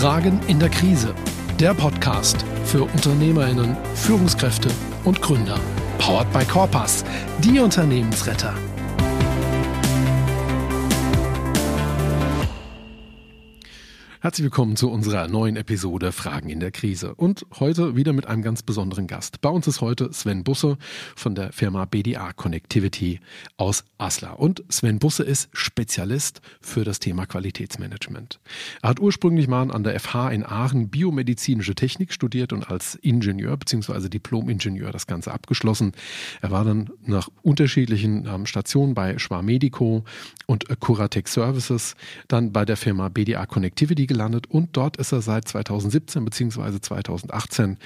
Fragen 0.00 0.40
in 0.46 0.58
der 0.58 0.70
Krise. 0.70 1.14
Der 1.58 1.74
Podcast 1.74 2.42
für 2.64 2.84
Unternehmerinnen, 2.84 3.76
Führungskräfte 3.94 4.70
und 5.04 5.20
Gründer. 5.20 5.60
Powered 5.98 6.32
by 6.32 6.42
Corpus, 6.46 7.04
die 7.44 7.60
Unternehmensretter. 7.60 8.54
Herzlich 14.22 14.44
willkommen 14.44 14.76
zu 14.76 14.90
unserer 14.90 15.28
neuen 15.28 15.56
Episode 15.56 16.12
Fragen 16.12 16.50
in 16.50 16.60
der 16.60 16.70
Krise. 16.70 17.14
Und 17.14 17.46
heute 17.58 17.96
wieder 17.96 18.12
mit 18.12 18.26
einem 18.26 18.42
ganz 18.42 18.62
besonderen 18.62 19.06
Gast. 19.06 19.40
Bei 19.40 19.48
uns 19.48 19.66
ist 19.66 19.80
heute 19.80 20.12
Sven 20.12 20.44
Busse 20.44 20.76
von 21.16 21.34
der 21.34 21.54
Firma 21.54 21.86
BDA 21.86 22.34
Connectivity 22.34 23.20
aus 23.56 23.82
Asla. 23.96 24.32
Und 24.32 24.62
Sven 24.68 24.98
Busse 24.98 25.22
ist 25.22 25.48
Spezialist 25.54 26.42
für 26.60 26.84
das 26.84 27.00
Thema 27.00 27.24
Qualitätsmanagement. 27.24 28.40
Er 28.82 28.90
hat 28.90 29.00
ursprünglich 29.00 29.48
mal 29.48 29.70
an 29.70 29.84
der 29.84 29.98
FH 29.98 30.32
in 30.32 30.44
Aachen 30.44 30.90
biomedizinische 30.90 31.74
Technik 31.74 32.12
studiert 32.12 32.52
und 32.52 32.70
als 32.70 32.96
Ingenieur 32.96 33.56
bzw. 33.56 34.10
Diplom-Ingenieur 34.10 34.92
das 34.92 35.06
Ganze 35.06 35.32
abgeschlossen. 35.32 35.92
Er 36.42 36.50
war 36.50 36.66
dann 36.66 36.90
nach 37.06 37.30
unterschiedlichen 37.40 38.26
ähm, 38.26 38.44
Stationen 38.44 38.92
bei 38.92 39.18
Schwar 39.18 39.40
Medico 39.40 40.04
und 40.44 40.66
Curatec 40.78 41.26
Services, 41.26 41.94
dann 42.28 42.52
bei 42.52 42.66
der 42.66 42.76
Firma 42.76 43.08
BDA 43.08 43.46
Connectivity 43.46 44.09
gelandet 44.10 44.48
und 44.48 44.76
dort 44.76 44.96
ist 44.96 45.12
er 45.12 45.22
seit 45.22 45.46
2017 45.46 46.24
bzw. 46.24 46.80
2018 46.80 47.78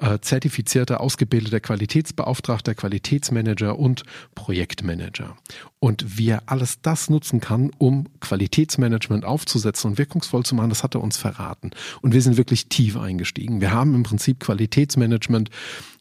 äh, 0.00 0.18
zertifizierter, 0.20 1.00
ausgebildeter 1.00 1.60
Qualitätsbeauftragter, 1.60 2.74
Qualitätsmanager 2.74 3.78
und 3.78 4.04
Projektmanager. 4.34 5.36
Und 5.80 6.18
wie 6.18 6.30
er 6.30 6.42
alles 6.46 6.80
das 6.80 7.10
nutzen 7.10 7.40
kann, 7.40 7.70
um 7.78 8.06
Qualitätsmanagement 8.20 9.24
aufzusetzen 9.24 9.90
und 9.90 9.98
wirkungsvoll 9.98 10.44
zu 10.44 10.54
machen, 10.54 10.70
das 10.70 10.82
hat 10.82 10.94
er 10.94 11.02
uns 11.02 11.16
verraten. 11.16 11.72
Und 12.00 12.14
wir 12.14 12.22
sind 12.22 12.36
wirklich 12.36 12.68
tief 12.68 12.96
eingestiegen. 12.96 13.60
Wir 13.60 13.72
haben 13.72 13.94
im 13.94 14.04
Prinzip 14.04 14.40
Qualitätsmanagement 14.40 15.50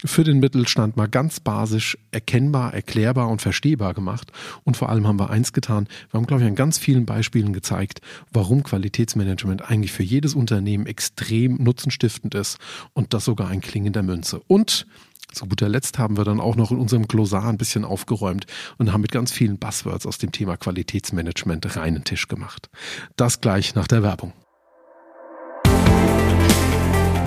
für 0.06 0.24
den 0.24 0.40
Mittelstand 0.40 0.98
mal 0.98 1.08
ganz 1.08 1.40
basisch 1.40 1.98
erkennbar, 2.12 2.74
erklärbar 2.74 3.30
und 3.30 3.42
verstehbar 3.42 3.94
gemacht. 3.94 4.32
Und 4.64 4.78
vor 4.78 4.90
allem 4.90 5.08
haben 5.08 5.20
wir 5.20 5.30
eins 5.30 5.54
getan. 5.54 5.88
Wir 6.12 6.20
haben, 6.20 6.28
glaube 6.28 6.44
ich, 6.44 6.48
an 6.48 6.56
ganz 6.56 6.78
vielen 6.78 7.06
Beispielen 7.06 7.54
gezeigt, 7.54 8.02
warum 8.32 8.64
Qualitätsmanagement 8.64 9.70
eigentlich 9.70 9.92
für 9.92 10.04
jedes 10.04 10.36
Unternehmen 10.36 10.86
extrem 10.86 11.56
nutzenstiftend 11.56 12.36
ist 12.36 12.58
und 12.94 13.14
das 13.14 13.26
sogar 13.26 13.48
ein 13.48 13.62
Klingen 13.62 13.94
der 13.94 14.04
Münze. 14.04 14.42
Und 14.48 14.86
zu 15.34 15.46
guter 15.46 15.70
Letzt 15.70 16.00
haben 16.00 16.18
wir 16.18 16.24
dann 16.24 16.40
auch 16.40 16.56
noch 16.56 16.72
in 16.72 16.78
unserem 16.78 17.08
Glossar 17.08 17.48
ein 17.48 17.58
bisschen 17.58 17.84
aufgeräumt 17.84 18.46
und 18.78 18.94
haben 18.94 19.02
mit 19.02 19.12
ganz 19.12 19.32
vielen 19.32 19.60
Buzzwords 19.60 20.06
aus 20.06 20.18
dem 20.18 20.32
Thema 20.32 20.58
Qualitätsmanagement 20.58 21.76
reinen 21.76 22.04
Tisch 22.04 22.28
gemacht. 22.28 22.70
Das 23.18 23.42
gleich 23.42 23.76
nach 23.76 23.88
der 23.88 24.04
Werbung. 24.04 24.34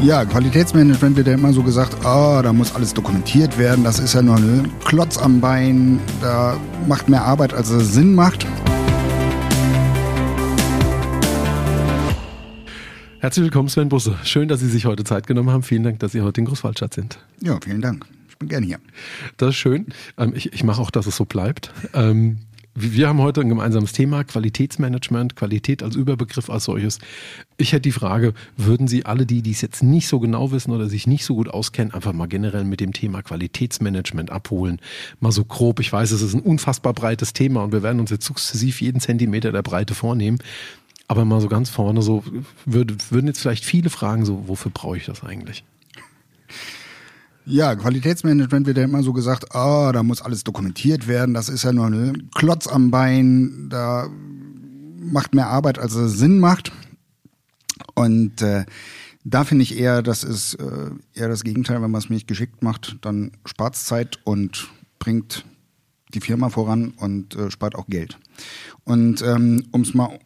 Ja, 0.03 0.25
Qualitätsmanagement 0.25 1.15
wird 1.15 1.27
ja 1.27 1.35
immer 1.35 1.53
so 1.53 1.63
gesagt, 1.63 1.95
oh, 2.01 2.41
da 2.43 2.55
muss 2.55 2.75
alles 2.75 2.95
dokumentiert 2.95 3.59
werden, 3.59 3.85
das 3.85 3.99
ist 3.99 4.15
ja 4.15 4.23
nur 4.23 4.37
ein 4.37 4.73
Klotz 4.83 5.19
am 5.19 5.43
Bein, 5.43 6.01
da 6.23 6.59
macht 6.89 7.11
mehr 7.11 7.23
Arbeit, 7.23 7.53
als 7.53 7.69
es 7.69 7.93
Sinn 7.93 8.15
macht. 8.15 8.47
Herzlich 13.19 13.45
willkommen, 13.45 13.69
Sven 13.69 13.91
Busse. 13.91 14.17
Schön, 14.25 14.49
dass 14.49 14.61
Sie 14.61 14.71
sich 14.71 14.87
heute 14.87 15.05
Zeit 15.05 15.27
genommen 15.27 15.51
haben. 15.51 15.63
Vielen 15.63 15.83
Dank, 15.83 15.99
dass 15.99 16.13
Sie 16.13 16.23
heute 16.23 16.41
in 16.41 16.47
Großwaldstadt 16.47 16.95
sind. 16.95 17.19
Ja, 17.43 17.59
vielen 17.63 17.83
Dank. 17.83 18.07
Ich 18.31 18.39
bin 18.39 18.49
gerne 18.49 18.65
hier. 18.65 18.79
Das 19.37 19.51
ist 19.51 19.57
schön. 19.57 19.89
Ähm, 20.17 20.33
ich, 20.35 20.55
ich 20.55 20.65
mache 20.65 20.81
auch, 20.81 20.91
dass 20.91 21.07
es 21.07 21.17
so 21.17 21.27
bleibt. 21.27 21.75
Wir 22.75 23.09
haben 23.09 23.21
heute 23.21 23.41
ein 23.41 23.49
gemeinsames 23.49 23.93
Thema, 23.93 24.23
Qualitätsmanagement, 24.23 25.35
Qualität 25.35 25.83
als 25.83 25.97
Überbegriff 25.97 26.49
als 26.49 26.65
solches. 26.65 27.01
Ich 27.57 27.73
hätte 27.73 27.83
die 27.83 27.93
Frage, 27.93 28.33
würden 28.57 28.87
Sie 28.87 29.05
alle 29.05 29.27
die, 29.27 29.43
die 29.43 29.51
es 29.51 29.61
jetzt 29.61 29.83
nicht 29.83 30.07
so 30.07 30.21
genau 30.21 30.53
wissen 30.53 30.71
oder 30.71 30.89
sich 30.89 31.09
nicht 31.09 31.25
so 31.25 31.35
gut 31.35 31.49
auskennen, 31.49 31.93
einfach 31.93 32.13
mal 32.13 32.27
generell 32.27 32.63
mit 32.63 32.79
dem 32.81 32.93
Thema 32.93 33.23
Qualitätsmanagement 33.23 34.31
abholen? 34.31 34.81
Mal 35.19 35.33
so 35.33 35.45
grob. 35.45 35.81
Ich 35.81 35.93
weiß, 35.93 36.13
es 36.13 36.23
ist 36.23 36.35
ein 36.35 36.43
unfassbar 36.43 36.93
breites 36.93 37.33
Thema 37.33 37.65
und 37.65 37.73
wir 37.73 37.83
werden 37.83 37.99
uns 37.99 38.11
jetzt 38.11 38.25
sukzessiv 38.25 38.81
jeden 38.81 39.01
Zentimeter 39.01 39.51
der 39.51 39.63
Breite 39.63 39.95
vornehmen. 39.95 40.39
Aber 41.09 41.25
mal 41.25 41.41
so 41.41 41.49
ganz 41.49 41.71
vorne, 41.71 42.03
so 42.03 42.23
würde, 42.67 42.95
würden 43.11 43.27
jetzt 43.27 43.41
vielleicht 43.41 43.65
viele 43.65 43.91
fragen, 43.91 44.25
so, 44.25 44.47
wofür 44.47 44.71
brauche 44.71 44.97
ich 44.97 45.07
das 45.07 45.25
eigentlich? 45.25 45.65
Ja, 47.47 47.75
Qualitätsmanagement 47.75 48.67
wird 48.67 48.77
ja 48.77 48.85
immer 48.85 49.03
so 49.03 49.13
gesagt, 49.13 49.47
oh, 49.55 49.91
da 49.93 50.03
muss 50.03 50.23
alles 50.23 50.45
dokumentiert 50.45 51.09
werden, 51.09 51.35
das 51.35 51.49
ist 51.49 51.65
ja 51.65 51.73
nur 51.73 51.87
ein 51.87 52.31
Klotz 52.35 52.67
am 52.67 52.91
Bein, 52.91 53.69
da 53.71 54.09
macht 54.99 55.35
mehr 55.35 55.49
Arbeit, 55.49 55.79
als 55.79 55.95
es 55.95 56.19
Sinn 56.19 56.39
macht. 56.39 56.71
Und 57.95 58.43
äh, 58.43 58.65
da 59.25 59.45
finde 59.45 59.63
ich 59.63 59.79
eher, 59.79 60.03
das 60.03 60.23
ist 60.23 60.55
äh, 60.55 60.91
eher 61.15 61.29
das 61.29 61.45
Gegenteil, 61.45 61.83
wenn 61.83 61.91
man 61.91 62.01
es 62.01 62.11
nicht 62.11 62.29
geschickt 62.29 62.63
macht, 62.63 62.97
dann 63.03 63.33
spart 63.45 63.75
es 63.75 63.85
Zeit 63.85 64.19
und 64.25 64.69
bringt 64.99 65.45
die 66.15 66.21
Firma 66.21 66.49
voran 66.49 66.93
und 66.97 67.35
äh, 67.37 67.51
spart 67.51 67.75
auch 67.75 67.87
Geld. 67.87 68.19
Und 68.85 69.23
ähm, 69.23 69.67
um 69.73 69.83
es 69.83 69.95
mal 69.95 70.19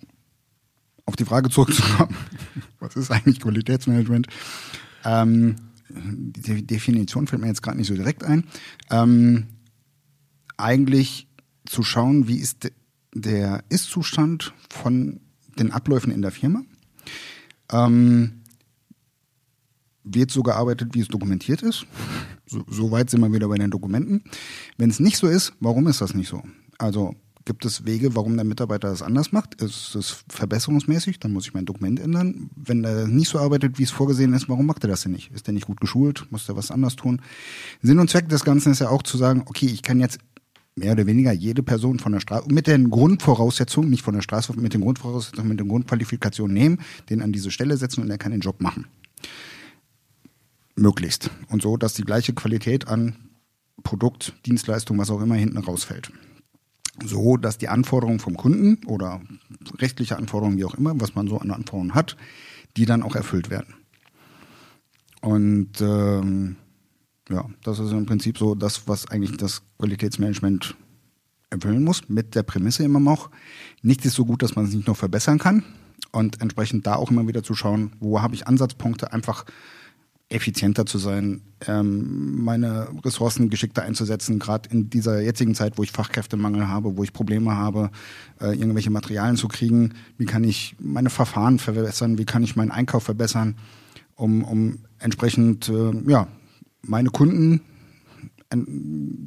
auf 1.06 1.16
die 1.16 1.24
Frage 1.24 1.50
zurückzukommen, 1.50 2.16
was 2.80 2.96
ist 2.96 3.10
eigentlich 3.10 3.40
Qualitätsmanagement? 3.40 4.28
Ähm, 5.04 5.56
die 5.94 6.66
Definition 6.66 7.26
fällt 7.26 7.42
mir 7.42 7.48
jetzt 7.48 7.62
gerade 7.62 7.78
nicht 7.78 7.88
so 7.88 7.94
direkt 7.94 8.24
ein. 8.24 8.44
Ähm, 8.90 9.46
eigentlich 10.56 11.28
zu 11.66 11.82
schauen, 11.82 12.28
wie 12.28 12.36
ist 12.36 12.70
der 13.14 13.64
Ist-Zustand 13.68 14.52
von 14.70 15.20
den 15.58 15.70
Abläufen 15.70 16.12
in 16.12 16.22
der 16.22 16.32
Firma. 16.32 16.62
Ähm, 17.72 18.42
wird 20.02 20.30
so 20.30 20.42
gearbeitet, 20.42 20.94
wie 20.94 21.00
es 21.00 21.08
dokumentiert 21.08 21.62
ist. 21.62 21.86
So, 22.46 22.64
so 22.68 22.90
weit 22.90 23.08
sind 23.08 23.20
wir 23.20 23.32
wieder 23.32 23.48
bei 23.48 23.56
den 23.56 23.70
Dokumenten. 23.70 24.22
Wenn 24.76 24.90
es 24.90 25.00
nicht 25.00 25.16
so 25.16 25.26
ist, 25.26 25.52
warum 25.60 25.86
ist 25.86 26.00
das 26.00 26.14
nicht 26.14 26.28
so? 26.28 26.42
Also 26.78 27.14
Gibt 27.46 27.66
es 27.66 27.84
Wege, 27.84 28.16
warum 28.16 28.36
der 28.36 28.44
Mitarbeiter 28.44 28.88
das 28.88 29.02
anders 29.02 29.30
macht? 29.30 29.60
Ist 29.60 29.94
es 29.94 30.24
verbesserungsmäßig? 30.28 31.20
Dann 31.20 31.32
muss 31.32 31.46
ich 31.46 31.52
mein 31.52 31.66
Dokument 31.66 32.00
ändern. 32.00 32.48
Wenn 32.56 32.84
er 32.84 33.06
nicht 33.06 33.28
so 33.28 33.38
arbeitet, 33.38 33.78
wie 33.78 33.82
es 33.82 33.90
vorgesehen 33.90 34.32
ist, 34.32 34.48
warum 34.48 34.64
macht 34.64 34.82
er 34.82 34.88
das 34.88 35.02
denn 35.02 35.12
nicht? 35.12 35.30
Ist 35.32 35.46
er 35.46 35.52
nicht 35.52 35.66
gut 35.66 35.78
geschult? 35.78 36.26
Muss 36.30 36.48
er 36.48 36.56
was 36.56 36.70
anders 36.70 36.96
tun? 36.96 37.20
Sinn 37.82 37.98
und 37.98 38.08
Zweck 38.08 38.30
des 38.30 38.44
Ganzen 38.44 38.72
ist 38.72 38.78
ja 38.78 38.88
auch 38.88 39.02
zu 39.02 39.18
sagen, 39.18 39.42
okay, 39.44 39.66
ich 39.66 39.82
kann 39.82 40.00
jetzt 40.00 40.20
mehr 40.74 40.92
oder 40.92 41.06
weniger 41.06 41.32
jede 41.32 41.62
Person 41.62 41.98
von 41.98 42.12
der 42.12 42.20
Straße, 42.20 42.48
mit 42.50 42.66
den 42.66 42.88
Grundvoraussetzungen, 42.88 43.90
nicht 43.90 44.02
von 44.02 44.14
der 44.14 44.22
Straße, 44.22 44.58
mit 44.58 44.72
den 44.72 44.80
Grundvoraussetzungen, 44.80 45.48
mit 45.48 45.60
den 45.60 45.68
Grundqualifikationen 45.68 46.54
nehmen, 46.54 46.78
den 47.10 47.20
an 47.20 47.32
diese 47.32 47.50
Stelle 47.50 47.76
setzen 47.76 48.00
und 48.00 48.10
er 48.10 48.18
kann 48.18 48.32
den 48.32 48.40
Job 48.40 48.62
machen. 48.62 48.86
Möglichst. 50.76 51.30
Und 51.50 51.60
so, 51.60 51.76
dass 51.76 51.92
die 51.92 52.04
gleiche 52.04 52.32
Qualität 52.32 52.88
an 52.88 53.16
Produkt, 53.82 54.34
Dienstleistung, 54.46 54.98
was 54.98 55.10
auch 55.10 55.20
immer 55.20 55.34
hinten 55.34 55.58
rausfällt 55.58 56.10
so, 57.02 57.36
dass 57.36 57.58
die 57.58 57.68
Anforderungen 57.68 58.20
vom 58.20 58.36
Kunden 58.36 58.84
oder 58.86 59.20
rechtliche 59.78 60.16
Anforderungen, 60.16 60.58
wie 60.58 60.64
auch 60.64 60.74
immer, 60.74 60.98
was 61.00 61.14
man 61.14 61.28
so 61.28 61.38
an 61.38 61.50
Anforderungen 61.50 61.94
hat, 61.94 62.16
die 62.76 62.86
dann 62.86 63.02
auch 63.02 63.16
erfüllt 63.16 63.50
werden. 63.50 63.74
Und 65.20 65.80
ähm, 65.80 66.56
ja, 67.28 67.46
das 67.62 67.78
ist 67.78 67.92
im 67.92 68.06
Prinzip 68.06 68.38
so 68.38 68.54
das, 68.54 68.86
was 68.86 69.10
eigentlich 69.10 69.36
das 69.36 69.62
Qualitätsmanagement 69.78 70.76
erfüllen 71.50 71.84
muss, 71.84 72.08
mit 72.08 72.34
der 72.34 72.42
Prämisse 72.42 72.84
immer 72.84 73.00
noch, 73.00 73.30
nichts 73.82 74.04
ist 74.04 74.14
so 74.14 74.24
gut, 74.24 74.42
dass 74.42 74.56
man 74.56 74.66
es 74.66 74.74
nicht 74.74 74.86
noch 74.86 74.96
verbessern 74.96 75.38
kann. 75.38 75.64
Und 76.12 76.40
entsprechend 76.40 76.86
da 76.86 76.94
auch 76.94 77.10
immer 77.10 77.26
wieder 77.26 77.42
zu 77.42 77.54
schauen, 77.54 77.92
wo 77.98 78.20
habe 78.20 78.34
ich 78.34 78.46
Ansatzpunkte, 78.46 79.12
einfach 79.12 79.44
effizienter 80.28 80.86
zu 80.86 80.98
sein, 80.98 81.42
ähm, 81.66 82.42
meine 82.42 82.88
Ressourcen 83.04 83.50
geschickter 83.50 83.82
einzusetzen, 83.82 84.38
gerade 84.38 84.68
in 84.70 84.90
dieser 84.90 85.20
jetzigen 85.20 85.54
Zeit, 85.54 85.76
wo 85.76 85.82
ich 85.82 85.92
Fachkräftemangel 85.92 86.68
habe, 86.68 86.96
wo 86.96 87.04
ich 87.04 87.12
Probleme 87.12 87.54
habe, 87.54 87.90
äh, 88.40 88.56
irgendwelche 88.56 88.90
Materialien 88.90 89.36
zu 89.36 89.48
kriegen. 89.48 89.94
Wie 90.16 90.24
kann 90.24 90.44
ich 90.44 90.76
meine 90.80 91.10
Verfahren 91.10 91.58
verbessern? 91.58 92.18
Wie 92.18 92.24
kann 92.24 92.42
ich 92.42 92.56
meinen 92.56 92.70
Einkauf 92.70 93.04
verbessern, 93.04 93.56
um, 94.14 94.44
um 94.44 94.78
entsprechend 94.98 95.68
äh, 95.68 95.92
ja, 96.06 96.28
meine 96.82 97.10
Kunden 97.10 97.60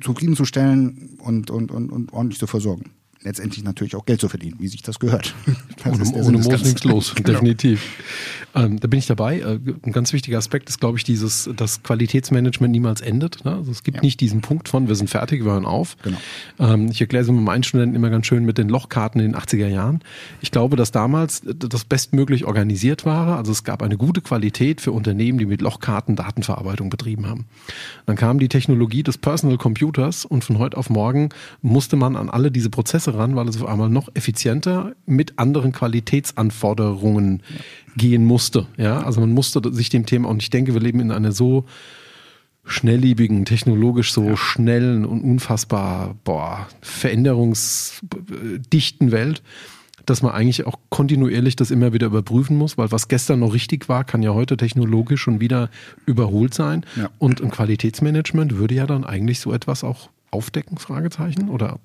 zufriedenzustellen 0.02 1.18
und, 1.20 1.52
und, 1.52 1.72
und, 1.72 1.92
und 1.92 2.14
ordentlich 2.14 2.40
zu 2.40 2.48
versorgen 2.48 2.92
letztendlich 3.22 3.64
natürlich 3.64 3.96
auch 3.96 4.06
Geld 4.06 4.22
zu 4.22 4.30
verdienen, 4.30 4.56
wie 4.60 4.68
sich 4.68 4.82
das 4.82 5.00
gehört. 5.00 5.36
Ohne 5.86 6.26
ohne 6.26 6.38
Moos 6.38 6.64
nichts 6.64 6.84
los, 6.84 7.14
genau. 7.16 7.30
definitiv. 7.30 7.82
Ähm, 8.56 8.80
da 8.80 8.88
bin 8.88 8.98
ich 8.98 9.06
dabei. 9.06 9.40
Äh, 9.40 9.60
ein 9.86 9.92
ganz 9.92 10.14
wichtiger 10.14 10.38
Aspekt 10.38 10.70
ist, 10.70 10.80
glaube 10.80 10.98
ich, 10.98 11.04
dieses, 11.04 11.50
dass 11.56 11.84
Qualitätsmanagement 11.84 12.72
niemals 12.72 13.02
endet. 13.02 13.46
Ne? 13.46 13.54
Also 13.54 13.72
es 13.72 13.84
gibt 13.84 13.98
ja. 13.98 14.02
nicht 14.02 14.20
diesen 14.20 14.42
Punkt 14.42 14.68
von, 14.68 14.88
wir 14.88 14.96
sind 14.96 15.10
fertig, 15.10 15.44
wir 15.44 15.52
hören 15.52 15.66
auf. 15.66 15.96
Genau. 16.02 16.18
Ähm, 16.60 16.90
ich 16.90 17.00
erkläre 17.00 17.24
es 17.24 17.30
mit 17.30 17.42
meinen 17.42 17.64
Studenten 17.64 17.96
immer 17.96 18.10
ganz 18.10 18.26
schön 18.26 18.46
mit 18.46 18.58
den 18.58 18.70
Lochkarten 18.70 19.22
in 19.22 19.32
den 19.32 19.40
80er 19.40 19.68
Jahren. 19.68 20.02
Ich 20.42 20.52
glaube, 20.52 20.76
dass 20.76 20.92
damals 20.92 21.42
das 21.46 21.86
bestmöglich 21.86 22.46
organisiert 22.46 23.06
war. 23.06 23.38
Also 23.38 23.52
es 23.52 23.64
gab 23.64 23.84
eine 23.84 23.98
gute 23.98 24.22
Qualität 24.22 24.82
für 24.82 24.92
Unternehmen, 24.92 25.38
die 25.38 25.46
mit 25.46 25.62
Lochkarten 25.62 26.16
Datenverarbeitung 26.16 26.90
betrieben 26.90 27.28
haben. 27.28 27.46
Dann 28.06 28.16
kam 28.16 28.40
die 28.40 28.50
Technologie 28.50 29.04
des 29.04 29.18
Personal 29.18 29.58
Computers 29.58 30.26
und 30.26 30.44
von 30.44 30.58
heute 30.58 30.78
auf 30.78 30.90
morgen 30.90 31.30
musste 31.62 31.96
man 31.96 32.16
an 32.16 32.30
alle 32.30 32.52
diese 32.52 32.70
Prozesse 32.70 33.14
ran, 33.14 33.36
weil 33.36 33.48
es 33.48 33.62
auf 33.62 33.68
einmal 33.68 33.90
noch 33.90 34.10
effizienter 34.16 34.94
mit 35.06 35.38
anderen 35.38 35.67
Qualitätsanforderungen 35.72 37.44
ja. 37.50 37.56
gehen 37.96 38.26
musste. 38.26 38.68
Ja, 38.78 39.02
also 39.02 39.22
man 39.22 39.32
musste 39.32 39.62
sich 39.74 39.90
dem 39.90 40.06
Thema, 40.06 40.30
und 40.30 40.42
ich 40.42 40.50
denke, 40.50 40.74
wir 40.74 40.82
leben 40.82 41.00
in 41.00 41.12
einer 41.12 41.32
so 41.32 41.66
schnelllebigen, 42.66 43.46
technologisch 43.46 44.12
so 44.12 44.24
ja. 44.24 44.38
schnellen 44.38 45.06
und 45.06 45.22
unfassbar 45.22 46.16
boah, 46.24 46.68
veränderungsdichten 46.82 49.12
Welt, 49.12 49.44
dass 50.06 50.22
man 50.22 50.34
eigentlich 50.34 50.66
auch 50.66 50.80
kontinuierlich 50.90 51.56
das 51.56 51.72
immer 51.72 51.94
wieder 51.94 52.08
überprüfen 52.08 52.58
muss, 52.58 52.78
weil 52.78 52.92
was 52.92 53.08
gestern 53.08 53.40
noch 53.40 53.54
richtig 53.54 53.88
war, 53.90 54.04
kann 54.04 54.24
ja 54.24 54.34
heute 54.34 54.58
technologisch 54.58 55.22
schon 55.22 55.40
wieder 55.40 55.70
überholt 56.06 56.54
sein. 56.54 56.86
Ja. 56.96 57.10
Und 57.20 57.42
ein 57.42 57.52
Qualitätsmanagement 57.52 58.58
würde 58.58 58.76
ja 58.76 58.86
dann 58.86 59.06
eigentlich 59.06 59.40
so 59.40 59.54
etwas 59.54 59.84
auch 59.84 60.10
aufdecken, 60.32 60.78
Fragezeichen, 60.78 61.50
oder 61.50 61.80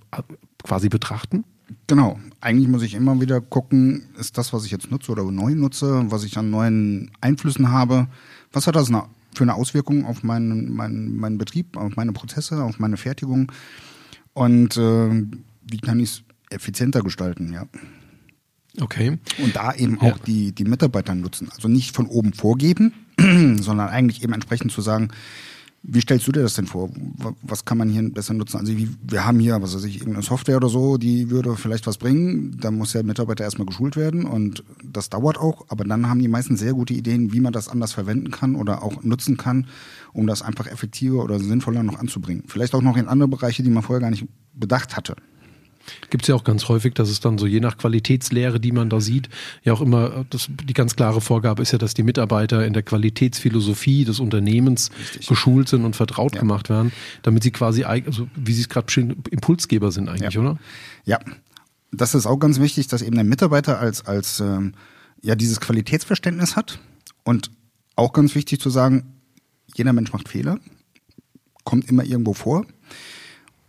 quasi 0.62 0.88
betrachten? 0.88 1.44
Genau. 1.86 2.18
Eigentlich 2.40 2.68
muss 2.68 2.82
ich 2.82 2.94
immer 2.94 3.20
wieder 3.20 3.40
gucken, 3.40 4.02
ist 4.18 4.36
das, 4.38 4.52
was 4.52 4.64
ich 4.64 4.70
jetzt 4.70 4.90
nutze 4.90 5.12
oder 5.12 5.24
neu 5.24 5.54
nutze, 5.54 6.10
was 6.10 6.24
ich 6.24 6.36
an 6.36 6.50
neuen 6.50 7.10
Einflüssen 7.20 7.70
habe, 7.70 8.08
was 8.52 8.66
hat 8.66 8.76
das 8.76 8.88
für 9.34 9.44
eine 9.44 9.54
Auswirkung 9.54 10.04
auf 10.04 10.22
meinen, 10.22 10.72
meinen, 10.74 11.16
meinen 11.16 11.38
Betrieb, 11.38 11.76
auf 11.76 11.96
meine 11.96 12.12
Prozesse, 12.12 12.62
auf 12.62 12.78
meine 12.78 12.96
Fertigung 12.96 13.50
und 14.34 14.76
äh, 14.76 15.26
wie 15.62 15.78
kann 15.80 16.00
ich 16.00 16.10
es 16.10 16.22
effizienter 16.50 17.02
gestalten, 17.02 17.52
ja. 17.52 17.66
Okay. 18.80 19.18
Und 19.42 19.56
da 19.56 19.74
eben 19.74 19.98
auch 20.00 20.18
ja. 20.18 20.24
die, 20.26 20.52
die 20.52 20.64
Mitarbeiter 20.64 21.14
nutzen. 21.14 21.50
Also 21.54 21.68
nicht 21.68 21.94
von 21.94 22.06
oben 22.06 22.32
vorgeben, 22.32 22.94
sondern 23.18 23.88
eigentlich 23.88 24.22
eben 24.22 24.32
entsprechend 24.32 24.72
zu 24.72 24.80
sagen, 24.80 25.08
wie 25.84 26.00
stellst 26.00 26.28
du 26.28 26.32
dir 26.32 26.42
das 26.42 26.54
denn 26.54 26.66
vor? 26.66 26.90
Was 27.42 27.64
kann 27.64 27.76
man 27.76 27.88
hier 27.88 28.08
besser 28.08 28.34
nutzen? 28.34 28.58
Also 28.58 28.72
wir 28.72 29.26
haben 29.26 29.40
hier, 29.40 29.60
was 29.60 29.74
weiß 29.74 29.84
ich, 29.84 29.96
irgendeine 29.96 30.24
Software 30.24 30.56
oder 30.56 30.68
so, 30.68 30.96
die 30.96 31.28
würde 31.28 31.56
vielleicht 31.56 31.88
was 31.88 31.98
bringen. 31.98 32.56
Da 32.60 32.70
muss 32.70 32.92
der 32.92 33.02
Mitarbeiter 33.02 33.42
erstmal 33.42 33.66
geschult 33.66 33.96
werden 33.96 34.24
und 34.24 34.62
das 34.84 35.10
dauert 35.10 35.38
auch. 35.38 35.66
Aber 35.68 35.84
dann 35.84 36.08
haben 36.08 36.20
die 36.20 36.28
meisten 36.28 36.56
sehr 36.56 36.72
gute 36.74 36.94
Ideen, 36.94 37.32
wie 37.32 37.40
man 37.40 37.52
das 37.52 37.68
anders 37.68 37.92
verwenden 37.92 38.30
kann 38.30 38.54
oder 38.54 38.82
auch 38.82 39.02
nutzen 39.02 39.36
kann, 39.36 39.66
um 40.12 40.28
das 40.28 40.42
einfach 40.42 40.68
effektiver 40.68 41.24
oder 41.24 41.40
sinnvoller 41.40 41.82
noch 41.82 41.98
anzubringen. 41.98 42.44
Vielleicht 42.46 42.74
auch 42.74 42.82
noch 42.82 42.96
in 42.96 43.08
andere 43.08 43.28
Bereiche, 43.28 43.64
die 43.64 43.70
man 43.70 43.82
vorher 43.82 44.00
gar 44.00 44.10
nicht 44.10 44.26
bedacht 44.54 44.96
hatte. 44.96 45.16
Gibt 46.10 46.24
es 46.24 46.28
ja 46.28 46.34
auch 46.34 46.44
ganz 46.44 46.68
häufig, 46.68 46.94
dass 46.94 47.08
es 47.08 47.20
dann 47.20 47.38
so 47.38 47.46
je 47.46 47.60
nach 47.60 47.78
Qualitätslehre, 47.78 48.60
die 48.60 48.72
man 48.72 48.88
da 48.88 49.00
sieht, 49.00 49.28
ja 49.64 49.72
auch 49.72 49.80
immer, 49.80 50.24
das, 50.30 50.48
die 50.48 50.74
ganz 50.74 50.96
klare 50.96 51.20
Vorgabe 51.20 51.62
ist 51.62 51.72
ja, 51.72 51.78
dass 51.78 51.94
die 51.94 52.02
Mitarbeiter 52.02 52.64
in 52.64 52.72
der 52.72 52.82
Qualitätsphilosophie 52.82 54.04
des 54.04 54.20
Unternehmens 54.20 54.90
Richtig. 54.98 55.26
geschult 55.26 55.68
sind 55.68 55.84
und 55.84 55.96
vertraut 55.96 56.34
ja. 56.34 56.40
gemacht 56.40 56.68
werden, 56.68 56.92
damit 57.22 57.42
sie 57.42 57.50
quasi, 57.50 57.84
also 57.84 58.28
wie 58.34 58.52
Sie 58.52 58.62
es 58.62 58.68
gerade 58.68 58.86
beschrieben, 58.86 59.22
Impulsgeber 59.30 59.92
sind 59.92 60.08
eigentlich, 60.08 60.34
ja. 60.34 60.40
oder? 60.40 60.58
Ja, 61.04 61.18
das 61.90 62.14
ist 62.14 62.26
auch 62.26 62.38
ganz 62.38 62.58
wichtig, 62.58 62.88
dass 62.88 63.02
eben 63.02 63.14
der 63.14 63.24
Mitarbeiter 63.24 63.78
als, 63.78 64.06
als 64.06 64.40
ähm, 64.40 64.74
ja 65.20 65.34
dieses 65.34 65.60
Qualitätsverständnis 65.60 66.56
hat 66.56 66.78
und 67.24 67.50
auch 67.96 68.12
ganz 68.12 68.34
wichtig 68.34 68.60
zu 68.60 68.70
sagen, 68.70 69.20
jeder 69.74 69.92
Mensch 69.92 70.12
macht 70.12 70.28
Fehler, 70.28 70.58
kommt 71.64 71.88
immer 71.88 72.04
irgendwo 72.04 72.34
vor 72.34 72.66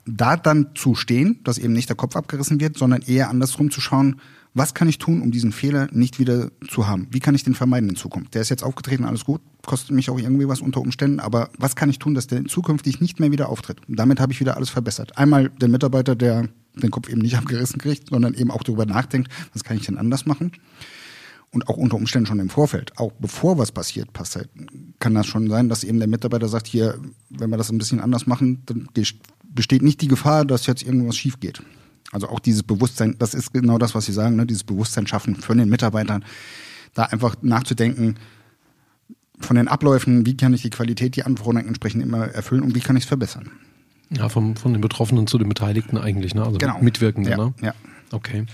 da 0.06 0.38
dann 0.38 0.70
zu 0.76 0.96
stehen, 0.96 1.40
dass 1.44 1.58
eben 1.58 1.74
nicht 1.74 1.90
der 1.90 1.96
Kopf 1.96 2.16
abgerissen 2.16 2.60
wird, 2.60 2.78
sondern 2.78 3.02
eher 3.02 3.30
andersrum 3.30 3.72
zu 3.72 3.82
schauen, 3.82 4.20
was 4.54 4.74
kann 4.74 4.88
ich 4.88 5.00
tun, 5.00 5.22
um 5.22 5.32
diesen 5.32 5.52
Fehler 5.52 5.88
nicht 5.92 6.20
wieder 6.20 6.52
zu 6.70 6.88
haben? 6.88 7.08
Wie 7.10 7.20
kann 7.20 7.34
ich 7.34 7.44
den 7.44 7.56
vermeiden 7.56 7.90
in 7.90 7.96
Zukunft? 7.96 8.36
Der 8.36 8.42
ist 8.42 8.50
jetzt 8.50 8.64
aufgetreten, 8.64 9.04
alles 9.04 9.26
gut, 9.26 9.42
kostet 9.66 9.92
mich 9.92 10.10
auch 10.10 10.20
irgendwie 10.20 10.48
was 10.48 10.62
unter 10.62 10.80
Umständen, 10.80 11.20
aber 11.20 11.50
was 11.58 11.76
kann 11.76 11.90
ich 11.90 11.98
tun, 11.98 12.14
dass 12.14 12.28
der 12.28 12.46
zukünftig 12.46 13.02
nicht 13.02 13.20
mehr 13.20 13.32
wieder 13.32 13.50
auftritt? 13.50 13.78
Und 13.88 13.98
damit 13.98 14.20
habe 14.20 14.32
ich 14.32 14.40
wieder 14.40 14.56
alles 14.56 14.70
verbessert. 14.70 15.18
Einmal 15.18 15.50
der 15.50 15.70
Mitarbeiter, 15.70 16.16
der 16.16 16.50
den 16.76 16.92
Kopf 16.92 17.10
eben 17.10 17.22
nicht 17.22 17.38
abgerissen 17.38 17.80
kriegt, 17.80 18.10
sondern 18.10 18.36
eben 18.36 18.52
auch 18.52 18.64
darüber 18.64 18.86
nachdenkt, 18.86 19.32
was 19.54 19.64
kann 19.64 19.78
ich 19.78 19.86
denn 19.86 19.98
anders 19.98 20.26
machen? 20.26 20.52
Und 21.50 21.68
auch 21.68 21.78
unter 21.78 21.98
Umständen 21.98 22.26
schon 22.26 22.40
im 22.40 22.50
Vorfeld, 22.50 22.98
auch 22.98 23.12
bevor 23.12 23.60
was 23.60 23.72
passiert, 23.72 24.12
passiert, 24.12 24.50
kann 24.98 25.14
das 25.14 25.28
schon 25.28 25.50
sein, 25.50 25.70
dass 25.70 25.84
eben 25.84 26.00
der 26.00 26.08
Mitarbeiter 26.08 26.48
sagt, 26.48 26.66
hier, 26.66 27.00
wenn 27.30 27.52
wir 27.52 27.58
das 27.58 27.72
ein 27.72 27.78
bisschen 27.78 28.00
anders 28.00 28.26
machen, 28.26 28.64
dann 28.66 28.88
besteht 29.54 29.82
nicht 29.82 30.02
die 30.02 30.08
Gefahr, 30.08 30.46
dass 30.46 30.66
jetzt 30.66 30.84
irgendwas 30.84 31.16
schief 31.16 31.40
geht. 31.40 31.62
Also 32.12 32.30
auch 32.30 32.40
dieses 32.40 32.64
Bewusstsein, 32.64 33.16
das 33.18 33.34
ist 33.34 33.54
genau 33.54 33.78
das, 33.78 33.96
was 33.96 34.06
Sie 34.06 34.14
sagen, 34.14 34.36
ne? 34.36 34.46
dieses 34.46 34.64
Bewusstsein 34.64 35.08
schaffen 35.08 35.36
für 35.36 35.56
den 35.56 35.70
Mitarbeitern, 35.70 36.24
da 36.94 37.04
einfach 37.04 37.36
nachzudenken 37.42 38.16
von 39.40 39.56
den 39.56 39.68
Abläufen, 39.68 40.26
wie 40.26 40.38
kann 40.38 40.54
ich 40.54 40.62
die 40.62 40.70
Qualität, 40.70 41.16
die 41.16 41.24
Anforderungen 41.24 41.68
entsprechend 41.68 42.04
immer 42.04 42.28
erfüllen 42.28 42.62
und 42.62 42.76
wie 42.76 42.80
kann 42.80 42.96
ich 42.96 43.04
es 43.04 43.08
verbessern. 43.08 43.50
Ja, 44.12 44.30
vom, 44.30 44.56
von 44.56 44.74
den 44.74 44.82
Betroffenen 44.82 45.26
zu 45.26 45.40
den 45.40 45.50
Beteiligten 45.50 45.98
eigentlich, 45.98 46.36
ne? 46.36 46.44
Also 46.44 46.60
genau. 46.60 46.80
Mitwirkenden, 46.82 47.32
ja, 47.32 47.38
ne? 47.38 47.54
Ja. 47.62 47.74
Okay. 48.14 48.46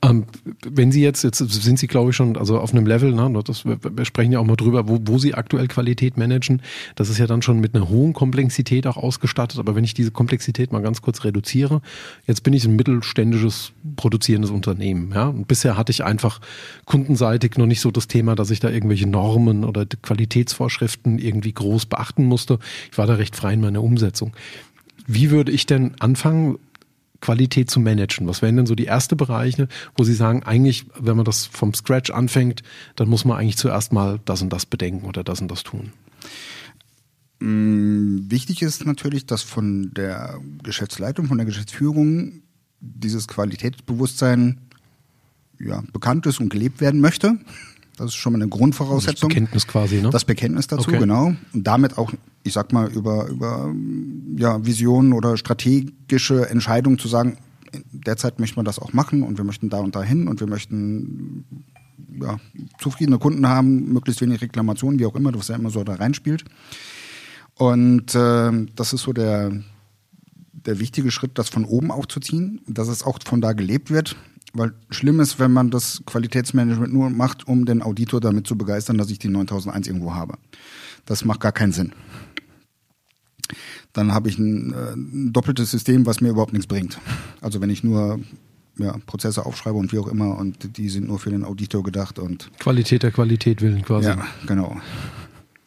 Ähm, 0.00 0.26
wenn 0.64 0.92
Sie 0.92 1.02
jetzt, 1.02 1.24
jetzt 1.24 1.38
sind 1.38 1.76
Sie, 1.76 1.88
glaube 1.88 2.10
ich, 2.10 2.16
schon 2.16 2.36
also 2.36 2.60
auf 2.60 2.72
einem 2.72 2.86
Level, 2.86 3.12
ne, 3.12 3.42
das, 3.44 3.64
wir, 3.64 4.04
sprechen 4.04 4.30
ja 4.30 4.38
auch 4.38 4.44
mal 4.44 4.54
drüber, 4.54 4.88
wo, 4.88 5.00
wo 5.02 5.18
Sie 5.18 5.34
aktuell 5.34 5.66
Qualität 5.66 6.16
managen. 6.16 6.62
Das 6.94 7.08
ist 7.08 7.18
ja 7.18 7.26
dann 7.26 7.42
schon 7.42 7.58
mit 7.58 7.74
einer 7.74 7.88
hohen 7.88 8.12
Komplexität 8.12 8.86
auch 8.86 8.96
ausgestattet. 8.96 9.58
Aber 9.58 9.74
wenn 9.74 9.82
ich 9.82 9.94
diese 9.94 10.12
Komplexität 10.12 10.70
mal 10.70 10.82
ganz 10.82 11.02
kurz 11.02 11.24
reduziere, 11.24 11.82
jetzt 12.28 12.44
bin 12.44 12.52
ich 12.52 12.64
ein 12.64 12.76
mittelständisches 12.76 13.72
produzierendes 13.96 14.52
Unternehmen. 14.52 15.10
Ja? 15.12 15.26
Und 15.26 15.48
bisher 15.48 15.76
hatte 15.76 15.90
ich 15.90 16.04
einfach 16.04 16.40
kundenseitig 16.84 17.56
noch 17.56 17.66
nicht 17.66 17.80
so 17.80 17.90
das 17.90 18.06
Thema, 18.06 18.36
dass 18.36 18.50
ich 18.50 18.60
da 18.60 18.70
irgendwelche 18.70 19.08
Normen 19.08 19.64
oder 19.64 19.84
Qualitätsvorschriften 19.84 21.18
irgendwie 21.18 21.52
groß 21.52 21.86
beachten 21.86 22.24
musste. 22.24 22.60
Ich 22.92 22.98
war 22.98 23.08
da 23.08 23.14
recht 23.14 23.34
frei 23.34 23.54
in 23.54 23.60
meiner 23.62 23.82
Umsetzung. 23.82 24.32
Wie 25.08 25.30
würde 25.30 25.50
ich 25.50 25.66
denn 25.66 25.96
anfangen, 25.98 26.58
Qualität 27.22 27.70
zu 27.70 27.80
managen? 27.80 28.26
Was 28.26 28.42
wären 28.42 28.56
denn 28.56 28.66
so 28.66 28.74
die 28.74 28.86
ersten 28.86 29.16
Bereiche, 29.16 29.68
wo 29.96 30.04
Sie 30.04 30.12
sagen, 30.12 30.42
eigentlich, 30.42 30.84
wenn 30.98 31.16
man 31.16 31.24
das 31.24 31.46
vom 31.46 31.72
Scratch 31.72 32.10
anfängt, 32.10 32.62
dann 32.96 33.08
muss 33.08 33.24
man 33.24 33.38
eigentlich 33.38 33.56
zuerst 33.56 33.94
mal 33.94 34.20
das 34.26 34.42
und 34.42 34.52
das 34.52 34.66
bedenken 34.66 35.06
oder 35.06 35.24
das 35.24 35.40
und 35.40 35.50
das 35.50 35.62
tun? 35.62 35.92
Mm, 37.40 38.30
wichtig 38.30 38.60
ist 38.60 38.84
natürlich, 38.84 39.24
dass 39.24 39.42
von 39.42 39.92
der 39.94 40.38
Geschäftsleitung, 40.62 41.26
von 41.26 41.38
der 41.38 41.46
Geschäftsführung 41.46 42.42
dieses 42.80 43.28
Qualitätsbewusstsein 43.28 44.60
ja, 45.58 45.82
bekannt 45.92 46.26
ist 46.26 46.40
und 46.40 46.50
gelebt 46.50 46.80
werden 46.80 47.00
möchte. 47.00 47.38
Das 47.96 48.06
ist 48.06 48.14
schon 48.14 48.32
mal 48.32 48.40
eine 48.40 48.48
Grundvoraussetzung. 48.48 49.28
Das 49.28 49.34
Bekenntnis 49.36 49.66
quasi, 49.66 50.00
ne? 50.00 50.10
Das 50.10 50.24
Bekenntnis 50.24 50.66
dazu, 50.66 50.88
okay. 50.88 50.98
genau. 50.98 51.34
Und 51.52 51.66
damit 51.66 51.98
auch, 51.98 52.12
ich 52.42 52.52
sag 52.52 52.72
mal, 52.72 52.90
über, 52.90 53.26
über 53.26 53.72
ja, 54.36 54.64
Visionen 54.64 55.12
oder 55.12 55.36
strategische 55.36 56.48
Entscheidungen 56.48 56.98
zu 56.98 57.08
sagen, 57.08 57.36
derzeit 57.92 58.38
möchten 58.38 58.56
wir 58.56 58.64
das 58.64 58.78
auch 58.78 58.92
machen 58.92 59.22
und 59.22 59.38
wir 59.38 59.44
möchten 59.44 59.68
da 59.68 59.78
und 59.78 59.94
dahin 59.94 60.28
und 60.28 60.40
wir 60.40 60.46
möchten 60.46 61.44
ja, 62.20 62.38
zufriedene 62.78 63.18
Kunden 63.18 63.46
haben, 63.46 63.92
möglichst 63.92 64.20
wenig 64.20 64.40
Reklamationen, 64.40 64.98
wie 64.98 65.06
auch 65.06 65.14
immer, 65.14 65.34
was 65.34 65.48
ja 65.48 65.56
immer 65.56 65.70
so 65.70 65.84
da 65.84 65.94
reinspielt. 65.94 66.44
Und 67.54 68.14
äh, 68.14 68.66
das 68.74 68.92
ist 68.92 69.02
so 69.02 69.12
der, 69.12 69.52
der 70.52 70.78
wichtige 70.78 71.10
Schritt, 71.10 71.38
das 71.38 71.48
von 71.48 71.64
oben 71.64 71.90
aufzuziehen, 71.90 72.60
dass 72.66 72.88
es 72.88 73.02
auch 73.02 73.18
von 73.24 73.40
da 73.40 73.52
gelebt 73.52 73.90
wird. 73.90 74.16
Weil 74.54 74.74
schlimm 74.90 75.20
ist, 75.20 75.38
wenn 75.38 75.52
man 75.52 75.70
das 75.70 76.02
Qualitätsmanagement 76.04 76.92
nur 76.92 77.10
macht, 77.10 77.48
um 77.48 77.64
den 77.64 77.82
Auditor 77.82 78.20
damit 78.20 78.46
zu 78.46 78.56
begeistern, 78.56 78.98
dass 78.98 79.10
ich 79.10 79.18
die 79.18 79.28
9001 79.28 79.86
irgendwo 79.86 80.14
habe. 80.14 80.34
Das 81.06 81.24
macht 81.24 81.40
gar 81.40 81.52
keinen 81.52 81.72
Sinn. 81.72 81.92
Dann 83.92 84.12
habe 84.12 84.28
ich 84.28 84.38
ein, 84.38 84.72
äh, 84.72 84.92
ein 84.92 85.32
doppeltes 85.32 85.70
System, 85.70 86.06
was 86.06 86.20
mir 86.20 86.30
überhaupt 86.30 86.52
nichts 86.52 86.66
bringt. 86.66 86.98
Also 87.40 87.60
wenn 87.60 87.70
ich 87.70 87.82
nur 87.82 88.20
ja, 88.78 88.96
Prozesse 89.06 89.44
aufschreibe 89.44 89.76
und 89.76 89.92
wie 89.92 89.98
auch 89.98 90.08
immer 90.08 90.38
und 90.38 90.76
die 90.76 90.88
sind 90.88 91.08
nur 91.08 91.18
für 91.18 91.30
den 91.30 91.44
Auditor 91.44 91.82
gedacht 91.82 92.18
und 92.18 92.50
Qualität 92.58 93.02
der 93.02 93.10
Qualität 93.10 93.60
willen 93.60 93.82
quasi. 93.82 94.08
Ja, 94.08 94.26
genau. 94.46 94.80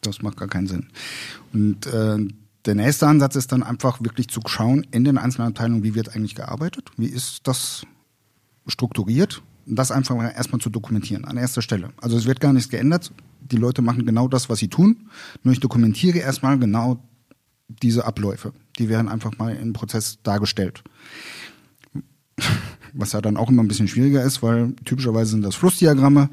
Das 0.01 0.21
macht 0.21 0.37
gar 0.37 0.47
keinen 0.47 0.67
Sinn. 0.67 0.87
Und 1.53 1.85
äh, 1.87 2.17
der 2.65 2.75
nächste 2.75 3.07
Ansatz 3.07 3.35
ist 3.35 3.51
dann 3.51 3.63
einfach 3.63 4.01
wirklich 4.01 4.27
zu 4.27 4.41
schauen 4.45 4.85
in 4.91 5.03
den 5.03 5.17
einzelnen 5.17 5.49
Abteilungen, 5.49 5.83
wie 5.83 5.95
wird 5.95 6.15
eigentlich 6.15 6.35
gearbeitet, 6.35 6.89
wie 6.97 7.07
ist 7.07 7.41
das 7.43 7.85
strukturiert, 8.67 9.41
das 9.65 9.91
einfach 9.91 10.15
erstmal 10.35 10.61
zu 10.61 10.69
dokumentieren 10.69 11.25
an 11.25 11.37
erster 11.37 11.61
Stelle. 11.61 11.89
Also 12.01 12.17
es 12.17 12.25
wird 12.25 12.39
gar 12.39 12.53
nichts 12.53 12.69
geändert. 12.69 13.11
Die 13.41 13.57
Leute 13.57 13.81
machen 13.81 14.05
genau 14.05 14.27
das, 14.27 14.49
was 14.49 14.59
sie 14.59 14.67
tun. 14.67 15.09
Nur 15.43 15.53
ich 15.53 15.59
dokumentiere 15.59 16.19
erstmal 16.19 16.57
genau 16.57 17.03
diese 17.67 18.05
Abläufe. 18.05 18.53
Die 18.77 18.89
werden 18.89 19.09
einfach 19.09 19.37
mal 19.37 19.55
im 19.55 19.73
Prozess 19.73 20.19
dargestellt. 20.23 20.83
Was 22.93 23.13
ja 23.13 23.21
dann 23.21 23.37
auch 23.37 23.49
immer 23.49 23.63
ein 23.63 23.67
bisschen 23.67 23.87
schwieriger 23.87 24.23
ist, 24.23 24.43
weil 24.43 24.73
typischerweise 24.85 25.31
sind 25.31 25.41
das 25.41 25.55
Flussdiagramme. 25.55 26.29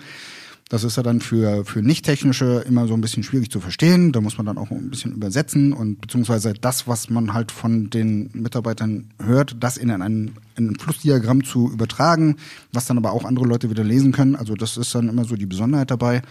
Das 0.73 0.85
ist 0.85 0.97
ja 0.97 1.03
dann 1.03 1.21
für, 1.21 1.67
für 1.67 1.83
Nicht-Technische 1.83 2.65
immer 2.67 2.89
so 2.89 2.95
ein 2.95 3.03
bisschen 3.03 3.23
schwierig 3.23 3.51
zu 3.51 3.61
verstehen. 3.61 4.11
Da 4.11 4.23
muss 4.23 4.39
man 4.39 4.47
dann 4.47 4.57
auch 4.57 4.71
ein 4.71 4.89
bisschen 4.89 5.13
übersetzen 5.13 5.75
und 5.75 6.01
beziehungsweise 6.01 6.55
das, 6.55 6.89
was 6.89 7.11
man 7.11 7.35
halt 7.35 7.53
von 7.53 7.91
den 7.91 8.31
Mitarbeitern 8.33 9.11
hört, 9.23 9.55
das 9.61 9.77
in 9.77 9.91
ein, 9.91 10.31
in 10.57 10.71
ein 10.71 10.77
Flussdiagramm 10.77 11.45
zu 11.45 11.71
übertragen, 11.71 12.37
was 12.73 12.87
dann 12.87 12.97
aber 12.97 13.13
auch 13.13 13.27
andere 13.27 13.45
Leute 13.45 13.69
wieder 13.69 13.85
lesen 13.85 14.13
können. 14.13 14.35
Also 14.35 14.55
das 14.55 14.79
ist 14.79 14.95
dann 14.95 15.11
immer 15.11 15.27
so 15.27 15.37
die 15.37 15.45
Besonderheit 15.45 15.91
dabei. 15.91 16.23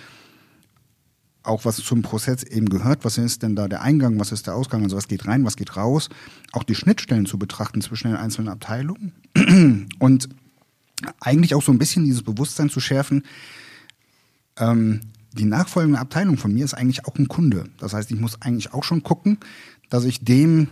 Auch 1.43 1.63
was 1.63 1.75
zum 1.75 2.01
Prozess 2.01 2.41
eben 2.41 2.67
gehört, 2.67 3.05
was 3.05 3.19
ist 3.19 3.43
denn 3.43 3.55
da 3.55 3.67
der 3.67 3.83
Eingang, 3.83 4.19
was 4.19 4.31
ist 4.31 4.47
der 4.47 4.55
Ausgang, 4.55 4.81
also 4.81 4.97
was 4.97 5.07
geht 5.07 5.27
rein, 5.27 5.45
was 5.45 5.55
geht 5.55 5.77
raus. 5.77 6.09
Auch 6.51 6.63
die 6.63 6.73
Schnittstellen 6.73 7.27
zu 7.27 7.37
betrachten 7.37 7.81
zwischen 7.81 8.07
den 8.07 8.17
einzelnen 8.17 8.49
Abteilungen 8.49 9.13
und 9.99 10.29
eigentlich 11.19 11.53
auch 11.53 11.61
so 11.61 11.71
ein 11.71 11.77
bisschen 11.77 12.05
dieses 12.05 12.23
Bewusstsein 12.23 12.71
zu 12.71 12.79
schärfen, 12.79 13.21
ähm, 14.61 15.01
die 15.33 15.45
nachfolgende 15.45 15.99
Abteilung 15.99 16.37
von 16.37 16.53
mir 16.53 16.65
ist 16.65 16.73
eigentlich 16.73 17.05
auch 17.05 17.17
ein 17.17 17.27
Kunde. 17.27 17.65
Das 17.77 17.93
heißt, 17.93 18.11
ich 18.11 18.19
muss 18.19 18.41
eigentlich 18.41 18.73
auch 18.73 18.83
schon 18.83 19.03
gucken, 19.03 19.37
dass 19.89 20.05
ich 20.05 20.23
dem, 20.23 20.67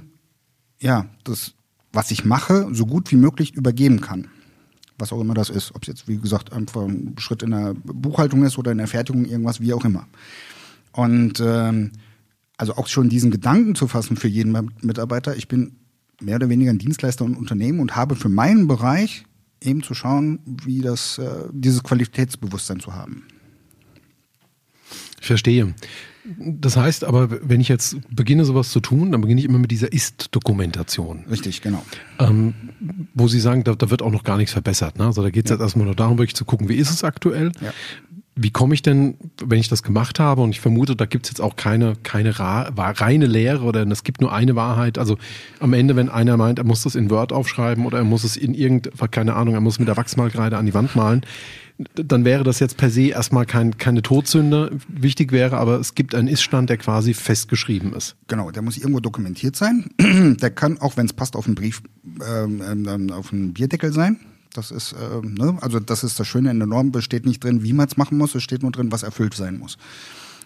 ja, 0.80 1.06
das, 1.24 1.54
was 1.92 2.12
ich 2.12 2.26
mache, 2.26 2.68
so 2.72 2.86
gut 2.86 3.12
wie 3.12 3.16
möglich 3.16 3.56
übergeben 3.56 4.02
kann. 4.02 4.28
Was 4.98 5.14
auch 5.14 5.22
immer 5.22 5.34
das 5.34 5.50
ist. 5.50 5.76
Ob 5.76 5.84
es 5.84 5.88
jetzt, 5.88 6.08
wie 6.08 6.18
gesagt, 6.18 6.52
einfach 6.52 6.84
ein 6.84 7.16
Schritt 7.20 7.42
in 7.42 7.52
der 7.52 7.74
Buchhaltung 7.74 8.44
ist 8.44 8.58
oder 8.58 8.72
in 8.72 8.78
der 8.78 8.88
Fertigung, 8.88 9.26
irgendwas, 9.26 9.62
wie 9.62 9.74
auch 9.74 9.86
immer. 9.86 10.08
Und 10.92 11.40
ähm, 11.40 11.92
also 12.58 12.76
auch 12.76 12.88
schon 12.88 13.08
diesen 13.08 13.32
Gedanken 13.32 13.76
zu 13.76 13.88
fassen 13.88 14.18
für 14.18 14.28
jeden 14.28 14.70
Mitarbeiter, 14.82 15.38
ich 15.38 15.48
bin 15.48 15.78
mehr 16.20 16.36
oder 16.36 16.50
weniger 16.50 16.72
ein 16.72 16.80
Dienstleister 16.80 17.24
und 17.24 17.38
Unternehmen 17.38 17.80
und 17.80 17.96
habe 17.96 18.18
für 18.18 18.28
meinen 18.28 18.68
Bereich 18.68 19.26
eben 19.62 19.82
zu 19.84 19.94
schauen, 19.94 20.40
wie 20.66 20.82
das, 20.82 21.18
äh, 21.18 21.48
dieses 21.54 21.84
Qualitätsbewusstsein 21.84 22.82
zu 22.82 22.94
haben. 22.94 23.24
Ich 25.20 25.28
verstehe. 25.28 25.74
Das 26.38 26.78
heißt 26.78 27.06
aber, 27.06 27.30
wenn 27.50 27.60
ich 27.60 27.70
jetzt 27.70 27.98
beginne, 28.12 28.46
sowas 28.46 28.70
zu 28.70 28.82
tun, 28.82 29.12
dann 29.12 29.22
beginne 29.22 29.40
ich 29.40 29.48
immer 29.48 29.58
mit 29.58 29.72
dieser 29.72 29.92
Ist-Dokumentation. 29.92 31.26
Richtig, 31.30 31.62
genau. 31.62 31.84
Ähm, 32.20 32.54
wo 33.14 33.28
Sie 33.28 33.40
sagen, 33.40 33.64
da, 33.64 33.74
da, 33.74 33.90
wird 33.90 34.02
auch 34.02 34.12
noch 34.12 34.24
gar 34.24 34.38
nichts 34.38 34.52
verbessert. 34.52 35.00
Ne? 35.00 35.06
Also 35.06 35.24
da 35.24 35.30
geht 35.30 35.46
es 35.46 35.50
ja. 35.50 35.56
jetzt 35.56 35.64
erstmal 35.64 35.86
nur 35.86 35.96
darum, 35.96 36.18
wirklich 36.18 36.36
zu 36.36 36.46
gucken, 36.46 36.70
wie 36.70 36.76
ist 36.76 36.92
es 36.92 37.04
aktuell? 37.04 37.52
Ja. 37.62 37.74
Wie 38.42 38.52
komme 38.52 38.74
ich 38.74 38.82
denn, 38.82 39.16
wenn 39.44 39.60
ich 39.60 39.68
das 39.68 39.84
gemacht 39.84 40.18
habe, 40.18 40.42
und 40.42 40.52
ich 40.52 40.62
vermute, 40.62 40.96
da 40.96 41.06
gibt 41.06 41.26
es 41.26 41.32
jetzt 41.32 41.42
auch 41.42 41.58
keine, 41.58 41.96
keine 42.04 42.40
reine 42.40 43.26
Lehre 43.26 43.64
oder 43.64 43.86
es 43.88 44.04
gibt 44.04 44.22
nur 44.22 44.32
eine 44.32 44.56
Wahrheit. 44.56 44.98
Also 44.98 45.18
am 45.60 45.74
Ende, 45.74 45.98
wenn 45.98 46.08
einer 46.08 46.38
meint, 46.38 46.58
er 46.58 46.66
muss 46.66 46.84
das 46.84 46.96
in 46.96 47.10
Word 47.10 47.34
aufschreiben 47.34 47.86
oder 47.86 47.98
er 47.98 48.06
muss 48.06 48.24
es 48.24 48.38
in 48.38 48.54
irgend, 48.54 48.92
keine 49.12 49.36
Ahnung, 49.36 49.56
er 49.56 49.62
muss 49.62 49.78
mit 49.78 49.90
der 49.90 49.98
Wachsmalkreide 49.98 50.58
an 50.58 50.66
die 50.66 50.74
Wand 50.74 50.96
malen, 50.96 51.26
dann 51.96 52.24
wäre 52.24 52.44
das 52.46 52.60
jetzt 52.60 52.78
per 52.78 52.90
se 52.90 53.10
erstmal 53.10 53.46
kein, 53.46 53.78
keine 53.78 54.02
Todsünde. 54.02 54.72
Wichtig 54.88 55.32
wäre 55.32 55.58
aber, 55.58 55.80
es 55.80 55.96
gibt 55.96 56.16
einen 56.16 56.28
Iststand, 56.28 56.70
der 56.70 56.78
quasi 56.78 57.14
festgeschrieben 57.14 57.94
ist. 57.94 58.16
Genau, 58.28 58.52
der 58.52 58.62
muss 58.62 58.78
irgendwo 58.78 59.02
dokumentiert 59.02 59.56
sein. 59.56 59.90
der 60.42 60.50
kann, 60.50 60.78
auch 60.80 60.96
wenn 60.96 61.06
es 61.06 61.14
passt, 61.14 61.36
auf 61.36 61.46
einen 61.46 61.56
Brief, 61.56 61.82
ähm, 62.26 62.62
ähm, 62.88 63.12
auf 63.12 63.34
einen 63.34 63.54
Bierdeckel 63.54 63.92
sein. 63.94 64.18
Das 64.60 64.72
ist, 64.72 64.92
äh, 64.92 65.26
ne? 65.26 65.58
also 65.62 65.80
das 65.80 66.04
ist 66.04 66.20
das 66.20 66.28
Schöne 66.28 66.52
in 66.52 66.60
der 66.60 66.68
Norm, 66.68 66.92
besteht 66.92 67.26
nicht 67.26 67.42
drin, 67.42 67.64
wie 67.64 67.72
man 67.72 67.88
es 67.88 67.96
machen 67.96 68.18
muss, 68.18 68.36
es 68.36 68.44
steht 68.44 68.62
nur 68.62 68.74
drin, 68.74 68.92
was 68.92 69.04
erfüllt 69.04 69.34
sein 69.34 69.58
muss. 69.58 69.78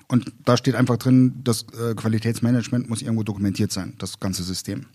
Und 0.08 0.32
da 0.46 0.56
steht 0.56 0.76
einfach 0.76 0.98
drin, 0.98 1.42
das 1.44 1.66
äh, 1.74 1.96
Qualitätsmanagement 1.96 2.88
muss 2.88 3.02
irgendwo 3.02 3.24
dokumentiert 3.24 3.72
sein, 3.72 3.94
das 3.98 4.20
ganze 4.20 4.44
System. 4.44 4.86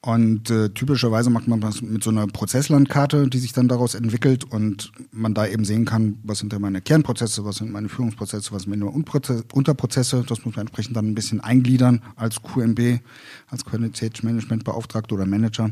Und 0.00 0.50
äh, 0.50 0.70
typischerweise 0.70 1.30
macht 1.30 1.46
man 1.46 1.60
das 1.60 1.82
mit 1.82 2.02
so 2.02 2.10
einer 2.10 2.26
Prozesslandkarte, 2.26 3.28
die 3.28 3.38
sich 3.38 3.52
dann 3.52 3.68
daraus 3.68 3.94
entwickelt 3.94 4.42
und 4.42 4.90
man 5.12 5.34
da 5.34 5.46
eben 5.46 5.64
sehen 5.64 5.84
kann, 5.84 6.18
was 6.24 6.40
sind 6.40 6.52
denn 6.52 6.60
meine 6.60 6.80
Kernprozesse, 6.80 7.44
was 7.44 7.58
sind 7.58 7.70
meine 7.70 7.88
Führungsprozesse, 7.88 8.50
was 8.50 8.62
sind 8.62 8.70
meine 8.70 8.86
Unterprozesse. 8.86 10.24
Das 10.28 10.44
muss 10.44 10.56
man 10.56 10.66
entsprechend 10.66 10.96
dann 10.96 11.06
ein 11.06 11.14
bisschen 11.14 11.40
eingliedern 11.40 12.02
als 12.16 12.42
QMB, 12.42 12.98
als 13.46 13.64
Qualitätsmanagementbeauftragter 13.64 15.14
oder 15.14 15.26
Manager. 15.26 15.70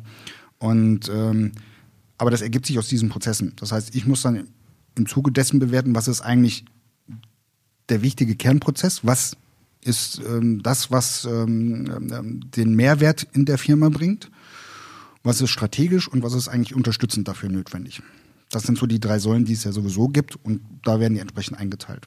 Und 0.59 1.11
ähm, 1.13 1.51
aber 2.21 2.31
das 2.31 2.43
ergibt 2.43 2.67
sich 2.67 2.79
aus 2.79 2.87
diesen 2.87 3.09
Prozessen. 3.09 3.55
Das 3.57 3.73
heißt, 3.73 3.95
ich 3.97 4.07
muss 4.07 4.21
dann 4.21 4.49
im 4.95 5.07
Zuge 5.07 5.33
dessen 5.33 5.59
bewerten, 5.59 5.95
was 5.95 6.07
ist 6.07 6.21
eigentlich 6.21 6.67
der 7.89 8.03
wichtige 8.03 8.37
Kernprozess, 8.37 9.07
was 9.07 9.39
ist 9.83 10.21
ähm, 10.29 10.63
das, 10.63 10.91
was 10.91 11.25
ähm, 11.25 12.11
ähm, 12.13 12.41
den 12.55 12.75
Mehrwert 12.75 13.27
in 13.33 13.47
der 13.47 13.57
Firma 13.57 13.89
bringt, 13.89 14.31
was 15.23 15.41
ist 15.41 15.49
strategisch 15.49 16.09
und 16.09 16.23
was 16.23 16.35
ist 16.35 16.49
eigentlich 16.49 16.75
unterstützend 16.75 17.27
dafür 17.27 17.49
notwendig. 17.49 18.03
Das 18.51 18.65
sind 18.65 18.77
so 18.77 18.85
die 18.85 19.01
drei 19.01 19.19
Säulen, 19.19 19.47
die 19.47 19.55
es 19.55 19.65
ja 19.65 19.73
sowieso 19.73 20.09
gibt 20.09 20.37
und 20.45 20.61
da 20.85 21.01
werden 21.01 21.15
die 21.15 21.21
entsprechend 21.21 21.57
eingeteilt. 21.59 22.05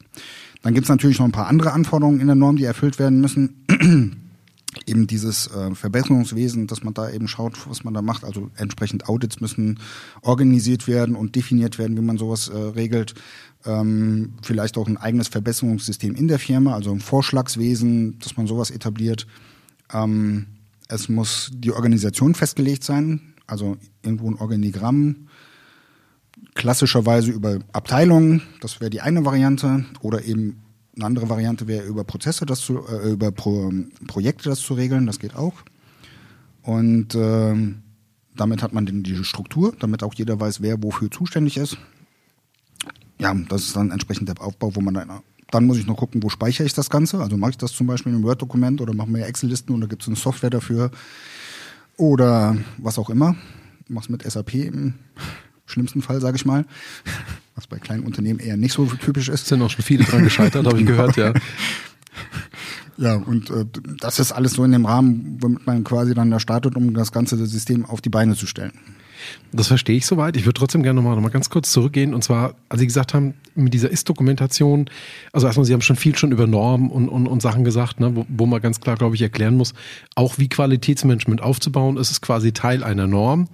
Dann 0.62 0.76
gibt 0.76 0.86
es 0.86 0.90
natürlich 0.90 1.18
noch 1.18 1.26
ein 1.26 1.32
paar 1.32 1.48
andere 1.48 1.72
Anforderungen 1.72 2.20
in 2.20 2.28
der 2.28 2.36
Norm, 2.36 2.58
die 2.58 2.66
erfüllt 2.66 3.00
werden 3.00 3.20
müssen. 3.20 4.20
Eben 4.88 5.08
dieses 5.08 5.48
äh, 5.48 5.74
Verbesserungswesen, 5.76 6.68
dass 6.68 6.84
man 6.84 6.94
da 6.94 7.10
eben 7.10 7.28
schaut, 7.28 7.70
was 7.70 7.84
man 7.84 7.94
da 7.94 8.02
macht. 8.02 8.24
Also 8.24 8.50
entsprechend 8.56 9.08
Audits 9.08 9.42
müssen 9.42 9.80
organisiert 10.22 10.88
werden 10.88 11.16
und 11.16 11.36
definiert 11.36 11.78
werden, 11.78 11.98
wie 11.98 12.02
man 12.02 12.18
sowas 12.18 12.50
äh, 12.50 12.56
regelt 12.58 13.16
ähm, 13.66 14.34
vielleicht 14.42 14.78
auch 14.78 14.88
ein 14.88 14.98
eigenes 14.98 15.28
Verbesserungssystem 15.28 16.16
in 16.16 16.28
der 16.28 16.40
Firma, 16.40 16.74
also 16.74 16.92
ein 16.92 17.00
Vorschlagswesen, 17.00 18.20
dass 18.20 18.38
man 18.38 18.48
sowas 18.48 18.72
etabliert. 18.72 19.28
Ähm, 19.94 20.48
es 20.88 21.10
muss 21.10 21.52
die 21.54 21.72
Organisation 21.72 22.36
festgelegt 22.36 22.84
sein, 22.84 23.34
also 23.48 23.78
irgendwo 24.04 24.30
ein 24.30 24.36
Organigramm, 24.36 25.28
klassischerweise 26.56 27.32
über 27.32 27.60
Abteilungen, 27.72 28.42
das 28.62 28.80
wäre 28.80 28.90
die 28.90 29.02
eine 29.02 29.26
Variante, 29.26 29.86
oder 30.02 30.24
eben 30.26 30.63
eine 30.96 31.06
andere 31.06 31.30
Variante 31.30 31.68
wäre 31.68 31.86
über 31.86 32.04
Prozesse, 32.04 32.46
das 32.46 32.60
zu, 32.60 32.86
äh, 32.88 33.12
über 33.12 33.32
Pro, 33.32 33.72
Projekte 34.08 34.50
das 34.50 34.60
zu 34.60 34.74
regeln, 34.74 35.06
das 35.06 35.20
geht 35.20 35.36
auch. 35.36 35.54
Und 36.62 37.16
äh, 37.16 37.56
damit 38.36 38.64
hat 38.64 38.74
man 38.74 38.86
die 38.86 39.24
Struktur, 39.24 39.74
damit 39.80 40.04
auch 40.04 40.14
jeder 40.14 40.40
weiß, 40.40 40.62
wer 40.62 40.82
wofür 40.82 41.12
zuständig 41.12 41.58
ist 41.58 41.78
ja, 43.24 43.34
das 43.34 43.64
ist 43.64 43.76
dann 43.76 43.92
entsprechend 43.92 44.28
der 44.28 44.42
Aufbau, 44.42 44.76
wo 44.76 44.82
man 44.82 44.94
dann, 44.94 45.22
dann 45.52 45.66
muss 45.66 45.78
ich 45.78 45.88
noch 45.88 45.98
gucken, 45.98 46.22
wo 46.24 46.30
speichere 46.30 46.66
ich 46.66 46.74
das 46.74 46.90
Ganze. 46.90 47.20
Also 47.20 47.38
mache 47.38 47.52
ich 47.52 47.58
das 47.58 47.72
zum 47.72 47.88
Beispiel 47.88 48.12
in 48.12 48.18
einem 48.18 48.26
Word-Dokument 48.26 48.82
oder 48.82 48.94
mache 48.94 49.10
mir 49.10 49.26
Excel-Listen 49.26 49.74
oder 49.74 49.88
gibt 49.88 50.02
es 50.02 50.08
eine 50.08 50.18
Software 50.18 50.50
dafür 50.50 50.92
oder 51.98 52.58
was 52.78 53.00
auch 53.00 53.10
immer. 53.10 53.36
Mach's 53.88 54.10
mit 54.10 54.24
SAP 54.24 54.56
im 54.56 54.96
schlimmsten 55.66 56.02
Fall, 56.02 56.20
sage 56.22 56.36
ich 56.36 56.46
mal. 56.46 56.66
Was 57.56 57.68
bei 57.68 57.78
kleinen 57.78 58.04
Unternehmen 58.04 58.40
eher 58.40 58.58
nicht 58.58 58.74
so 58.74 58.86
typisch 58.86 59.30
ist. 59.30 59.48
Sind 59.48 59.62
auch 59.62 59.70
schon 59.70 59.84
viele 59.84 60.04
dran 60.04 60.24
gescheitert, 60.24 60.66
habe 60.66 60.80
ich 60.80 60.86
gehört, 60.86 61.18
ja. 61.18 61.34
Ja, 62.98 63.16
und 63.16 63.50
äh, 63.50 63.66
das 64.00 64.20
ist 64.20 64.32
alles 64.32 64.54
so 64.54 64.64
in 64.64 64.72
dem 64.72 64.86
Rahmen, 64.86 65.40
womit 65.42 65.66
man 65.66 65.84
quasi 65.84 66.14
dann 66.14 66.30
da 66.30 66.40
startet, 66.40 66.76
um 66.76 66.94
das 66.94 67.12
ganze 67.12 67.44
System 67.48 67.86
auf 67.86 68.02
die 68.02 68.10
Beine 68.10 68.36
zu 68.36 68.46
stellen. 68.46 68.74
Das 69.52 69.68
verstehe 69.68 69.96
ich 69.96 70.06
soweit. 70.06 70.36
Ich 70.36 70.46
würde 70.46 70.58
trotzdem 70.60 70.82
gerne 70.82 70.98
nochmal 70.98 71.16
noch 71.16 71.22
mal 71.22 71.30
ganz 71.30 71.50
kurz 71.50 71.72
zurückgehen. 71.72 72.14
Und 72.14 72.24
zwar, 72.24 72.56
als 72.70 72.80
Sie 72.80 72.88
gesagt 72.88 73.14
haben, 73.14 73.36
mit 73.56 73.74
dieser 73.74 73.90
Ist-Dokumentation, 73.90 74.90
also 75.32 75.46
erstmal, 75.46 75.66
Sie 75.66 75.74
haben 75.74 75.82
schon 75.82 75.96
viel 75.96 76.16
schon 76.16 76.32
über 76.32 76.48
Normen 76.48 76.90
und, 76.90 77.08
und, 77.08 77.28
und 77.28 77.42
Sachen 77.42 77.64
gesagt, 77.64 78.00
ne, 78.00 78.16
wo, 78.16 78.26
wo 78.28 78.46
man 78.46 78.62
ganz 78.62 78.82
klar, 78.82 78.96
glaube 78.96 79.16
ich, 79.16 79.22
erklären 79.22 79.56
muss, 79.56 79.74
auch 80.16 80.40
wie 80.40 80.50
Qualitätsmanagement 80.50 81.42
aufzubauen. 81.42 81.98
ist 81.98 82.12
Es 82.12 82.22
quasi 82.22 82.52
Teil 82.52 82.84
einer 82.84 83.06
Norm, 83.06 83.48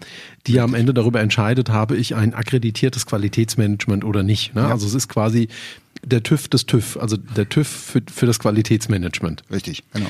die 0.48 0.54
ja 0.54 0.64
am 0.64 0.74
Ende 0.74 0.94
darüber 0.94 1.20
entscheidet, 1.20 1.70
habe 1.70 1.98
ich 1.98 2.16
ein 2.16 2.34
akkreditiertes 2.34 3.06
Qualitätsmanagement 3.06 4.06
oder 4.06 4.24
nicht. 4.24 4.56
Ne? 4.56 4.62
Ja. 4.62 4.70
Also 4.70 4.88
es 4.88 4.94
ist 4.94 5.10
quasi 5.10 5.50
der 6.04 6.24
TÜV 6.24 6.48
des 6.48 6.66
TÜV, 6.66 6.98
also 6.98 7.18
der 7.18 7.50
TÜV 7.50 7.68
für, 7.68 8.02
für 8.10 8.26
das 8.26 8.40
Qualitätsmanagement. 8.40 9.44
Richtig, 9.52 9.84
genau 9.94 10.08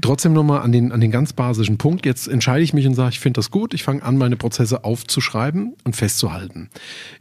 trotzdem 0.00 0.32
nochmal 0.32 0.62
an 0.62 0.72
den, 0.72 0.92
an 0.92 1.00
den 1.00 1.10
ganz 1.10 1.32
basischen 1.32 1.78
Punkt. 1.78 2.06
Jetzt 2.06 2.28
entscheide 2.28 2.62
ich 2.62 2.72
mich 2.72 2.86
und 2.86 2.94
sage, 2.94 3.10
ich 3.10 3.20
finde 3.20 3.38
das 3.38 3.50
gut. 3.50 3.74
Ich 3.74 3.82
fange 3.82 4.02
an, 4.02 4.16
meine 4.16 4.36
Prozesse 4.36 4.84
aufzuschreiben 4.84 5.74
und 5.84 5.96
festzuhalten. 5.96 6.70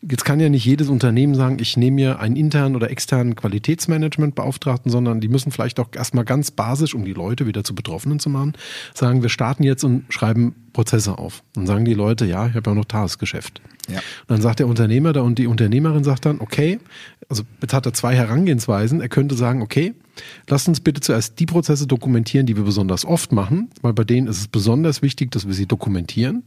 Jetzt 0.02 0.26
kann 0.26 0.40
ja 0.40 0.50
nicht 0.50 0.66
jedes 0.66 0.90
Unternehmen 0.90 1.36
sagen, 1.36 1.58
ich 1.60 1.78
nehme 1.78 1.96
mir 1.96 2.20
einen 2.20 2.36
internen 2.36 2.76
oder 2.76 2.90
externen 2.90 3.36
Qualitätsmanagementbeauftragten, 3.36 4.92
sondern 4.92 5.20
die 5.20 5.28
müssen 5.28 5.52
vielleicht 5.52 5.80
auch 5.80 5.90
erstmal 5.94 6.26
ganz 6.26 6.52
basisch, 6.52 6.94
um 6.94 7.06
die 7.06 7.14
Leute 7.14 7.48
wieder 7.48 7.64
zu 7.64 7.76
Betroffenen 7.76 8.20
zu 8.20 8.30
machen, 8.30 8.54
sagen, 8.94 9.22
wir 9.22 9.30
starten 9.30 9.64
jetzt 9.64 9.84
und 9.84 10.06
schreiben 10.10 10.56
Prozesse 10.78 11.18
auf. 11.18 11.42
Dann 11.54 11.66
sagen 11.66 11.86
die 11.86 11.96
Leute, 11.96 12.26
ja, 12.26 12.46
ich 12.46 12.54
habe 12.54 12.70
ja 12.70 12.76
noch 12.76 12.86
Tagesgeschäft. 12.86 13.62
Ja. 13.90 13.96
Und 13.96 14.04
dann 14.28 14.42
sagt 14.44 14.60
der 14.60 14.68
Unternehmer 14.68 15.12
da 15.12 15.22
und 15.22 15.40
die 15.40 15.48
Unternehmerin 15.48 16.04
sagt 16.04 16.28
dann, 16.28 16.40
okay, 16.40 16.78
also 17.30 17.42
jetzt 17.64 17.74
hat 17.74 17.88
er 17.88 17.94
zwei 17.94 18.14
Herangehensweisen. 18.14 19.02
Er 19.02 19.10
könnte 19.10 19.34
sagen, 19.34 19.64
okay, 19.64 19.96
lasst 20.48 20.68
uns 20.68 20.80
bitte 20.80 21.02
zuerst 21.02 21.40
die 21.40 21.48
Prozesse 21.48 21.88
dokumentieren, 21.88 22.46
die 22.46 22.56
wir 22.56 22.64
besonders 22.64 23.06
oft 23.06 23.32
machen, 23.32 23.72
weil 23.82 23.94
bei 23.94 24.04
denen 24.04 24.28
ist 24.28 24.38
es 24.38 24.48
besonders 24.48 25.02
wichtig, 25.02 25.32
dass 25.32 25.48
wir 25.48 25.56
sie 25.56 25.66
dokumentieren. 25.66 26.44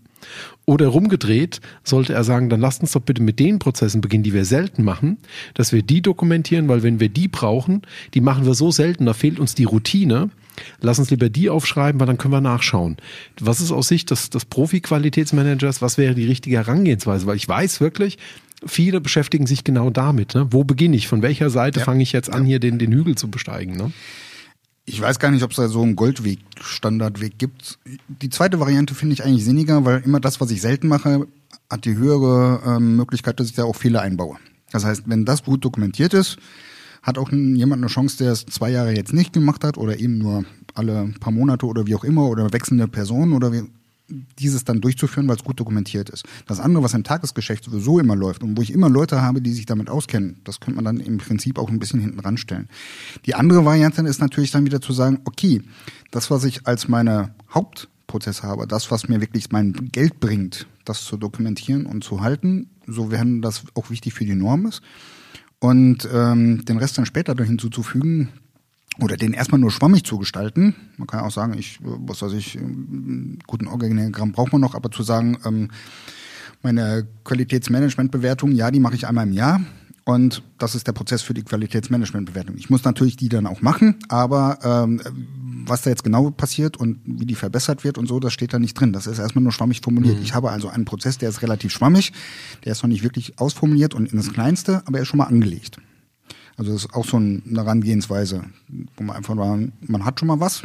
Oder 0.65 0.87
rumgedreht 0.87 1.61
sollte 1.83 2.13
er 2.13 2.23
sagen, 2.23 2.51
dann 2.51 2.61
lasst 2.61 2.83
uns 2.83 2.93
doch 2.93 3.01
bitte 3.01 3.25
mit 3.25 3.41
den 3.41 3.59
Prozessen 3.59 4.01
beginnen, 4.01 4.23
die 4.23 4.33
wir 4.33 4.45
selten 4.45 4.85
machen, 4.85 5.19
dass 5.55 5.73
wir 5.73 5.83
die 5.83 6.03
dokumentieren, 6.03 6.69
weil 6.69 6.85
wenn 6.85 7.01
wir 7.01 7.09
die 7.09 7.27
brauchen, 7.27 7.83
die 8.15 8.21
machen 8.21 8.47
wir 8.47 8.55
so 8.55 8.71
selten, 8.71 9.07
da 9.07 9.13
fehlt 9.13 9.41
uns 9.41 9.57
die 9.57 9.65
Routine. 9.65 10.31
Lass 10.81 10.99
uns 10.99 11.11
lieber 11.11 11.29
die 11.29 11.51
aufschreiben, 11.51 12.01
weil 12.01 12.07
dann 12.07 12.19
können 12.19 12.33
wir 12.35 12.41
nachschauen. 12.41 12.97
Was 13.41 13.61
ist 13.61 13.73
aus 13.73 13.89
Sicht 13.89 14.11
des, 14.11 14.31
des 14.31 14.45
Profi-Qualitätsmanagers, 14.45 15.83
was 15.83 15.99
wäre 15.99 16.15
die 16.15 16.27
richtige 16.27 16.57
Herangehensweise? 16.57 17.27
Weil 17.27 17.37
ich 17.37 17.49
weiß 17.49 17.81
wirklich, 17.81 18.19
viele 18.67 19.01
beschäftigen 19.01 19.47
sich 19.47 19.65
genau 19.65 19.91
damit. 19.91 20.35
Ne? 20.35 20.49
Wo 20.51 20.65
beginne 20.65 20.97
ich? 20.97 21.09
Von 21.09 21.23
welcher 21.23 21.51
Seite 21.51 21.81
ja. 21.81 21.85
fange 21.85 22.03
ich 22.03 22.13
jetzt 22.13 22.33
an, 22.33 22.45
hier 22.45 22.61
den, 22.61 22.79
den 22.79 22.93
Hügel 22.93 23.17
zu 23.17 23.31
besteigen? 23.31 23.77
Ne? 23.77 23.93
Ich 24.85 25.01
weiß 25.01 25.19
gar 25.19 25.31
nicht, 25.31 25.43
ob 25.43 25.51
es 25.51 25.57
da 25.57 25.69
so 25.69 25.83
einen 25.83 25.97
Goldweg, 25.97 26.41
Standardweg 26.61 27.39
gibt. 27.39 27.79
Die 28.09 28.31
zweite 28.31 28.61
Variante 28.61 28.95
finde 28.95 29.15
ich 29.15 29.25
eigentlich 29.25 29.45
sinniger, 29.45 29.85
weil 29.85 30.03
immer 30.05 30.21
das, 30.21 30.41
was 30.41 30.51
ich 30.51 30.61
selten 30.61 30.89
mache, 30.89 31.27
hat 31.71 31.85
die 31.85 31.97
höhere 31.97 32.63
ähm, 32.67 32.97
Möglichkeit, 32.97 33.39
dass 33.39 33.49
ich 33.49 33.55
da 33.55 33.65
auch 33.65 33.77
Fehler 33.77 34.03
einbaue. 34.03 34.37
Das 34.73 34.85
heißt, 34.85 35.05
wenn 35.07 35.25
das 35.25 35.45
gut 35.45 35.65
dokumentiert 35.65 36.15
ist, 36.15 36.39
hat 37.03 37.19
auch 37.19 37.31
jemand 37.31 37.83
eine 37.83 37.87
Chance, 37.89 38.19
der 38.19 38.33
es 38.33 38.47
zwei 38.47 38.71
Jahre 38.71 38.95
jetzt 38.95 39.13
nicht 39.13 39.33
gemacht 39.33 39.65
hat 39.65 39.79
oder 39.79 39.99
eben 39.99 40.19
nur 40.19 40.45
alle 40.75 41.13
paar 41.21 41.33
Monate 41.33 41.67
oder 41.67 41.87
wie 41.87 41.95
auch 41.95 42.05
immer 42.05 42.29
oder 42.29 42.53
wechselnde 42.53 42.89
Personen 42.89 43.33
oder 43.33 43.53
wie, 43.53 43.63
dieses 44.39 44.65
dann 44.65 44.81
durchzuführen, 44.81 45.29
weil 45.29 45.37
es 45.37 45.45
gut 45.45 45.61
dokumentiert 45.61 46.11
ist. 46.11 46.25
Das 46.47 46.61
andere, 46.61 46.83
was 46.83 46.95
im 46.95 47.05
Tagesgeschäft 47.05 47.65
sowieso 47.65 47.99
immer 47.99 48.17
läuft 48.17 48.43
und 48.43 48.57
wo 48.57 48.63
ich 48.63 48.73
immer 48.73 48.89
Leute 48.89 49.23
habe, 49.23 49.41
die 49.41 49.53
sich 49.53 49.67
damit 49.67 49.89
auskennen, 49.89 50.41
das 50.45 50.61
könnte 50.61 50.77
man 50.77 50.85
dann 50.85 51.01
im 51.01 51.19
Prinzip 51.19 51.59
auch 51.59 51.71
ein 51.71 51.79
bisschen 51.79 52.01
hinten 52.01 52.21
ranstellen. 52.21 52.69
Die 53.27 53.35
andere 53.35 53.65
Variante 53.65 54.03
ist 54.03 54.21
natürlich 54.21 54.51
dann 54.51 54.67
wieder 54.67 54.81
zu 54.81 54.93
sagen, 54.93 55.21
okay, 55.25 55.63
das, 56.11 56.31
was 56.31 56.45
ich 56.45 56.67
als 56.67 56.89
meine 56.89 57.35
Hauptprozesse 57.53 58.43
habe, 58.43 58.67
das, 58.67 58.91
was 58.91 59.09
mir 59.09 59.21
wirklich 59.21 59.51
mein 59.51 59.91
Geld 59.93 60.21
bringt, 60.21 60.67
das 60.85 61.05
zu 61.05 61.17
dokumentieren 61.17 61.87
und 61.87 62.05
zu 62.05 62.21
halten, 62.21 62.69
so 62.87 63.11
werden 63.11 63.43
das 63.43 63.65
auch 63.75 63.91
wichtig 63.91 64.15
für 64.15 64.25
die 64.25 64.35
Norm 64.35 64.67
ist. 64.67 64.83
Und 65.61 66.09
ähm, 66.13 66.65
den 66.65 66.79
Rest 66.79 66.99
dann 66.99 67.07
später 67.07 67.35
hinzuzufügen, 67.45 68.31
oder 68.99 69.17
den 69.17 69.33
erstmal 69.33 69.61
nur 69.61 69.71
schwammig 69.71 70.05
zu 70.05 70.19
gestalten. 70.19 70.75
Man 70.97 71.07
kann 71.07 71.21
auch 71.21 71.31
sagen, 71.31 71.55
ich, 71.55 71.79
was 71.81 72.23
weiß 72.23 72.33
ich, 72.33 72.59
einen 72.59 73.39
guten 73.47 73.67
Organigramm 73.67 74.33
braucht 74.33 74.53
man 74.53 74.61
noch, 74.61 74.75
aber 74.75 74.91
zu 74.91 75.03
sagen, 75.03 75.39
ähm, 75.45 75.71
meine 76.63 77.07
Qualitätsmanagementbewertung, 77.25 78.53
ja, 78.53 78.71
die 78.71 78.81
mache 78.81 78.95
ich 78.95 79.07
einmal 79.07 79.27
im 79.27 79.33
Jahr. 79.33 79.61
Und 80.11 80.43
das 80.59 80.75
ist 80.75 80.89
der 80.89 80.93
Prozess 80.93 81.23
für 81.23 81.35
die 81.35 81.45
Qualitätsmanagementbewertung. 81.45 82.57
Ich 82.57 82.69
muss 82.69 82.83
natürlich 82.83 83.17
die 83.17 83.29
dann 83.29 83.47
auch 83.47 83.63
machen, 83.63 83.95
aber 84.09 84.59
ähm, 84.65 85.01
was 85.67 85.83
da 85.83 85.91
jetzt 85.91 86.03
genau 86.03 86.31
passiert 86.31 86.77
und 86.77 86.99
wie 87.05 87.27
die 87.27 87.37
verbessert 87.37 87.85
wird 87.85 87.97
und 87.97 88.09
so, 88.09 88.19
das 88.19 88.33
steht 88.33 88.53
da 88.53 88.59
nicht 88.59 88.75
drin. 88.75 88.93
Das 88.93 89.07
ist 89.07 89.21
erstmal 89.21 89.45
nur 89.45 89.53
schwammig 89.53 89.83
formuliert. 89.83 90.17
Mhm. 90.17 90.25
Ich 90.25 90.35
habe 90.35 90.51
also 90.51 90.69
einen 90.69 90.85
Prozess, 90.85 91.19
der 91.19 91.29
ist 91.29 91.43
relativ 91.43 91.71
schwammig, 91.71 92.13
der 92.65 92.73
ist 92.73 92.83
noch 92.83 92.89
nicht 92.89 93.05
wirklich 93.05 93.39
ausformuliert 93.39 93.95
und 93.95 94.13
ins 94.13 94.33
Kleinste, 94.33 94.83
aber 94.87 94.99
er 94.99 95.03
ist 95.03 95.09
schon 95.09 95.19
mal 95.19 95.27
angelegt. 95.27 95.77
Also 96.57 96.73
das 96.73 96.87
ist 96.87 96.95
auch 96.95 97.07
so 97.07 97.17
eine 97.17 97.41
Herangehensweise, 97.49 98.43
wo 98.97 99.05
man 99.05 99.15
einfach 99.15 99.37
mal, 99.37 99.71
man 99.87 100.05
hat 100.05 100.19
schon 100.19 100.27
mal 100.27 100.41
was. 100.41 100.65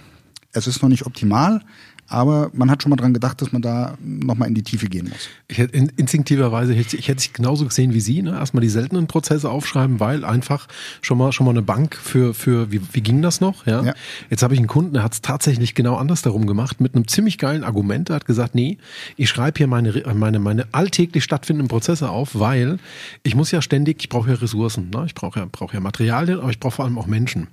Es 0.54 0.66
ist 0.66 0.82
noch 0.82 0.90
nicht 0.90 1.06
optimal, 1.06 1.62
aber 2.08 2.52
man 2.54 2.70
hat 2.70 2.84
schon 2.84 2.92
mal 2.92 2.96
dran 2.96 3.14
gedacht, 3.14 3.42
dass 3.42 3.52
man 3.52 3.62
da 3.62 3.98
nochmal 4.00 4.48
in 4.48 4.54
die 4.54 4.64
Tiefe 4.64 4.88
gehen 4.88 5.10
muss. 5.10 5.30
Ich 5.48 5.58
hätte 5.58 5.76
in, 5.76 5.92
instinktiverweise, 5.98 6.74
ich 6.74 6.80
hätte, 6.80 6.98
ich 6.98 7.08
hätte 7.08 7.20
es 7.20 7.34
genauso 7.34 7.66
gesehen 7.66 7.94
wie 7.94 8.00
Sie, 8.00 8.22
ne? 8.22 8.32
erstmal 8.32 8.62
die 8.62 8.70
seltenen 8.70 9.08
Prozesse 9.08 9.50
aufschreiben, 9.50 10.00
weil 10.00 10.24
einfach 10.24 10.68
schon 11.02 11.18
mal 11.18 11.32
schon 11.32 11.46
mal 11.46 11.52
eine 11.52 11.64
Bank 11.64 11.96
für, 11.96 12.34
für 12.34 12.72
wie, 12.72 12.82
wie 12.94 13.02
ging 13.02 13.22
das 13.22 13.42
noch? 13.42 13.66
Ja. 13.66 13.84
ja. 13.84 13.94
Jetzt 14.30 14.44
habe 14.44 14.54
ich 14.54 14.60
einen 14.60 14.68
Kunden, 14.68 14.94
der 14.94 15.04
hat 15.04 15.14
es 15.14 15.22
tatsächlich 15.22 15.74
genau 15.74 15.96
anders 15.96 16.22
darum 16.22 16.46
gemacht, 16.46 16.80
mit 16.80 16.96
einem 16.96 17.08
ziemlich 17.08 17.38
geilen 17.38 17.64
Argument. 17.64 18.10
Er 18.10 18.18
hat 18.18 18.26
gesagt, 18.26 18.54
nee, 18.54 18.78
ich 19.18 19.30
schreibe 19.30 19.58
hier 19.58 19.68
meine, 19.68 20.04
meine, 20.14 20.40
meine 20.40 20.68
alltäglich 20.72 21.24
stattfindenden 21.24 21.70
Prozesse 21.70 22.10
auf, 22.10 22.40
weil 22.40 22.78
ich 23.24 23.36
muss 23.36 23.52
ja 23.52 23.62
ständig, 23.62 23.98
ich 24.02 24.10
brauche 24.10 24.30
ja 24.30 24.36
Ressourcen, 24.36 24.92
ne? 24.92 25.04
ich 25.08 25.16
brauche 25.16 25.40
ja, 25.40 25.48
brauche 25.52 25.74
ja 25.74 25.80
Materialien, 25.80 26.40
aber 26.40 26.52
ich 26.52 26.60
brauche 26.60 26.76
vor 26.76 26.86
allem 26.86 26.98
auch 26.98 27.08
Menschen. 27.08 27.48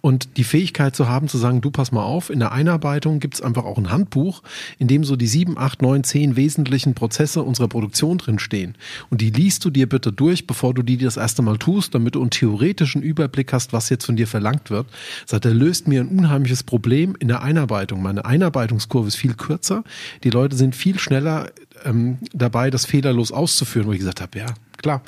Und 0.00 0.36
die 0.36 0.44
Fähigkeit 0.44 0.96
zu 0.96 1.08
haben, 1.08 1.28
zu 1.28 1.38
sagen, 1.38 1.60
du 1.60 1.70
pass 1.70 1.92
mal 1.92 2.02
auf, 2.02 2.30
in 2.30 2.38
der 2.38 2.52
Einarbeitung 2.52 3.20
gibt 3.20 3.34
es 3.34 3.42
einfach 3.42 3.64
auch 3.64 3.78
ein 3.78 3.90
Handbuch, 3.90 4.42
in 4.78 4.88
dem 4.88 5.04
so 5.04 5.16
die 5.16 5.26
sieben, 5.26 5.58
acht, 5.58 5.82
neun, 5.82 6.04
zehn 6.04 6.36
wesentlichen 6.36 6.94
Prozesse 6.94 7.42
unserer 7.42 7.68
Produktion 7.68 8.18
drinstehen. 8.18 8.74
Und 9.10 9.20
die 9.20 9.30
liest 9.30 9.64
du 9.64 9.70
dir 9.70 9.88
bitte 9.88 10.12
durch, 10.12 10.46
bevor 10.46 10.74
du 10.74 10.82
die 10.82 10.96
das 10.96 11.16
erste 11.16 11.42
Mal 11.42 11.58
tust, 11.58 11.94
damit 11.94 12.14
du 12.14 12.20
einen 12.20 12.30
theoretischen 12.30 13.02
Überblick 13.02 13.52
hast, 13.52 13.72
was 13.72 13.88
jetzt 13.88 14.06
von 14.06 14.16
dir 14.16 14.26
verlangt 14.26 14.70
wird. 14.70 14.86
Sagt 15.26 15.44
er, 15.44 15.54
löst 15.54 15.88
mir 15.88 16.00
ein 16.00 16.08
unheimliches 16.08 16.62
Problem 16.62 17.16
in 17.18 17.28
der 17.28 17.42
Einarbeitung. 17.42 18.02
Meine 18.02 18.24
Einarbeitungskurve 18.24 19.08
ist 19.08 19.16
viel 19.16 19.34
kürzer. 19.34 19.84
Die 20.24 20.30
Leute 20.30 20.56
sind 20.56 20.74
viel 20.74 20.98
schneller 20.98 21.50
ähm, 21.84 22.18
dabei, 22.32 22.70
das 22.70 22.86
fehlerlos 22.86 23.32
auszuführen, 23.32 23.88
wo 23.88 23.92
ich 23.92 23.98
gesagt 23.98 24.20
habe, 24.20 24.38
ja, 24.38 24.46
klar, 24.82 25.02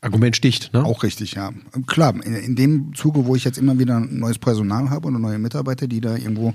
Argument 0.00 0.36
sticht. 0.36 0.72
Ne? 0.72 0.84
Auch 0.84 1.02
richtig, 1.02 1.32
ja. 1.32 1.50
Klar, 1.86 2.14
in, 2.24 2.34
in 2.34 2.56
dem 2.56 2.94
Zuge, 2.94 3.26
wo 3.26 3.36
ich 3.36 3.44
jetzt 3.44 3.58
immer 3.58 3.78
wieder 3.78 4.00
neues 4.00 4.38
Personal 4.38 4.90
habe 4.90 5.08
oder 5.08 5.18
neue 5.18 5.38
Mitarbeiter, 5.38 5.86
die 5.86 6.00
da 6.00 6.16
irgendwo 6.16 6.54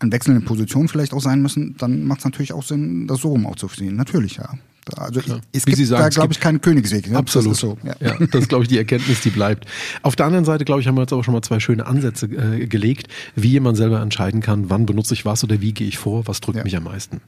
an 0.00 0.12
wechselnden 0.12 0.44
Positionen 0.44 0.88
vielleicht 0.88 1.14
auch 1.14 1.20
sein 1.20 1.40
müssen, 1.40 1.76
dann 1.78 2.04
macht 2.04 2.20
es 2.20 2.24
natürlich 2.24 2.52
auch 2.52 2.62
Sinn, 2.62 3.06
das 3.06 3.20
so 3.20 3.28
rum 3.28 3.46
aufzuziehen. 3.46 3.96
Natürlich, 3.96 4.36
ja. 4.36 4.54
Also 4.96 5.20
ich, 5.20 5.26
es 5.52 5.66
Wie 5.66 5.72
gibt 5.72 5.86
sagen, 5.86 6.02
da, 6.02 6.08
glaube 6.08 6.32
ich, 6.32 6.40
keinen 6.40 6.60
Königsweg. 6.60 7.08
Ne? 7.08 7.16
Absolut. 7.16 7.52
Das 7.52 7.54
ist, 7.54 7.60
so, 7.60 7.78
ja. 7.84 7.94
ja. 8.00 8.26
das 8.26 8.42
ist, 8.42 8.48
glaube 8.48 8.64
ich, 8.64 8.68
die 8.68 8.78
Erkenntnis, 8.78 9.20
die 9.20 9.30
bleibt. 9.30 9.66
Auf 10.02 10.16
der 10.16 10.26
anderen 10.26 10.44
Seite, 10.44 10.64
glaube 10.64 10.80
ich, 10.80 10.88
haben 10.88 10.96
wir 10.96 11.02
jetzt 11.02 11.12
auch 11.12 11.22
schon 11.22 11.34
mal 11.34 11.42
zwei 11.42 11.60
schöne 11.60 11.86
Ansätze 11.86 12.26
äh, 12.26 12.66
gelegt, 12.66 13.06
wie 13.36 13.50
jemand 13.50 13.76
selber 13.76 14.00
entscheiden 14.00 14.40
kann, 14.40 14.70
wann 14.70 14.84
benutze 14.84 15.14
ich 15.14 15.24
was 15.24 15.44
oder 15.44 15.60
wie 15.60 15.72
gehe 15.72 15.86
ich 15.86 15.98
vor, 15.98 16.26
was 16.26 16.40
drückt 16.40 16.58
ja. 16.58 16.64
mich 16.64 16.76
am 16.76 16.84
meisten. 16.84 17.20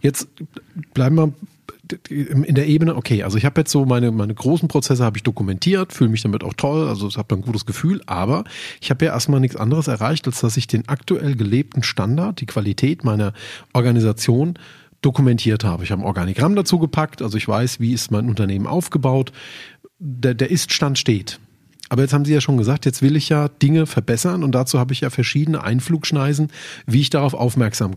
Jetzt 0.00 0.28
bleiben 0.94 1.16
wir 1.16 1.32
in 2.08 2.54
der 2.54 2.66
Ebene, 2.66 2.96
okay, 2.96 3.22
also 3.22 3.38
ich 3.38 3.44
habe 3.44 3.60
jetzt 3.60 3.70
so 3.70 3.84
meine, 3.84 4.10
meine 4.10 4.34
großen 4.34 4.68
Prozesse 4.68 5.04
habe 5.04 5.18
ich 5.18 5.22
dokumentiert, 5.22 5.92
fühle 5.92 6.10
mich 6.10 6.22
damit 6.22 6.42
auch 6.42 6.54
toll, 6.54 6.88
also 6.88 7.08
ich 7.08 7.16
habe 7.16 7.34
ein 7.34 7.42
gutes 7.42 7.64
Gefühl, 7.64 8.00
aber 8.06 8.44
ich 8.80 8.90
habe 8.90 9.04
ja 9.04 9.12
erstmal 9.12 9.40
nichts 9.40 9.56
anderes 9.56 9.86
erreicht, 9.86 10.26
als 10.26 10.40
dass 10.40 10.56
ich 10.56 10.66
den 10.66 10.88
aktuell 10.88 11.36
gelebten 11.36 11.82
Standard, 11.82 12.40
die 12.40 12.46
Qualität 12.46 13.04
meiner 13.04 13.32
Organisation 13.72 14.58
dokumentiert 15.00 15.62
habe. 15.62 15.84
Ich 15.84 15.92
habe 15.92 16.02
ein 16.02 16.06
Organigramm 16.06 16.56
dazu 16.56 16.78
gepackt, 16.78 17.22
also 17.22 17.36
ich 17.36 17.46
weiß, 17.46 17.78
wie 17.78 17.92
ist 17.92 18.10
mein 18.10 18.28
Unternehmen 18.28 18.66
aufgebaut. 18.66 19.32
Der, 19.98 20.34
der 20.34 20.50
Ist-Stand 20.50 20.98
steht. 20.98 21.38
Aber 21.88 22.02
jetzt 22.02 22.12
haben 22.12 22.24
Sie 22.24 22.32
ja 22.32 22.40
schon 22.40 22.56
gesagt, 22.56 22.84
jetzt 22.84 23.02
will 23.02 23.16
ich 23.16 23.28
ja 23.28 23.48
Dinge 23.48 23.86
verbessern 23.86 24.42
und 24.42 24.52
dazu 24.52 24.78
habe 24.78 24.92
ich 24.92 25.00
ja 25.00 25.10
verschiedene 25.10 25.62
Einflugschneisen, 25.62 26.48
wie 26.86 27.00
ich 27.00 27.10
darauf 27.10 27.34
aufmerksam 27.34 27.92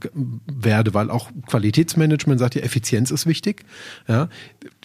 werde, 0.46 0.94
weil 0.94 1.10
auch 1.10 1.30
Qualitätsmanagement 1.48 2.40
sagt 2.40 2.56
ja, 2.56 2.62
Effizienz 2.62 3.12
ist 3.12 3.26
wichtig. 3.26 3.64
Ja. 4.08 4.30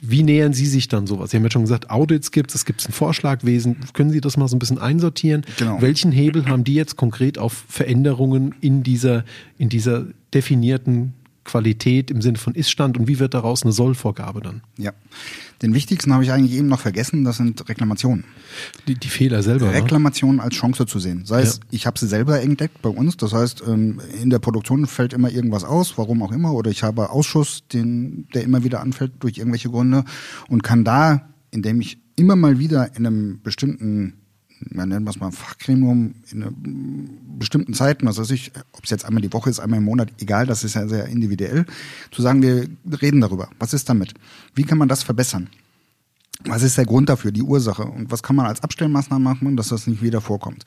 Wie 0.02 0.22
nähern 0.22 0.52
Sie 0.52 0.66
sich 0.66 0.88
dann 0.88 1.06
sowas? 1.06 1.30
Sie 1.30 1.36
haben 1.36 1.44
ja 1.44 1.50
schon 1.50 1.62
gesagt, 1.62 1.90
Audits 1.90 2.30
gibt 2.30 2.50
es, 2.50 2.56
es 2.56 2.64
gibt 2.64 2.86
ein 2.88 2.92
Vorschlagwesen. 2.92 3.76
Können 3.92 4.10
Sie 4.10 4.20
das 4.20 4.36
mal 4.36 4.48
so 4.48 4.56
ein 4.56 4.58
bisschen 4.58 4.78
einsortieren? 4.78 5.44
Genau. 5.58 5.80
Welchen 5.80 6.12
Hebel 6.12 6.46
haben 6.46 6.64
die 6.64 6.74
jetzt 6.74 6.96
konkret 6.96 7.38
auf 7.38 7.64
Veränderungen 7.68 8.54
in 8.60 8.82
dieser, 8.82 9.24
in 9.58 9.68
dieser 9.68 10.06
definierten 10.32 11.14
Qualität 11.44 12.10
im 12.10 12.22
Sinne 12.22 12.38
von 12.38 12.54
Iststand 12.54 12.98
und 12.98 13.06
wie 13.06 13.18
wird 13.18 13.34
daraus 13.34 13.62
eine 13.62 13.72
Sollvorgabe 13.72 14.40
dann? 14.40 14.62
Ja, 14.76 14.92
den 15.62 15.74
wichtigsten 15.74 16.12
habe 16.12 16.24
ich 16.24 16.32
eigentlich 16.32 16.58
eben 16.58 16.68
noch 16.68 16.80
vergessen, 16.80 17.24
das 17.24 17.36
sind 17.36 17.68
Reklamationen. 17.68 18.24
Die, 18.88 18.94
die 18.94 19.08
Fehler 19.08 19.42
selber. 19.42 19.66
Ne? 19.66 19.74
Reklamationen 19.74 20.40
als 20.40 20.54
Chance 20.54 20.86
zu 20.86 20.98
sehen. 20.98 21.24
Sei 21.26 21.40
ja. 21.40 21.46
es, 21.46 21.60
ich 21.70 21.86
habe 21.86 21.98
sie 21.98 22.06
selber 22.06 22.40
entdeckt 22.40 22.82
bei 22.82 22.88
uns, 22.88 23.16
das 23.16 23.32
heißt, 23.32 23.62
ähm, 23.66 24.00
in 24.22 24.30
der 24.30 24.38
Produktion 24.38 24.86
fällt 24.86 25.12
immer 25.12 25.30
irgendwas 25.30 25.64
aus, 25.64 25.96
warum 25.96 26.22
auch 26.22 26.32
immer, 26.32 26.52
oder 26.52 26.70
ich 26.70 26.82
habe 26.82 27.10
Ausschuss, 27.10 27.64
den, 27.72 28.26
der 28.34 28.42
immer 28.42 28.64
wieder 28.64 28.80
anfällt 28.80 29.12
durch 29.20 29.38
irgendwelche 29.38 29.70
Gründe 29.70 30.04
und 30.48 30.62
kann 30.62 30.84
da, 30.84 31.28
indem 31.50 31.80
ich 31.80 31.98
immer 32.16 32.36
mal 32.36 32.58
wieder 32.58 32.96
in 32.96 33.06
einem 33.06 33.40
bestimmten 33.42 34.23
man 34.70 34.88
nennt 34.88 35.08
es 35.08 35.18
mal 35.18 35.30
Fachgremium 35.30 36.14
in 36.30 37.18
bestimmten 37.38 37.74
Zeiten, 37.74 38.06
was 38.06 38.18
weiß 38.18 38.30
ich, 38.30 38.52
ob 38.72 38.84
es 38.84 38.90
jetzt 38.90 39.04
einmal 39.04 39.22
die 39.22 39.32
Woche 39.32 39.50
ist, 39.50 39.60
einmal 39.60 39.78
im 39.78 39.84
Monat, 39.84 40.10
egal, 40.20 40.46
das 40.46 40.64
ist 40.64 40.74
ja 40.74 40.86
sehr 40.86 41.06
individuell, 41.06 41.66
zu 42.10 42.22
sagen, 42.22 42.42
wir 42.42 42.68
reden 43.02 43.20
darüber. 43.20 43.50
Was 43.58 43.74
ist 43.74 43.88
damit? 43.88 44.14
Wie 44.54 44.64
kann 44.64 44.78
man 44.78 44.88
das 44.88 45.02
verbessern? 45.02 45.48
Was 46.44 46.62
ist 46.62 46.76
der 46.76 46.84
Grund 46.84 47.08
dafür, 47.08 47.32
die 47.32 47.42
Ursache? 47.42 47.84
Und 47.84 48.10
was 48.10 48.22
kann 48.22 48.36
man 48.36 48.46
als 48.46 48.62
Abstellmaßnahme 48.62 49.22
machen, 49.22 49.56
dass 49.56 49.68
das 49.68 49.86
nicht 49.86 50.02
wieder 50.02 50.20
vorkommt? 50.20 50.64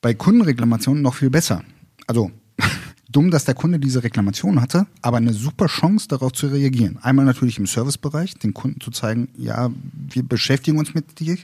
Bei 0.00 0.14
Kundenreklamationen 0.14 1.02
noch 1.02 1.14
viel 1.14 1.30
besser. 1.30 1.62
Also 2.06 2.30
dumm, 3.08 3.30
dass 3.30 3.44
der 3.44 3.54
Kunde 3.54 3.78
diese 3.78 4.02
Reklamation 4.02 4.60
hatte, 4.60 4.86
aber 5.00 5.16
eine 5.16 5.32
super 5.32 5.66
Chance, 5.66 6.08
darauf 6.08 6.32
zu 6.32 6.48
reagieren. 6.48 6.98
Einmal 7.00 7.24
natürlich 7.24 7.58
im 7.58 7.66
Servicebereich, 7.66 8.34
den 8.34 8.54
Kunden 8.54 8.80
zu 8.80 8.90
zeigen, 8.90 9.28
ja, 9.36 9.70
wir 10.10 10.22
beschäftigen 10.22 10.78
uns 10.78 10.94
mit 10.94 11.18
dir, 11.18 11.38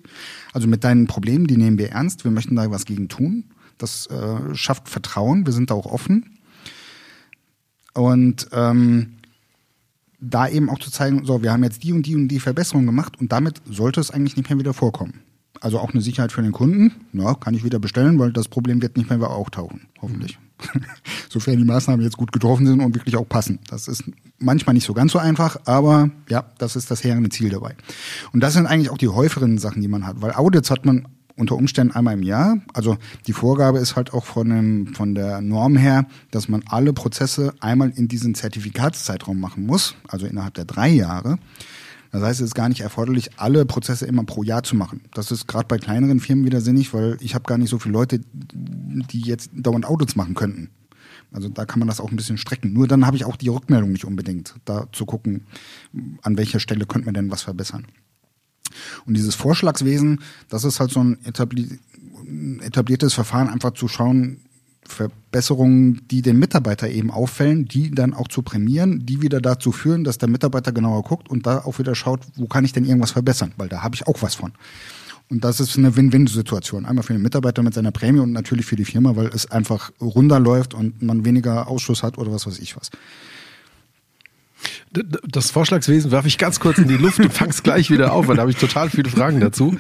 also 0.53 0.69
mit 0.69 0.85
deinen 0.85 1.07
Problemen, 1.07 1.47
die 1.47 1.57
nehmen 1.57 1.79
wir 1.79 1.91
ernst, 1.91 2.25
wir 2.25 2.31
möchten 2.31 2.57
da 2.57 2.71
was 2.71 2.85
gegen 2.85 3.09
tun. 3.09 3.45
Das 3.79 4.07
äh, 4.07 4.55
schafft 4.55 4.89
Vertrauen, 4.89 5.47
wir 5.47 5.53
sind 5.53 5.71
da 5.71 5.75
auch 5.75 5.87
offen. 5.87 6.39
Und 7.95 8.49
ähm, 8.53 9.15
da 10.21 10.49
eben 10.49 10.71
auch 10.71 10.79
zu 10.79 10.91
zeigen, 10.91 11.25
so, 11.25 11.43
wir 11.43 11.53
haben 11.53 11.65
jetzt 11.65 11.83
die 11.83 11.93
und 11.93 12.07
die 12.07 12.15
und 12.15 12.29
die 12.29 12.41
Verbesserung 12.41 12.87
gemacht 12.87 13.19
und 13.21 13.33
damit 13.33 13.63
sollte 13.71 14.01
es 14.01 14.11
eigentlich 14.11 14.37
nicht 14.37 14.49
mehr 14.49 14.59
wieder 14.59 14.75
vorkommen. 14.75 15.21
Also 15.61 15.79
auch 15.79 15.93
eine 15.93 16.03
Sicherheit 16.03 16.33
für 16.33 16.43
den 16.43 16.53
Kunden. 16.53 16.93
Ja, 17.13 17.35
kann 17.35 17.55
ich 17.55 17.65
wieder 17.65 17.79
bestellen, 17.79 18.19
weil 18.19 18.33
das 18.33 18.49
Problem 18.49 18.83
wird 18.83 18.97
nicht 18.97 19.09
mehr 19.09 19.31
auftauchen, 19.31 19.87
hoffentlich. 20.03 20.39
Sofern 21.29 21.59
die 21.59 21.65
Maßnahmen 21.65 22.05
jetzt 22.05 22.17
gut 22.17 22.33
getroffen 22.33 22.67
sind 22.67 22.81
und 22.81 22.95
wirklich 22.95 23.17
auch 23.17 23.29
passen. 23.29 23.59
Das 23.69 23.89
ist 23.89 24.05
manchmal 24.39 24.75
nicht 24.75 24.87
so 24.87 24.95
ganz 24.95 25.13
so 25.13 25.19
einfach, 25.19 25.59
aber 25.65 26.11
ja, 26.29 26.45
das 26.59 26.77
ist 26.77 26.91
das 26.91 27.05
herrende 27.05 27.31
Ziel 27.31 27.51
dabei. 27.51 27.75
Und 28.33 28.41
das 28.41 28.55
sind 28.55 28.67
eigentlich 28.67 28.91
auch 28.91 28.99
die 28.99 29.09
häufigeren 29.09 29.59
Sachen, 29.59 29.83
die 29.83 29.89
man 29.89 30.07
hat, 30.07 30.21
weil 30.21 30.33
Audits 30.33 30.71
hat 30.71 30.85
man 30.85 31.07
unter 31.37 31.57
Umständen 31.57 31.95
einmal 31.95 32.15
im 32.15 32.23
Jahr. 32.23 32.59
Also 32.73 32.97
die 33.27 33.33
Vorgabe 33.33 33.79
ist 33.79 33.97
halt 33.97 34.13
auch 34.13 34.25
von, 34.25 34.49
dem, 34.49 34.95
von 34.95 35.15
der 35.15 35.41
Norm 35.41 35.77
her, 35.77 36.07
dass 36.31 36.49
man 36.49 36.63
alle 36.69 36.93
Prozesse 36.93 37.53
einmal 37.61 37.91
in 37.91 38.09
diesen 38.09 38.35
Zertifikatszeitraum 38.35 39.41
machen 39.41 39.67
muss, 39.67 39.97
also 40.09 40.27
innerhalb 40.27 40.55
der 40.55 40.65
drei 40.65 40.89
Jahre. 40.89 41.39
Das 42.15 42.23
heißt, 42.23 42.41
es 42.43 42.47
ist 42.51 42.55
gar 42.55 42.69
nicht 42.69 42.81
erforderlich, 42.81 43.41
alle 43.41 43.67
Prozesse 43.67 44.07
immer 44.07 44.23
pro 44.23 44.45
Jahr 44.45 44.63
zu 44.63 44.77
machen. 44.77 45.01
Das 45.15 45.33
ist 45.33 45.49
gerade 45.49 45.67
bei 45.67 45.79
kleineren 45.79 46.21
Firmen 46.21 46.45
wieder 46.45 46.61
sinnig, 46.61 46.95
weil 46.95 47.17
ich 47.21 47.35
habe 47.35 47.43
gar 47.43 47.59
nicht 47.59 47.71
so 47.71 47.81
viele 47.81 47.95
Leute, 47.95 48.21
die 48.31 49.21
jetzt 49.21 49.51
dauernd 49.53 49.85
Audits 49.85 50.15
machen 50.15 50.35
könnten. 50.35 50.71
Also 51.33 51.49
da 51.49 51.65
kann 51.65 51.81
man 51.81 51.89
das 51.89 51.99
auch 51.99 52.13
ein 52.13 52.17
bisschen 52.17 52.39
strecken. 52.39 52.73
Nur 52.73 52.87
dann 52.87 53.05
habe 53.05 53.17
ich 53.17 53.25
auch 53.25 53.35
die 53.35 53.49
Rückmeldung 53.49 53.91
nicht 53.91 54.05
unbedingt, 54.05 54.55
da 54.65 54.87
zu 54.93 55.07
gucken, 55.07 55.49
an 56.23 56.37
welcher 56.37 56.61
Stelle 56.61 56.87
könnte 56.87 57.07
man 57.07 57.15
denn 57.15 57.33
was 57.33 57.43
verbessern. 57.43 57.85
Und 59.07 59.15
dieses 59.15 59.35
Vorschlagswesen, 59.35 60.21
das 60.49 60.63
ist 60.63 60.79
halt 60.79 60.93
so 60.93 61.03
ein 61.03 61.19
etabliertes 62.61 63.13
Verfahren, 63.13 63.49
einfach 63.49 63.73
zu 63.73 63.89
schauen, 63.89 64.39
Verbesserungen, 64.87 66.03
die 66.11 66.23
den 66.23 66.39
Mitarbeiter 66.39 66.89
eben 66.89 67.11
auffällen, 67.11 67.67
die 67.67 67.91
dann 67.91 68.15
auch 68.15 68.29
zu 68.29 68.43
prämieren, 68.43 69.05
die 69.07 69.23
wieder 69.23 69.41
dazu 69.41 69.73
führen, 69.73 70.05
dass 70.05 70.19
der 70.19 70.29
Mitarbeiter 70.29 70.73
genauer 70.73 71.03
guckt 71.03 71.29
und 71.29 71.47
da 71.47 71.59
auch 71.59 71.79
wieder 71.79 71.95
schaut, 71.95 72.21
wo 72.37 72.47
kann 72.47 72.65
ich 72.65 72.73
denn 72.73 72.85
irgendwas 72.85 73.13
verbessern, 73.13 73.53
weil 73.57 73.69
da 73.69 73.83
habe 73.83 73.95
ich 73.95 74.07
auch 74.07 74.23
was 74.23 74.35
von. 74.35 74.53
Und 75.31 75.43
das 75.43 75.59
ist 75.59 75.77
eine 75.79 75.97
Win-Win-Situation. 75.97 76.85
Einmal 76.85 77.03
für 77.03 77.15
den 77.15 77.23
Mitarbeiter 77.23 77.63
mit 77.63 77.75
seiner 77.75 77.93
Prämie 77.93 78.21
und 78.21 78.33
natürlich 78.33 78.67
für 78.67 78.77
die 78.77 78.85
Firma, 78.85 79.17
weil 79.17 79.29
es 79.29 79.51
einfach 79.51 79.91
runterläuft 80.01 80.75
und 80.75 81.03
man 81.03 81.25
weniger 81.25 81.69
Ausschuss 81.69 82.03
hat 82.03 82.19
oder 82.19 82.31
was 82.31 82.47
weiß 82.47 82.59
ich 82.59 82.77
was. 82.77 82.91
Das 85.29 85.51
Vorschlagswesen 85.51 86.11
werfe 86.11 86.29
ich 86.29 86.39
ganz 86.39 86.61
kurz 86.61 86.79
in 86.79 86.89
die 86.89 86.97
Luft 86.97 87.19
und 87.19 87.33
fang's 87.33 87.63
gleich 87.63 87.91
wieder 87.91 88.13
auf, 88.13 88.29
weil 88.29 88.37
da 88.37 88.43
habe 88.43 88.51
ich 88.51 88.57
total 88.57 88.91
viele 88.91 89.11
Fragen 89.11 89.41
dazu. 89.41 89.77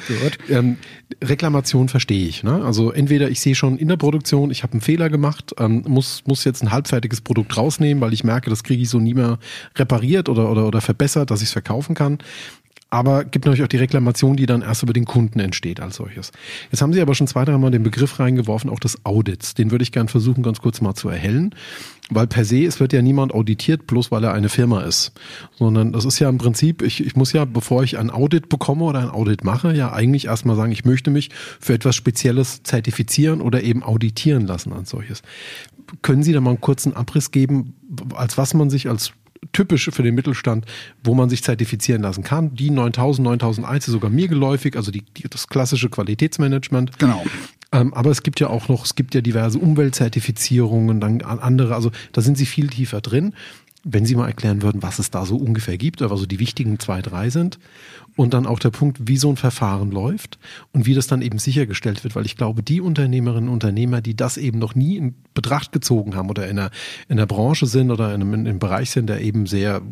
Ähm, 0.49 0.77
Reklamation 1.23 1.88
verstehe 1.88 2.27
ich. 2.27 2.42
Ne? 2.42 2.64
Also 2.64 2.90
entweder 2.90 3.31
ich 3.31 3.40
sehe 3.40 3.55
schon 3.55 3.79
in 3.79 3.88
der 3.88 3.97
Produktion, 3.97 4.51
ich 4.51 4.62
habe 4.62 4.73
einen 4.73 4.81
Fehler 4.81 5.09
gemacht, 5.09 5.55
ähm, 5.59 5.85
muss, 5.87 6.23
muss 6.27 6.44
jetzt 6.44 6.62
ein 6.62 6.73
halbfertiges 6.73 7.20
Produkt 7.20 7.57
rausnehmen, 7.57 8.01
weil 8.01 8.12
ich 8.12 8.25
merke, 8.25 8.51
das 8.51 8.64
kriege 8.64 8.83
ich 8.83 8.88
so 8.88 8.99
nie 8.99 9.14
mehr 9.14 9.38
repariert 9.77 10.29
oder, 10.29 10.51
oder, 10.51 10.66
oder 10.66 10.81
verbessert, 10.81 11.31
dass 11.31 11.40
ich 11.40 11.49
es 11.49 11.53
verkaufen 11.53 11.94
kann. 11.94 12.18
Aber 12.94 13.24
gibt 13.24 13.44
natürlich 13.44 13.64
auch 13.64 13.68
die 13.68 13.78
Reklamation, 13.78 14.37
die 14.37 14.46
dann 14.46 14.62
erst 14.62 14.85
über 14.85 14.92
den 14.92 15.04
Kunden 15.04 15.40
entsteht 15.40 15.80
als 15.80 15.96
solches. 15.96 16.30
Jetzt 16.70 16.80
haben 16.80 16.92
Sie 16.92 17.00
aber 17.00 17.16
schon 17.16 17.26
zwei, 17.26 17.44
dreimal 17.44 17.72
den 17.72 17.83
Begriff 17.83 18.20
reingeworfen, 18.20 18.70
auch 18.70 18.78
des 18.78 19.04
Audits. 19.04 19.54
Den 19.54 19.72
würde 19.72 19.83
ich 19.83 19.90
gern 19.90 20.07
versuchen, 20.07 20.44
ganz 20.44 20.61
kurz 20.61 20.80
mal 20.80 20.94
zu 20.94 21.09
erhellen. 21.09 21.57
Weil 22.11 22.28
per 22.28 22.44
se, 22.44 22.64
es 22.64 22.78
wird 22.78 22.92
ja 22.92 23.02
niemand 23.02 23.35
auditiert, 23.35 23.88
bloß 23.88 24.12
weil 24.12 24.22
er 24.22 24.33
eine 24.33 24.48
Firma 24.48 24.83
ist. 24.83 25.11
Sondern 25.59 25.92
das 25.92 26.04
ist 26.04 26.20
ja 26.20 26.28
im 26.28 26.38
Prinzip, 26.38 26.83
ich, 26.83 27.04
ich 27.04 27.16
muss 27.16 27.33
ja, 27.33 27.44
bevor 27.44 27.83
ich 27.83 27.98
ein 27.98 28.11
Audit 28.11 28.48
bekomme 28.48 28.85
oder 28.85 29.00
ein 29.00 29.11
Audit 29.11 29.42
mache, 29.42 29.74
ja 29.74 29.92
eigentlich 29.92 30.26
erstmal 30.26 30.54
sagen, 30.54 30.70
ich 30.70 30.85
möchte 30.85 31.11
mich 31.11 31.30
für 31.59 31.74
etwas 31.74 31.96
Spezielles 31.96 32.62
zertifizieren 32.62 33.40
oder 33.40 33.64
eben 33.64 33.83
auditieren 33.83 34.46
lassen 34.46 34.72
als 34.72 34.90
solches. 34.90 35.22
Können 36.02 36.22
Sie 36.22 36.33
da 36.33 36.40
mal 36.40 36.50
einen 36.50 36.61
kurzen 36.61 36.94
Abriss 36.94 37.33
geben, 37.33 37.74
als 38.14 38.38
was 38.38 38.54
man 38.54 38.70
sich 38.70 38.88
als 38.88 39.14
typisch 39.52 39.90
für 39.92 40.02
den 40.02 40.14
Mittelstand, 40.14 40.66
wo 41.02 41.14
man 41.14 41.28
sich 41.28 41.42
zertifizieren 41.42 42.02
lassen 42.02 42.24
kann. 42.24 42.54
Die 42.54 42.70
9000, 42.70 43.24
9001 43.24 43.88
ist 43.88 43.92
sogar 43.92 44.11
mir 44.11 44.28
geläufig, 44.28 44.76
also 44.76 44.90
die, 44.90 45.02
die 45.02 45.24
das 45.28 45.48
klassische 45.48 45.88
Qualitätsmanagement. 45.88 46.98
Genau. 46.98 47.24
Ähm, 47.72 47.92
aber 47.94 48.11
es 48.11 48.22
gibt 48.22 48.40
ja 48.40 48.48
auch 48.48 48.68
noch, 48.68 48.85
es 48.85 48.94
gibt 48.94 49.14
ja 49.14 49.20
diverse 49.20 49.59
Umweltzertifizierungen, 49.59 51.00
dann 51.00 51.22
andere, 51.22 51.74
also 51.74 51.90
da 52.12 52.20
sind 52.20 52.38
sie 52.38 52.46
viel 52.46 52.68
tiefer 52.68 53.00
drin. 53.00 53.35
Wenn 53.87 54.07
Sie 54.07 54.14
mal 54.14 54.28
erklären 54.28 54.62
würden, 54.62 54.83
was 54.83 54.98
es 54.98 55.11
da 55.11 55.26
so 55.26 55.37
ungefähr 55.37 55.76
gibt, 55.76 56.00
aber 56.00 56.16
so 56.16 56.24
die 56.24 56.38
wichtigen 56.38 56.80
zwei, 56.80 57.02
drei 57.02 57.28
sind. 57.28 57.59
Und 58.16 58.33
dann 58.33 58.46
auch 58.46 58.61
der 58.61 58.70
Punkt, 58.70 59.09
wie 59.09 59.16
so 59.16 59.29
ein 59.29 59.37
Verfahren 59.37 59.90
läuft 59.90 60.38
und 60.72 60.87
wie 60.87 60.94
das 60.94 61.09
dann 61.09 61.20
eben 61.20 61.38
sichergestellt 61.38 62.05
wird, 62.05 62.14
weil 62.14 62.27
ich 62.27 62.37
glaube, 62.37 62.62
die 62.62 62.81
Unternehmerinnen 62.81 63.48
und 63.48 63.55
Unternehmer, 63.55 64.00
die 64.00 64.14
das 64.14 64.37
eben 64.37 64.61
noch 64.61 64.77
nie 64.77 64.96
in 64.96 65.14
Betracht 65.35 65.72
gezogen 65.72 66.14
haben 66.14 66.31
oder 66.31 66.48
in 66.48 66.57
der, 66.57 66.70
in 67.09 67.16
der 67.16 67.27
Branche 67.27 67.66
sind 67.66 67.90
oder 67.90 68.14
in 68.14 68.20
einem, 68.20 68.35
in 68.35 68.46
einem 68.46 68.59
Bereich 68.61 68.90
sind, 68.90 69.09
der 69.09 69.20
eben 69.20 69.46
sehr 69.46 69.83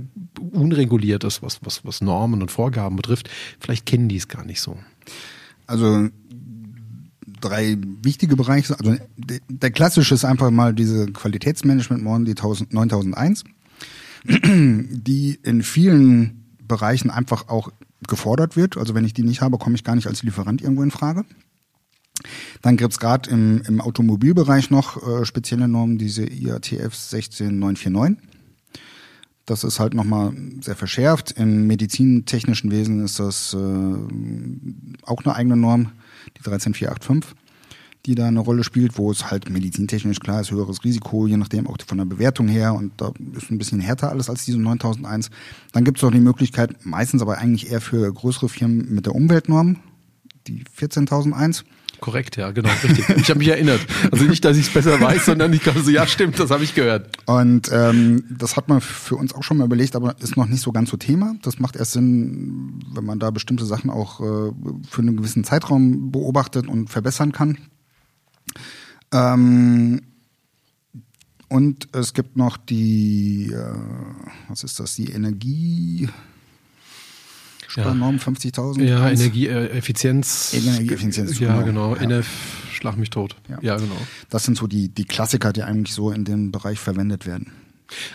unreguliert 0.52 1.24
ist, 1.24 1.42
was, 1.42 1.61
was, 1.64 1.85
was 1.85 2.00
Normen 2.00 2.42
und 2.42 2.52
Vorgaben 2.52 2.94
betrifft, 2.94 3.28
vielleicht 3.58 3.87
kennen 3.87 4.08
die 4.08 4.16
es 4.16 4.28
gar 4.28 4.44
nicht 4.44 4.61
so. 4.61 4.76
Also 5.66 6.08
drei 7.40 7.76
wichtige 8.02 8.37
Bereiche. 8.37 8.78
Also 8.78 8.96
der 9.48 9.70
klassische 9.72 10.14
ist 10.14 10.24
einfach 10.24 10.52
mal 10.52 10.72
diese 10.74 11.06
Qualitätsmanagement-Norm, 11.06 12.24
die 12.24 12.35
9001 12.35 13.42
die 14.24 15.38
in 15.42 15.62
vielen 15.62 16.44
Bereichen 16.66 17.11
einfach 17.11 17.48
auch 17.48 17.72
gefordert 18.08 18.56
wird. 18.56 18.76
Also 18.76 18.94
wenn 18.94 19.04
ich 19.04 19.14
die 19.14 19.22
nicht 19.22 19.40
habe, 19.40 19.58
komme 19.58 19.74
ich 19.74 19.84
gar 19.84 19.94
nicht 19.94 20.06
als 20.06 20.22
Lieferant 20.22 20.62
irgendwo 20.62 20.82
in 20.82 20.90
Frage. 20.90 21.24
Dann 22.60 22.76
gibt's 22.76 22.98
gerade 22.98 23.30
im, 23.30 23.62
im 23.66 23.80
Automobilbereich 23.80 24.70
noch 24.70 25.02
äh, 25.06 25.24
spezielle 25.24 25.68
Normen, 25.68 25.98
diese 25.98 26.24
IATF 26.24 26.94
16949. 26.94 28.18
Das 29.44 29.64
ist 29.64 29.80
halt 29.80 29.94
nochmal 29.94 30.32
sehr 30.60 30.76
verschärft. 30.76 31.32
Im 31.32 31.66
medizintechnischen 31.66 32.70
Wesen 32.70 33.04
ist 33.04 33.18
das 33.18 33.54
äh, 33.54 33.56
auch 35.02 35.24
eine 35.24 35.34
eigene 35.34 35.56
Norm, 35.56 35.92
die 36.36 36.42
13485 36.42 37.41
die 38.06 38.14
da 38.14 38.26
eine 38.26 38.40
Rolle 38.40 38.64
spielt, 38.64 38.98
wo 38.98 39.10
es 39.10 39.30
halt 39.30 39.48
medizintechnisch 39.48 40.18
klar 40.18 40.40
ist, 40.40 40.50
höheres 40.50 40.82
Risiko, 40.84 41.26
je 41.26 41.36
nachdem 41.36 41.66
auch 41.66 41.76
von 41.86 41.98
der 41.98 42.04
Bewertung 42.04 42.48
her 42.48 42.74
und 42.74 42.92
da 42.96 43.12
ist 43.36 43.50
ein 43.50 43.58
bisschen 43.58 43.80
härter 43.80 44.10
alles 44.10 44.28
als 44.28 44.44
diese 44.44 44.58
9001. 44.58 45.30
Dann 45.72 45.84
gibt 45.84 45.98
es 45.98 46.02
noch 46.02 46.10
die 46.10 46.20
Möglichkeit, 46.20 46.84
meistens 46.84 47.22
aber 47.22 47.38
eigentlich 47.38 47.70
eher 47.70 47.80
für 47.80 48.12
größere 48.12 48.48
Firmen 48.48 48.92
mit 48.92 49.06
der 49.06 49.14
Umweltnorm, 49.14 49.76
die 50.48 50.64
14001. 50.72 51.64
Korrekt, 52.00 52.36
ja, 52.36 52.50
genau, 52.50 52.70
richtig. 52.82 53.08
Ich 53.10 53.30
habe 53.30 53.38
mich 53.38 53.46
erinnert. 53.46 53.78
Also 54.10 54.24
nicht, 54.24 54.44
dass 54.44 54.56
ich 54.56 54.66
es 54.66 54.72
besser 54.72 55.00
weiß, 55.00 55.26
sondern 55.26 55.52
ich 55.52 55.62
glaube 55.62 55.82
so, 55.82 55.90
ja, 55.92 56.04
stimmt, 56.08 56.40
das 56.40 56.50
habe 56.50 56.64
ich 56.64 56.74
gehört. 56.74 57.16
Und 57.26 57.70
ähm, 57.72 58.24
das 58.28 58.56
hat 58.56 58.68
man 58.68 58.80
für 58.80 59.14
uns 59.14 59.32
auch 59.32 59.44
schon 59.44 59.58
mal 59.58 59.66
überlegt, 59.66 59.94
aber 59.94 60.16
ist 60.18 60.36
noch 60.36 60.48
nicht 60.48 60.62
so 60.62 60.72
ganz 60.72 60.90
so 60.90 60.96
Thema. 60.96 61.36
Das 61.42 61.60
macht 61.60 61.76
erst 61.76 61.92
Sinn, 61.92 62.80
wenn 62.92 63.04
man 63.04 63.20
da 63.20 63.30
bestimmte 63.30 63.64
Sachen 63.64 63.88
auch 63.88 64.20
äh, 64.20 64.52
für 64.90 65.02
einen 65.02 65.16
gewissen 65.16 65.44
Zeitraum 65.44 66.10
beobachtet 66.10 66.66
und 66.66 66.90
verbessern 66.90 67.30
kann. 67.30 67.58
Ähm, 69.12 70.03
und 71.48 71.88
es 71.94 72.14
gibt 72.14 72.37
noch 72.37 72.57
die, 72.57 73.53
äh, 73.53 73.75
was 74.48 74.64
ist 74.64 74.81
das, 74.81 74.94
die 74.94 75.11
Energie. 75.11 76.09
Sparnorm 77.68 78.16
ja. 78.16 78.22
50.000. 78.22 78.83
Ja, 78.83 79.11
Energieeffizienz. 79.11 80.55
Energieeffizienz. 80.55 81.38
Ja, 81.38 81.61
genau. 81.62 81.94
Ja. 81.96 82.03
NF, 82.03 82.27
schlag 82.72 82.96
mich 82.96 83.11
tot. 83.11 83.37
Ja. 83.48 83.59
ja, 83.61 83.77
genau. 83.77 83.96
Das 84.31 84.44
sind 84.44 84.57
so 84.57 84.66
die, 84.66 84.88
die 84.88 85.05
Klassiker, 85.05 85.53
die 85.53 85.62
eigentlich 85.62 85.94
so 85.94 86.11
in 86.11 86.25
dem 86.25 86.53
Bereich 86.53 86.79
verwendet 86.79 87.27
werden. 87.27 87.53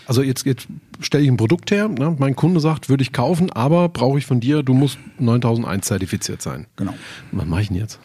Also 0.06 0.22
jetzt, 0.22 0.44
jetzt 0.44 0.66
stelle 1.00 1.24
ich 1.24 1.30
ein 1.30 1.36
Produkt 1.36 1.70
her, 1.70 1.88
ne? 1.88 2.16
mein 2.18 2.34
Kunde 2.34 2.58
sagt, 2.58 2.88
würde 2.88 3.02
ich 3.02 3.12
kaufen, 3.12 3.50
aber 3.52 3.88
brauche 3.88 4.18
ich 4.18 4.26
von 4.26 4.40
dir, 4.40 4.64
du 4.64 4.74
musst 4.74 4.98
9001 5.18 5.86
zertifiziert 5.86 6.42
sein. 6.42 6.66
Genau. 6.74 6.94
Was 7.30 7.46
mache 7.46 7.62
ich 7.62 7.68
denn 7.68 7.76
jetzt? 7.76 8.00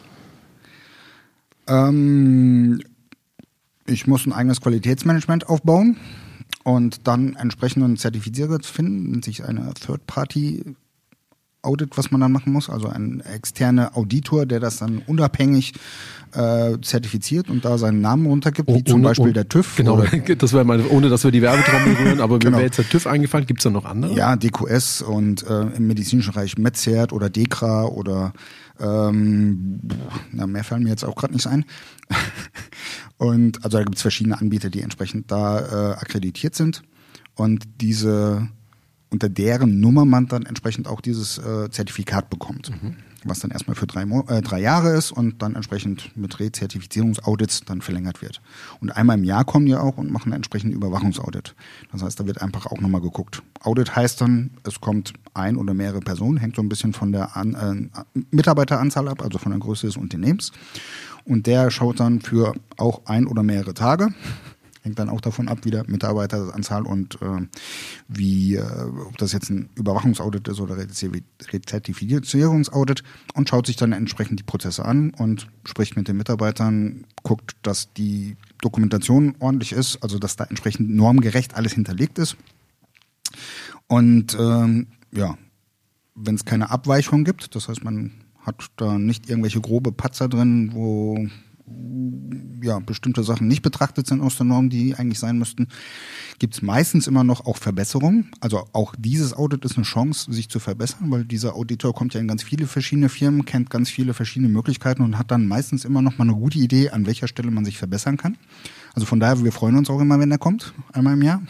Ähm, 1.66 2.80
ich 3.86 4.06
muss 4.06 4.26
ein 4.26 4.32
eigenes 4.32 4.60
Qualitätsmanagement 4.60 5.48
aufbauen 5.48 5.96
und 6.62 7.06
dann 7.06 7.34
entsprechenden 7.36 7.96
Zertifizierer 7.96 8.58
finden, 8.62 9.10
nennt 9.10 9.24
sich 9.24 9.44
eine 9.44 9.72
Third-Party 9.74 10.76
Audit, 11.64 11.96
was 11.96 12.10
man 12.10 12.20
dann 12.20 12.30
machen 12.30 12.52
muss, 12.52 12.68
also 12.68 12.88
ein 12.88 13.20
externer 13.20 13.96
Auditor, 13.96 14.46
der 14.46 14.60
das 14.60 14.78
dann 14.78 15.02
unabhängig 15.06 15.72
äh, 16.32 16.78
zertifiziert 16.80 17.48
und 17.48 17.64
da 17.64 17.78
seinen 17.78 18.00
Namen 18.00 18.26
runtergibt, 18.26 18.68
wie 18.68 18.82
oh, 18.86 18.90
zum 18.90 19.02
Beispiel 19.02 19.32
der 19.32 19.48
TÜV. 19.48 19.76
Genau, 19.76 20.02
das 20.38 20.52
wäre 20.52 20.64
meine, 20.64 20.86
ohne 20.88 21.08
dass 21.08 21.24
wir 21.24 21.30
die 21.30 21.42
Werbetrommel 21.42 21.94
rühren, 21.98 22.20
aber 22.20 22.38
genau. 22.38 22.52
mir 22.52 22.56
wäre 22.58 22.66
jetzt 22.66 22.78
der 22.78 22.88
TÜV 22.88 23.06
eingefallen, 23.06 23.46
gibt 23.46 23.60
es 23.60 23.64
da 23.64 23.70
noch 23.70 23.84
andere? 23.84 24.14
Ja, 24.14 24.36
DQS 24.36 25.02
und 25.02 25.46
äh, 25.46 25.62
im 25.76 25.86
medizinischen 25.86 26.32
Bereich 26.32 26.58
Metzert 26.58 27.12
oder 27.12 27.30
DEKRA 27.30 27.84
oder 27.84 28.32
ähm, 28.80 29.80
na, 30.32 30.46
mehr 30.46 30.64
fallen 30.64 30.82
mir 30.82 30.90
jetzt 30.90 31.04
auch 31.04 31.16
gerade 31.16 31.34
nicht 31.34 31.46
ein. 31.46 31.64
und 33.16 33.64
also 33.64 33.78
da 33.78 33.84
gibt 33.84 33.96
es 33.96 34.02
verschiedene 34.02 34.40
Anbieter, 34.40 34.70
die 34.70 34.82
entsprechend 34.82 35.30
da 35.30 35.60
äh, 35.60 35.94
akkreditiert 35.94 36.54
sind. 36.54 36.82
Und 37.34 37.64
diese 37.80 38.48
unter 39.10 39.28
deren 39.28 39.78
Nummer 39.78 40.04
man 40.04 40.26
dann 40.26 40.44
entsprechend 40.44 40.88
auch 40.88 41.00
dieses 41.00 41.38
äh, 41.38 41.70
Zertifikat 41.70 42.30
bekommt. 42.30 42.70
Mhm. 42.70 42.96
Was 43.24 43.40
dann 43.40 43.50
erstmal 43.50 43.74
für 43.74 43.86
drei, 43.86 44.02
äh, 44.02 44.42
drei 44.42 44.60
Jahre 44.60 44.90
ist 44.90 45.12
und 45.12 45.42
dann 45.42 45.54
entsprechend 45.54 46.16
mit 46.16 46.38
Rezertifizierungsaudits 46.38 47.64
dann 47.64 47.80
verlängert 47.80 48.22
wird. 48.22 48.40
Und 48.80 48.90
einmal 48.90 49.18
im 49.18 49.24
Jahr 49.24 49.44
kommen 49.44 49.66
die 49.66 49.74
auch 49.74 49.96
und 49.96 50.10
machen 50.10 50.32
entsprechend 50.32 50.74
Überwachungsaudit. 50.74 51.54
Das 51.92 52.02
heißt, 52.02 52.20
da 52.20 52.26
wird 52.26 52.42
einfach 52.42 52.66
auch 52.66 52.80
nochmal 52.80 53.00
geguckt. 53.00 53.42
Audit 53.60 53.96
heißt 53.96 54.20
dann, 54.20 54.50
es 54.64 54.80
kommt 54.80 55.14
ein 55.32 55.56
oder 55.56 55.74
mehrere 55.74 56.00
Personen, 56.00 56.36
hängt 56.36 56.56
so 56.56 56.62
ein 56.62 56.68
bisschen 56.68 56.92
von 56.92 57.12
der 57.12 57.36
An 57.36 57.90
äh, 58.14 58.20
Mitarbeiteranzahl 58.30 59.08
ab, 59.08 59.22
also 59.22 59.38
von 59.38 59.52
der 59.52 59.60
Größe 59.60 59.86
des 59.86 59.96
Unternehmens. 59.96 60.52
Und 61.24 61.46
der 61.46 61.70
schaut 61.70 62.00
dann 62.00 62.20
für 62.20 62.54
auch 62.76 63.02
ein 63.06 63.26
oder 63.26 63.42
mehrere 63.42 63.74
Tage 63.74 64.12
Hängt 64.84 64.98
dann 64.98 65.08
auch 65.08 65.22
davon 65.22 65.48
ab, 65.48 65.64
wieder 65.64 65.84
Mitarbeiteranzahl 65.86 66.84
und 66.84 67.14
äh, 67.22 67.40
wie, 68.06 68.56
äh, 68.56 68.82
ob 69.06 69.16
das 69.16 69.32
jetzt 69.32 69.48
ein 69.48 69.70
Überwachungsaudit 69.76 70.46
ist 70.46 70.60
oder 70.60 70.76
Rezertifizierungsaudit 70.76 73.02
und 73.32 73.48
schaut 73.48 73.66
sich 73.66 73.76
dann 73.76 73.92
entsprechend 73.92 74.40
die 74.40 74.44
Prozesse 74.44 74.84
an 74.84 75.14
und 75.14 75.48
spricht 75.64 75.96
mit 75.96 76.06
den 76.06 76.18
Mitarbeitern, 76.18 77.06
guckt, 77.22 77.52
dass 77.62 77.94
die 77.94 78.36
Dokumentation 78.60 79.36
ordentlich 79.38 79.72
ist, 79.72 80.02
also 80.02 80.18
dass 80.18 80.36
da 80.36 80.44
entsprechend 80.44 80.90
normgerecht 80.90 81.54
alles 81.54 81.72
hinterlegt 81.72 82.18
ist. 82.18 82.36
Und 83.86 84.36
ähm, 84.38 84.88
ja, 85.12 85.38
wenn 86.14 86.34
es 86.34 86.44
keine 86.44 86.70
Abweichung 86.70 87.24
gibt, 87.24 87.56
das 87.56 87.68
heißt, 87.68 87.84
man 87.84 88.12
hat 88.44 88.66
da 88.76 88.98
nicht 88.98 89.30
irgendwelche 89.30 89.62
grobe 89.62 89.92
Patzer 89.92 90.28
drin, 90.28 90.72
wo 90.74 91.26
ja, 92.62 92.78
bestimmte 92.78 93.22
Sachen 93.24 93.48
nicht 93.48 93.62
betrachtet 93.62 94.06
sind 94.06 94.20
aus 94.20 94.36
der 94.36 94.46
Norm, 94.46 94.68
die 94.68 94.94
eigentlich 94.94 95.18
sein 95.18 95.38
müssten, 95.38 95.68
gibt 96.38 96.54
es 96.54 96.62
meistens 96.62 97.06
immer 97.06 97.24
noch 97.24 97.46
auch 97.46 97.56
Verbesserungen. 97.56 98.30
Also 98.40 98.66
auch 98.72 98.94
dieses 98.98 99.34
Audit 99.34 99.64
ist 99.64 99.76
eine 99.76 99.84
Chance, 99.84 100.32
sich 100.32 100.48
zu 100.48 100.58
verbessern, 100.58 101.10
weil 101.10 101.24
dieser 101.24 101.54
Auditor 101.54 101.94
kommt 101.94 102.14
ja 102.14 102.20
in 102.20 102.28
ganz 102.28 102.42
viele 102.42 102.66
verschiedene 102.66 103.08
Firmen, 103.08 103.44
kennt 103.44 103.70
ganz 103.70 103.90
viele 103.90 104.14
verschiedene 104.14 104.50
Möglichkeiten 104.50 105.02
und 105.02 105.18
hat 105.18 105.30
dann 105.30 105.46
meistens 105.46 105.84
immer 105.84 106.02
noch 106.02 106.18
mal 106.18 106.24
eine 106.24 106.34
gute 106.34 106.58
Idee, 106.58 106.90
an 106.90 107.06
welcher 107.06 107.28
Stelle 107.28 107.50
man 107.50 107.64
sich 107.64 107.78
verbessern 107.78 108.16
kann. 108.16 108.36
Also 108.94 109.06
von 109.06 109.20
daher, 109.20 109.42
wir 109.42 109.52
freuen 109.52 109.76
uns 109.76 109.90
auch 109.90 110.00
immer, 110.00 110.18
wenn 110.18 110.30
er 110.30 110.38
kommt, 110.38 110.74
einmal 110.92 111.14
im 111.14 111.22
Jahr. 111.22 111.42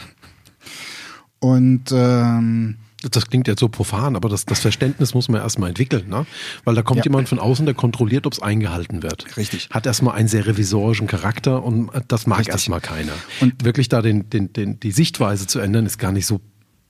Und 1.40 1.92
ähm, 1.92 2.76
das 3.10 3.26
klingt 3.26 3.48
jetzt 3.48 3.60
so 3.60 3.68
profan, 3.68 4.16
aber 4.16 4.28
das, 4.28 4.44
das 4.44 4.60
Verständnis 4.60 5.14
muss 5.14 5.28
man 5.28 5.40
erstmal 5.40 5.70
entwickeln, 5.70 6.08
ne? 6.08 6.26
Weil 6.64 6.74
da 6.74 6.82
kommt 6.82 6.98
ja. 6.98 7.04
jemand 7.04 7.28
von 7.28 7.38
außen, 7.38 7.66
der 7.66 7.74
kontrolliert, 7.74 8.26
ob 8.26 8.32
es 8.32 8.42
eingehalten 8.42 9.02
wird. 9.02 9.36
Richtig. 9.36 9.68
Hat 9.70 9.86
erstmal 9.86 10.14
einen 10.14 10.28
sehr 10.28 10.46
revisorischen 10.46 11.06
Charakter 11.06 11.62
und 11.62 11.90
das 12.08 12.26
mag 12.26 12.40
Richtig. 12.40 12.54
erstmal 12.54 12.80
keiner. 12.80 13.12
Und 13.40 13.64
wirklich 13.64 13.88
da 13.88 14.02
den, 14.02 14.28
den, 14.30 14.52
den, 14.52 14.80
die 14.80 14.92
Sichtweise 14.92 15.46
zu 15.46 15.58
ändern, 15.58 15.86
ist 15.86 15.98
gar 15.98 16.12
nicht 16.12 16.26
so 16.26 16.40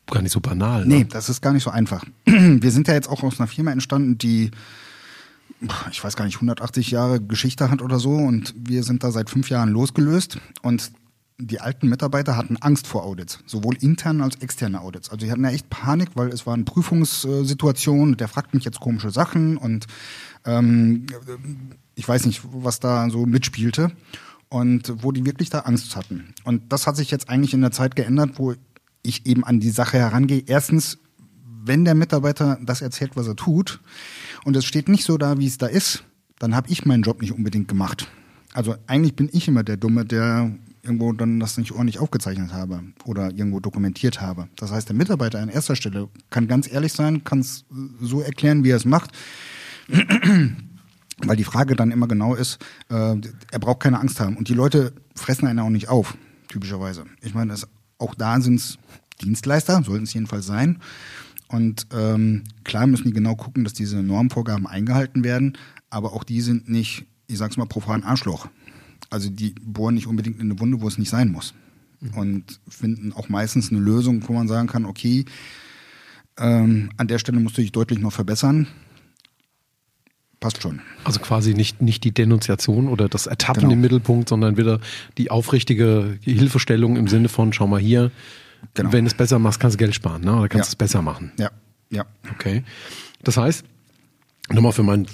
gar 0.06 0.20
nicht 0.20 0.32
so 0.32 0.40
banal. 0.40 0.84
Ne? 0.84 0.96
Nee, 0.96 1.06
das 1.08 1.30
ist 1.30 1.40
gar 1.40 1.54
nicht 1.54 1.62
so 1.62 1.70
einfach. 1.70 2.04
Wir 2.26 2.70
sind 2.70 2.88
ja 2.88 2.94
jetzt 2.94 3.08
auch 3.08 3.22
aus 3.22 3.40
einer 3.40 3.46
Firma 3.46 3.72
entstanden, 3.72 4.18
die 4.18 4.50
ich 5.90 6.02
weiß 6.02 6.16
gar 6.16 6.24
nicht, 6.26 6.36
180 6.36 6.90
Jahre 6.90 7.20
Geschichte 7.20 7.70
hat 7.70 7.80
oder 7.80 7.98
so 7.98 8.10
und 8.10 8.54
wir 8.56 8.82
sind 8.82 9.02
da 9.02 9.10
seit 9.10 9.30
fünf 9.30 9.48
Jahren 9.48 9.70
losgelöst 9.70 10.38
und 10.62 10.90
die 11.38 11.60
alten 11.60 11.88
Mitarbeiter 11.88 12.36
hatten 12.36 12.56
Angst 12.58 12.86
vor 12.86 13.04
Audits, 13.04 13.40
sowohl 13.46 13.76
interne 13.80 14.22
als 14.22 14.36
externe 14.36 14.80
Audits. 14.80 15.10
Also 15.10 15.26
die 15.26 15.32
hatten 15.32 15.44
ja 15.44 15.50
echt 15.50 15.68
Panik, 15.68 16.10
weil 16.14 16.28
es 16.28 16.46
waren 16.46 16.64
Prüfungssituationen, 16.64 18.16
der 18.16 18.28
fragt 18.28 18.54
mich 18.54 18.64
jetzt 18.64 18.80
komische 18.80 19.10
Sachen 19.10 19.56
und 19.56 19.86
ähm, 20.44 21.06
ich 21.96 22.08
weiß 22.08 22.26
nicht, 22.26 22.42
was 22.44 22.78
da 22.78 23.10
so 23.10 23.26
mitspielte 23.26 23.90
und 24.48 24.92
wo 25.02 25.10
die 25.10 25.26
wirklich 25.26 25.50
da 25.50 25.60
Angst 25.60 25.96
hatten. 25.96 26.34
Und 26.44 26.72
das 26.72 26.86
hat 26.86 26.96
sich 26.96 27.10
jetzt 27.10 27.28
eigentlich 27.28 27.54
in 27.54 27.62
der 27.62 27.72
Zeit 27.72 27.96
geändert, 27.96 28.38
wo 28.38 28.54
ich 29.02 29.26
eben 29.26 29.44
an 29.44 29.58
die 29.58 29.70
Sache 29.70 29.98
herangehe. 29.98 30.44
Erstens, 30.46 30.98
wenn 31.64 31.84
der 31.84 31.94
Mitarbeiter 31.94 32.58
das 32.62 32.80
erzählt, 32.80 33.16
was 33.16 33.26
er 33.26 33.36
tut, 33.36 33.80
und 34.44 34.56
es 34.56 34.64
steht 34.64 34.88
nicht 34.88 35.04
so 35.04 35.18
da, 35.18 35.38
wie 35.38 35.46
es 35.46 35.58
da 35.58 35.66
ist, 35.66 36.04
dann 36.38 36.54
habe 36.54 36.68
ich 36.68 36.84
meinen 36.84 37.02
Job 37.02 37.20
nicht 37.20 37.32
unbedingt 37.32 37.68
gemacht. 37.68 38.08
Also 38.52 38.76
eigentlich 38.86 39.16
bin 39.16 39.28
ich 39.32 39.48
immer 39.48 39.64
der 39.64 39.76
Dumme, 39.76 40.04
der 40.04 40.52
irgendwo 40.84 41.12
dann 41.12 41.40
das 41.40 41.56
nicht 41.56 41.72
ordentlich 41.72 41.98
aufgezeichnet 41.98 42.52
habe 42.52 42.82
oder 43.04 43.30
irgendwo 43.30 43.60
dokumentiert 43.60 44.20
habe. 44.20 44.48
Das 44.56 44.70
heißt, 44.70 44.88
der 44.88 44.96
Mitarbeiter 44.96 45.40
an 45.40 45.48
erster 45.48 45.76
Stelle 45.76 46.08
kann 46.30 46.46
ganz 46.46 46.70
ehrlich 46.70 46.92
sein, 46.92 47.24
kann 47.24 47.40
es 47.40 47.64
so 48.00 48.20
erklären, 48.20 48.64
wie 48.64 48.70
er 48.70 48.76
es 48.76 48.84
macht. 48.84 49.10
Weil 51.18 51.36
die 51.36 51.44
Frage 51.44 51.76
dann 51.76 51.90
immer 51.90 52.08
genau 52.08 52.34
ist, 52.34 52.58
äh, 52.90 53.16
er 53.50 53.58
braucht 53.60 53.80
keine 53.80 54.00
Angst 54.00 54.20
haben. 54.20 54.36
Und 54.36 54.48
die 54.48 54.54
Leute 54.54 54.92
fressen 55.14 55.46
einen 55.46 55.60
auch 55.60 55.70
nicht 55.70 55.88
auf, 55.88 56.16
typischerweise. 56.48 57.04
Ich 57.22 57.34
meine, 57.34 57.54
auch 57.98 58.14
da 58.14 58.40
sind 58.40 58.56
es 58.56 58.78
Dienstleister, 59.22 59.82
sollten 59.84 60.04
es 60.04 60.14
jedenfalls 60.14 60.46
sein. 60.46 60.80
Und 61.48 61.86
ähm, 61.92 62.42
klar 62.64 62.86
müssen 62.86 63.04
die 63.04 63.12
genau 63.12 63.36
gucken, 63.36 63.64
dass 63.64 63.74
diese 63.74 64.02
Normvorgaben 64.02 64.66
eingehalten 64.66 65.22
werden, 65.22 65.56
aber 65.88 66.12
auch 66.12 66.24
die 66.24 66.40
sind 66.40 66.68
nicht, 66.68 67.06
ich 67.28 67.38
sag's 67.38 67.56
mal, 67.56 67.66
profan 67.66 68.02
Arschloch. 68.02 68.48
Also 69.14 69.30
die 69.30 69.54
bohren 69.62 69.94
nicht 69.94 70.08
unbedingt 70.08 70.40
in 70.40 70.50
eine 70.50 70.58
Wunde, 70.58 70.80
wo 70.80 70.88
es 70.88 70.98
nicht 70.98 71.08
sein 71.08 71.30
muss. 71.30 71.54
Mhm. 72.00 72.14
Und 72.14 72.60
finden 72.68 73.12
auch 73.12 73.28
meistens 73.28 73.70
eine 73.70 73.78
Lösung, 73.78 74.24
wo 74.26 74.32
man 74.32 74.48
sagen 74.48 74.66
kann, 74.66 74.84
okay, 74.84 75.24
ähm, 76.36 76.90
an 76.96 77.06
der 77.06 77.20
Stelle 77.20 77.38
musst 77.38 77.56
du 77.56 77.62
dich 77.62 77.70
deutlich 77.70 78.00
noch 78.00 78.12
verbessern. 78.12 78.66
Passt 80.40 80.60
schon. 80.60 80.80
Also 81.04 81.20
quasi 81.20 81.54
nicht, 81.54 81.80
nicht 81.80 82.02
die 82.02 82.10
Denunziation 82.10 82.88
oder 82.88 83.08
das 83.08 83.28
Ertappen 83.28 83.60
genau. 83.60 83.74
im 83.74 83.82
Mittelpunkt, 83.82 84.28
sondern 84.28 84.56
wieder 84.56 84.80
die 85.16 85.30
aufrichtige 85.30 86.18
Hilfestellung 86.20 86.96
im 86.96 87.06
Sinne 87.06 87.28
von, 87.28 87.52
schau 87.52 87.68
mal 87.68 87.80
hier, 87.80 88.10
genau. 88.74 88.92
wenn 88.92 89.04
du 89.04 89.10
es 89.10 89.14
besser 89.14 89.38
machst, 89.38 89.60
kannst 89.60 89.76
du 89.76 89.78
Geld 89.78 89.94
sparen, 89.94 90.22
ne? 90.22 90.34
oder 90.34 90.48
kannst 90.48 90.66
du 90.66 90.70
ja. 90.70 90.72
es 90.72 90.76
besser 90.76 91.02
machen. 91.02 91.30
Ja, 91.38 91.52
ja. 91.88 92.04
Okay. 92.32 92.64
Das 93.22 93.36
heißt, 93.36 93.64
Nochmal 94.50 94.72
für 94.72 94.82
mein 94.82 95.06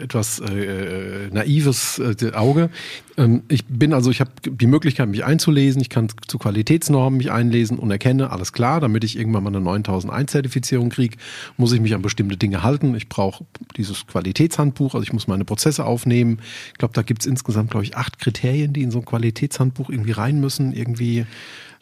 etwas 0.00 0.38
äh, 0.38 1.28
naives 1.32 1.98
äh, 1.98 2.32
Auge. 2.34 2.70
Ähm, 3.16 3.42
ich 3.48 3.64
bin 3.64 3.92
also, 3.92 4.12
ich 4.12 4.20
habe 4.20 4.30
die 4.44 4.68
Möglichkeit, 4.68 5.08
mich 5.08 5.24
einzulesen. 5.24 5.82
Ich 5.82 5.88
kann 5.88 6.06
zu 6.28 6.38
Qualitätsnormen 6.38 7.16
mich 7.16 7.32
einlesen 7.32 7.80
und 7.80 7.90
erkenne, 7.90 8.30
alles 8.30 8.52
klar, 8.52 8.78
damit 8.78 9.02
ich 9.02 9.18
irgendwann 9.18 9.42
mal 9.42 9.56
eine 9.56 9.68
9001-Zertifizierung 9.68 10.88
kriege, 10.88 11.16
muss 11.56 11.72
ich 11.72 11.80
mich 11.80 11.94
an 11.94 12.02
bestimmte 12.02 12.36
Dinge 12.36 12.62
halten. 12.62 12.94
Ich 12.94 13.08
brauche 13.08 13.44
dieses 13.76 14.06
Qualitätshandbuch, 14.06 14.94
also 14.94 15.02
ich 15.02 15.12
muss 15.12 15.26
meine 15.26 15.44
Prozesse 15.44 15.84
aufnehmen. 15.84 16.38
Ich 16.68 16.78
glaube, 16.78 16.94
da 16.94 17.02
gibt 17.02 17.22
es 17.22 17.26
insgesamt, 17.26 17.72
glaube 17.72 17.84
ich, 17.84 17.96
acht 17.96 18.20
Kriterien, 18.20 18.72
die 18.72 18.82
in 18.82 18.92
so 18.92 19.00
ein 19.00 19.04
Qualitätshandbuch 19.04 19.90
irgendwie 19.90 20.12
rein 20.12 20.38
müssen. 20.38 20.72
Irgendwie 20.72 21.26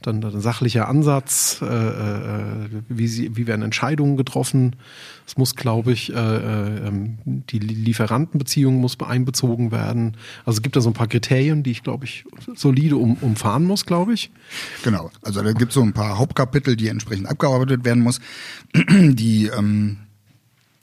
dann 0.03 0.23
ein 0.23 0.41
sachlicher 0.41 0.89
Ansatz, 0.89 1.61
äh, 1.61 1.67
äh, 1.67 2.69
wie, 2.89 3.09
sie, 3.09 3.37
wie 3.37 3.49
werden 3.49 3.63
Entscheidungen 3.63 4.17
getroffen. 4.17 4.77
Es 5.27 5.37
muss, 5.37 5.57
glaube 5.57 5.93
ich, 5.93 6.13
äh, 6.13 6.17
äh, 6.17 6.87
ähm, 6.87 7.19
die 7.27 7.59
Lieferantenbeziehung 7.59 8.77
muss 8.77 8.99
einbezogen 9.01 9.73
werden. 9.73 10.17
Also 10.45 10.59
es 10.59 10.63
gibt 10.63 10.77
da 10.77 10.81
so 10.81 10.91
ein 10.91 10.95
paar 10.95 11.09
Kriterien, 11.09 11.65
die 11.65 11.73
ich, 11.73 11.83
glaube 11.83 12.05
ich, 12.05 12.25
solide 12.55 12.97
um, 12.97 13.15
umfahren 13.21 13.65
muss, 13.65 13.87
glaube 13.87 14.15
ich. 14.15 14.31
Genau, 14.85 15.11
also 15.23 15.43
da 15.43 15.53
gibt 15.53 15.71
es 15.71 15.75
so 15.75 15.83
ein 15.83 15.93
paar 15.93 16.17
Hauptkapitel, 16.19 16.77
die 16.77 16.89
entsprechend 16.89 17.29
abgearbeitet 17.29 17.85
werden 17.85 18.03
muss. 18.03 18.21
Die, 18.75 19.47
ähm, 19.47 19.99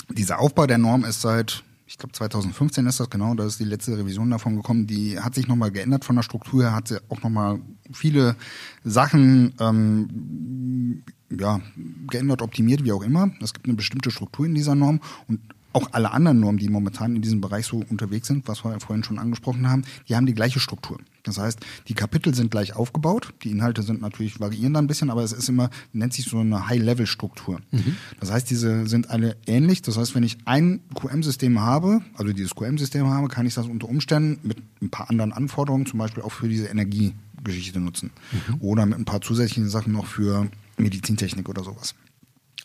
dieser 0.10 0.40
Aufbau 0.40 0.68
der 0.68 0.78
Norm 0.78 1.06
ist 1.06 1.22
seit 1.22 1.64
ich 1.88 1.98
glaube 1.98 2.14
2015 2.14 2.86
ist 2.88 3.00
das 3.00 3.10
genau, 3.10 3.36
da 3.36 3.46
ist 3.46 3.60
die 3.60 3.66
letzte 3.66 3.98
Revision 3.98 4.32
davon 4.32 4.56
gekommen, 4.56 4.88
die 4.88 5.20
hat 5.20 5.36
sich 5.36 5.48
nochmal 5.48 5.72
geändert 5.72 6.04
von 6.04 6.16
der 6.16 6.24
Struktur 6.24 6.64
her, 6.64 6.74
hat 6.74 6.88
sie 6.88 7.00
auch 7.10 7.22
nochmal 7.22 7.60
viele 7.92 8.36
Sachen 8.84 9.54
ähm, 9.60 11.04
ja, 11.30 11.62
geändert, 12.08 12.42
optimiert, 12.42 12.84
wie 12.84 12.92
auch 12.92 13.04
immer. 13.04 13.32
Es 13.42 13.54
gibt 13.54 13.68
eine 13.68 13.76
bestimmte 13.76 14.10
Struktur 14.10 14.46
in 14.46 14.56
dieser 14.56 14.76
Norm 14.76 15.00
und 15.28 15.40
auch 15.76 15.90
alle 15.92 16.12
anderen 16.12 16.40
Normen, 16.40 16.58
die 16.58 16.70
momentan 16.70 17.16
in 17.16 17.22
diesem 17.22 17.42
Bereich 17.42 17.66
so 17.66 17.84
unterwegs 17.90 18.28
sind, 18.28 18.48
was 18.48 18.64
wir 18.64 18.72
ja 18.72 18.80
vorhin 18.80 19.04
schon 19.04 19.20
angesprochen 19.20 19.70
haben, 19.70 19.84
die 20.08 20.16
haben 20.16 20.26
die 20.26 20.34
gleiche 20.34 20.62
Struktur. 20.62 21.00
Das 21.24 21.38
heißt, 21.38 21.60
die 21.90 21.94
Kapitel 21.94 22.34
sind 22.34 22.50
gleich 22.50 22.76
aufgebaut, 22.76 23.34
die 23.44 23.52
Inhalte 23.52 23.84
sind 23.84 24.02
natürlich 24.02 24.40
variieren 24.40 24.74
da 24.74 24.80
ein 24.80 24.88
bisschen, 24.88 25.10
aber 25.10 25.24
es 25.24 25.34
ist 25.34 25.50
immer, 25.50 25.70
nennt 25.92 26.14
sich 26.14 26.26
so 26.26 26.40
eine 26.40 26.70
High-Level-Struktur. 26.70 27.60
Mhm. 27.72 27.98
Das 28.20 28.32
heißt, 28.32 28.50
diese 28.50 28.88
sind 28.88 29.10
alle 29.10 29.36
ähnlich. 29.48 29.82
Das 29.82 29.98
heißt, 29.98 30.16
wenn 30.16 30.24
ich 30.24 30.38
ein 30.46 30.80
QM-System 30.94 31.60
habe, 31.60 32.02
also 32.16 32.32
dieses 32.32 32.56
QM-System 32.56 33.08
habe, 33.08 33.28
kann 33.28 33.46
ich 33.46 33.56
das 33.56 33.66
unter 33.66 33.90
Umständen 33.90 34.48
mit 34.48 34.58
ein 34.82 34.90
paar 34.90 35.10
anderen 35.10 35.34
Anforderungen, 35.34 35.86
zum 35.86 36.00
Beispiel 36.00 36.24
auch 36.24 36.32
für 36.32 36.48
diese 36.48 36.68
Energiegeschichte 36.68 37.82
nutzen. 37.82 38.12
Mhm. 38.32 38.62
Oder 38.62 38.86
mit 38.86 38.98
ein 38.98 39.06
paar 39.06 39.22
zusätzlichen 39.22 39.68
Sachen 39.70 39.92
noch 39.92 40.06
für 40.06 40.48
Medizintechnik 40.78 41.50
oder 41.50 41.64
sowas. 41.64 41.96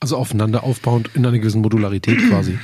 Also 0.00 0.16
aufeinander 0.16 0.64
aufbauend 0.64 1.10
in 1.14 1.26
einer 1.26 1.38
gewissen 1.38 1.60
Modularität 1.60 2.18
quasi. 2.28 2.58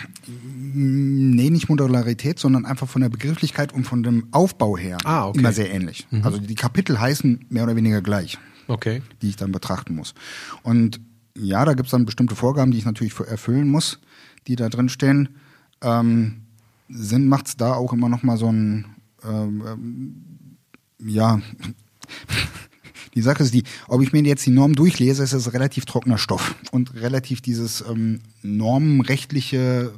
Nee, 0.79 1.51
nicht 1.51 1.69
Modularität, 1.69 2.39
sondern 2.39 2.67
einfach 2.67 2.89
von 2.89 3.01
der 3.03 3.09
Begrifflichkeit 3.09 3.73
und 3.73 3.85
von 3.85 4.03
dem 4.03 4.27
Aufbau 4.33 4.77
her 4.77 4.99
ah, 5.05 5.29
okay. 5.29 5.39
immer 5.39 5.53
sehr 5.53 5.71
ähnlich. 5.73 6.07
Mhm. 6.11 6.23
Also 6.25 6.39
die 6.39 6.55
Kapitel 6.55 7.01
heißen 7.01 7.47
mehr 7.49 7.65
oder 7.65 7.77
weniger 7.77 8.03
gleich, 8.03 8.39
okay. 8.69 9.03
die 9.23 9.31
ich 9.31 9.37
dann 9.37 9.53
betrachten 9.53 9.95
muss. 9.95 10.15
Und 10.63 11.01
ja, 11.35 11.65
da 11.65 11.75
gibt 11.75 11.87
es 11.87 11.93
dann 11.93 12.05
bestimmte 12.07 12.35
Vorgaben, 12.35 12.73
die 12.73 12.79
ich 12.79 12.85
natürlich 12.85 13.19
erfüllen 13.19 13.69
muss, 13.69 14.01
die 14.47 14.57
da 14.57 14.69
drin 14.69 14.89
stehen. 14.89 15.31
Ähm, 15.83 16.43
Sinn 16.89 17.29
macht 17.29 17.49
es 17.49 17.57
da 17.57 17.75
auch 17.75 17.93
immer 17.93 18.09
noch 18.09 18.23
mal 18.23 18.37
so 18.37 18.51
ein, 18.51 18.87
ähm, 19.25 19.63
ähm 19.67 20.15
ja, 20.99 21.41
Die 23.15 23.23
Sache 23.23 23.43
ist 23.43 23.55
die, 23.55 23.65
ob 23.89 24.03
ich 24.03 24.13
mir 24.13 24.23
jetzt 24.23 24.47
die 24.47 24.51
Norm 24.51 24.75
durchlese, 24.75 25.23
ist 25.23 25.33
es 25.33 25.53
relativ 25.53 25.85
trockener 25.85 26.19
Stoff 26.19 26.55
und 26.71 26.95
relativ 26.95 27.41
dieses 27.41 27.85
ähm, 27.89 28.21
normenrechtliche 28.43 29.93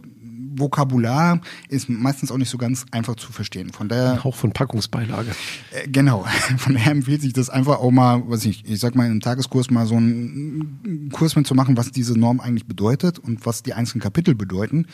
Vokabular 0.59 1.41
ist 1.69 1.89
meistens 1.89 2.31
auch 2.31 2.37
nicht 2.37 2.51
so 2.51 2.59
ganz 2.59 2.87
einfach 2.91 3.17
zu 3.17 3.33
verstehen. 3.33 3.73
Von 3.73 3.89
daher 3.89 4.13
ein 4.13 4.25
Hauch 4.25 4.35
von 4.35 4.53
Packungsbeilage. 4.53 5.31
Äh, 5.73 5.89
genau. 5.89 6.25
Von 6.59 6.75
daher 6.75 6.93
empfiehlt 6.93 7.23
sich 7.23 7.33
das 7.33 7.51
einfach 7.51 7.79
auch 7.79 7.91
mal, 7.91 8.23
was 8.27 8.45
ich, 8.45 8.65
ich 8.69 8.81
sag 8.81 8.95
mal 8.95 9.07
im 9.07 9.21
Tageskurs 9.21 9.71
mal 9.71 9.87
so 9.87 9.97
einen 9.97 11.11
Kurs 11.13 11.37
mitzumachen, 11.37 11.77
was 11.77 11.91
diese 11.91 12.19
Norm 12.19 12.41
eigentlich 12.41 12.67
bedeutet 12.67 13.19
und 13.19 13.47
was 13.47 13.63
die 13.63 13.75
einzelnen 13.75 14.03
Kapitel 14.03 14.35
bedeuten. 14.35 14.87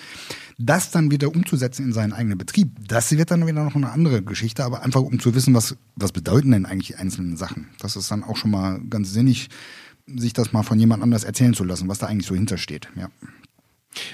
Das 0.58 0.90
dann 0.90 1.10
wieder 1.10 1.28
umzusetzen 1.34 1.86
in 1.86 1.92
seinen 1.92 2.12
eigenen 2.12 2.38
Betrieb, 2.38 2.70
das 2.86 3.10
wird 3.10 3.30
dann 3.30 3.46
wieder 3.46 3.64
noch 3.64 3.74
eine 3.74 3.90
andere 3.90 4.22
Geschichte, 4.22 4.64
aber 4.64 4.82
einfach 4.82 5.00
um 5.00 5.18
zu 5.18 5.34
wissen, 5.34 5.54
was, 5.54 5.76
was 5.96 6.12
bedeuten 6.12 6.52
denn 6.52 6.66
eigentlich 6.66 6.88
die 6.88 6.96
einzelnen 6.96 7.36
Sachen. 7.36 7.68
Das 7.80 7.96
ist 7.96 8.10
dann 8.10 8.22
auch 8.22 8.36
schon 8.36 8.50
mal 8.50 8.80
ganz 8.88 9.12
sinnig, 9.12 9.48
sich 10.06 10.32
das 10.32 10.52
mal 10.52 10.62
von 10.62 10.78
jemand 10.78 11.02
anders 11.02 11.24
erzählen 11.24 11.54
zu 11.54 11.64
lassen, 11.64 11.88
was 11.88 11.98
da 11.98 12.06
eigentlich 12.06 12.26
so 12.26 12.34
hintersteht, 12.34 12.88
ja. 12.96 13.08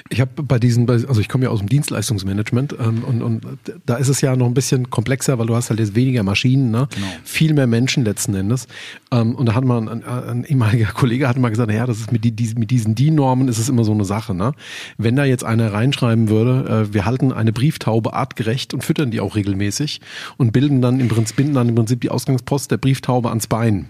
Ich 0.08 0.20
habe 0.20 0.42
bei 0.42 0.58
diesen, 0.58 0.88
also 0.88 1.20
ich 1.20 1.28
komme 1.28 1.44
ja 1.44 1.50
aus 1.50 1.60
dem 1.60 1.68
Dienstleistungsmanagement 1.68 2.74
ähm, 2.78 3.04
und, 3.04 3.22
und 3.22 3.46
da 3.86 3.96
ist 3.96 4.08
es 4.08 4.20
ja 4.20 4.36
noch 4.36 4.46
ein 4.46 4.54
bisschen 4.54 4.90
komplexer, 4.90 5.38
weil 5.38 5.46
du 5.46 5.54
hast 5.54 5.70
halt 5.70 5.80
jetzt 5.80 5.94
weniger 5.94 6.22
Maschinen, 6.22 6.70
ne? 6.70 6.88
Genau. 6.94 7.06
viel 7.24 7.54
mehr 7.54 7.66
Menschen 7.66 8.04
letzten 8.04 8.34
Endes. 8.34 8.66
Ähm, 9.12 9.34
und 9.34 9.46
da 9.46 9.54
hat 9.54 9.64
man, 9.64 9.88
ein, 9.88 10.04
ein 10.04 10.44
ehemaliger 10.44 10.86
Kollege 10.94 11.28
hat 11.28 11.38
mal 11.38 11.50
gesagt, 11.50 11.70
naja, 11.70 11.86
das 11.86 11.98
ist 11.98 12.12
mit, 12.12 12.24
die, 12.24 12.54
mit 12.56 12.70
diesen 12.70 12.94
DIN-Normen 12.94 13.48
ist 13.48 13.58
es 13.58 13.68
immer 13.68 13.84
so 13.84 13.92
eine 13.92 14.04
Sache. 14.04 14.34
Ne? 14.34 14.52
Wenn 14.98 15.16
da 15.16 15.24
jetzt 15.24 15.44
einer 15.44 15.72
reinschreiben 15.72 16.28
würde, 16.28 16.88
äh, 16.90 16.94
wir 16.94 17.06
halten 17.06 17.32
eine 17.32 17.52
Brieftaube 17.52 18.12
artgerecht 18.12 18.74
und 18.74 18.84
füttern 18.84 19.10
die 19.10 19.20
auch 19.20 19.36
regelmäßig 19.36 20.00
und 20.36 20.52
bilden 20.52 20.82
dann 20.82 21.00
im 21.00 21.08
Prinzip, 21.08 21.36
binden 21.36 21.54
dann 21.54 21.68
im 21.68 21.74
Prinzip 21.74 22.00
die 22.00 22.10
Ausgangspost 22.10 22.70
der 22.70 22.78
Brieftaube 22.78 23.28
ans 23.28 23.46
Bein. 23.46 23.88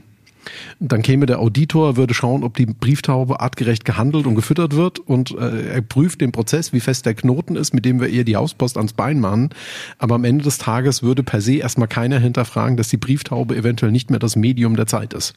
Dann 0.78 1.02
käme 1.02 1.26
der 1.26 1.38
Auditor, 1.38 1.96
würde 1.96 2.14
schauen, 2.14 2.44
ob 2.44 2.56
die 2.56 2.66
Brieftaube 2.66 3.40
artgerecht 3.40 3.84
gehandelt 3.84 4.26
und 4.26 4.34
gefüttert 4.34 4.74
wird 4.74 4.98
und 4.98 5.32
äh, 5.32 5.74
er 5.74 5.82
prüft 5.82 6.20
den 6.20 6.32
Prozess, 6.32 6.72
wie 6.72 6.80
fest 6.80 7.06
der 7.06 7.14
Knoten 7.14 7.56
ist, 7.56 7.74
mit 7.74 7.84
dem 7.84 8.00
wir 8.00 8.08
ihr 8.08 8.24
die 8.24 8.36
Hauspost 8.36 8.76
ans 8.76 8.92
Bein 8.92 9.20
machen. 9.20 9.50
Aber 9.98 10.14
am 10.14 10.24
Ende 10.24 10.44
des 10.44 10.58
Tages 10.58 11.02
würde 11.02 11.22
per 11.22 11.40
se 11.40 11.54
erstmal 11.54 11.88
keiner 11.88 12.18
hinterfragen, 12.18 12.76
dass 12.76 12.88
die 12.88 12.96
Brieftaube 12.96 13.56
eventuell 13.56 13.92
nicht 13.92 14.10
mehr 14.10 14.18
das 14.18 14.36
Medium 14.36 14.76
der 14.76 14.86
Zeit 14.86 15.14
ist. 15.14 15.34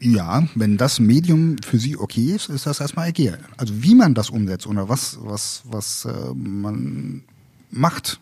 Ja, 0.00 0.46
wenn 0.54 0.76
das 0.76 1.00
Medium 1.00 1.56
für 1.64 1.78
Sie 1.78 1.96
okay 1.96 2.32
ist, 2.34 2.50
ist 2.50 2.66
das 2.66 2.80
erstmal 2.80 3.08
egal. 3.08 3.38
Also 3.56 3.82
wie 3.82 3.94
man 3.94 4.14
das 4.14 4.30
umsetzt 4.30 4.66
oder 4.66 4.88
was, 4.88 5.18
was, 5.22 5.62
was 5.64 6.04
äh, 6.04 6.34
man 6.34 7.24
macht, 7.70 8.20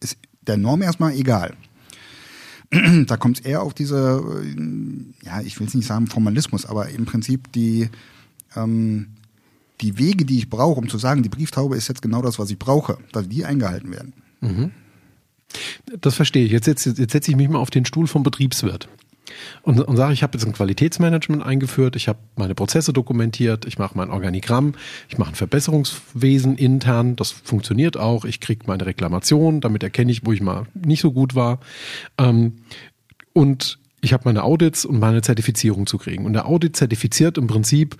ist 0.00 0.18
der 0.42 0.56
Norm 0.56 0.82
erstmal 0.82 1.12
egal. 1.14 1.54
da 3.06 3.16
kommt 3.16 3.40
es 3.40 3.44
eher 3.44 3.62
auf 3.62 3.74
diese, 3.74 4.22
äh, 4.42 5.26
ja, 5.26 5.40
ich 5.40 5.58
will 5.58 5.66
es 5.66 5.74
nicht 5.74 5.86
sagen 5.86 6.06
Formalismus, 6.06 6.66
aber 6.66 6.88
im 6.88 7.04
Prinzip 7.04 7.52
die, 7.52 7.88
ähm, 8.56 9.08
die 9.80 9.98
Wege, 9.98 10.24
die 10.24 10.38
ich 10.38 10.50
brauche, 10.50 10.80
um 10.80 10.88
zu 10.88 10.98
sagen, 10.98 11.22
die 11.22 11.28
Brieftaube 11.28 11.76
ist 11.76 11.88
jetzt 11.88 12.02
genau 12.02 12.22
das, 12.22 12.38
was 12.38 12.50
ich 12.50 12.58
brauche, 12.58 12.98
dass 13.12 13.28
die 13.28 13.44
eingehalten 13.44 13.90
werden. 13.90 14.12
Mhm. 14.40 14.70
Das 16.00 16.14
verstehe 16.14 16.46
ich. 16.46 16.52
Jetzt 16.52 16.64
setze 16.64 16.90
jetzt 16.90 17.12
setz 17.12 17.28
ich 17.28 17.36
mich 17.36 17.48
mal 17.48 17.58
auf 17.58 17.70
den 17.70 17.84
Stuhl 17.84 18.06
vom 18.06 18.22
Betriebswirt 18.22 18.88
und, 19.62 19.80
und 19.80 19.96
sage, 19.96 20.12
ich 20.12 20.22
habe 20.22 20.36
jetzt 20.36 20.46
ein 20.46 20.52
Qualitätsmanagement 20.52 21.44
eingeführt, 21.44 21.96
ich 21.96 22.08
habe 22.08 22.18
meine 22.36 22.54
Prozesse 22.54 22.92
dokumentiert, 22.92 23.64
ich 23.64 23.78
mache 23.78 23.96
mein 23.96 24.10
Organigramm, 24.10 24.74
ich 25.08 25.18
mache 25.18 25.30
ein 25.30 25.34
Verbesserungswesen 25.34 26.56
intern, 26.56 27.16
das 27.16 27.30
funktioniert 27.30 27.96
auch, 27.96 28.24
ich 28.24 28.40
kriege 28.40 28.64
meine 28.66 28.86
Reklamation, 28.86 29.60
damit 29.60 29.82
erkenne 29.82 30.12
ich, 30.12 30.26
wo 30.26 30.32
ich 30.32 30.40
mal 30.40 30.66
nicht 30.74 31.00
so 31.00 31.12
gut 31.12 31.34
war. 31.34 31.60
Ähm, 32.18 32.54
und 33.32 33.78
ich 34.00 34.12
habe 34.12 34.24
meine 34.26 34.44
Audits 34.44 34.84
und 34.84 34.98
meine 34.98 35.22
Zertifizierung 35.22 35.86
zu 35.86 35.98
kriegen. 35.98 36.26
Und 36.26 36.34
der 36.34 36.46
Audit 36.46 36.76
zertifiziert 36.76 37.38
im 37.38 37.46
Prinzip, 37.46 37.96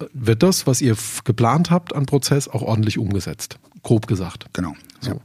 äh, 0.00 0.06
wird 0.12 0.42
das, 0.42 0.66
was 0.66 0.80
ihr 0.80 0.96
geplant 1.24 1.70
habt 1.70 1.94
an 1.94 2.06
Prozess, 2.06 2.48
auch 2.48 2.62
ordentlich 2.62 2.98
umgesetzt. 2.98 3.58
Grob 3.82 4.06
gesagt. 4.06 4.46
Genau. 4.52 4.74
So. 5.00 5.10
Ja. 5.10 5.16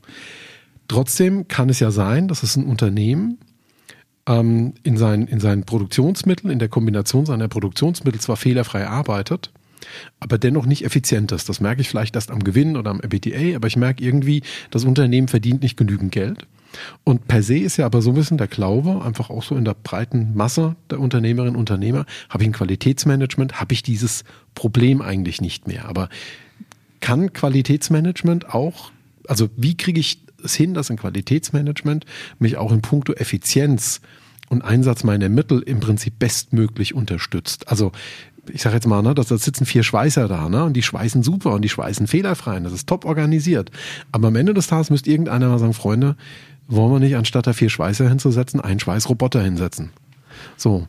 Trotzdem 0.88 1.48
kann 1.48 1.70
es 1.70 1.80
ja 1.80 1.92
sein, 1.92 2.28
dass 2.28 2.44
es 2.44 2.56
ein 2.56 2.66
Unternehmen 2.66 3.40
ähm, 4.28 4.74
in, 4.84 4.98
seinen, 4.98 5.28
in 5.28 5.40
seinen 5.40 5.64
Produktionsmitteln, 5.64 6.52
in 6.52 6.60
der 6.60 6.70
Kombination 6.70 7.26
seiner 7.26 7.48
Produktionsmittel 7.48 8.20
zwar 8.22 8.38
fehlerfrei 8.38 8.88
arbeitet, 8.88 9.52
aber 10.20 10.38
dennoch 10.38 10.66
nicht 10.66 10.84
effizient 10.84 11.32
ist. 11.32 11.50
Das 11.50 11.60
merke 11.60 11.82
ich 11.82 11.90
vielleicht 11.90 12.16
erst 12.16 12.32
am 12.32 12.44
Gewinn 12.44 12.78
oder 12.78 12.92
am 12.92 13.00
EBITDA, 13.00 13.56
aber 13.56 13.68
ich 13.68 13.78
merke 13.78 14.04
irgendwie, 14.04 14.44
das 14.70 14.84
Unternehmen 14.84 15.28
verdient 15.28 15.62
nicht 15.62 15.78
genügend 15.78 16.12
Geld. 16.12 16.46
Und 17.06 17.28
per 17.28 17.42
se 17.42 17.58
ist 17.58 17.78
ja 17.78 17.86
aber 17.86 18.02
so 18.02 18.12
ein 18.12 18.16
bisschen 18.16 18.38
der 18.38 18.48
Glaube, 18.48 19.02
einfach 19.04 19.30
auch 19.30 19.42
so 19.42 19.56
in 19.56 19.64
der 19.66 19.74
breiten 19.74 20.36
Masse 20.36 20.76
der 20.90 21.00
Unternehmerinnen 21.00 21.56
und 21.56 21.62
Unternehmer, 21.62 22.06
habe 22.30 22.44
ich 22.44 22.50
ein 22.50 22.54
Qualitätsmanagement, 22.54 23.62
habe 23.62 23.74
ich 23.74 23.84
dieses 23.84 24.26
Problem 24.54 25.02
eigentlich 25.02 25.40
nicht 25.40 25.68
mehr. 25.68 25.88
Aber 25.88 26.10
kann 27.00 27.32
Qualitätsmanagement 27.32 28.54
auch, 28.54 28.92
also 29.28 29.50
wie 29.56 29.78
kriege 29.78 30.00
ich 30.00 30.20
es 30.48 30.56
hin, 30.56 30.74
dass 30.74 30.90
ein 30.90 30.98
Qualitätsmanagement 30.98 32.06
mich 32.40 32.58
auch 32.58 32.72
in 32.72 32.82
puncto 32.82 33.14
Effizienz 33.14 34.02
und 34.50 34.64
Einsatz 34.64 35.04
meiner 35.04 35.30
Mittel 35.30 35.62
im 35.62 35.80
Prinzip 35.80 36.20
bestmöglich 36.20 36.94
unterstützt. 36.94 37.68
Also 37.68 37.92
ich 38.50 38.62
sage 38.62 38.76
jetzt 38.76 38.88
mal, 38.88 39.02
ne, 39.02 39.14
da 39.14 39.24
sitzen 39.24 39.66
vier 39.66 39.84
Schweißer 39.84 40.28
da, 40.28 40.50
ne, 40.50 40.64
und 40.64 40.74
die 40.74 40.84
schweißen 40.84 41.24
super 41.24 41.54
und 41.54 41.64
die 41.64 41.70
schweißen 41.70 42.08
fehlerfrei. 42.08 42.58
Und 42.58 42.64
das 42.64 42.74
ist 42.74 42.88
top 42.88 43.06
organisiert. 43.06 43.72
Aber 44.12 44.30
am 44.30 44.36
Ende 44.36 44.54
des 44.54 44.68
Tages 44.68 44.90
müsste 44.90 45.10
irgendeiner 45.10 45.50
mal 45.50 45.60
sagen, 45.60 45.74
Freunde, 45.74 46.16
wollen 46.68 46.92
wir 46.92 47.00
nicht 47.00 47.16
anstatt 47.16 47.48
da 47.48 47.54
vier 47.54 47.70
Schweißer 47.70 48.08
hinzusetzen, 48.08 48.60
einen 48.62 48.80
Schweißroboter 48.80 49.42
hinsetzen? 49.42 49.92
So. 50.56 50.88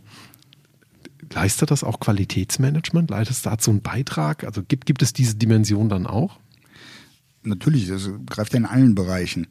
Leistet 1.33 1.71
das 1.71 1.85
auch 1.85 2.01
Qualitätsmanagement? 2.01 3.11
Leitet 3.11 3.33
es 3.33 3.43
dazu 3.43 3.71
einen 3.71 3.83
Beitrag? 3.83 4.45
Also 4.45 4.63
gibt, 4.67 4.87
gibt 4.87 5.03
es 5.03 5.13
diese 5.13 5.35
Dimension 5.35 5.89
dann 5.89 6.07
auch? 6.07 6.39
Natürlich, 7.49 7.89
das 7.89 8.11
greift 8.27 8.53
ja 8.53 8.59
in 8.59 8.67
allen 8.67 8.95
Bereichen. 8.95 9.47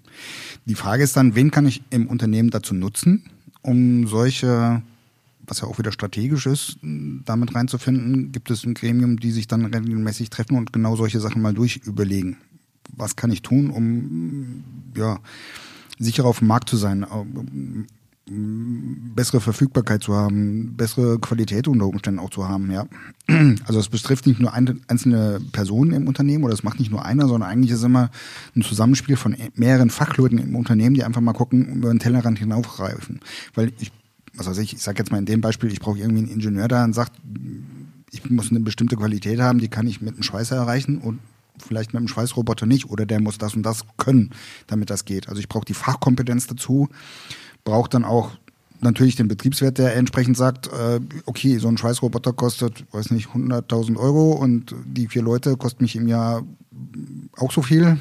Die 0.65 0.75
Frage 0.75 1.03
ist 1.03 1.17
dann, 1.17 1.35
wen 1.35 1.51
kann 1.51 1.65
ich 1.65 1.81
im 1.89 2.07
Unternehmen 2.07 2.49
dazu 2.49 2.73
nutzen, 2.73 3.23
um 3.61 4.07
solche, 4.07 4.81
was 5.45 5.61
ja 5.61 5.67
auch 5.67 5.79
wieder 5.79 5.91
strategisch 5.91 6.45
ist, 6.45 6.77
damit 6.81 7.55
reinzufinden? 7.55 8.31
Gibt 8.31 8.51
es 8.51 8.63
ein 8.63 8.73
Gremium, 8.73 9.19
die 9.19 9.31
sich 9.31 9.47
dann 9.47 9.65
regelmäßig 9.65 10.29
treffen 10.29 10.55
und 10.55 10.71
genau 10.71 10.95
solche 10.95 11.19
Sachen 11.19 11.41
mal 11.41 11.53
durchüberlegen? 11.53 12.37
Was 12.95 13.15
kann 13.15 13.31
ich 13.31 13.41
tun, 13.41 13.69
um 13.69 14.63
ja, 14.95 15.19
sicher 15.99 16.25
auf 16.25 16.39
dem 16.39 16.47
Markt 16.47 16.69
zu 16.69 16.77
sein, 16.77 17.05
bessere 18.29 19.39
Verfügbarkeit 19.39 20.03
zu 20.03 20.13
haben, 20.13 20.75
bessere 20.75 21.17
Qualität 21.19 21.67
unter 21.67 21.85
Umständen 21.87 22.19
auch 22.19 22.29
zu 22.29 22.47
haben, 22.47 22.71
ja. 22.71 22.85
Also 23.65 23.79
es 23.79 23.89
betrifft 23.89 24.27
nicht 24.27 24.39
nur 24.39 24.53
einzelne 24.53 25.39
Personen 25.51 25.93
im 25.93 26.07
Unternehmen 26.07 26.43
oder 26.43 26.53
es 26.53 26.63
macht 26.63 26.79
nicht 26.79 26.91
nur 26.91 27.05
einer, 27.05 27.27
sondern 27.27 27.49
eigentlich 27.49 27.71
ist 27.71 27.79
es 27.79 27.85
immer 27.85 28.09
ein 28.55 28.63
Zusammenspiel 28.63 29.15
von 29.15 29.35
mehreren 29.55 29.89
Fachleuten 29.89 30.39
im 30.39 30.55
Unternehmen, 30.55 30.93
die 30.93 31.03
einfach 31.03 31.21
mal 31.21 31.33
gucken, 31.33 31.77
über 31.77 31.89
den 31.89 31.99
Tellerrand 31.99 32.39
hinaufgreifen. 32.39 33.21
Weil 33.55 33.71
ich, 33.79 33.91
was 34.35 34.47
weiß 34.47 34.57
ich, 34.57 34.73
ich 34.73 34.81
sage 34.81 34.99
jetzt 34.99 35.11
mal 35.11 35.19
in 35.19 35.25
dem 35.25 35.41
Beispiel, 35.41 35.71
ich 35.71 35.79
brauche 35.79 35.97
irgendwie 35.97 36.23
einen 36.23 36.31
Ingenieur 36.31 36.67
da 36.67 36.83
und 36.83 36.93
sagt, 36.93 37.13
ich 38.11 38.29
muss 38.29 38.51
eine 38.51 38.59
bestimmte 38.59 38.97
Qualität 38.97 39.39
haben, 39.39 39.59
die 39.59 39.69
kann 39.69 39.87
ich 39.87 40.01
mit 40.01 40.15
einem 40.15 40.23
Schweißer 40.23 40.55
erreichen 40.55 40.97
und 40.97 41.19
vielleicht 41.59 41.93
mit 41.93 41.99
einem 41.99 42.07
Schweißroboter 42.07 42.65
nicht 42.65 42.89
oder 42.89 43.05
der 43.05 43.21
muss 43.21 43.37
das 43.37 43.55
und 43.55 43.63
das 43.63 43.85
können, 43.97 44.31
damit 44.67 44.89
das 44.89 45.05
geht. 45.05 45.29
Also 45.29 45.39
ich 45.39 45.49
brauche 45.49 45.65
die 45.65 45.73
Fachkompetenz 45.73 46.47
dazu 46.47 46.89
braucht 47.67 47.93
dann 47.93 48.05
auch 48.05 48.31
natürlich 48.79 49.17
den 49.17 49.27
Betriebswert, 49.27 49.77
der 49.77 49.93
entsprechend 49.97 50.37
sagt, 50.37 50.67
äh, 50.67 51.01
okay, 51.25 51.57
so 51.57 51.67
ein 51.67 51.77
Schweißroboter 51.77 52.31
kostet, 52.31 52.85
weiß 52.93 53.11
nicht, 53.11 53.27
100.000 53.27 53.97
Euro 53.97 54.31
und 54.31 54.73
die 54.85 55.07
vier 55.07 55.21
Leute 55.21 55.57
kosten 55.57 55.83
mich 55.83 55.97
im 55.97 56.07
Jahr 56.07 56.43
auch 57.35 57.51
so 57.51 57.61
viel. 57.61 57.99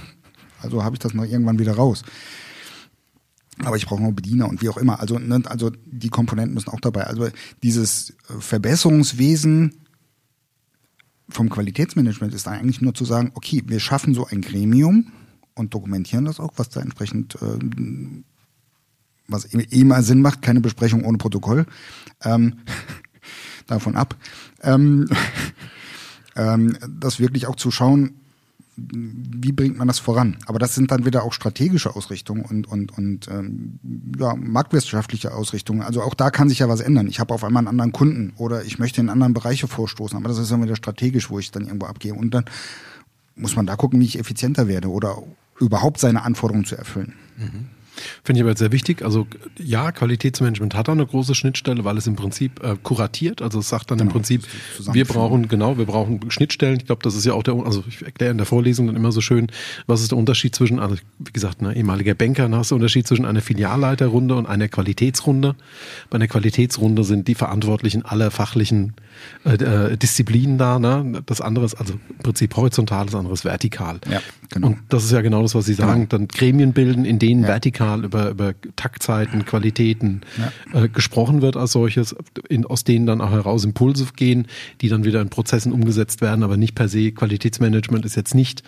Also 0.62 0.84
habe 0.84 0.94
ich 0.94 1.00
das 1.00 1.14
mal 1.14 1.26
irgendwann 1.26 1.58
wieder 1.58 1.74
raus. 1.74 2.04
Aber 3.64 3.76
ich 3.76 3.86
brauche 3.86 4.00
noch 4.00 4.12
Bediener 4.12 4.48
und 4.48 4.62
wie 4.62 4.68
auch 4.68 4.76
immer. 4.76 5.00
Also, 5.00 5.18
ne, 5.18 5.42
also 5.46 5.72
die 5.84 6.10
Komponenten 6.10 6.54
müssen 6.54 6.70
auch 6.70 6.80
dabei. 6.80 7.04
Also 7.04 7.28
dieses 7.64 8.14
Verbesserungswesen 8.38 9.74
vom 11.28 11.50
Qualitätsmanagement 11.50 12.34
ist 12.34 12.46
eigentlich 12.46 12.82
nur 12.82 12.94
zu 12.94 13.04
sagen, 13.04 13.32
okay, 13.34 13.64
wir 13.66 13.80
schaffen 13.80 14.14
so 14.14 14.26
ein 14.26 14.42
Gremium 14.42 15.10
und 15.54 15.74
dokumentieren 15.74 16.26
das 16.26 16.38
auch, 16.38 16.52
was 16.56 16.68
da 16.68 16.80
entsprechend 16.80 17.34
äh, 17.42 17.58
was 19.28 19.52
eh 19.52 19.84
mal 19.84 20.02
Sinn 20.02 20.22
macht, 20.22 20.42
keine 20.42 20.60
Besprechung 20.60 21.04
ohne 21.04 21.18
Protokoll. 21.18 21.66
Ähm, 22.22 22.58
davon 23.66 23.96
ab. 23.96 24.16
Ähm, 24.62 25.08
ähm, 26.36 26.76
das 27.00 27.20
wirklich 27.20 27.46
auch 27.46 27.56
zu 27.56 27.70
schauen, 27.70 28.14
wie 28.76 29.52
bringt 29.52 29.78
man 29.78 29.88
das 29.88 29.98
voran? 29.98 30.36
Aber 30.44 30.58
das 30.58 30.74
sind 30.74 30.90
dann 30.90 31.06
wieder 31.06 31.22
auch 31.22 31.32
strategische 31.32 31.96
Ausrichtungen 31.96 32.42
und, 32.44 32.66
und, 32.66 32.96
und 32.96 33.26
ähm, 33.28 33.78
ja, 34.18 34.34
marktwirtschaftliche 34.36 35.32
Ausrichtungen. 35.32 35.80
Also 35.80 36.02
auch 36.02 36.12
da 36.12 36.30
kann 36.30 36.50
sich 36.50 36.58
ja 36.58 36.68
was 36.68 36.80
ändern. 36.80 37.06
Ich 37.06 37.18
habe 37.18 37.32
auf 37.32 37.42
einmal 37.42 37.62
einen 37.62 37.68
anderen 37.68 37.92
Kunden 37.92 38.34
oder 38.36 38.64
ich 38.64 38.78
möchte 38.78 39.00
in 39.00 39.08
anderen 39.08 39.32
Bereiche 39.32 39.66
vorstoßen. 39.66 40.18
Aber 40.18 40.28
das 40.28 40.36
ist 40.38 40.50
dann 40.50 40.62
wieder 40.62 40.76
strategisch, 40.76 41.30
wo 41.30 41.38
ich 41.38 41.50
dann 41.50 41.64
irgendwo 41.64 41.86
abgehe. 41.86 42.14
Und 42.14 42.34
dann 42.34 42.44
muss 43.34 43.56
man 43.56 43.66
da 43.66 43.76
gucken, 43.76 43.98
wie 43.98 44.04
ich 44.04 44.18
effizienter 44.18 44.68
werde 44.68 44.90
oder 44.90 45.22
überhaupt 45.58 45.98
seine 45.98 46.22
Anforderungen 46.22 46.66
zu 46.66 46.76
erfüllen. 46.76 47.14
Mhm. 47.38 47.75
Finde 48.24 48.40
ich 48.40 48.44
aber 48.44 48.56
sehr 48.56 48.72
wichtig. 48.72 49.02
Also 49.02 49.26
ja, 49.58 49.92
Qualitätsmanagement 49.92 50.74
hat 50.74 50.88
da 50.88 50.92
eine 50.92 51.06
große 51.06 51.34
Schnittstelle, 51.34 51.84
weil 51.84 51.96
es 51.96 52.06
im 52.06 52.16
Prinzip 52.16 52.62
äh, 52.62 52.76
kuratiert. 52.82 53.42
Also 53.42 53.60
es 53.60 53.68
sagt 53.68 53.90
dann 53.90 53.98
genau, 53.98 54.08
im 54.08 54.12
Prinzip, 54.12 54.42
wir 54.92 55.04
brauchen, 55.04 55.48
genau, 55.48 55.78
wir 55.78 55.86
brauchen 55.86 56.30
Schnittstellen. 56.30 56.78
Ich 56.78 56.86
glaube, 56.86 57.02
das 57.02 57.14
ist 57.14 57.24
ja 57.24 57.32
auch 57.32 57.42
der, 57.42 57.54
also 57.54 57.84
ich 57.88 58.02
erkläre 58.02 58.30
in 58.30 58.38
der 58.38 58.46
Vorlesung 58.46 58.86
dann 58.86 58.96
immer 58.96 59.12
so 59.12 59.20
schön, 59.20 59.48
was 59.86 60.00
ist 60.00 60.12
der 60.12 60.18
Unterschied 60.18 60.54
zwischen, 60.54 60.78
also 60.78 60.96
wie 61.18 61.32
gesagt, 61.32 61.62
ne, 61.62 61.74
ehemaliger 61.74 62.14
Banker, 62.14 62.50
hast 62.50 62.70
du 62.70 62.74
der 62.74 62.82
Unterschied 62.82 63.06
zwischen 63.06 63.24
einer 63.24 63.40
Filialleiterrunde 63.40 64.34
und 64.34 64.46
einer 64.46 64.68
Qualitätsrunde. 64.68 65.54
Bei 66.10 66.16
einer 66.16 66.28
Qualitätsrunde 66.28 67.04
sind 67.04 67.28
die 67.28 67.34
Verantwortlichen 67.34 68.04
aller 68.04 68.30
fachlichen 68.30 68.94
äh, 69.44 69.54
äh, 69.54 69.96
Disziplinen 69.96 70.58
da. 70.58 70.78
Ne? 70.78 71.22
Das 71.26 71.40
andere 71.40 71.64
ist 71.64 71.74
also 71.74 71.94
im 71.94 72.18
Prinzip 72.18 72.56
horizontal, 72.56 73.06
das 73.06 73.14
andere 73.14 73.34
ist 73.34 73.44
vertikal. 73.44 74.00
Ja, 74.10 74.20
genau. 74.50 74.68
Und 74.68 74.78
das 74.88 75.04
ist 75.04 75.12
ja 75.12 75.20
genau 75.20 75.42
das, 75.42 75.54
was 75.54 75.66
Sie 75.66 75.74
sagen. 75.74 76.08
Genau. 76.08 76.08
Dann 76.08 76.28
Gremien 76.28 76.72
bilden, 76.72 77.04
in 77.04 77.18
denen 77.18 77.42
ja. 77.42 77.48
vertikal 77.48 78.04
über, 78.04 78.30
über 78.30 78.54
Taktzeiten, 78.76 79.44
Qualitäten 79.44 80.22
ja. 80.72 80.84
äh, 80.84 80.88
gesprochen 80.88 81.42
wird 81.42 81.56
als 81.56 81.72
solches, 81.72 82.14
in, 82.48 82.66
aus 82.66 82.84
denen 82.84 83.06
dann 83.06 83.20
auch 83.20 83.30
heraus 83.30 83.64
Impulse 83.64 84.06
gehen, 84.16 84.46
die 84.80 84.88
dann 84.88 85.04
wieder 85.04 85.20
in 85.20 85.28
Prozessen 85.28 85.72
umgesetzt 85.72 86.20
werden, 86.20 86.42
aber 86.42 86.56
nicht 86.56 86.74
per 86.74 86.88
se. 86.88 87.12
Qualitätsmanagement 87.12 88.04
ist 88.04 88.16
jetzt 88.16 88.34
nicht 88.34 88.62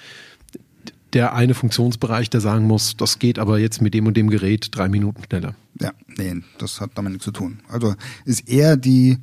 der 1.12 1.34
eine 1.34 1.54
Funktionsbereich, 1.54 2.30
der 2.30 2.40
sagen 2.40 2.66
muss, 2.66 2.96
das 2.96 3.18
geht 3.18 3.38
aber 3.38 3.58
jetzt 3.58 3.80
mit 3.80 3.94
dem 3.94 4.06
und 4.06 4.16
dem 4.16 4.28
Gerät 4.28 4.68
drei 4.72 4.88
Minuten 4.88 5.22
schneller. 5.24 5.54
Ja, 5.80 5.92
nee, 6.16 6.34
das 6.58 6.80
hat 6.80 6.90
damit 6.94 7.12
nichts 7.12 7.24
zu 7.24 7.32
tun. 7.32 7.60
Also 7.68 7.94
ist 8.24 8.48
eher 8.48 8.76
die 8.76 9.18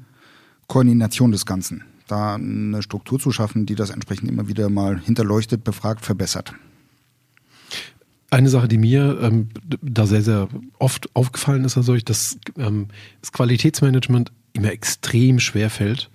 Koordination 0.67 1.31
des 1.31 1.45
Ganzen, 1.45 1.83
da 2.07 2.35
eine 2.35 2.81
Struktur 2.81 3.19
zu 3.19 3.31
schaffen, 3.31 3.65
die 3.65 3.75
das 3.75 3.89
entsprechend 3.89 4.29
immer 4.29 4.47
wieder 4.47 4.69
mal 4.69 4.99
hinterleuchtet, 4.99 5.63
befragt, 5.63 6.05
verbessert. 6.05 6.53
Eine 8.31 8.49
Sache, 8.49 8.67
die 8.67 8.77
mir 8.77 9.19
ähm, 9.21 9.49
da 9.81 10.05
sehr, 10.05 10.21
sehr 10.21 10.47
oft 10.79 11.09
aufgefallen 11.15 11.63
ist, 11.63 11.77
also 11.77 11.95
dass 11.97 12.37
ähm, 12.57 12.87
das 13.21 13.31
Qualitätsmanagement 13.31 14.31
immer 14.53 14.71
extrem 14.71 15.39
schwer 15.39 15.69
fällt, 15.69 16.09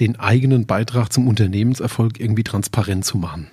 den 0.00 0.16
eigenen 0.16 0.66
Beitrag 0.66 1.12
zum 1.12 1.26
Unternehmenserfolg 1.26 2.20
irgendwie 2.20 2.44
transparent 2.44 3.04
zu 3.04 3.18
machen. 3.18 3.48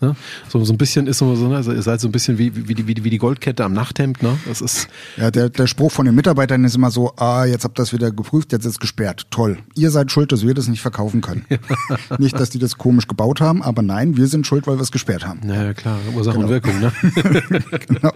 Ne? 0.00 0.14
So, 0.48 0.64
so 0.64 0.72
ein 0.72 0.78
bisschen 0.78 1.06
ist 1.06 1.18
so, 1.18 1.34
ne? 1.34 1.56
also 1.56 1.72
ihr 1.72 1.82
seid 1.82 2.00
so 2.00 2.08
ein 2.08 2.12
bisschen 2.12 2.38
wie, 2.38 2.68
wie, 2.68 2.74
die, 2.74 2.86
wie 2.86 3.10
die 3.10 3.18
Goldkette 3.18 3.64
am 3.64 3.72
Nachthemd. 3.72 4.22
Ne? 4.22 4.38
Das 4.46 4.60
ist 4.60 4.88
ja, 5.16 5.30
der, 5.30 5.50
der 5.50 5.66
Spruch 5.66 5.90
von 5.90 6.06
den 6.06 6.14
Mitarbeitern 6.14 6.64
ist 6.64 6.76
immer 6.76 6.90
so, 6.90 7.12
ah, 7.16 7.44
jetzt 7.44 7.64
habt 7.64 7.78
ihr 7.78 7.82
das 7.82 7.92
wieder 7.92 8.12
geprüft, 8.12 8.52
jetzt 8.52 8.64
ist 8.64 8.72
es 8.72 8.78
gesperrt. 8.78 9.26
Toll. 9.30 9.58
Ihr 9.74 9.90
seid 9.90 10.12
schuld, 10.12 10.30
dass 10.30 10.46
wir 10.46 10.54
das 10.54 10.68
nicht 10.68 10.82
verkaufen 10.82 11.20
können. 11.20 11.44
nicht, 12.18 12.38
dass 12.38 12.50
die 12.50 12.58
das 12.58 12.78
komisch 12.78 13.08
gebaut 13.08 13.40
haben, 13.40 13.62
aber 13.62 13.82
nein, 13.82 14.16
wir 14.16 14.28
sind 14.28 14.46
schuld, 14.46 14.66
weil 14.66 14.76
wir 14.76 14.82
es 14.82 14.92
gesperrt 14.92 15.26
haben. 15.26 15.40
Ja, 15.48 15.74
klar, 15.74 15.98
Ursache 16.14 16.36
genau. 16.36 16.46
und 16.46 16.52
Wirkung. 16.52 16.80
Ne? 16.80 16.92
genau. 17.88 18.12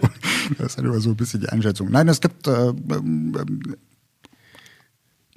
Das 0.57 0.67
ist 0.67 0.77
halt 0.77 0.87
immer 0.87 0.99
so 0.99 1.09
ein 1.09 1.17
bisschen 1.17 1.41
die 1.41 1.49
Einschätzung. 1.49 1.89
Nein, 1.91 2.07
es 2.07 2.21
gibt 2.21 2.47
äh, 2.47 2.69
äh, 2.69 2.73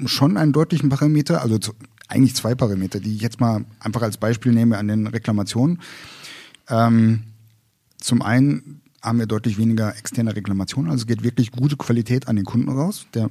schon 0.05 0.37
einen 0.37 0.53
deutlichen 0.53 0.91
Parameter, 0.91 1.43
also 1.43 1.59
zu, 1.59 1.73
eigentlich 2.09 2.35
zwei 2.35 2.55
Parameter, 2.55 3.01
die 3.01 3.17
ich 3.17 3.23
jetzt 3.23 3.41
mal 3.41 3.65
einfach 3.81 4.03
als 4.03 4.17
Beispiel 4.17 4.53
nehme 4.53 4.79
an 4.79 4.89
den 4.89 5.07
Reklamationen. 5.07 5.81
Ähm, 6.69 7.25
zum 7.99 8.23
einen 8.23 8.83
haben 9.03 9.19
wir 9.19 9.27
deutlich 9.27 9.59
weniger 9.59 9.97
externe 9.97 10.35
Reklamationen, 10.35 10.91
also 10.91 11.07
geht 11.07 11.23
wirklich 11.23 11.53
gute 11.53 11.77
Qualität 11.77 12.29
an 12.29 12.37
den 12.37 12.45
Kunden 12.45 12.69
raus. 12.69 13.07
Der 13.15 13.31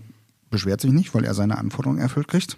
beschwert 0.49 0.81
sich 0.81 0.91
nicht, 0.91 1.13
weil 1.13 1.25
er 1.25 1.33
seine 1.33 1.57
Anforderungen 1.57 1.99
erfüllt 1.99 2.27
kriegt. 2.27 2.57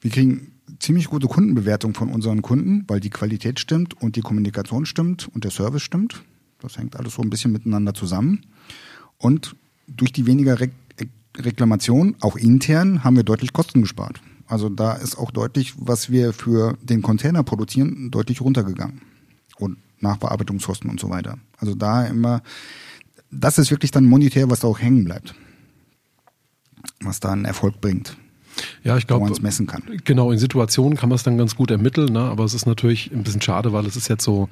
Wir 0.00 0.10
kriegen 0.10 0.52
ziemlich 0.78 1.06
gute 1.06 1.28
Kundenbewertung 1.28 1.94
von 1.94 2.08
unseren 2.08 2.42
Kunden, 2.42 2.84
weil 2.88 3.00
die 3.00 3.10
Qualität 3.10 3.60
stimmt 3.60 3.94
und 4.00 4.16
die 4.16 4.22
Kommunikation 4.22 4.86
stimmt 4.86 5.28
und 5.34 5.44
der 5.44 5.50
Service 5.50 5.82
stimmt. 5.82 6.22
Das 6.60 6.76
hängt 6.76 6.96
alles 6.96 7.14
so 7.14 7.22
ein 7.22 7.30
bisschen 7.30 7.52
miteinander 7.52 7.94
zusammen. 7.94 8.46
Und 9.18 9.54
durch 9.86 10.12
die 10.12 10.26
weniger 10.26 10.60
Re 10.60 10.70
Reklamation, 11.36 12.16
auch 12.20 12.36
intern, 12.36 13.04
haben 13.04 13.14
wir 13.14 13.22
deutlich 13.22 13.52
Kosten 13.52 13.82
gespart. 13.82 14.20
Also 14.48 14.68
da 14.68 14.94
ist 14.94 15.16
auch 15.16 15.30
deutlich, 15.30 15.74
was 15.78 16.10
wir 16.10 16.32
für 16.32 16.76
den 16.82 17.02
Container 17.02 17.44
produzieren, 17.44 18.10
deutlich 18.10 18.40
runtergegangen. 18.40 19.00
Und 19.56 19.78
Nachbearbeitungskosten 20.00 20.90
und 20.90 21.00
so 21.00 21.10
weiter. 21.10 21.38
Also 21.58 21.74
da 21.74 22.06
immer, 22.06 22.42
das 23.30 23.58
ist 23.58 23.70
wirklich 23.70 23.90
dann 23.90 24.04
monetär, 24.06 24.50
was 24.50 24.60
da 24.60 24.68
auch 24.68 24.80
hängen 24.80 25.04
bleibt. 25.04 25.34
Was 27.00 27.20
da 27.20 27.32
einen 27.32 27.44
Erfolg 27.44 27.80
bringt. 27.80 28.16
Ja, 28.84 28.96
ich 28.96 29.06
glaube, 29.06 29.20
wo 29.20 29.24
man 29.24 29.32
es 29.32 29.42
messen 29.42 29.66
kann. 29.66 29.82
Genau, 30.04 30.32
in 30.32 30.38
Situationen 30.38 30.96
kann 30.96 31.08
man 31.08 31.16
es 31.16 31.22
dann 31.22 31.38
ganz 31.38 31.56
gut 31.56 31.70
ermitteln, 31.70 32.12
ne? 32.12 32.20
aber 32.20 32.44
es 32.44 32.54
ist 32.54 32.66
natürlich 32.66 33.10
ein 33.12 33.22
bisschen 33.22 33.42
schade, 33.42 33.72
weil 33.72 33.86
es 33.86 33.96
ist 33.96 34.08
jetzt 34.08 34.24
so, 34.24 34.48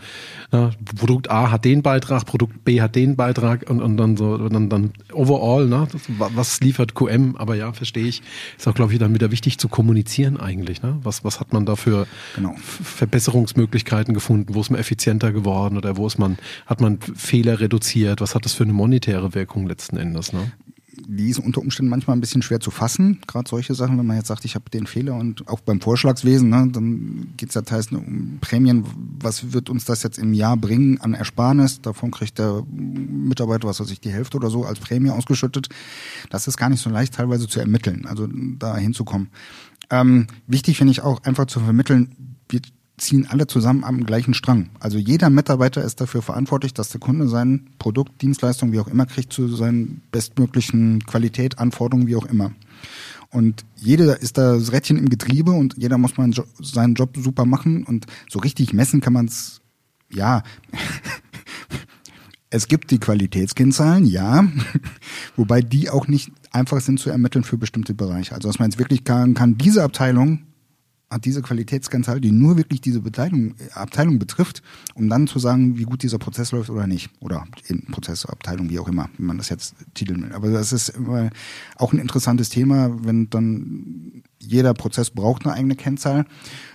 ne? 0.52 0.70
Produkt 0.96 1.30
A 1.30 1.50
hat 1.50 1.64
den 1.64 1.82
Beitrag, 1.82 2.26
Produkt 2.26 2.64
B 2.64 2.80
hat 2.80 2.94
den 2.94 3.16
Beitrag 3.16 3.68
und, 3.68 3.80
und 3.80 3.96
dann 3.96 4.16
so, 4.16 4.48
dann, 4.48 4.68
dann 4.68 4.92
overall, 5.12 5.66
ne? 5.66 5.88
Das, 5.90 6.02
was 6.34 6.61
liefert 6.61 6.94
QM, 6.94 7.36
aber 7.36 7.54
ja, 7.54 7.72
verstehe 7.72 8.06
ich, 8.06 8.22
ist 8.56 8.68
auch, 8.68 8.74
glaube 8.74 8.92
ich, 8.92 8.98
dann 8.98 9.14
wieder 9.14 9.30
wichtig 9.30 9.59
zu 9.59 9.68
kommunizieren 9.68 10.38
eigentlich. 10.38 10.82
Ne? 10.82 10.98
Was, 11.02 11.24
was 11.24 11.40
hat 11.40 11.52
man 11.52 11.66
da 11.66 11.76
für 11.76 12.06
genau. 12.34 12.54
Verbesserungsmöglichkeiten 12.59 14.14
gefunden? 14.14 14.54
Wo 14.54 14.61
ist 14.61 14.70
man 14.70 14.80
effizienter 14.80 15.32
geworden 15.32 15.76
oder 15.76 15.96
wo 15.96 16.06
ist 16.06 16.18
man, 16.18 16.38
hat 16.66 16.80
man 16.80 16.98
Fehler 17.00 17.61
reduziert? 17.61 18.20
Was 18.20 18.34
hat 18.34 18.44
das 18.44 18.54
für 18.54 18.64
eine 18.64 18.72
monetäre 18.72 19.34
Wirkung 19.34 19.66
letzten 19.66 19.96
Endes? 19.96 20.32
Ne? 20.32 20.52
Die 21.11 21.30
ist 21.30 21.38
unter 21.38 21.62
Umständen 21.62 21.88
manchmal 21.88 22.16
ein 22.16 22.20
bisschen 22.20 22.42
schwer 22.42 22.61
zu 22.61 22.70
fassen, 22.70 23.20
gerade 23.26 23.48
solche 23.48 23.74
Sachen, 23.74 23.98
wenn 23.98 24.04
man 24.04 24.18
jetzt 24.18 24.28
sagt, 24.28 24.44
ich 24.44 24.54
habe 24.54 24.68
den 24.68 24.86
Fehler 24.86 25.14
und 25.14 25.48
auch 25.48 25.61
beim 25.61 25.80
Vorschlagswesen, 25.80 26.50
ne, 26.50 26.68
dann 26.70 27.32
geht 27.38 27.48
es 27.48 27.54
ja 27.54 27.62
teils 27.62 27.90
um 27.90 28.36
Prämien, 28.42 28.84
was 29.18 29.54
wird 29.54 29.70
uns 29.70 29.86
das 29.86 30.02
jetzt 30.02 30.18
im 30.18 30.34
Jahr 30.34 30.59
bringen 30.59 31.00
an 31.00 31.14
Ersparnis, 31.14 31.80
davon 31.80 32.11
kriegt 32.11 32.38
der 32.38 32.62
Mitarbeiter, 32.70 33.66
was 33.66 33.80
weiß 33.80 33.90
ich, 33.90 34.00
die 34.00 34.11
Hälfte 34.11 34.36
oder 34.36 34.50
so 34.50 34.66
als 34.66 34.80
Prämie 34.80 35.09
ausgeschüttet. 35.09 35.70
Das 36.28 36.46
ist 36.46 36.59
gar 36.59 36.68
nicht 36.68 36.82
so 36.82 36.90
leicht 36.90 37.14
teilweise 37.14 37.48
zu 37.48 37.59
ermitteln, 37.59 38.04
also 38.06 38.28
da 38.59 38.76
hinzukommen. 38.76 39.30
Ähm, 39.88 40.26
wichtig 40.46 40.76
finde 40.76 40.90
ich 40.90 41.00
auch 41.00 41.22
einfach 41.24 41.46
zu 41.46 41.61
vermitteln, 41.61 42.36
wir 42.50 42.61
ziehen 42.99 43.26
alle 43.28 43.46
zusammen 43.46 43.84
am 43.84 44.05
gleichen 44.05 44.34
Strang. 44.34 44.70
Also 44.80 44.99
jeder 44.99 45.30
Mitarbeiter 45.30 45.82
ist 45.82 46.01
dafür 46.01 46.22
verantwortlich, 46.22 46.74
dass 46.74 46.90
der 46.90 47.01
Kunde 47.01 47.28
sein 47.28 47.70
Produkt, 47.78 48.20
Dienstleistung, 48.22 48.72
wie 48.72 48.80
auch 48.80 48.88
immer, 48.88 49.07
kriegt 49.07 49.32
zu 49.32 49.49
seinen 49.49 50.03
bestmöglichen 50.12 51.05
Qualität, 51.07 51.59
Anforderungen, 51.59 52.07
wie 52.07 52.16
auch 52.16 52.26
immer. 52.26 52.53
Und 53.30 53.64
jeder 53.76 54.20
ist 54.20 54.38
da 54.38 54.55
das 54.55 54.72
Rädchen 54.72 54.96
im 54.96 55.09
Getriebe 55.09 55.53
und 55.53 55.74
jeder 55.76 55.99
muss 55.99 56.16
man 56.16 56.34
seinen 56.61 56.94
Job 56.94 57.16
super 57.16 57.44
machen 57.44 57.84
und 57.84 58.07
so 58.28 58.38
richtig 58.38 58.72
messen 58.72 59.01
kann 59.01 59.12
man 59.12 59.26
es, 59.26 59.61
ja. 60.11 60.42
es 62.51 62.68
gibt 62.68 62.90
die 62.90 62.99
Qualitätskennzahlen, 62.99 64.07
ja, 64.07 64.49
wobei 65.36 65.61
die 65.61 65.90
auch 65.90 66.09
nicht 66.09 66.32
einfach 66.51 66.80
sind 66.80 66.99
zu 66.99 67.11
ermitteln 67.11 67.44
für 67.44 67.59
bestimmte 67.59 67.92
Bereiche. 67.92 68.34
Also 68.34 68.49
was 68.49 68.59
man 68.59 68.70
jetzt 68.70 68.78
wirklich 68.78 69.05
kann, 69.05 69.34
kann 69.34 69.59
diese 69.59 69.82
Abteilung 69.82 70.44
hat 71.11 71.24
diese 71.24 71.40
Qualitätskennzahl, 71.40 72.20
die 72.20 72.32
nur 72.32 72.56
wirklich 72.56 72.80
diese 72.80 72.98
Abteilung, 72.98 73.54
Abteilung 73.72 74.18
betrifft, 74.18 74.62
um 74.94 75.09
dann 75.09 75.26
zu 75.26 75.38
sagen, 75.38 75.78
wie 75.78 75.84
gut 75.84 76.02
dieser 76.02 76.18
Prozess 76.18 76.52
läuft 76.52 76.68
oder 76.68 76.86
nicht. 76.86 77.11
Oder 77.20 77.46
in 77.66 77.86
Prozess, 77.86 78.26
Abteilung, 78.26 78.68
wie 78.68 78.78
auch 78.78 78.88
immer, 78.88 79.09
wie 79.16 79.22
man 79.22 79.38
das 79.38 79.48
jetzt 79.48 79.74
titeln 79.94 80.22
will. 80.22 80.32
Aber 80.32 80.50
das 80.50 80.72
ist 80.72 80.90
immer 80.90 81.30
auch 81.76 81.92
ein 81.92 81.98
interessantes 81.98 82.50
Thema, 82.50 82.90
wenn 83.04 83.30
dann 83.30 84.22
jeder 84.38 84.74
Prozess 84.74 85.11
braucht 85.11 85.46
eine 85.46 85.54
eigene 85.54 85.76
Kennzahl. 85.76 86.26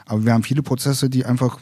Aber 0.05 0.25
wir 0.25 0.33
haben 0.33 0.43
viele 0.43 0.63
Prozesse, 0.63 1.09
die 1.09 1.25
einfach 1.25 1.59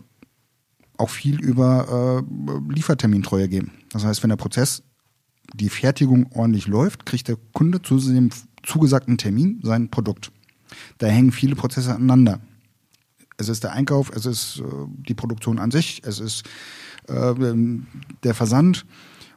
auch 0.97 1.09
viel 1.09 1.41
über 1.41 2.23
äh, 2.23 2.73
Liefertermintreue 2.73 3.49
gehen. 3.49 3.71
Das 3.89 4.05
heißt, 4.05 4.23
wenn 4.23 4.29
der 4.29 4.37
Prozess, 4.37 4.83
die 5.53 5.69
Fertigung 5.69 6.27
ordentlich 6.33 6.67
läuft, 6.67 7.05
kriegt 7.05 7.27
der 7.27 7.37
Kunde 7.53 7.81
zu 7.81 7.97
dem 7.99 8.29
zugesagten 8.63 9.17
Termin 9.17 9.59
sein 9.63 9.89
Produkt. 9.89 10.31
Da 10.99 11.07
hängen 11.07 11.33
viele 11.33 11.55
Prozesse 11.55 11.93
aneinander. 11.93 12.39
Es 13.41 13.49
ist 13.49 13.63
der 13.63 13.73
Einkauf, 13.73 14.11
es 14.15 14.25
ist 14.25 14.59
äh, 14.59 14.63
die 15.07 15.13
Produktion 15.13 15.59
an 15.59 15.71
sich, 15.71 16.01
es 16.05 16.19
ist 16.19 16.43
äh, 17.07 17.33
der 18.23 18.33
Versand 18.33 18.85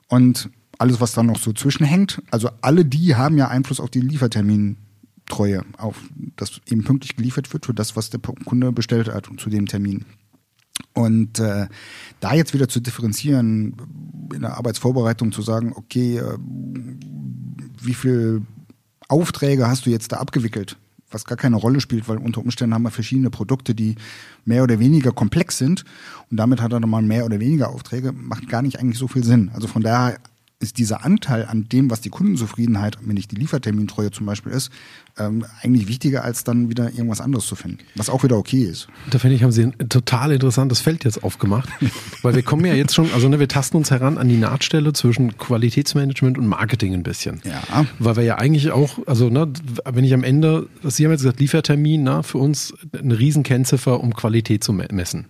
und 0.08 0.50
alles, 0.78 1.00
was 1.00 1.12
da 1.12 1.22
noch 1.22 1.38
so 1.38 1.52
zwischenhängt. 1.52 2.22
Also 2.30 2.50
alle 2.60 2.84
die 2.84 3.14
haben 3.16 3.38
ja 3.38 3.48
Einfluss 3.48 3.80
auf 3.80 3.90
die 3.90 4.00
Liefertermintreue, 4.00 5.64
auf 5.78 5.96
dass 6.36 6.60
eben 6.66 6.84
pünktlich 6.84 7.16
geliefert 7.16 7.52
wird 7.52 7.66
für 7.66 7.74
das, 7.74 7.96
was 7.96 8.10
der 8.10 8.20
Kunde 8.20 8.72
bestellt 8.72 9.08
hat 9.08 9.28
zu 9.38 9.50
dem 9.50 9.66
Termin. 9.66 10.04
Und 10.92 11.38
äh, 11.38 11.68
da 12.20 12.34
jetzt 12.34 12.54
wieder 12.54 12.68
zu 12.68 12.80
differenzieren, 12.80 13.76
in 14.32 14.40
der 14.42 14.56
Arbeitsvorbereitung 14.56 15.32
zu 15.32 15.42
sagen, 15.42 15.72
okay, 15.74 16.18
äh, 16.18 16.38
wie 17.82 17.94
viel 17.94 18.42
Aufträge 19.08 19.68
hast 19.68 19.86
du 19.86 19.90
jetzt 19.90 20.12
da 20.12 20.16
abgewickelt? 20.16 20.76
Was 21.14 21.24
gar 21.24 21.36
keine 21.36 21.56
Rolle 21.56 21.80
spielt, 21.80 22.08
weil 22.08 22.18
unter 22.18 22.40
Umständen 22.40 22.74
haben 22.74 22.82
wir 22.82 22.90
verschiedene 22.90 23.30
Produkte, 23.30 23.74
die 23.74 23.94
mehr 24.44 24.62
oder 24.62 24.78
weniger 24.78 25.12
komplex 25.12 25.56
sind 25.56 25.84
und 26.30 26.36
damit 26.36 26.60
hat 26.60 26.72
er 26.72 26.80
nochmal 26.80 27.02
mehr 27.02 27.24
oder 27.24 27.40
weniger 27.40 27.70
Aufträge, 27.70 28.12
macht 28.12 28.48
gar 28.48 28.62
nicht 28.62 28.80
eigentlich 28.80 28.98
so 28.98 29.08
viel 29.08 29.24
Sinn. 29.24 29.50
Also 29.54 29.68
von 29.68 29.82
daher 29.82 30.18
ist 30.60 30.78
dieser 30.78 31.04
Anteil 31.04 31.46
an 31.46 31.68
dem, 31.68 31.90
was 31.90 32.00
die 32.00 32.10
Kundenzufriedenheit, 32.10 32.96
wenn 33.02 33.14
nicht 33.14 33.30
die 33.30 33.36
Liefertermintreue 33.36 34.10
zum 34.10 34.26
Beispiel 34.26 34.52
ist, 34.52 34.70
ähm, 35.18 35.44
eigentlich 35.62 35.88
wichtiger, 35.88 36.24
als 36.24 36.44
dann 36.44 36.70
wieder 36.70 36.90
irgendwas 36.90 37.20
anderes 37.20 37.46
zu 37.46 37.54
finden, 37.54 37.78
was 37.96 38.08
auch 38.08 38.22
wieder 38.22 38.36
okay 38.36 38.62
ist. 38.62 38.88
Da 39.10 39.18
finde 39.18 39.36
ich, 39.36 39.42
haben 39.42 39.52
Sie 39.52 39.64
ein 39.64 39.88
total 39.88 40.32
interessantes 40.32 40.80
Feld 40.80 41.04
jetzt 41.04 41.22
aufgemacht, 41.22 41.68
weil 42.22 42.34
wir 42.34 42.42
kommen 42.42 42.64
ja 42.64 42.74
jetzt 42.74 42.94
schon, 42.94 43.12
also 43.12 43.28
ne, 43.28 43.38
wir 43.38 43.48
tasten 43.48 43.76
uns 43.76 43.90
heran 43.90 44.16
an 44.16 44.28
die 44.28 44.36
Nahtstelle 44.36 44.92
zwischen 44.92 45.36
Qualitätsmanagement 45.36 46.38
und 46.38 46.46
Marketing 46.46 46.94
ein 46.94 47.02
bisschen. 47.02 47.42
Ja. 47.44 47.86
Weil 47.98 48.16
wir 48.16 48.22
ja 48.22 48.36
eigentlich 48.36 48.70
auch, 48.70 48.98
also 49.06 49.28
ne, 49.28 49.52
wenn 49.84 50.04
ich 50.04 50.14
am 50.14 50.24
Ende, 50.24 50.68
Sie 50.82 51.04
haben 51.04 51.12
jetzt 51.12 51.22
gesagt, 51.22 51.40
Liefertermin, 51.40 52.02
na, 52.02 52.22
für 52.22 52.38
uns 52.38 52.74
eine 52.92 53.18
riesen 53.18 53.42
Kennziffer, 53.42 54.00
um 54.00 54.14
Qualität 54.14 54.64
zu 54.64 54.72
messen 54.72 55.26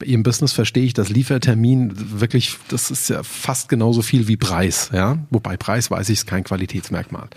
bei 0.00 0.06
Ihrem 0.06 0.22
Business 0.22 0.52
verstehe 0.52 0.84
ich, 0.84 0.94
dass 0.94 1.10
Liefertermin 1.10 1.92
wirklich, 2.20 2.56
das 2.68 2.90
ist 2.90 3.10
ja 3.10 3.22
fast 3.22 3.68
genauso 3.68 4.02
viel 4.02 4.26
wie 4.28 4.36
Preis, 4.36 4.90
ja. 4.92 5.18
Wobei 5.30 5.56
Preis 5.56 5.90
weiß 5.90 6.08
ich, 6.08 6.20
ist 6.20 6.26
kein 6.26 6.42
Qualitätsmerkmal. 6.42 7.28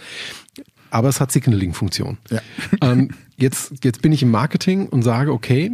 Aber 0.89 1.09
es 1.09 1.20
hat 1.20 1.32
Signaling-Funktion. 1.32 2.18
Ja. 2.32 2.41
Ähm, 2.82 3.11
jetzt, 3.38 3.74
jetzt 3.84 4.01
bin 4.01 4.11
ich 4.11 4.24
im 4.24 4.32
Marketing 4.32 4.88
und 4.88 5.03
sage, 5.03 5.32
okay, 5.32 5.72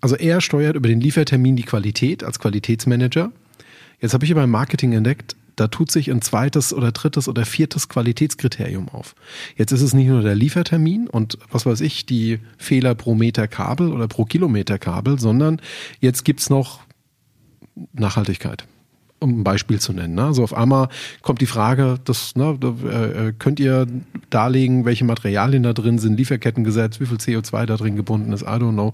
also 0.00 0.16
er 0.16 0.40
steuert 0.40 0.76
über 0.76 0.88
den 0.88 1.00
Liefertermin 1.00 1.56
die 1.56 1.62
Qualität 1.62 2.24
als 2.24 2.38
Qualitätsmanager. 2.38 3.32
Jetzt 4.00 4.14
habe 4.14 4.24
ich 4.24 4.32
aber 4.32 4.44
im 4.44 4.50
Marketing 4.50 4.92
entdeckt, 4.92 5.36
da 5.56 5.68
tut 5.68 5.90
sich 5.90 6.10
ein 6.10 6.22
zweites 6.22 6.72
oder 6.72 6.92
drittes 6.92 7.28
oder 7.28 7.44
viertes 7.44 7.88
Qualitätskriterium 7.88 8.88
auf. 8.88 9.14
Jetzt 9.56 9.72
ist 9.72 9.82
es 9.82 9.94
nicht 9.94 10.08
nur 10.08 10.22
der 10.22 10.34
Liefertermin 10.34 11.08
und 11.08 11.38
was 11.50 11.66
weiß 11.66 11.80
ich, 11.80 12.06
die 12.06 12.40
Fehler 12.58 12.94
pro 12.94 13.14
Meter 13.14 13.48
Kabel 13.48 13.92
oder 13.92 14.08
pro 14.08 14.24
Kilometer 14.24 14.78
Kabel, 14.78 15.18
sondern 15.18 15.60
jetzt 16.00 16.24
gibt's 16.24 16.50
noch 16.50 16.80
Nachhaltigkeit 17.92 18.66
um 19.24 19.40
ein 19.40 19.44
Beispiel 19.44 19.80
zu 19.80 19.92
nennen. 19.92 20.14
Ne? 20.14 20.24
Also 20.24 20.44
auf 20.44 20.54
einmal 20.54 20.88
kommt 21.22 21.40
die 21.40 21.46
Frage, 21.46 21.98
das, 22.04 22.36
ne, 22.36 22.56
äh, 22.62 23.32
könnt 23.38 23.58
ihr 23.58 23.86
darlegen, 24.30 24.84
welche 24.84 25.04
Materialien 25.04 25.62
da 25.62 25.72
drin 25.72 25.98
sind, 25.98 26.16
Lieferkettengesetz, 26.16 27.00
wie 27.00 27.06
viel 27.06 27.16
CO2 27.16 27.66
da 27.66 27.76
drin 27.76 27.96
gebunden 27.96 28.32
ist, 28.32 28.42
I 28.42 28.46
don't 28.46 28.72
know. 28.72 28.92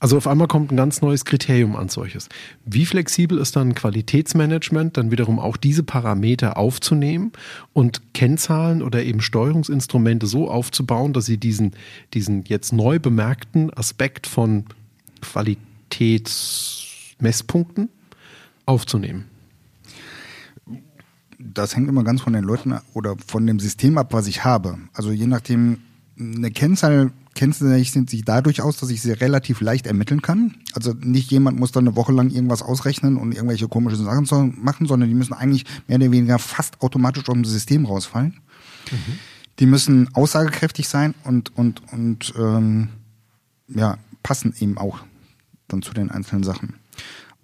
Also 0.00 0.16
auf 0.16 0.26
einmal 0.26 0.48
kommt 0.48 0.72
ein 0.72 0.76
ganz 0.76 1.00
neues 1.00 1.24
Kriterium 1.24 1.76
an 1.76 1.88
solches. 1.88 2.28
Wie 2.64 2.86
flexibel 2.86 3.38
ist 3.38 3.54
dann 3.54 3.76
Qualitätsmanagement, 3.76 4.96
dann 4.96 5.12
wiederum 5.12 5.38
auch 5.38 5.56
diese 5.56 5.84
Parameter 5.84 6.56
aufzunehmen 6.56 7.30
und 7.72 8.12
Kennzahlen 8.12 8.82
oder 8.82 9.04
eben 9.04 9.20
Steuerungsinstrumente 9.20 10.26
so 10.26 10.50
aufzubauen, 10.50 11.12
dass 11.12 11.26
sie 11.26 11.38
diesen, 11.38 11.76
diesen 12.14 12.42
jetzt 12.46 12.72
neu 12.72 12.98
bemerkten 12.98 13.72
Aspekt 13.72 14.26
von 14.26 14.64
Qualitätsmesspunkten 15.20 17.88
aufzunehmen? 18.66 19.31
Das 21.54 21.76
hängt 21.76 21.88
immer 21.88 22.04
ganz 22.04 22.20
von 22.20 22.32
den 22.32 22.44
Leuten 22.44 22.74
oder 22.94 23.16
von 23.26 23.46
dem 23.46 23.58
System 23.58 23.98
ab, 23.98 24.12
was 24.12 24.26
ich 24.26 24.44
habe. 24.44 24.78
Also 24.92 25.10
je 25.10 25.26
nachdem, 25.26 25.78
eine 26.18 26.50
Kennzahl 26.50 27.12
kennzeichnet 27.34 28.10
sich 28.10 28.24
dadurch 28.24 28.60
aus, 28.60 28.76
dass 28.76 28.90
ich 28.90 29.00
sie 29.00 29.12
relativ 29.12 29.60
leicht 29.60 29.86
ermitteln 29.86 30.20
kann. 30.20 30.56
Also 30.74 30.92
nicht 30.92 31.30
jemand 31.30 31.58
muss 31.58 31.72
dann 31.72 31.86
eine 31.86 31.96
Woche 31.96 32.12
lang 32.12 32.30
irgendwas 32.30 32.62
ausrechnen 32.62 33.16
und 33.16 33.32
irgendwelche 33.32 33.68
komischen 33.68 34.04
Sachen 34.04 34.54
machen, 34.62 34.86
sondern 34.86 35.08
die 35.08 35.14
müssen 35.14 35.32
eigentlich 35.32 35.64
mehr 35.88 35.96
oder 35.96 36.12
weniger 36.12 36.38
fast 36.38 36.80
automatisch 36.82 37.28
aus 37.28 37.34
dem 37.34 37.44
System 37.44 37.86
rausfallen. 37.86 38.40
Mhm. 38.90 39.18
Die 39.58 39.66
müssen 39.66 40.14
aussagekräftig 40.14 40.88
sein 40.88 41.14
und, 41.24 41.56
und, 41.56 41.82
und 41.92 42.34
ähm, 42.38 42.88
ja, 43.68 43.98
passen 44.22 44.54
eben 44.58 44.76
auch 44.76 45.00
dann 45.68 45.82
zu 45.82 45.94
den 45.94 46.10
einzelnen 46.10 46.42
Sachen. 46.42 46.74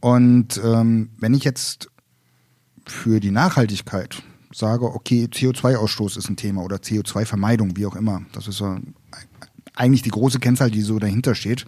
Und 0.00 0.60
ähm, 0.62 1.10
wenn 1.18 1.34
ich 1.34 1.44
jetzt 1.44 1.90
für 2.90 3.20
die 3.20 3.30
Nachhaltigkeit 3.30 4.22
sage, 4.52 4.86
okay, 4.86 5.28
CO2-Ausstoß 5.30 6.18
ist 6.18 6.28
ein 6.28 6.36
Thema 6.36 6.62
oder 6.62 6.76
CO2-Vermeidung, 6.76 7.76
wie 7.76 7.86
auch 7.86 7.96
immer. 7.96 8.22
Das 8.32 8.48
ist 8.48 8.60
ja 8.60 8.78
eigentlich 9.74 10.02
die 10.02 10.10
große 10.10 10.38
Kennzahl, 10.38 10.70
die 10.70 10.82
so 10.82 10.98
dahinter 10.98 11.34
steht 11.34 11.66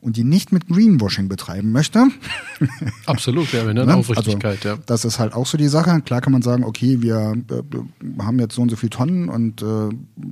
und 0.00 0.16
die 0.16 0.24
nicht 0.24 0.52
mit 0.52 0.68
Greenwashing 0.68 1.28
betreiben 1.28 1.72
möchte. 1.72 2.08
Absolut, 3.06 3.52
ja, 3.52 3.66
wenn 3.66 3.76
ne? 3.76 3.94
Aufrichtigkeit, 3.94 4.64
also, 4.64 4.68
ja. 4.68 4.82
Das 4.86 5.04
ist 5.04 5.18
halt 5.18 5.34
auch 5.34 5.46
so 5.46 5.58
die 5.58 5.68
Sache. 5.68 6.00
Klar 6.02 6.20
kann 6.20 6.32
man 6.32 6.42
sagen, 6.42 6.64
okay, 6.64 7.02
wir 7.02 7.34
äh, 7.50 8.22
haben 8.22 8.38
jetzt 8.38 8.54
so 8.54 8.62
und 8.62 8.70
so 8.70 8.76
viele 8.76 8.90
Tonnen 8.90 9.28
und 9.28 9.62
äh, 9.62 9.88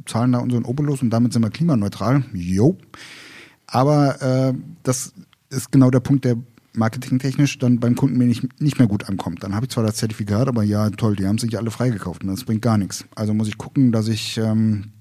zahlen 0.07 0.33
da 0.33 0.39
unseren 0.39 0.65
Obolus 0.65 1.03
und 1.03 1.11
damit 1.11 1.33
sind 1.33 1.43
wir 1.43 1.51
klimaneutral. 1.51 2.25
Jo. 2.33 2.77
Aber 3.67 4.21
äh, 4.23 4.55
das 4.83 5.13
ist 5.51 5.73
genau 5.73 5.91
der 5.91 6.01
Punkt, 6.01 6.25
der 6.25 6.37
marketingtechnisch 6.75 7.59
dann 7.59 7.81
beim 7.81 7.95
Kunden 7.95 8.19
mir 8.19 8.27
nicht, 8.27 8.61
nicht 8.61 8.79
mehr 8.79 8.89
gut 8.89 9.09
ankommt. 9.09 9.43
Dann 9.43 9.55
habe 9.55 9.67
ich 9.67 9.73
zwar 9.73 9.85
das 9.85 9.97
Zertifikat, 9.97 10.49
aber 10.49 10.63
ja, 10.63 10.91
toll, 10.91 11.17
die 11.17 11.27
haben 11.27 11.39
sich 11.39 11.57
alle 11.57 11.71
freigekauft 11.71 12.23
und 12.23 12.31
das 12.31 12.45
bringt 12.45 12.63
gar 12.63 12.79
nichts. 12.79 13.05
Also 13.15 13.35
muss 13.35 13.49
ich 13.49 13.59
gucken, 13.59 13.93
dass 13.93 14.09
ich 14.09 14.37
ähm, 14.39 14.93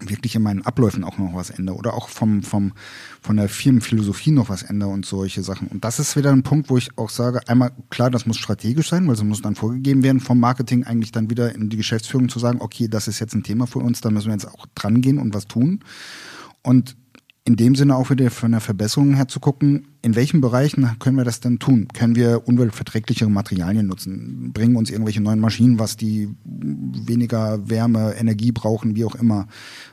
wirklich 0.00 0.34
in 0.34 0.42
meinen 0.42 0.62
Abläufen 0.62 1.04
auch 1.04 1.18
noch 1.18 1.34
was 1.34 1.50
ändere 1.50 1.76
oder 1.76 1.94
auch 1.94 2.08
vom, 2.08 2.42
vom, 2.42 2.72
von 3.20 3.36
der 3.36 3.48
Firmenphilosophie 3.48 4.30
noch 4.30 4.48
was 4.48 4.62
ändere 4.62 4.90
und 4.90 5.06
solche 5.06 5.42
Sachen. 5.42 5.68
Und 5.68 5.84
das 5.84 5.98
ist 5.98 6.16
wieder 6.16 6.32
ein 6.32 6.42
Punkt, 6.42 6.70
wo 6.70 6.76
ich 6.76 6.96
auch 6.96 7.10
sage, 7.10 7.40
einmal 7.48 7.72
klar, 7.90 8.10
das 8.10 8.26
muss 8.26 8.36
strategisch 8.36 8.88
sein, 8.88 9.06
weil 9.06 9.14
es 9.14 9.22
muss 9.22 9.42
dann 9.42 9.54
vorgegeben 9.54 10.02
werden 10.02 10.20
vom 10.20 10.38
Marketing 10.38 10.84
eigentlich 10.84 11.12
dann 11.12 11.30
wieder 11.30 11.54
in 11.54 11.70
die 11.70 11.76
Geschäftsführung 11.76 12.28
zu 12.28 12.38
sagen, 12.38 12.60
okay, 12.60 12.88
das 12.88 13.08
ist 13.08 13.20
jetzt 13.20 13.34
ein 13.34 13.42
Thema 13.42 13.66
für 13.66 13.78
uns, 13.78 14.00
da 14.00 14.10
müssen 14.10 14.26
wir 14.26 14.34
jetzt 14.34 14.48
auch 14.48 14.66
dran 14.74 15.00
gehen 15.00 15.18
und 15.18 15.34
was 15.34 15.46
tun. 15.46 15.80
Und 16.62 16.96
in 17.46 17.54
dem 17.54 17.76
Sinne 17.76 17.94
auch 17.94 18.10
wieder 18.10 18.28
von 18.32 18.50
der 18.50 18.60
Verbesserung 18.60 19.14
her 19.14 19.28
zu 19.28 19.38
gucken, 19.38 19.86
in 20.02 20.16
welchen 20.16 20.40
Bereichen 20.40 20.90
können 20.98 21.16
wir 21.16 21.24
das 21.24 21.38
denn 21.38 21.60
tun? 21.60 21.86
Können 21.94 22.16
wir 22.16 22.48
umweltverträglichere 22.48 23.30
Materialien 23.30 23.86
nutzen? 23.86 24.52
Bringen 24.52 24.74
uns 24.74 24.90
irgendwelche 24.90 25.22
neuen 25.22 25.38
Maschinen, 25.38 25.78
was 25.78 25.96
die 25.96 26.28
weniger 26.44 27.68
Wärme, 27.70 28.14
Energie 28.16 28.50
brauchen, 28.50 28.96
wie 28.96 29.04
auch 29.04 29.14
immer? 29.14 29.46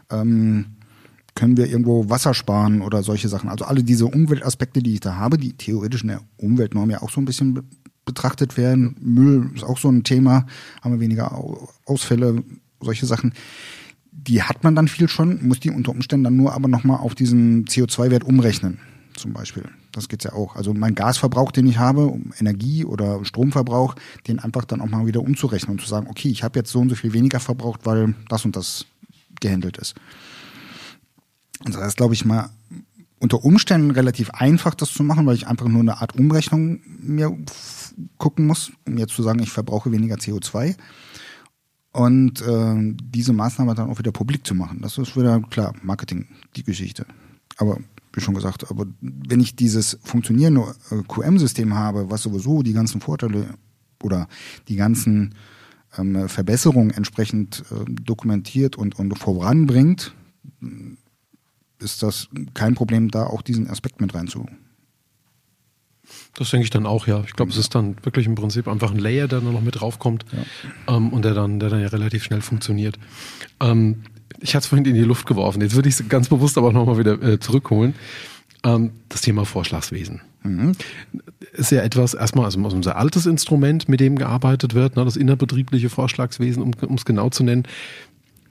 Ähm, 0.09 0.65
können 1.35 1.55
wir 1.55 1.67
irgendwo 1.67 2.09
Wasser 2.09 2.33
sparen 2.33 2.81
oder 2.81 3.03
solche 3.03 3.29
Sachen? 3.29 3.49
Also 3.49 3.65
alle 3.65 3.83
diese 3.83 4.07
Umweltaspekte, 4.07 4.81
die 4.81 4.95
ich 4.95 4.99
da 5.01 5.15
habe, 5.15 5.37
die 5.37 5.53
theoretisch 5.53 6.01
in 6.01 6.09
der 6.09 6.21
Umweltnorm 6.37 6.89
ja 6.89 7.03
auch 7.03 7.11
so 7.11 7.21
ein 7.21 7.25
bisschen 7.25 7.69
betrachtet 8.03 8.57
werden. 8.57 8.95
Müll 8.99 9.51
ist 9.53 9.63
auch 9.63 9.77
so 9.77 9.89
ein 9.89 10.03
Thema, 10.03 10.47
haben 10.81 10.93
wir 10.93 10.99
weniger 10.99 11.39
Ausfälle, 11.85 12.43
solche 12.81 13.05
Sachen 13.05 13.33
die 14.15 14.43
hat 14.43 14.63
man 14.63 14.75
dann 14.75 14.87
viel 14.87 15.07
schon, 15.07 15.45
muss 15.45 15.59
die 15.59 15.71
unter 15.71 15.91
Umständen 15.91 16.25
dann 16.25 16.35
nur 16.35 16.53
aber 16.53 16.67
nochmal 16.67 16.97
auf 16.97 17.15
diesen 17.15 17.65
CO2-Wert 17.65 18.23
umrechnen, 18.23 18.79
zum 19.15 19.33
Beispiel. 19.33 19.63
Das 19.91 20.07
geht's 20.07 20.23
ja 20.23 20.33
auch. 20.33 20.55
Also 20.55 20.73
mein 20.73 20.95
Gasverbrauch, 20.95 21.51
den 21.51 21.67
ich 21.67 21.77
habe, 21.77 22.17
Energie 22.39 22.85
oder 22.85 23.23
Stromverbrauch, 23.25 23.95
den 24.27 24.39
einfach 24.39 24.65
dann 24.65 24.81
auch 24.81 24.87
mal 24.87 25.05
wieder 25.05 25.21
umzurechnen 25.21 25.71
und 25.71 25.81
zu 25.81 25.87
sagen, 25.87 26.07
okay, 26.09 26.29
ich 26.29 26.43
habe 26.43 26.59
jetzt 26.59 26.71
so 26.71 26.79
und 26.79 26.89
so 26.89 26.95
viel 26.95 27.13
weniger 27.13 27.39
verbraucht, 27.39 27.81
weil 27.85 28.15
das 28.29 28.45
und 28.45 28.55
das 28.55 28.85
gehandelt 29.39 29.77
ist. 29.77 29.95
Und 31.65 31.75
das 31.75 31.87
ist, 31.87 31.97
glaube 31.97 32.13
ich, 32.13 32.25
mal 32.25 32.49
unter 33.19 33.43
Umständen 33.43 33.91
relativ 33.91 34.31
einfach, 34.31 34.73
das 34.73 34.91
zu 34.91 35.03
machen, 35.03 35.25
weil 35.25 35.35
ich 35.35 35.47
einfach 35.47 35.67
nur 35.67 35.81
eine 35.81 36.01
Art 36.01 36.15
Umrechnung 36.15 36.81
mir 36.99 37.37
gucken 38.17 38.47
muss, 38.47 38.71
um 38.85 38.97
jetzt 38.97 39.13
zu 39.13 39.23
sagen, 39.23 39.41
ich 39.41 39.51
verbrauche 39.51 39.91
weniger 39.91 40.15
CO2 40.15 40.75
und 41.93 42.41
äh, 42.41 42.95
diese 43.03 43.33
Maßnahme 43.33 43.75
dann 43.75 43.89
auch 43.89 43.99
wieder 43.99 44.11
publik 44.11 44.45
zu 44.45 44.55
machen. 44.55 44.79
Das 44.81 44.97
ist 44.97 45.15
wieder 45.15 45.39
klar, 45.49 45.73
Marketing, 45.83 46.27
die 46.55 46.63
Geschichte. 46.63 47.05
Aber 47.57 47.77
wie 48.11 48.21
schon 48.21 48.33
gesagt, 48.33 48.69
aber 48.69 48.85
wenn 49.01 49.39
ich 49.39 49.55
dieses 49.55 49.97
funktionierende 50.03 50.75
äh, 50.91 51.01
QM-System 51.07 51.73
habe, 51.75 52.09
was 52.09 52.23
sowieso 52.23 52.63
die 52.63 52.73
ganzen 52.73 52.99
Vorteile 52.99 53.45
oder 54.01 54.27
die 54.67 54.75
ganzen 54.75 55.35
ähm, 55.97 56.27
Verbesserungen 56.27 56.91
entsprechend 56.91 57.63
äh, 57.71 57.85
dokumentiert 57.89 58.75
und, 58.75 58.97
und 58.97 59.17
voranbringt, 59.17 60.15
ist 61.79 62.01
das 62.01 62.27
kein 62.53 62.73
Problem, 62.73 63.11
da 63.11 63.25
auch 63.27 63.41
diesen 63.41 63.69
Aspekt 63.69 64.01
mit 64.01 64.15
reinzuholen. 64.15 64.57
Das 66.35 66.49
denke 66.49 66.63
ich 66.63 66.69
dann 66.71 66.85
auch, 66.85 67.05
ja. 67.05 67.23
Ich 67.27 67.33
glaube, 67.33 67.51
es 67.51 67.57
ist 67.57 67.75
dann 67.75 67.95
wirklich 68.03 68.25
im 68.25 68.35
Prinzip 68.35 68.67
einfach 68.67 68.91
ein 68.91 68.97
Layer, 68.97 69.27
der 69.27 69.41
dann 69.41 69.53
noch 69.53 69.61
mit 69.61 69.79
draufkommt 69.79 70.25
ja. 70.31 70.95
ähm, 70.95 71.09
und 71.09 71.23
der 71.25 71.33
dann, 71.33 71.59
der 71.59 71.69
dann 71.69 71.81
ja 71.81 71.87
relativ 71.87 72.23
schnell 72.23 72.41
funktioniert. 72.41 72.97
Ähm, 73.59 74.03
ich 74.39 74.55
hatte 74.55 74.63
es 74.63 74.67
vorhin 74.67 74.85
in 74.85 74.95
die 74.95 75.01
Luft 75.01 75.27
geworfen. 75.27 75.61
Jetzt 75.61 75.75
würde 75.75 75.89
ich 75.89 75.99
es 75.99 76.09
ganz 76.09 76.29
bewusst 76.29 76.57
aber 76.57 76.73
nochmal 76.73 76.97
wieder 76.97 77.21
äh, 77.21 77.39
zurückholen. 77.39 77.93
Ähm, 78.63 78.91
das 79.09 79.21
Thema 79.21 79.45
Vorschlagswesen. 79.45 80.21
Mhm. 80.43 80.73
Ist 81.53 81.71
ja 81.71 81.81
etwas, 81.81 82.13
erstmal, 82.13 82.45
also 82.45 82.59
unser 82.59 82.97
altes 82.97 83.25
Instrument, 83.25 83.87
mit 83.87 83.99
dem 83.99 84.17
gearbeitet 84.17 84.73
wird, 84.73 84.95
ne, 84.95 85.05
das 85.05 85.15
innerbetriebliche 85.15 85.89
Vorschlagswesen, 85.89 86.63
um 86.63 86.95
es 86.95 87.05
genau 87.05 87.29
zu 87.29 87.43
nennen. 87.43 87.63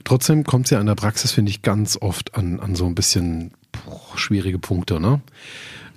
Trotzdem 0.03 0.43
kommt 0.43 0.65
es 0.65 0.71
ja 0.71 0.79
in 0.79 0.85
der 0.85 0.95
Praxis, 0.95 1.31
finde 1.31 1.49
ich, 1.49 1.61
ganz 1.61 1.97
oft 1.99 2.35
an, 2.35 2.59
an 2.59 2.75
so 2.75 2.85
ein 2.85 2.95
bisschen 2.95 3.51
boah, 3.71 4.17
schwierige 4.17 4.59
Punkte. 4.59 4.99
Ne? 4.99 5.21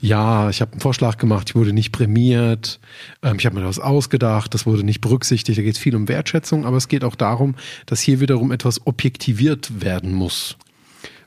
Ja, 0.01 0.51
ich 0.51 0.61
habe 0.61 0.73
einen 0.73 0.81
Vorschlag 0.81 1.17
gemacht, 1.17 1.51
ich 1.51 1.55
wurde 1.55 1.73
nicht 1.73 1.91
prämiert, 1.93 2.81
ähm, 3.23 3.37
ich 3.39 3.47
habe 3.47 3.57
mir 3.57 3.63
das 3.63 3.79
ausgedacht, 3.79 4.53
das 4.55 4.67
wurde 4.67 4.85
nicht 4.85 5.01
berücksichtigt. 5.01 5.59
Da 5.59 5.63
geht 5.63 5.75
es 5.75 5.79
viel 5.79 5.97
um 5.97 6.09
Wertschätzung, 6.09 6.67
aber 6.67 6.77
es 6.77 6.89
geht 6.89 7.05
auch 7.05 7.15
darum, 7.15 7.55
dass 7.87 8.01
hier 8.01 8.21
wiederum 8.21 8.53
etwas 8.53 8.87
objektiviert 8.87 9.81
werden 9.81 10.13
muss. 10.13 10.57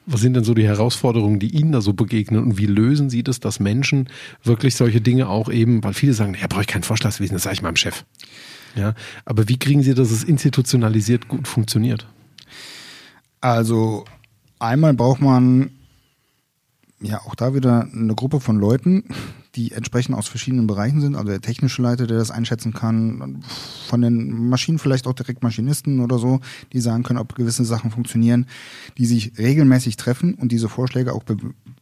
Was 0.06 0.22
sind 0.22 0.34
denn 0.34 0.44
so 0.44 0.54
die 0.54 0.66
Herausforderungen, 0.66 1.40
die 1.40 1.56
Ihnen 1.56 1.72
da 1.72 1.82
so 1.82 1.94
begegnen 1.94 2.42
und 2.42 2.58
wie 2.58 2.66
lösen 2.66 3.10
Sie 3.10 3.22
das, 3.22 3.40
dass 3.40 3.60
Menschen 3.60 4.10
wirklich 4.44 4.76
solche 4.76 5.02
Dinge 5.02 5.30
auch 5.30 5.52
eben, 5.52 5.84
weil 5.84 5.94
viele 5.94 6.14
sagen, 6.14 6.36
ja, 6.40 6.48
brauche 6.48 6.62
ich 6.62 6.68
kein 6.68 6.84
Vorschlagswesen, 6.84 7.36
das 7.36 7.44
sage 7.44 7.56
ich 7.56 7.62
meinem 7.62 7.76
Chef. 7.76 8.06
Ja, 8.76 8.94
aber 9.26 9.48
wie 9.50 9.58
kriegen 9.58 9.84
Sie, 9.84 9.94
dass 9.94 10.12
es 10.12 10.24
institutionalisiert 10.24 11.28
gut 11.28 11.48
funktioniert? 11.48 12.08
Also 13.42 14.06
einmal 14.58 14.94
braucht 14.94 15.22
man 15.22 15.72
ja 17.02 17.22
auch 17.22 17.36
da 17.36 17.54
wieder 17.54 17.88
eine 17.94 18.16
Gruppe 18.16 18.40
von 18.40 18.58
Leuten, 18.58 19.04
die 19.56 19.72
entsprechend 19.72 20.16
aus 20.16 20.28
verschiedenen 20.28 20.68
Bereichen 20.68 21.02
sind. 21.02 21.16
Also 21.16 21.30
der 21.30 21.42
technische 21.42 21.82
Leiter, 21.82 22.08
der 22.08 22.18
das 22.18 22.32
einschätzen 22.32 22.74
kann, 22.74 23.44
von 23.88 24.02
den 24.02 24.50
Maschinen 24.50 24.80
vielleicht 24.80 25.08
auch 25.08 25.14
direkt 25.14 25.42
Maschinisten 25.44 26.00
oder 26.02 26.20
so, 26.20 26.40
die 26.74 26.82
sagen 26.82 27.04
können, 27.04 27.20
ob 27.20 27.36
gewisse 27.36 27.66
Sachen 27.66 27.92
funktionieren, 27.92 28.48
die 28.98 29.06
sich 29.06 29.38
regelmäßig 29.38 29.98
treffen 29.98 30.34
und 30.36 30.52
diese 30.52 30.70
Vorschläge 30.70 31.14
auch 31.14 31.24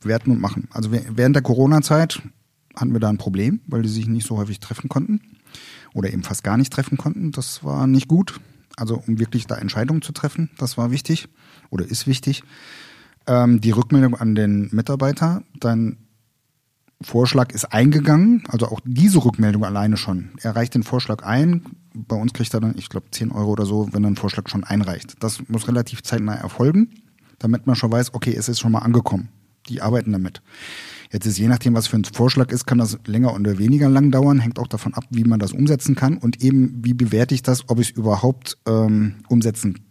bewerten 0.01 0.31
und 0.31 0.39
machen. 0.39 0.67
Also 0.71 0.91
während 0.91 1.35
der 1.35 1.43
Corona-Zeit 1.43 2.21
hatten 2.75 2.93
wir 2.93 2.99
da 2.99 3.09
ein 3.09 3.17
Problem, 3.17 3.61
weil 3.67 3.81
die 3.81 3.89
sich 3.89 4.07
nicht 4.07 4.27
so 4.27 4.37
häufig 4.37 4.59
treffen 4.59 4.87
konnten 4.87 5.21
oder 5.93 6.11
eben 6.11 6.23
fast 6.23 6.43
gar 6.43 6.57
nicht 6.57 6.71
treffen 6.71 6.97
konnten. 6.97 7.31
Das 7.31 7.63
war 7.63 7.87
nicht 7.87 8.07
gut. 8.07 8.39
Also 8.75 9.03
um 9.07 9.17
wirklich 9.19 9.47
da 9.47 9.55
Entscheidungen 9.55 10.03
zu 10.03 10.11
treffen, 10.11 10.51
das 10.59 10.77
war 10.77 10.91
wichtig 10.91 11.27
oder 11.71 11.85
ist 11.85 12.05
wichtig 12.05 12.43
ähm, 13.27 13.61
die 13.61 13.71
Rückmeldung 13.71 14.15
an 14.15 14.35
den 14.35 14.69
Mitarbeiter, 14.71 15.43
dein 15.59 15.97
Vorschlag 17.01 17.51
ist 17.51 17.65
eingegangen, 17.65 18.43
also 18.47 18.67
auch 18.67 18.79
diese 18.83 19.23
Rückmeldung 19.23 19.63
alleine 19.63 19.97
schon. 19.97 20.31
Er 20.41 20.55
reicht 20.55 20.73
den 20.73 20.83
Vorschlag 20.83 21.23
ein, 21.23 21.63
bei 21.93 22.15
uns 22.15 22.33
kriegt 22.33 22.53
er 22.53 22.59
dann, 22.59 22.75
ich 22.77 22.89
glaube, 22.89 23.07
10 23.11 23.31
Euro 23.31 23.51
oder 23.51 23.65
so, 23.65 23.89
wenn 23.91 24.03
er 24.03 24.07
einen 24.07 24.15
Vorschlag 24.15 24.49
schon 24.49 24.63
einreicht. 24.63 25.15
Das 25.19 25.47
muss 25.47 25.67
relativ 25.67 26.01
zeitnah 26.01 26.35
erfolgen, 26.35 26.89
damit 27.37 27.67
man 27.67 27.75
schon 27.75 27.91
weiß, 27.91 28.13
okay, 28.13 28.33
es 28.35 28.49
ist 28.49 28.59
schon 28.59 28.71
mal 28.71 28.79
angekommen. 28.79 29.29
Die 29.69 29.81
arbeiten 29.81 30.11
damit. 30.11 30.41
Jetzt 31.11 31.25
ist 31.25 31.37
je 31.37 31.47
nachdem, 31.47 31.73
was 31.73 31.87
für 31.87 31.97
ein 31.97 32.05
Vorschlag 32.05 32.51
ist, 32.51 32.65
kann 32.65 32.79
das 32.79 32.97
länger 33.05 33.33
oder 33.33 33.57
weniger 33.57 33.89
lang 33.89 34.11
dauern, 34.11 34.39
hängt 34.39 34.59
auch 34.59 34.67
davon 34.67 34.93
ab, 34.93 35.05
wie 35.09 35.23
man 35.23 35.39
das 35.39 35.51
umsetzen 35.51 35.95
kann 35.95 36.17
und 36.17 36.41
eben, 36.43 36.83
wie 36.83 36.93
bewerte 36.93 37.35
ich 37.35 37.43
das, 37.43 37.69
ob 37.69 37.79
ich 37.79 37.91
es 37.91 37.97
überhaupt 37.97 38.57
ähm, 38.65 39.15
umsetzen 39.27 39.85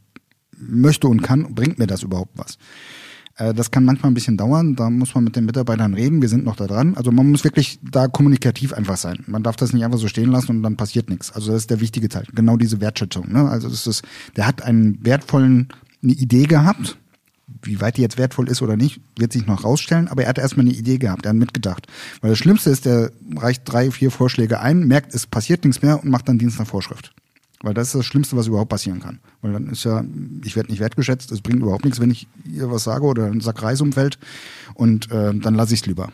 möchte 0.59 1.09
und 1.09 1.22
kann, 1.22 1.55
bringt 1.55 1.78
mir 1.78 1.87
das 1.87 2.03
überhaupt 2.03 2.32
was. 2.37 2.59
Äh, 3.37 3.55
das 3.55 3.70
kann 3.70 3.84
manchmal 3.84 4.11
ein 4.11 4.14
bisschen 4.14 4.37
dauern, 4.37 4.76
da 4.76 4.91
muss 4.91 5.14
man 5.14 5.24
mit 5.24 5.37
den 5.37 5.45
Mitarbeitern 5.45 5.95
reden, 5.95 6.22
wir 6.22 6.28
sind 6.28 6.45
noch 6.45 6.57
da 6.57 6.66
dran. 6.66 6.95
Also 6.97 7.12
man 7.12 7.30
muss 7.30 7.45
wirklich 7.45 7.78
da 7.82 8.09
kommunikativ 8.09 8.72
einfach 8.72 8.97
sein. 8.97 9.24
Man 9.26 9.43
darf 9.43 9.57
das 9.57 9.72
nicht 9.72 9.84
einfach 9.84 9.99
so 9.99 10.09
stehen 10.09 10.30
lassen 10.30 10.53
und 10.53 10.62
dann 10.62 10.76
passiert 10.76 11.11
nichts. 11.11 11.32
Also 11.32 11.53
das 11.53 11.62
ist 11.62 11.70
der 11.70 11.80
wichtige 11.80 12.09
Teil, 12.09 12.24
genau 12.34 12.57
diese 12.57 12.80
Wertschätzung. 12.80 13.32
Ne? 13.32 13.49
Also 13.49 13.68
das 13.68 13.87
ist, 13.87 14.03
der 14.37 14.47
hat 14.47 14.62
einen 14.62 15.05
wertvollen, 15.05 15.68
eine 16.03 16.12
Idee 16.12 16.45
gehabt, 16.45 16.99
wie 17.62 17.80
weit 17.80 17.97
die 17.97 18.03
jetzt 18.03 18.18
wertvoll 18.18 18.49
ist 18.49 18.62
oder 18.62 18.76
nicht, 18.76 19.01
wird 19.16 19.32
sich 19.32 19.47
noch 19.47 19.64
rausstellen, 19.64 20.09
aber 20.09 20.24
er 20.24 20.30
hat 20.30 20.39
erstmal 20.39 20.66
eine 20.66 20.74
Idee 20.74 20.99
gehabt, 20.99 21.26
er 21.26 21.30
hat 21.30 21.37
mitgedacht. 21.37 21.87
Weil 22.20 22.30
das 22.30 22.39
Schlimmste 22.39 22.70
ist, 22.70 22.87
der 22.87 23.12
reicht 23.37 23.62
drei, 23.64 23.91
vier 23.91 24.11
Vorschläge 24.11 24.61
ein, 24.61 24.87
merkt, 24.87 25.14
es 25.14 25.26
passiert 25.26 25.64
nichts 25.64 25.82
mehr 25.82 26.03
und 26.03 26.11
macht 26.11 26.28
dann 26.28 26.39
Dienst 26.39 26.59
nach 26.59 26.66
Vorschrift. 26.66 27.12
Weil 27.66 27.74
das 27.74 27.88
ist 27.88 27.96
das 27.96 28.06
Schlimmste, 28.06 28.36
was 28.36 28.46
überhaupt 28.46 28.68
passieren 28.68 29.00
kann. 29.00 29.18
Weil 29.42 29.52
dann 29.52 29.68
ist 29.68 29.82
ja, 29.82 30.04
ich 30.44 30.54
werde 30.54 30.70
nicht 30.70 30.78
wertgeschätzt, 30.78 31.32
es 31.32 31.40
bringt 31.40 31.60
überhaupt 31.60 31.84
nichts, 31.84 31.98
wenn 31.98 32.12
ich 32.12 32.28
ihr 32.48 32.70
was 32.70 32.84
sage 32.84 33.04
oder 33.04 33.26
ein 33.26 33.40
Sack 33.40 33.60
Reis 33.60 33.80
umfällt 33.80 34.20
und 34.74 35.10
äh, 35.10 35.34
dann 35.34 35.56
lasse 35.56 35.74
ich 35.74 35.80
es 35.80 35.86
lieber. 35.86 36.12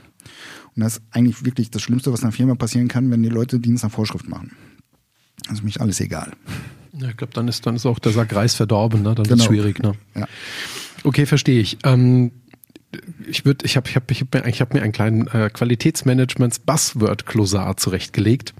Und 0.74 0.82
das 0.82 0.94
ist 0.94 1.02
eigentlich 1.10 1.44
wirklich 1.44 1.70
das 1.70 1.82
Schlimmste, 1.82 2.10
was 2.10 2.20
in 2.20 2.24
einer 2.24 2.32
Firma 2.32 2.54
passieren 2.54 2.88
kann, 2.88 3.10
wenn 3.10 3.22
die 3.22 3.28
Leute 3.28 3.60
Dienst 3.60 3.84
nach 3.84 3.90
Vorschrift 3.90 4.30
machen. 4.30 4.56
Das 5.44 5.58
ist 5.58 5.62
mich 5.62 5.78
alles 5.78 6.00
egal. 6.00 6.32
Ja, 6.94 7.10
ich 7.10 7.18
glaube, 7.18 7.34
dann 7.34 7.48
ist, 7.48 7.66
dann 7.66 7.76
ist 7.76 7.84
auch 7.84 7.98
der 7.98 8.12
Sack 8.12 8.34
Reis 8.34 8.54
verdorben, 8.54 9.02
ne? 9.02 9.14
Dann 9.14 9.24
genau. 9.24 9.34
ist 9.34 9.40
es 9.40 9.46
schwierig, 9.46 9.78
ne? 9.82 9.92
Ja. 10.14 10.26
Okay, 11.04 11.26
verstehe 11.26 11.60
ich. 11.60 11.76
Ähm, 11.84 12.30
ich 13.28 13.44
würde, 13.44 13.66
ich 13.66 13.76
habe, 13.76 13.90
ich 13.90 13.96
habe, 13.96 14.06
ich 14.08 14.22
habe 14.22 14.38
mir, 14.38 14.48
ich 14.48 14.62
habe 14.62 14.74
mir 14.74 14.82
einen 14.82 14.92
kleinen 14.92 15.26
äh, 15.26 15.50
Qualitätsmanagements 15.52 16.60
Buzzword 16.60 17.26
Klosar 17.26 17.76
zurechtgelegt, 17.76 18.54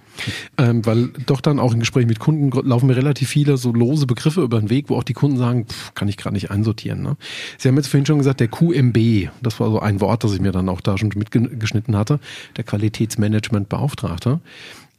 ähm, 0.59 0.85
weil 0.85 1.09
doch 1.27 1.41
dann 1.41 1.59
auch 1.59 1.73
in 1.73 1.81
Gesprächen 1.81 2.09
mit 2.09 2.19
Kunden 2.19 2.51
laufen 2.67 2.87
mir 2.87 2.97
relativ 2.97 3.29
viele 3.29 3.57
so 3.57 3.73
lose 3.73 4.07
Begriffe 4.07 4.43
über 4.43 4.61
den 4.61 4.71
Weg, 4.71 4.89
wo 4.89 4.97
auch 4.97 5.03
die 5.03 5.13
Kunden 5.13 5.39
sagen, 5.39 5.67
pff, 5.67 5.95
kann 5.95 6.09
ich 6.09 6.17
gerade 6.17 6.35
nicht 6.35 6.51
einsortieren. 6.51 7.03
Ne? 7.03 7.17
Sie 7.59 7.69
haben 7.69 7.77
jetzt 7.77 7.89
vorhin 7.89 8.07
schon 8.07 8.19
gesagt, 8.19 8.41
der 8.41 8.49
QMB, 8.49 9.31
das 9.43 9.61
war 9.61 9.71
so 9.71 9.81
ein 9.81 10.01
Wort, 10.01 10.25
das 10.25 10.35
ich 10.35 10.41
mir 10.41 10.53
dann 10.53 10.69
auch 10.69 10.81
da 10.81 10.99
schon 10.99 11.13
mitgeschnitten 11.15 11.97
hatte, 11.97 12.21
der 12.57 12.65
Qualitätsmanagement 12.65 13.69
Beauftragte. 13.69 14.41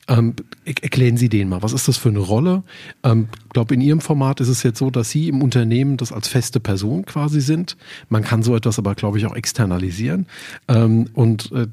Ähm, 0.07 0.35
erklären 0.65 1.17
Sie 1.17 1.29
den 1.29 1.49
mal. 1.49 1.61
Was 1.61 1.71
ist 1.71 1.87
das 1.87 1.97
für 1.97 2.09
eine 2.09 2.19
Rolle? 2.19 2.63
Ähm, 3.03 3.29
ich 3.45 3.49
glaube, 3.49 3.73
in 3.73 3.81
Ihrem 3.81 4.01
Format 4.01 4.41
ist 4.41 4.49
es 4.49 4.63
jetzt 4.63 4.79
so, 4.79 4.89
dass 4.89 5.09
Sie 5.09 5.29
im 5.29 5.41
Unternehmen 5.41 5.97
das 5.97 6.11
als 6.11 6.27
feste 6.27 6.59
Person 6.59 7.05
quasi 7.05 7.39
sind. 7.39 7.77
Man 8.09 8.23
kann 8.23 8.43
so 8.43 8.55
etwas 8.55 8.79
aber, 8.79 8.95
glaube 8.95 9.17
ich, 9.17 9.25
auch 9.25 9.35
externalisieren. 9.35 10.25
Ähm, 10.67 11.09
und 11.13 11.51
äh, 11.53 11.67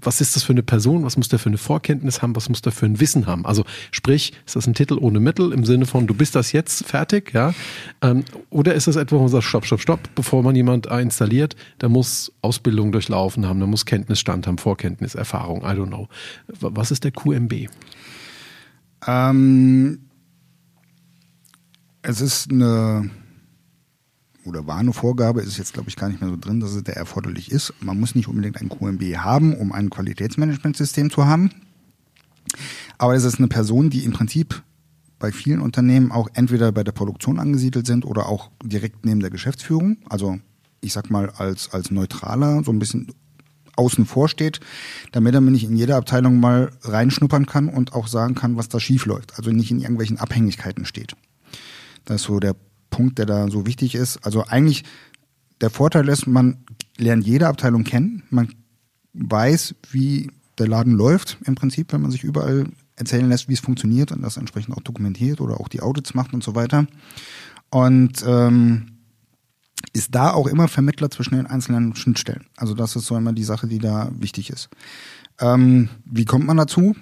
was 0.00 0.20
ist 0.20 0.34
das 0.34 0.42
für 0.42 0.52
eine 0.52 0.62
Person? 0.62 1.04
Was 1.04 1.16
muss 1.16 1.28
der 1.28 1.38
für 1.38 1.50
eine 1.50 1.58
Vorkenntnis 1.58 2.20
haben? 2.20 2.34
Was 2.34 2.48
muss 2.48 2.62
der 2.62 2.72
für 2.72 2.86
ein 2.86 2.98
Wissen 2.98 3.26
haben? 3.26 3.46
Also 3.46 3.64
sprich, 3.92 4.32
ist 4.44 4.56
das 4.56 4.66
ein 4.66 4.74
Titel 4.74 4.98
ohne 5.00 5.20
Mittel 5.20 5.52
im 5.52 5.64
Sinne 5.64 5.86
von, 5.86 6.06
du 6.06 6.14
bist 6.14 6.34
das 6.34 6.52
jetzt 6.52 6.84
fertig, 6.84 7.32
ja? 7.32 7.54
Ähm, 8.02 8.24
oder 8.50 8.74
ist 8.74 8.88
das 8.88 8.96
etwa, 8.96 9.16
wo 9.16 9.20
man 9.20 9.28
sagt, 9.28 9.44
stopp, 9.44 9.66
stopp, 9.66 9.80
stopp, 9.80 10.00
bevor 10.14 10.42
man 10.42 10.56
jemand 10.56 10.86
installiert, 10.86 11.54
der 11.80 11.88
muss 11.88 12.32
Ausbildung 12.42 12.90
durchlaufen 12.90 13.46
haben, 13.46 13.60
der 13.60 13.68
muss 13.68 13.86
Kenntnisstand 13.86 14.46
haben, 14.46 14.58
Vorkenntnis, 14.58 15.14
Erfahrung, 15.14 15.62
I 15.62 15.76
don't 15.76 15.88
know. 15.88 16.08
Was 16.60 16.90
ist 16.90 17.04
der 17.04 17.12
QMB? 17.12 17.67
Ähm, 19.06 20.08
es 22.02 22.20
ist 22.20 22.50
eine 22.50 23.10
oder 24.44 24.66
war 24.66 24.78
eine 24.78 24.92
Vorgabe, 24.94 25.42
ist 25.42 25.58
jetzt 25.58 25.74
glaube 25.74 25.90
ich 25.90 25.96
gar 25.96 26.08
nicht 26.08 26.20
mehr 26.20 26.30
so 26.30 26.36
drin, 26.36 26.60
dass 26.60 26.74
es 26.74 26.82
der 26.82 26.96
erforderlich 26.96 27.50
ist. 27.50 27.74
Man 27.80 28.00
muss 28.00 28.14
nicht 28.14 28.28
unbedingt 28.28 28.60
ein 28.60 28.70
QMB 28.70 29.02
haben, 29.18 29.54
um 29.54 29.72
ein 29.72 29.90
Qualitätsmanagementsystem 29.90 31.10
zu 31.10 31.26
haben. 31.26 31.50
Aber 32.96 33.14
es 33.14 33.24
ist 33.24 33.38
eine 33.38 33.48
Person, 33.48 33.90
die 33.90 34.04
im 34.04 34.12
Prinzip 34.12 34.62
bei 35.18 35.32
vielen 35.32 35.60
Unternehmen 35.60 36.12
auch 36.12 36.28
entweder 36.34 36.72
bei 36.72 36.84
der 36.84 36.92
Produktion 36.92 37.38
angesiedelt 37.38 37.86
sind 37.86 38.04
oder 38.04 38.26
auch 38.26 38.50
direkt 38.62 39.04
neben 39.04 39.20
der 39.20 39.30
Geschäftsführung. 39.30 39.98
Also 40.08 40.38
ich 40.80 40.92
sag 40.92 41.10
mal 41.10 41.30
als, 41.30 41.72
als 41.72 41.90
neutraler, 41.90 42.62
so 42.64 42.70
ein 42.70 42.78
bisschen 42.78 43.12
außen 43.78 44.06
vor 44.06 44.28
steht, 44.28 44.60
damit 45.12 45.34
er 45.34 45.40
mir 45.40 45.50
nicht 45.50 45.64
in 45.64 45.76
jede 45.76 45.96
Abteilung 45.96 46.40
mal 46.40 46.70
reinschnuppern 46.82 47.46
kann 47.46 47.68
und 47.68 47.92
auch 47.92 48.08
sagen 48.08 48.34
kann, 48.34 48.56
was 48.56 48.68
da 48.68 48.80
schief 48.80 49.06
läuft. 49.06 49.38
Also 49.38 49.50
nicht 49.50 49.70
in 49.70 49.80
irgendwelchen 49.80 50.18
Abhängigkeiten 50.18 50.84
steht. 50.84 51.14
Das 52.04 52.22
ist 52.22 52.26
so 52.26 52.40
der 52.40 52.56
Punkt, 52.90 53.18
der 53.18 53.26
da 53.26 53.48
so 53.50 53.66
wichtig 53.66 53.94
ist. 53.94 54.18
Also 54.24 54.44
eigentlich 54.44 54.84
der 55.60 55.70
Vorteil 55.70 56.08
ist, 56.08 56.26
man 56.26 56.58
lernt 56.96 57.26
jede 57.26 57.48
Abteilung 57.48 57.84
kennen, 57.84 58.22
man 58.30 58.52
weiß, 59.14 59.74
wie 59.90 60.30
der 60.58 60.68
Laden 60.68 60.94
läuft 60.94 61.38
im 61.44 61.54
Prinzip, 61.54 61.92
wenn 61.92 62.02
man 62.02 62.10
sich 62.10 62.24
überall 62.24 62.66
erzählen 62.96 63.28
lässt, 63.28 63.48
wie 63.48 63.54
es 63.54 63.60
funktioniert 63.60 64.12
und 64.12 64.22
das 64.22 64.36
entsprechend 64.36 64.76
auch 64.76 64.82
dokumentiert 64.82 65.40
oder 65.40 65.60
auch 65.60 65.68
die 65.68 65.80
Audits 65.80 66.14
macht 66.14 66.34
und 66.34 66.42
so 66.42 66.54
weiter. 66.54 66.86
Und 67.70 68.24
ähm, 68.26 68.97
ist 69.92 70.14
da 70.14 70.32
auch 70.32 70.46
immer 70.46 70.68
Vermittler 70.68 71.10
zwischen 71.10 71.36
den 71.36 71.46
einzelnen 71.46 71.94
Schnittstellen. 71.94 72.46
Also 72.56 72.74
das 72.74 72.96
ist 72.96 73.06
so 73.06 73.16
immer 73.16 73.32
die 73.32 73.44
Sache, 73.44 73.66
die 73.66 73.78
da 73.78 74.10
wichtig 74.12 74.50
ist. 74.50 74.68
Ähm, 75.40 75.88
wie 76.04 76.24
kommt 76.24 76.46
man 76.46 76.56
dazu? 76.56 76.96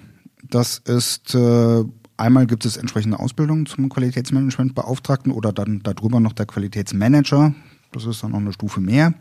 Das 0.49 0.77
ist 0.79 1.35
äh, 1.35 1.83
einmal 2.17 2.47
gibt 2.47 2.65
es 2.65 2.77
entsprechende 2.77 3.19
Ausbildungen 3.19 3.65
zum 3.65 3.89
Qualitätsmanagementbeauftragten 3.89 5.31
oder 5.31 5.53
dann 5.53 5.81
darüber 5.83 6.19
noch 6.19 6.33
der 6.33 6.45
Qualitätsmanager. 6.45 7.53
Das 7.91 8.05
ist 8.05 8.23
dann 8.23 8.31
noch 8.31 8.39
eine 8.39 8.53
Stufe 8.53 8.81
mehr. 8.81 9.13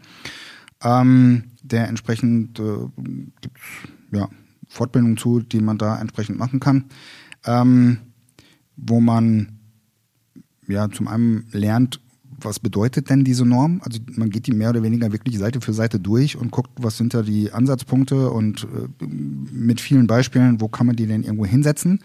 Ähm, 0.82 1.44
der 1.62 1.88
entsprechend 1.88 2.58
äh, 2.58 2.78
gibt 3.40 3.58
ja 4.12 4.28
Fortbildungen 4.68 5.16
zu, 5.16 5.40
die 5.40 5.60
man 5.60 5.78
da 5.78 5.98
entsprechend 5.98 6.38
machen 6.38 6.60
kann, 6.60 6.84
ähm, 7.44 7.98
wo 8.76 9.00
man 9.00 9.58
ja 10.68 10.90
zum 10.90 11.08
einen 11.08 11.48
lernt, 11.52 12.00
was 12.46 12.60
bedeutet 12.60 13.10
denn 13.10 13.24
diese 13.24 13.44
Norm? 13.44 13.80
Also 13.84 13.98
man 14.12 14.30
geht 14.30 14.46
die 14.46 14.52
mehr 14.52 14.70
oder 14.70 14.82
weniger 14.82 15.12
wirklich 15.12 15.38
Seite 15.38 15.60
für 15.60 15.74
Seite 15.74 16.00
durch 16.00 16.36
und 16.36 16.50
guckt, 16.50 16.70
was 16.76 16.96
sind 16.96 17.12
da 17.12 17.22
die 17.22 17.52
Ansatzpunkte 17.52 18.30
und 18.30 18.64
äh, 18.64 19.06
mit 19.06 19.80
vielen 19.80 20.06
Beispielen, 20.06 20.60
wo 20.60 20.68
kann 20.68 20.86
man 20.86 20.96
die 20.96 21.06
denn 21.06 21.24
irgendwo 21.24 21.44
hinsetzen. 21.44 22.00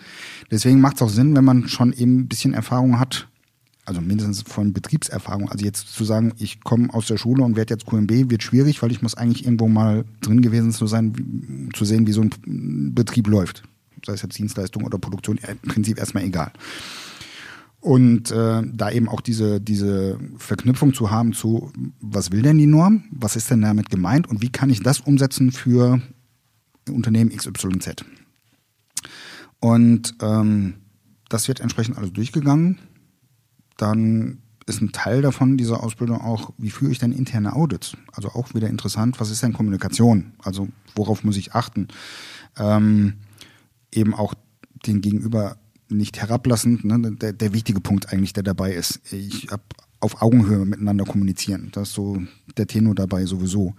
Deswegen 0.50 0.82
macht 0.82 0.98
es 0.98 1.02
auch 1.04 1.10
Sinn, 1.10 1.36
wenn 1.36 1.46
man 1.46 1.70
schon 1.70 1.94
eben 1.94 2.22
ein 2.22 2.28
bisschen 2.28 2.54
Erfahrung 2.54 3.00
hat, 3.00 3.28
also 3.86 4.02
mindestens 4.02 4.42
von 4.42 4.74
Betriebserfahrung. 4.74 5.50
Also 5.50 5.64
jetzt 5.66 5.94
zu 5.94 6.04
sagen, 6.04 6.34
ich 6.38 6.62
komme 6.62 6.94
aus 6.94 7.08
der 7.08 7.18
Schule 7.18 7.44
und 7.44 7.56
werde 7.56 7.74
jetzt 7.74 7.86
QMB, 7.86 8.30
wird 8.30 8.44
schwierig, 8.44 8.82
weil 8.82 8.92
ich 8.92 9.02
muss 9.02 9.16
eigentlich 9.16 9.46
irgendwo 9.46 9.68
mal 9.68 10.06
drin 10.22 10.42
gewesen 10.42 10.72
zu 10.72 10.88
sein, 10.88 11.14
wie, 11.16 11.70
zu 11.74 11.86
sehen, 11.86 12.08
wie 12.08 12.12
so 12.12 12.22
ein 12.22 12.94
Betrieb 12.94 13.28
läuft. 13.28 13.64
Sei 14.06 14.14
es 14.14 14.22
jetzt 14.24 14.38
Dienstleistung 14.38 14.84
oder 14.84 14.98
Produktion, 14.98 15.40
im 15.48 15.70
Prinzip 15.70 16.00
erstmal 16.00 16.24
egal. 16.24 16.52
Und 17.82 18.30
äh, 18.30 18.62
da 18.64 18.92
eben 18.92 19.10
auch 19.10 19.22
diese, 19.22 19.60
diese 19.60 20.20
Verknüpfung 20.38 20.94
zu 20.94 21.10
haben 21.10 21.34
zu, 21.34 21.72
was 22.00 22.32
will 22.32 22.44
denn 22.44 22.60
die 22.60 22.68
Norm, 22.68 23.06
was 23.12 23.36
ist 23.36 23.50
denn 23.50 23.62
damit 23.62 23.90
gemeint 23.90 24.30
und 24.30 24.42
wie 24.42 24.52
kann 24.52 24.70
ich 24.70 24.82
das 24.82 25.00
umsetzen 25.00 25.52
für 25.52 26.00
Unternehmen 26.88 27.32
XYZ. 27.32 28.06
Und 29.60 30.16
ähm, 30.22 30.76
das 31.30 31.48
wird 31.48 31.60
entsprechend 31.60 31.98
alles 31.98 32.14
durchgegangen. 32.14 32.78
Dann 33.78 34.44
ist 34.68 34.82
ein 34.82 34.92
Teil 34.92 35.22
davon 35.22 35.58
dieser 35.58 35.84
Ausbildung 35.84 36.22
auch, 36.22 36.52
wie 36.58 36.70
führe 36.70 36.92
ich 36.92 37.00
denn 37.00 37.12
interne 37.12 37.54
Audits? 37.54 37.98
Also 38.14 38.30
auch 38.30 38.54
wieder 38.54 38.70
interessant, 38.70 39.20
was 39.20 39.32
ist 39.32 39.42
denn 39.42 39.54
Kommunikation? 39.54 40.34
Also 40.44 40.70
worauf 40.96 41.24
muss 41.24 41.38
ich 41.38 41.54
achten? 41.54 41.88
Ähm, 42.58 43.16
eben 43.92 44.14
auch 44.14 44.36
den 44.86 45.02
Gegenüber 45.02 45.58
nicht 45.92 46.20
herablassend, 46.20 46.84
ne, 46.84 47.12
der, 47.14 47.34
der 47.34 47.54
wichtige 47.54 47.82
Punkt 47.82 48.12
eigentlich, 48.12 48.34
der 48.34 48.44
dabei 48.44 48.74
ist. 48.74 49.02
Ich 49.12 49.48
habe 49.52 49.64
auf 50.00 50.22
Augenhöhe 50.22 50.66
miteinander 50.66 51.06
kommunizieren. 51.06 51.70
Das 51.72 51.90
ist 51.90 51.96
so 51.96 52.22
der 52.58 52.68
Tenor 52.68 52.96
dabei 52.96 53.26
sowieso. 53.26 53.76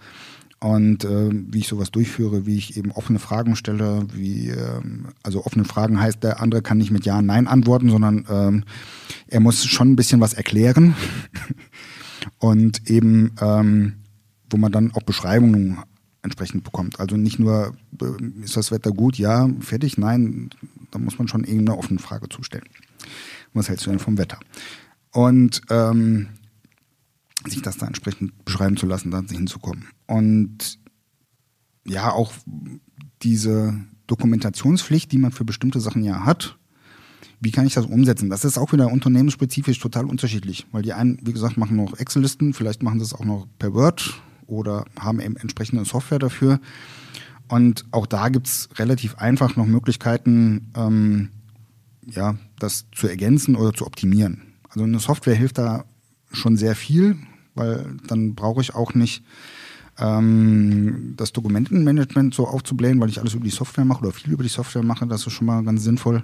Und 0.59 1.03
äh, 1.03 1.29
wie 1.29 1.59
ich 1.59 1.67
sowas 1.67 1.91
durchführe, 1.91 2.45
wie 2.45 2.55
ich 2.55 2.77
eben 2.77 2.91
offene 2.91 3.19
Fragen 3.19 3.57
stelle, 3.57 4.07
wie 4.13 4.47
ähm, 4.47 5.07
also 5.21 5.45
offene 5.45 5.65
Fragen 5.65 5.99
heißt, 5.99 6.23
der 6.23 6.41
andere 6.41 6.61
kann 6.61 6.77
nicht 6.77 6.89
mit 6.89 7.05
Ja, 7.05 7.21
Nein 7.21 7.47
antworten, 7.47 7.89
sondern 7.89 8.25
ähm, 8.29 8.63
er 9.27 9.41
muss 9.41 9.65
schon 9.65 9.91
ein 9.91 9.95
bisschen 9.97 10.21
was 10.21 10.33
erklären. 10.33 10.95
Und 12.39 12.89
eben, 12.89 13.33
ähm, 13.41 13.95
wo 14.49 14.55
man 14.55 14.71
dann 14.71 14.93
auch 14.93 15.03
Beschreibungen 15.03 15.79
entsprechend 16.21 16.63
bekommt. 16.63 16.99
Also 16.99 17.17
nicht 17.17 17.39
nur, 17.39 17.73
äh, 18.01 18.43
ist 18.43 18.55
das 18.55 18.71
Wetter 18.71 18.91
gut? 18.91 19.17
Ja, 19.17 19.49
fertig? 19.59 19.97
Nein, 19.97 20.49
da 20.93 20.99
muss 20.99 21.17
man 21.17 21.27
schon 21.27 21.43
irgendeine 21.43 21.77
offene 21.77 21.99
Frage 21.99 22.29
zustellen. 22.29 22.67
Was 23.53 23.69
hältst 23.69 23.85
du 23.85 23.89
denn 23.89 23.99
vom 23.99 24.17
Wetter? 24.17 24.39
Und 25.11 25.61
ähm, 25.69 26.29
sich 27.45 27.61
das 27.61 27.77
da 27.77 27.87
entsprechend 27.87 28.45
beschreiben 28.45 28.77
zu 28.77 28.85
lassen, 28.85 29.11
da 29.11 29.21
hinzukommen. 29.21 29.87
Und 30.07 30.79
ja, 31.85 32.11
auch 32.11 32.33
diese 33.21 33.75
Dokumentationspflicht, 34.07 35.11
die 35.11 35.17
man 35.17 35.31
für 35.31 35.45
bestimmte 35.45 35.79
Sachen 35.79 36.03
ja 36.03 36.25
hat, 36.25 36.57
wie 37.39 37.51
kann 37.51 37.67
ich 37.67 37.73
das 37.73 37.85
umsetzen? 37.85 38.29
Das 38.29 38.45
ist 38.45 38.57
auch 38.57 38.71
wieder 38.71 38.89
unternehmensspezifisch 38.89 39.79
total 39.79 40.05
unterschiedlich, 40.05 40.65
weil 40.71 40.81
die 40.81 40.93
einen, 40.93 41.19
wie 41.23 41.33
gesagt, 41.33 41.57
machen 41.57 41.75
noch 41.75 41.97
Excel-Listen, 41.97 42.53
vielleicht 42.53 42.83
machen 42.83 42.99
das 42.99 43.13
auch 43.13 43.25
noch 43.25 43.47
per 43.59 43.73
Word 43.73 44.21
oder 44.47 44.85
haben 44.97 45.19
eben 45.19 45.35
entsprechende 45.35 45.83
Software 45.83 46.19
dafür. 46.19 46.59
Und 47.53 47.85
auch 47.91 48.07
da 48.07 48.29
gibt's 48.29 48.67
relativ 48.79 49.19
einfach 49.19 49.55
noch 49.55 49.67
Möglichkeiten, 49.67 50.71
ähm, 50.75 51.29
ja, 52.03 52.35
das 52.57 52.87
zu 52.91 53.07
ergänzen 53.07 53.55
oder 53.55 53.73
zu 53.73 53.85
optimieren. 53.85 54.41
Also 54.69 54.85
eine 54.85 54.97
Software 54.97 55.35
hilft 55.35 55.59
da 55.59 55.85
schon 56.31 56.57
sehr 56.57 56.75
viel, 56.75 57.15
weil 57.53 57.95
dann 58.07 58.33
brauche 58.33 58.61
ich 58.61 58.73
auch 58.73 58.95
nicht 58.95 59.23
ähm, 59.99 61.13
das 61.15 61.31
Dokumentenmanagement 61.31 62.33
so 62.33 62.47
aufzublähen, 62.47 62.99
weil 62.99 63.09
ich 63.09 63.19
alles 63.19 63.35
über 63.35 63.43
die 63.43 63.51
Software 63.51 63.85
mache 63.85 64.01
oder 64.01 64.13
viel 64.13 64.33
über 64.33 64.41
die 64.41 64.49
Software 64.49 64.81
mache. 64.81 65.05
Das 65.05 65.27
ist 65.27 65.33
schon 65.33 65.45
mal 65.45 65.63
ganz 65.63 65.83
sinnvoll. 65.83 66.23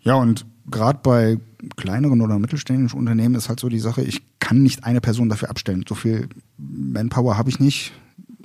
Ja, 0.00 0.14
und 0.14 0.46
gerade 0.70 1.00
bei 1.02 1.40
kleineren 1.74 2.20
oder 2.20 2.38
mittelständischen 2.38 3.00
Unternehmen 3.00 3.34
ist 3.34 3.48
halt 3.48 3.58
so 3.58 3.68
die 3.68 3.80
Sache, 3.80 4.02
ich 4.02 4.22
kann 4.38 4.62
nicht 4.62 4.84
eine 4.84 5.00
Person 5.00 5.28
dafür 5.28 5.50
abstellen. 5.50 5.84
So 5.88 5.96
viel 5.96 6.28
Manpower 6.56 7.36
habe 7.36 7.50
ich 7.50 7.58
nicht. 7.58 7.92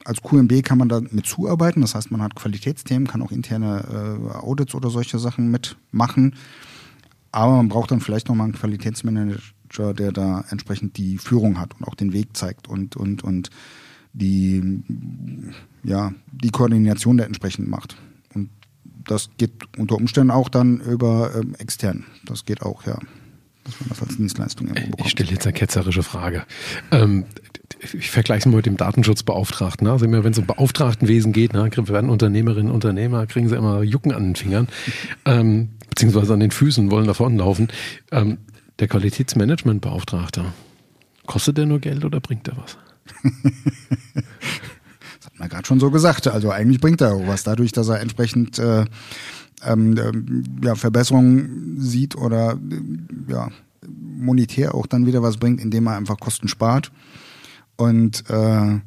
Als 0.05 0.21
QMB 0.21 0.63
kann 0.63 0.77
man 0.77 0.87
da 0.87 1.01
mit 1.01 1.25
zuarbeiten, 1.25 1.81
das 1.81 1.95
heißt, 1.95 2.11
man 2.11 2.21
hat 2.21 2.35
Qualitätsthemen, 2.35 3.07
kann 3.07 3.21
auch 3.21 3.31
interne 3.31 4.19
äh, 4.31 4.35
Audits 4.37 4.75
oder 4.75 4.89
solche 4.89 5.19
Sachen 5.19 5.49
mitmachen. 5.49 6.35
Aber 7.31 7.57
man 7.57 7.67
braucht 7.67 7.91
dann 7.91 7.99
vielleicht 7.99 8.29
nochmal 8.29 8.45
einen 8.45 8.53
Qualitätsmanager, 8.53 9.93
der 9.93 10.11
da 10.11 10.45
entsprechend 10.49 10.95
die 10.97 11.17
Führung 11.17 11.59
hat 11.59 11.73
und 11.77 11.87
auch 11.87 11.95
den 11.95 12.13
Weg 12.13 12.37
zeigt 12.37 12.67
und, 12.67 12.95
und, 12.95 13.23
und 13.23 13.49
die, 14.13 14.83
ja, 15.83 16.13
die 16.31 16.51
Koordination 16.51 17.17
der 17.17 17.25
entsprechend 17.25 17.67
macht. 17.67 17.97
Und 18.33 18.49
das 19.05 19.29
geht 19.37 19.51
unter 19.77 19.95
Umständen 19.95 20.31
auch 20.31 20.49
dann 20.49 20.79
über 20.79 21.35
ähm, 21.35 21.55
extern. 21.57 22.05
Das 22.25 22.45
geht 22.45 22.61
auch, 22.61 22.85
ja. 22.85 22.97
Dass 23.65 23.79
man 23.79 23.89
das 23.89 24.01
als 24.01 24.17
Dienstleistung 24.17 24.67
irgendwo 24.67 24.91
bekommt. 24.91 25.05
Ich 25.07 25.11
stelle 25.11 25.31
jetzt 25.31 25.45
eine 25.45 25.53
ketzerische 25.53 26.03
Frage. 26.03 26.45
Ähm, 26.91 27.25
ich 27.93 28.11
vergleiche 28.11 28.39
es 28.39 28.45
mal 28.45 28.57
mit 28.57 28.67
dem 28.67 28.77
Datenschutzbeauftragten. 28.77 29.85
Ne? 29.85 29.91
Also 29.91 30.05
immer, 30.05 30.23
wenn 30.23 30.31
es 30.31 30.37
um 30.37 30.45
Beauftragtenwesen 30.45 31.33
geht, 31.33 31.53
ne, 31.53 31.69
werden 31.75 32.09
Unternehmerinnen 32.09 32.69
und 32.69 32.75
Unternehmer, 32.75 33.25
kriegen 33.25 33.49
sie 33.49 33.55
immer 33.55 33.81
Jucken 33.81 34.11
an 34.11 34.23
den 34.23 34.35
Fingern, 34.35 34.67
ähm, 35.25 35.69
beziehungsweise 35.89 36.33
an 36.33 36.39
den 36.39 36.51
Füßen, 36.51 36.91
wollen 36.91 37.07
davonlaufen. 37.07 37.69
Ähm, 38.11 38.37
der 38.79 38.87
Qualitätsmanagementbeauftragte, 38.87 40.45
kostet 41.25 41.57
der 41.57 41.65
nur 41.65 41.79
Geld 41.79 42.05
oder 42.05 42.19
bringt 42.19 42.47
er 42.47 42.57
was? 42.57 42.77
das 44.13 45.25
hat 45.25 45.39
man 45.39 45.49
gerade 45.49 45.65
schon 45.65 45.79
so 45.79 45.89
gesagt. 45.89 46.27
Also 46.27 46.51
eigentlich 46.51 46.81
bringt 46.81 47.01
er 47.01 47.27
was, 47.27 47.43
dadurch, 47.43 47.71
dass 47.71 47.87
er 47.87 47.99
entsprechend 48.01 48.59
äh, 48.59 48.85
ähm, 49.65 49.97
ähm, 49.97 50.43
ja, 50.63 50.75
Verbesserungen 50.75 51.77
sieht 51.79 52.15
oder 52.15 52.53
äh, 52.53 53.31
ja, 53.31 53.49
monetär 53.87 54.75
auch 54.75 54.87
dann 54.87 55.05
wieder 55.05 55.21
was 55.21 55.37
bringt, 55.37 55.61
indem 55.61 55.87
er 55.87 55.97
einfach 55.97 56.19
Kosten 56.19 56.47
spart. 56.47 56.91
Und 57.75 58.29
äh, 58.29 58.79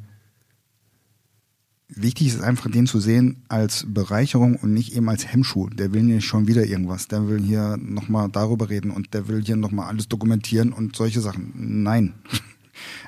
wichtig 1.89 2.27
ist 2.27 2.41
einfach, 2.41 2.69
den 2.71 2.87
zu 2.87 2.99
sehen 2.99 3.43
als 3.47 3.85
Bereicherung 3.87 4.55
und 4.55 4.73
nicht 4.73 4.95
eben 4.95 5.09
als 5.09 5.27
Hemmschuh. 5.27 5.69
Der 5.69 5.93
will 5.93 6.03
nicht 6.03 6.25
schon 6.25 6.47
wieder 6.47 6.65
irgendwas. 6.65 7.07
Der 7.07 7.27
will 7.27 7.41
hier 7.41 7.77
nochmal 7.77 8.29
darüber 8.29 8.69
reden 8.69 8.91
und 8.91 9.13
der 9.13 9.27
will 9.27 9.43
hier 9.43 9.55
nochmal 9.55 9.87
alles 9.87 10.07
dokumentieren 10.07 10.73
und 10.73 10.95
solche 10.95 11.21
Sachen. 11.21 11.53
Nein. 11.83 12.13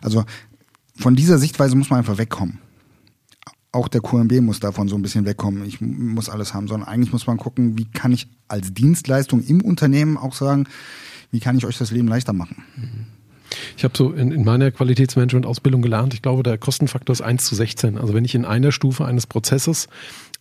Also 0.02 0.26
von 0.98 1.16
dieser 1.16 1.38
Sichtweise 1.38 1.78
muss 1.78 1.90
man 1.90 2.00
einfach 2.00 2.18
wegkommen. 2.18 2.60
Auch 3.72 3.88
der 3.88 4.02
QMB 4.02 4.42
muss 4.42 4.60
davon 4.60 4.90
so 4.90 4.96
ein 4.96 5.02
bisschen 5.02 5.26
wegkommen. 5.26 5.66
Ich 5.66 5.80
muss 5.80 6.30
alles 6.30 6.54
haben, 6.54 6.68
sondern 6.68 6.88
eigentlich 6.88 7.14
muss 7.14 7.28
man 7.28 7.38
gucken, 7.38 7.78
wie 7.78 7.86
kann 7.86 8.12
ich 8.12 8.28
als 8.48 8.74
Dienstleistung 8.74 9.42
im 9.42 9.62
Unternehmen 9.62 10.18
auch 10.18 10.34
sagen, 10.34 10.68
wie 11.32 11.40
kann 11.40 11.58
ich 11.58 11.66
euch 11.66 11.78
das 11.78 11.92
Leben 11.92 12.08
leichter 12.08 12.34
machen. 12.34 12.64
Mhm. 12.76 13.06
Ich 13.78 13.84
habe 13.84 13.98
so 13.98 14.12
in, 14.12 14.32
in 14.32 14.44
meiner 14.44 14.72
Qualitätsmanagement-Ausbildung 14.72 15.82
gelernt, 15.82 16.14
ich 16.14 16.22
glaube, 16.22 16.44
der 16.44 16.58
Kostenfaktor 16.58 17.14
ist 17.14 17.22
1 17.22 17.46
zu 17.46 17.56
16. 17.56 17.98
Also 17.98 18.14
wenn 18.14 18.26
ich 18.26 18.36
in 18.36 18.46
einer 18.46 18.72
Stufe 18.72 19.06
eines 19.06 19.28
Prozesses 19.28 19.88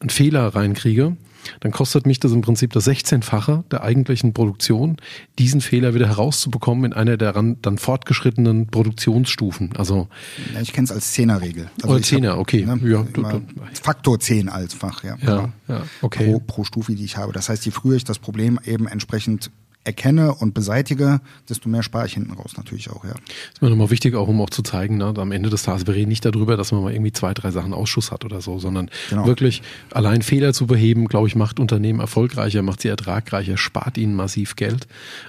einen 0.01 0.11
Fehler 0.11 0.49
reinkriege, 0.49 1.17
dann 1.61 1.73
kostet 1.73 2.07
mich 2.07 2.21
das 2.21 2.33
im 2.33 2.43
Prinzip 2.43 2.73
das 2.73 2.87
16-fache 2.87 3.65
der 3.71 3.83
eigentlichen 3.83 4.33
Produktion, 4.33 4.97
diesen 5.39 5.61
Fehler 5.61 5.95
wieder 5.95 6.09
herauszubekommen 6.09 6.85
in 6.85 6.93
einer 6.93 7.17
der 7.17 7.33
dann 7.33 7.79
fortgeschrittenen 7.79 8.67
Produktionsstufen. 8.67 9.75
Also 9.77 10.09
ja, 10.55 10.61
ich 10.61 10.73
kenne 10.73 10.87
es 10.87 10.93
als 10.93 11.13
Zehnerregel. 11.13 11.71
Also 11.83 11.95
oder 11.95 12.03
Zehner, 12.03 12.39
okay. 12.39 12.65
Ne, 12.65 12.79
ja, 12.85 13.07
du, 13.13 13.23
du, 13.23 13.43
Faktor 13.73 14.21
10 14.21 14.49
als 14.49 14.75
Fach, 14.75 15.05
ja. 15.05 15.17
Ja, 15.23 15.53
ja 15.69 15.83
okay. 16.03 16.33
Pro, 16.33 16.41
pro 16.41 16.65
Stufe, 16.65 16.95
die 16.95 17.05
ich 17.05 17.17
habe. 17.17 17.33
Das 17.33 17.49
heißt, 17.49 17.65
je 17.65 17.73
früher 17.73 17.97
ich 17.97 18.05
das 18.05 18.19
Problem 18.19 18.59
eben 18.65 18.87
entsprechend 18.87 19.51
erkenne 19.85 20.35
und 20.35 20.53
beseitige, 20.53 21.21
desto 21.49 21.69
mehr 21.71 21.83
spare 21.83 22.07
ich 22.07 22.13
hinten 22.13 22.33
raus 22.33 22.53
natürlich 22.57 22.91
auch, 22.91 23.03
ja. 23.05 23.15
Ist 23.53 23.63
mir 23.63 23.71
nochmal 23.71 23.91
wichtig, 23.91 24.15
auch 24.15 24.29
um 24.29 24.41
auch 24.43 24.51
zu 24.51 24.63
zeigen, 24.63 24.99
ne, 24.99 25.15
am 25.17 25.33
Ende 25.33 25.49
des 25.49 25.63
Tages, 25.63 25.87
wir 25.87 25.95
reden 25.95 26.11
nicht 26.11 26.25
darüber, 26.25 26.59
dass 26.59 26.71
man 26.71 26.83
mal 26.83 26.93
irgendwie 26.93 27.13
zwei, 27.13 27.33
drei 27.33 27.51
Sachen 27.51 27.73
Ausschuss 27.73 28.13
hat 28.13 28.27
oder 28.27 28.43
so, 28.43 28.59
sondern 28.59 28.91
genau. 29.09 29.27
wirklich 29.27 29.63
allein 29.91 30.21
Fehler 30.21 30.53
zu 30.53 30.67
beheben, 30.67 31.07
glaube 31.07 31.29
ich, 31.29 31.35
macht 31.35 31.59
Unternehmen 31.59 32.01
erfolgreicher, 32.01 32.61
macht 32.61 32.83
sie 32.83 32.89
ertragreicher, 32.89 33.57
spart 33.57 33.97
ihnen 33.97 34.15
massiv 34.15 34.55
Geld. 34.55 34.87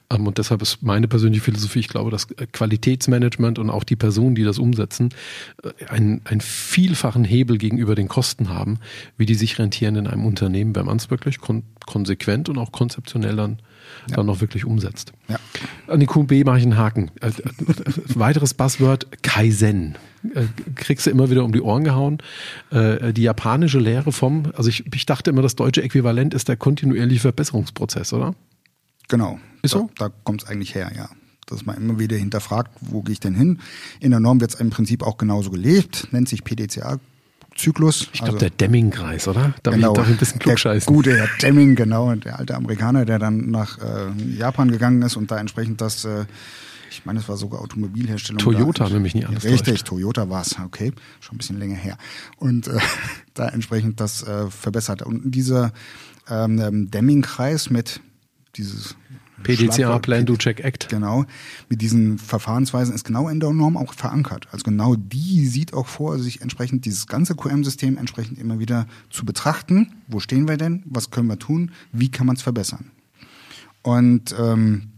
Ähm, 0.10 0.28
und 0.28 0.38
deshalb 0.38 0.62
ist 0.62 0.84
meine 0.84 1.08
persönliche 1.08 1.44
Philosophie, 1.44 1.80
ich 1.80 1.88
glaube, 1.88 2.12
dass 2.12 2.28
Qualitätsmanagement 2.28 3.58
und 3.58 3.70
auch 3.70 3.86
die 3.86 3.96
Personen, 3.96 4.36
die 4.36 4.44
das 4.44 4.60
umsetzen, 4.60 5.14
äh, 5.64 5.86
einen, 5.86 6.22
einen 6.26 6.42
vielfachen 6.42 7.24
Hebel 7.24 7.58
gegenüber 7.58 7.96
den 7.96 8.10
Kosten 8.10 8.50
haben, 8.50 8.80
wie 9.16 9.26
die 9.26 9.36
sich 9.36 9.58
rentieren 9.60 9.96
in 9.96 10.08
einem 10.08 10.26
Unternehmen, 10.26 10.76
wenn 10.76 10.86
man 10.86 10.98
es 10.98 11.10
wirklich 11.10 11.40
kon 11.40 11.64
konsequent 11.88 12.48
und 12.48 12.58
auch 12.60 12.72
konzeptionell 12.72 13.36
dann 13.36 13.58
ja. 14.10 14.16
dann 14.16 14.26
noch 14.26 14.42
wirklich 14.42 14.66
umsetzt. 14.66 15.14
Ja. 15.28 15.40
An 15.88 16.00
die 16.00 16.06
QB 16.06 16.46
mache 16.46 16.58
ich 16.58 16.64
einen 16.64 16.78
Haken. 16.78 17.12
Äh, 17.22 17.28
äh, 17.28 17.32
weiteres 18.16 18.54
Buzzword, 18.54 19.24
Kaizen. 19.24 19.98
Äh, 20.36 20.46
kriegst 20.76 21.06
du 21.06 21.10
immer 21.10 21.30
wieder 21.30 21.44
um 21.44 21.52
die 21.52 21.62
Ohren 21.62 21.84
gehauen. 21.84 22.20
Die 22.72 23.22
japanische 23.22 23.80
Lehre 23.80 24.12
vom, 24.12 24.52
also 24.56 24.70
ich, 24.70 24.86
ich 24.94 25.06
dachte 25.06 25.30
immer, 25.30 25.42
das 25.42 25.56
deutsche 25.56 25.82
Äquivalent 25.82 26.34
ist 26.34 26.48
der 26.48 26.58
kontinuierliche 26.58 27.22
Verbesserungsprozess, 27.22 28.14
oder? 28.14 28.36
Genau. 29.08 29.40
Ist 29.62 29.72
so? 29.72 29.90
Da, 29.98 30.10
da 30.10 30.16
kommt 30.24 30.44
es 30.44 30.48
eigentlich 30.48 30.76
her, 30.76 30.92
ja 30.96 31.10
dass 31.52 31.66
man 31.66 31.76
immer 31.76 32.00
wieder 32.00 32.16
hinterfragt, 32.16 32.72
wo 32.80 33.02
gehe 33.02 33.14
ich 33.14 33.20
denn 33.20 33.36
hin? 33.36 33.60
In 34.00 34.12
der 34.12 34.20
Norm 34.20 34.40
wird 34.40 34.54
es 34.54 34.60
im 34.60 34.70
Prinzip 34.70 35.04
auch 35.04 35.18
genauso 35.18 35.52
gelebt, 35.52 36.08
nennt 36.12 36.30
sich 36.30 36.44
PDCA, 36.44 37.00
Zyklus. 37.56 38.08
Ich 38.14 38.20
glaube, 38.20 38.34
also, 38.34 38.38
der 38.40 38.50
Deming-Kreis, 38.50 39.28
oder? 39.28 39.54
Da 39.64 39.72
genau, 39.72 39.92
ich 39.92 39.98
doch 39.98 40.08
ein 40.08 40.18
bisschen 40.18 40.40
klugscheißen. 40.40 40.88
Der 40.88 40.96
gute 40.96 41.18
Herr 41.18 41.28
Deming, 41.42 41.76
genau, 41.76 42.14
der 42.16 42.40
alte 42.40 42.56
Amerikaner, 42.56 43.06
der 43.06 43.20
dann 43.20 43.52
nach 43.52 43.78
äh, 43.80 44.12
Japan 44.38 44.72
gegangen 44.72 45.02
ist 45.02 45.16
und 45.18 45.32
da 45.32 45.38
entsprechend 45.38 45.82
das, 45.82 46.06
äh, 46.06 46.26
ich 46.90 47.06
meine, 47.06 47.20
es 47.20 47.30
war 47.30 47.38
sogar 47.38 47.62
Automobilherstellung. 47.62 48.40
Toyota, 48.40 48.86
da, 48.86 48.94
nämlich 48.94 49.14
nicht 49.14 49.28
alles 49.28 49.44
Richtig, 49.44 49.74
täuscht. 49.74 49.88
Toyota 49.88 50.30
war 50.30 50.42
es, 50.42 50.58
okay, 50.64 50.94
schon 51.20 51.36
ein 51.36 51.38
bisschen 51.38 51.60
länger 51.60 51.76
her. 51.76 51.98
Und 52.38 52.68
äh, 52.68 52.80
da 53.34 53.50
entsprechend 53.50 54.00
das 54.00 54.24
äh, 54.24 54.50
verbessert. 54.50 55.02
Und 55.02 55.32
dieser 55.32 55.74
ähm, 56.30 56.60
ähm 56.60 56.92
Deming-Kreis 56.92 57.70
mit 57.70 58.02
dieses 58.56 58.96
PDCA, 59.44 60.00
Plan, 60.00 60.26
Do, 60.26 60.38
Check, 60.38 60.64
Act. 60.64 60.90
Genau. 60.90 61.26
Mit 61.70 61.82
diesen 61.82 62.18
Verfahrensweisen 62.18 62.94
ist 62.94 63.06
genau 63.06 63.30
in 63.30 63.40
der 63.40 63.52
Norm 63.52 63.78
auch 63.78 63.94
verankert. 63.94 64.48
Also 64.52 64.64
genau 64.64 64.96
die 64.96 65.46
sieht 65.48 65.74
auch 65.74 65.88
vor, 65.88 66.20
sich 66.20 66.42
entsprechend 66.42 66.86
dieses 66.86 67.08
ganze 67.08 67.36
QM-System 67.36 67.98
entsprechend 67.98 68.40
immer 68.40 68.60
wieder 68.60 68.88
zu 69.10 69.26
betrachten. 69.26 69.94
Wo 70.08 70.20
stehen 70.20 70.48
wir 70.48 70.58
denn? 70.58 70.84
Was 70.86 71.12
können 71.12 71.28
wir 71.28 71.40
tun? 71.40 71.72
Wie 71.92 72.10
kann 72.10 72.28
man 72.28 72.36
es 72.36 72.42
verbessern? 72.42 72.92
Und 73.84 74.36
ähm, 74.38 74.92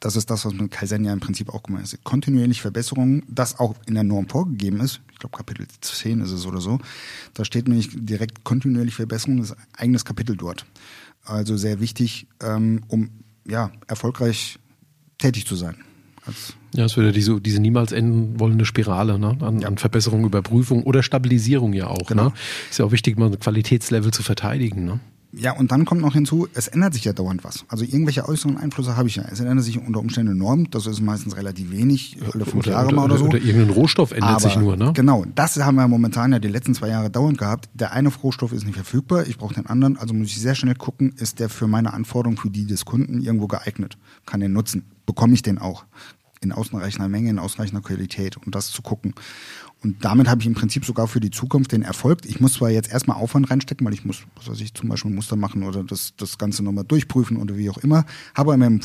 das 0.00 0.16
ist 0.16 0.30
das, 0.30 0.44
was 0.44 0.54
mit 0.54 0.70
Kaizen 0.70 1.04
ja 1.04 1.12
im 1.12 1.20
Prinzip 1.20 1.50
auch 1.50 1.62
gemeint 1.62 1.84
ist. 1.84 2.02
Kontinuierlich 2.04 2.60
Verbesserungen, 2.62 3.22
das 3.28 3.58
auch 3.58 3.74
in 3.86 3.94
der 3.94 4.02
Norm 4.02 4.28
vorgegeben 4.28 4.80
ist. 4.80 5.00
Ich 5.12 5.18
glaube, 5.18 5.36
Kapitel 5.36 5.66
10 5.80 6.22
ist 6.22 6.30
es 6.30 6.46
oder 6.46 6.60
so. 6.60 6.78
Da 7.34 7.44
steht 7.44 7.68
nämlich 7.68 7.90
direkt 7.92 8.42
kontinuierlich 8.44 8.94
Verbesserung, 8.94 9.38
das 9.38 9.50
ist 9.50 9.56
ein 9.56 9.64
eigenes 9.76 10.04
Kapitel 10.04 10.36
dort. 10.36 10.66
Also 11.24 11.56
sehr 11.56 11.80
wichtig, 11.80 12.26
ähm, 12.42 12.82
um 12.88 13.10
ja, 13.50 13.70
erfolgreich 13.86 14.58
tätig 15.18 15.46
zu 15.46 15.56
sein. 15.56 15.76
Als 16.24 16.54
ja, 16.74 16.84
es 16.84 16.96
würde 16.96 17.12
diese, 17.12 17.40
diese 17.40 17.60
niemals 17.60 17.90
enden 17.92 18.38
wollende 18.38 18.64
Spirale 18.64 19.18
ne? 19.18 19.36
an, 19.40 19.60
ja. 19.60 19.68
an 19.68 19.76
Verbesserung, 19.76 20.24
Überprüfung 20.24 20.84
oder 20.84 21.02
Stabilisierung 21.02 21.72
ja 21.72 21.88
auch. 21.88 22.06
Genau. 22.06 22.26
Ne? 22.26 22.32
Ist 22.70 22.78
ja 22.78 22.84
auch 22.84 22.92
wichtig, 22.92 23.18
mal 23.18 23.26
ein 23.26 23.38
Qualitätslevel 23.38 24.12
zu 24.12 24.22
verteidigen. 24.22 24.84
Ne? 24.84 25.00
Ja, 25.32 25.52
und 25.52 25.70
dann 25.70 25.84
kommt 25.84 26.00
noch 26.00 26.14
hinzu, 26.14 26.48
es 26.54 26.66
ändert 26.66 26.94
sich 26.94 27.04
ja 27.04 27.12
dauernd 27.12 27.44
was. 27.44 27.64
Also 27.68 27.84
irgendwelche 27.84 28.28
äußeren 28.28 28.56
Einflüsse 28.56 28.96
habe 28.96 29.08
ich 29.08 29.16
ja. 29.16 29.24
Es 29.30 29.38
ändert 29.38 29.64
sich 29.64 29.78
unter 29.78 30.00
Umständen 30.00 30.32
enorm. 30.32 30.70
Das 30.70 30.86
ist 30.86 31.00
meistens 31.00 31.36
relativ 31.36 31.70
wenig, 31.70 32.16
alle 32.32 32.44
fünf 32.44 32.66
oder, 32.66 32.72
Jahre 32.72 32.92
mal 32.92 33.04
oder, 33.04 33.14
oder 33.14 33.18
so. 33.18 33.24
Oder 33.26 33.38
irgendein 33.38 33.70
Rohstoff 33.70 34.10
ändert 34.10 34.30
Aber 34.30 34.40
sich 34.40 34.56
nur, 34.56 34.76
ne? 34.76 34.92
Genau, 34.92 35.24
das 35.34 35.56
haben 35.56 35.76
wir 35.76 35.86
momentan 35.86 36.32
ja 36.32 36.40
die 36.40 36.48
letzten 36.48 36.74
zwei 36.74 36.88
Jahre 36.88 37.10
dauernd 37.10 37.38
gehabt. 37.38 37.68
Der 37.74 37.92
eine 37.92 38.08
Rohstoff 38.08 38.52
ist 38.52 38.64
nicht 38.64 38.74
verfügbar, 38.74 39.26
ich 39.28 39.38
brauche 39.38 39.54
den 39.54 39.66
anderen. 39.66 39.96
Also 39.96 40.14
muss 40.14 40.28
ich 40.28 40.40
sehr 40.40 40.56
schnell 40.56 40.74
gucken, 40.74 41.14
ist 41.16 41.38
der 41.38 41.48
für 41.48 41.68
meine 41.68 41.92
Anforderungen, 41.92 42.36
für 42.36 42.50
die 42.50 42.66
des 42.66 42.84
Kunden 42.84 43.22
irgendwo 43.22 43.46
geeignet? 43.46 43.98
Kann 44.26 44.40
den 44.40 44.52
nutzen? 44.52 44.84
Bekomme 45.06 45.34
ich 45.34 45.42
den 45.42 45.58
auch? 45.58 45.84
in 46.40 46.52
ausreichender 46.52 47.08
Menge, 47.08 47.30
in 47.30 47.38
ausreichender 47.38 47.82
Qualität 47.82 48.36
und 48.38 48.54
das 48.54 48.70
zu 48.70 48.82
gucken. 48.82 49.14
Und 49.82 50.04
damit 50.04 50.28
habe 50.28 50.42
ich 50.42 50.46
im 50.46 50.54
Prinzip 50.54 50.84
sogar 50.84 51.08
für 51.08 51.20
die 51.20 51.30
Zukunft 51.30 51.72
den 51.72 51.82
Erfolg. 51.82 52.26
Ich 52.26 52.40
muss 52.40 52.54
zwar 52.54 52.70
jetzt 52.70 52.92
erstmal 52.92 53.16
Aufwand 53.16 53.50
reinstecken, 53.50 53.86
weil 53.86 53.94
ich 53.94 54.04
muss, 54.04 54.24
was 54.36 54.48
weiß 54.48 54.60
ich, 54.60 54.74
zum 54.74 54.88
Beispiel 54.88 55.10
ein 55.10 55.14
Muster 55.14 55.36
machen 55.36 55.62
oder 55.62 55.82
das, 55.82 56.14
das 56.16 56.36
Ganze 56.36 56.62
nochmal 56.62 56.84
durchprüfen 56.84 57.38
oder 57.38 57.56
wie 57.56 57.70
auch 57.70 57.78
immer, 57.78 58.04
habe 58.34 58.52
aber 58.52 58.66
in 58.66 58.80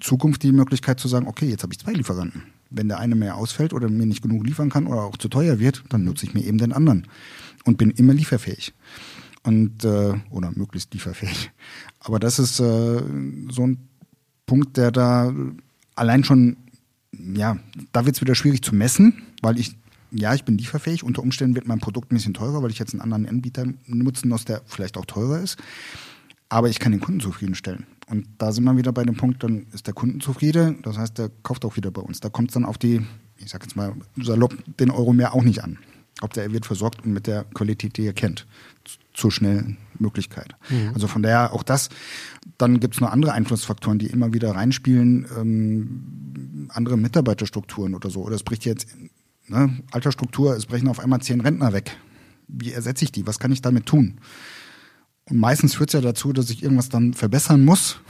Zukunft 0.00 0.42
die 0.42 0.52
Möglichkeit 0.52 0.98
zu 0.98 1.06
sagen, 1.06 1.28
okay, 1.28 1.48
jetzt 1.48 1.62
habe 1.62 1.72
ich 1.72 1.78
zwei 1.78 1.92
Lieferanten. 1.92 2.42
Wenn 2.70 2.88
der 2.88 2.98
eine 2.98 3.14
mehr 3.14 3.36
ausfällt 3.36 3.72
oder 3.72 3.88
mir 3.88 4.06
nicht 4.06 4.22
genug 4.22 4.44
liefern 4.44 4.70
kann 4.70 4.86
oder 4.86 5.02
auch 5.02 5.16
zu 5.16 5.28
teuer 5.28 5.60
wird, 5.60 5.84
dann 5.90 6.04
nutze 6.04 6.26
ich 6.26 6.34
mir 6.34 6.44
eben 6.44 6.58
den 6.58 6.72
anderen 6.72 7.06
und 7.64 7.78
bin 7.78 7.90
immer 7.90 8.14
lieferfähig. 8.14 8.72
Und 9.44 9.84
äh, 9.84 10.14
oder 10.30 10.52
möglichst 10.54 10.92
lieferfähig. 10.94 11.50
Aber 12.00 12.18
das 12.18 12.38
ist 12.38 12.60
äh, 12.60 13.02
so 13.50 13.66
ein 13.66 13.88
Punkt, 14.46 14.76
der 14.76 14.92
da 14.92 15.32
allein 15.94 16.24
schon, 16.24 16.56
ja, 17.12 17.58
da 17.92 18.06
wird 18.06 18.16
es 18.16 18.22
wieder 18.22 18.34
schwierig 18.34 18.62
zu 18.62 18.74
messen, 18.74 19.22
weil 19.40 19.58
ich 19.58 19.76
ja, 20.12 20.34
ich 20.34 20.44
bin 20.44 20.58
lieferfähig. 20.58 21.02
Unter 21.02 21.22
Umständen 21.22 21.54
wird 21.54 21.66
mein 21.66 21.80
Produkt 21.80 22.12
ein 22.12 22.16
bisschen 22.16 22.34
teurer, 22.34 22.62
weil 22.62 22.70
ich 22.70 22.78
jetzt 22.78 22.92
einen 22.92 23.00
anderen 23.00 23.26
Anbieter 23.26 23.64
nutzen 23.86 24.28
muss, 24.28 24.44
der 24.44 24.62
vielleicht 24.66 24.96
auch 24.96 25.06
teurer 25.06 25.40
ist. 25.40 25.56
Aber 26.48 26.68
ich 26.68 26.78
kann 26.78 26.92
den 26.92 27.00
Kunden 27.00 27.20
zufriedenstellen. 27.20 27.86
Und 28.08 28.26
da 28.36 28.52
sind 28.52 28.64
wir 28.64 28.76
wieder 28.76 28.92
bei 28.92 29.04
dem 29.04 29.16
Punkt, 29.16 29.42
dann 29.42 29.66
ist 29.72 29.86
der 29.86 29.94
Kunden 29.94 30.20
zufrieden. 30.20 30.80
Das 30.82 30.98
heißt, 30.98 31.16
der 31.16 31.30
kauft 31.42 31.64
auch 31.64 31.76
wieder 31.76 31.90
bei 31.90 32.02
uns. 32.02 32.20
Da 32.20 32.28
kommt 32.28 32.50
es 32.50 32.54
dann 32.54 32.66
auf 32.66 32.76
die, 32.76 33.00
ich 33.38 33.50
sag 33.50 33.62
jetzt 33.62 33.74
mal 33.74 33.94
salopp, 34.18 34.54
den 34.78 34.90
Euro 34.90 35.14
mehr 35.14 35.34
auch 35.34 35.42
nicht 35.44 35.64
an. 35.64 35.78
Ob 36.20 36.34
der 36.34 36.52
wird 36.52 36.66
versorgt 36.66 37.04
und 37.04 37.12
mit 37.12 37.26
der 37.26 37.44
Qualität, 37.54 37.96
die 37.96 38.06
er 38.06 38.12
kennt. 38.12 38.46
Zur 39.14 39.32
schnellen 39.32 39.78
Möglichkeit. 39.98 40.54
Mhm. 40.68 40.90
Also 40.94 41.06
von 41.06 41.22
daher 41.22 41.54
auch 41.54 41.62
das. 41.62 41.88
Dann 42.58 42.80
gibt 42.80 42.94
es 42.94 43.00
noch 43.00 43.10
andere 43.10 43.32
Einflussfaktoren, 43.32 43.98
die 43.98 44.06
immer 44.06 44.34
wieder 44.34 44.54
reinspielen. 44.54 45.26
Ähm, 45.38 46.68
andere 46.68 46.98
Mitarbeiterstrukturen 46.98 47.94
oder 47.94 48.10
so. 48.10 48.22
Oder 48.22 48.34
es 48.34 48.42
bricht 48.42 48.66
jetzt 48.66 48.88
Ne? 49.48 49.82
Altersstruktur, 49.90 50.56
es 50.56 50.66
brechen 50.66 50.88
auf 50.88 51.00
einmal 51.00 51.20
zehn 51.20 51.40
Rentner 51.40 51.72
weg. 51.72 51.96
Wie 52.48 52.72
ersetze 52.72 53.04
ich 53.04 53.12
die? 53.12 53.26
Was 53.26 53.38
kann 53.38 53.52
ich 53.52 53.62
damit 53.62 53.86
tun? 53.86 54.20
Und 55.28 55.38
meistens 55.38 55.74
führt 55.74 55.90
es 55.90 55.94
ja 55.94 56.00
dazu, 56.00 56.32
dass 56.32 56.50
ich 56.50 56.62
irgendwas 56.62 56.88
dann 56.88 57.14
verbessern 57.14 57.64
muss. 57.64 58.00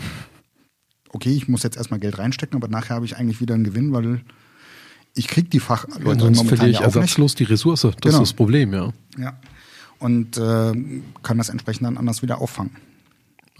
Okay, 1.10 1.30
ich 1.30 1.48
muss 1.48 1.62
jetzt 1.62 1.76
erstmal 1.76 2.00
Geld 2.00 2.18
reinstecken, 2.18 2.56
aber 2.56 2.68
nachher 2.68 2.96
habe 2.96 3.04
ich 3.04 3.16
eigentlich 3.16 3.40
wieder 3.40 3.54
einen 3.54 3.64
Gewinn, 3.64 3.92
weil 3.92 4.22
ich 5.14 5.28
kriege 5.28 5.48
die 5.48 5.60
Fachleute 5.60 6.24
ja, 6.24 6.34
sonst 6.34 6.48
verliere 6.48 6.70
ich 6.70 6.78
ja 6.78 6.84
ersatzlos 6.84 7.32
nicht. 7.32 7.40
die 7.40 7.44
Ressource. 7.44 7.82
Das 7.82 7.94
genau. 7.96 8.14
ist 8.14 8.20
das 8.20 8.32
Problem, 8.32 8.72
ja. 8.72 8.92
Ja. 9.18 9.38
Und 9.98 10.36
äh, 10.38 10.72
kann 11.22 11.38
das 11.38 11.48
entsprechend 11.48 11.86
dann 11.86 11.98
anders 11.98 12.22
wieder 12.22 12.40
auffangen. 12.40 12.72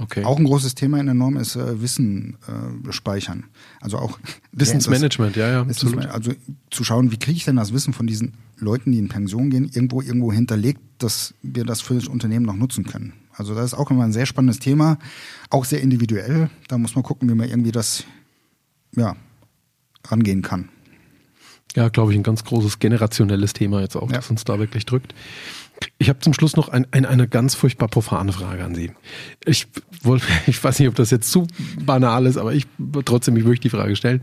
Okay. 0.03 0.25
Auch 0.25 0.39
ein 0.39 0.45
großes 0.45 0.75
Thema 0.75 0.99
in 0.99 1.07
der 1.07 1.15
Norm 1.15 1.37
ist 1.37 1.57
äh, 1.57 1.81
Wissen 1.81 2.37
äh, 2.47 2.93
speichern. 2.93 3.45
Also 3.81 3.99
auch 3.99 4.19
Wissensmanagement, 4.53 5.37
ja, 5.37 5.49
ja. 5.49 5.69
Wissensmanagement, 5.69 6.15
also 6.15 6.33
zu 6.71 6.85
schauen, 6.85 7.13
wie 7.13 7.19
kriege 7.19 7.37
ich 7.37 7.45
denn 7.45 7.57
das 7.57 7.73
Wissen 7.73 7.93
von 7.93 8.07
diesen 8.07 8.35
Leuten, 8.59 8.93
die 8.93 8.99
in 8.99 9.09
Pension 9.09 9.51
gehen, 9.51 9.71
irgendwo 9.73 10.03
irgendwo 10.03 10.33
hinterlegt, 10.33 10.81
dass 10.99 11.35
wir 11.43 11.65
das 11.65 11.81
für 11.81 11.95
das 11.95 12.09
Unternehmen 12.09 12.45
noch 12.45 12.57
nutzen 12.57 12.85
können. 12.85 13.13
Also 13.33 13.55
das 13.55 13.67
ist 13.67 13.75
auch 13.75 13.91
immer 13.91 14.05
ein 14.05 14.13
sehr 14.13 14.27
spannendes 14.27 14.59
Thema, 14.59 14.99
auch 15.51 15.65
sehr 15.65 15.81
individuell. 15.81 16.51
Da 16.69 16.79
muss 16.79 16.95
man 16.95 17.03
gucken, 17.03 17.29
wie 17.29 17.35
man 17.35 17.49
irgendwie 17.49 17.73
das 17.73 18.05
ja 18.95 19.17
rangehen 20.07 20.43
kann. 20.43 20.69
Ja, 21.75 21.89
glaube 21.89 22.13
ich, 22.13 22.19
ein 22.19 22.23
ganz 22.23 22.45
großes 22.45 22.79
generationelles 22.79 23.55
Thema 23.55 23.81
jetzt 23.81 23.97
auch, 23.97 24.11
ja. 24.11 24.17
das 24.17 24.31
uns 24.31 24.45
da 24.45 24.59
wirklich 24.59 24.85
drückt. 24.85 25.15
Ich 25.99 26.09
habe 26.09 26.19
zum 26.21 26.35
Schluss 26.35 26.57
noch 26.57 26.69
ein, 26.69 26.87
ein, 26.91 27.07
eine 27.07 27.29
ganz 27.29 27.55
furchtbar 27.55 27.89
profane 27.89 28.33
Frage 28.33 28.65
an 28.65 28.75
Sie. 28.75 28.93
Ich 29.45 29.67
wollte, 30.03 30.27
ich 30.47 30.63
weiß 30.63 30.79
nicht, 30.79 30.89
ob 30.89 30.95
das 30.95 31.11
jetzt 31.11 31.31
zu 31.31 31.47
banal 31.85 32.27
ist, 32.27 32.37
aber 32.37 32.53
ich 32.53 32.67
trotzdem, 33.05 33.37
ich 33.37 33.45
möchte 33.45 33.63
die 33.63 33.71
Frage 33.71 33.97
stellen. 33.97 34.23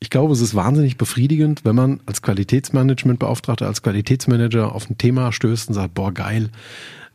Ich 0.00 0.10
glaube, 0.10 0.34
es 0.34 0.40
ist 0.40 0.54
wahnsinnig 0.54 0.98
befriedigend, 0.98 1.64
wenn 1.64 1.74
man 1.74 2.00
als 2.04 2.20
Qualitätsmanagementbeauftragter, 2.20 3.66
als 3.66 3.82
Qualitätsmanager 3.82 4.74
auf 4.74 4.90
ein 4.90 4.98
Thema 4.98 5.32
stößt 5.32 5.68
und 5.68 5.74
sagt, 5.74 5.94
boah, 5.94 6.12
geil. 6.12 6.50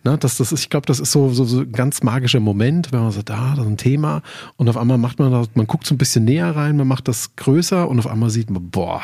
Na, 0.04 0.16
das, 0.16 0.38
das 0.38 0.52
ich 0.54 0.70
glaube, 0.70 0.86
das 0.86 1.00
ist 1.00 1.12
so, 1.12 1.30
so, 1.30 1.44
so 1.44 1.60
ein 1.60 1.72
ganz 1.72 2.04
magischer 2.04 2.40
Moment, 2.40 2.92
wenn 2.92 3.02
man 3.02 3.12
sagt, 3.12 3.32
ah, 3.32 3.54
das 3.56 3.66
ist 3.66 3.72
ein 3.72 3.78
Thema 3.78 4.22
und 4.56 4.70
auf 4.70 4.78
einmal 4.78 4.98
macht 4.98 5.20
man 5.20 5.32
das, 5.32 5.50
man 5.56 5.68
guckt 5.68 5.86
so 5.86 5.94
ein 5.94 5.98
bisschen 5.98 6.24
näher 6.24 6.56
rein, 6.56 6.78
man 6.78 6.88
macht 6.88 7.08
das 7.10 7.36
größer 7.36 7.88
und 7.88 8.00
auf 8.00 8.08
einmal 8.08 8.30
sieht 8.30 8.50
man, 8.50 8.70
boah, 8.70 9.02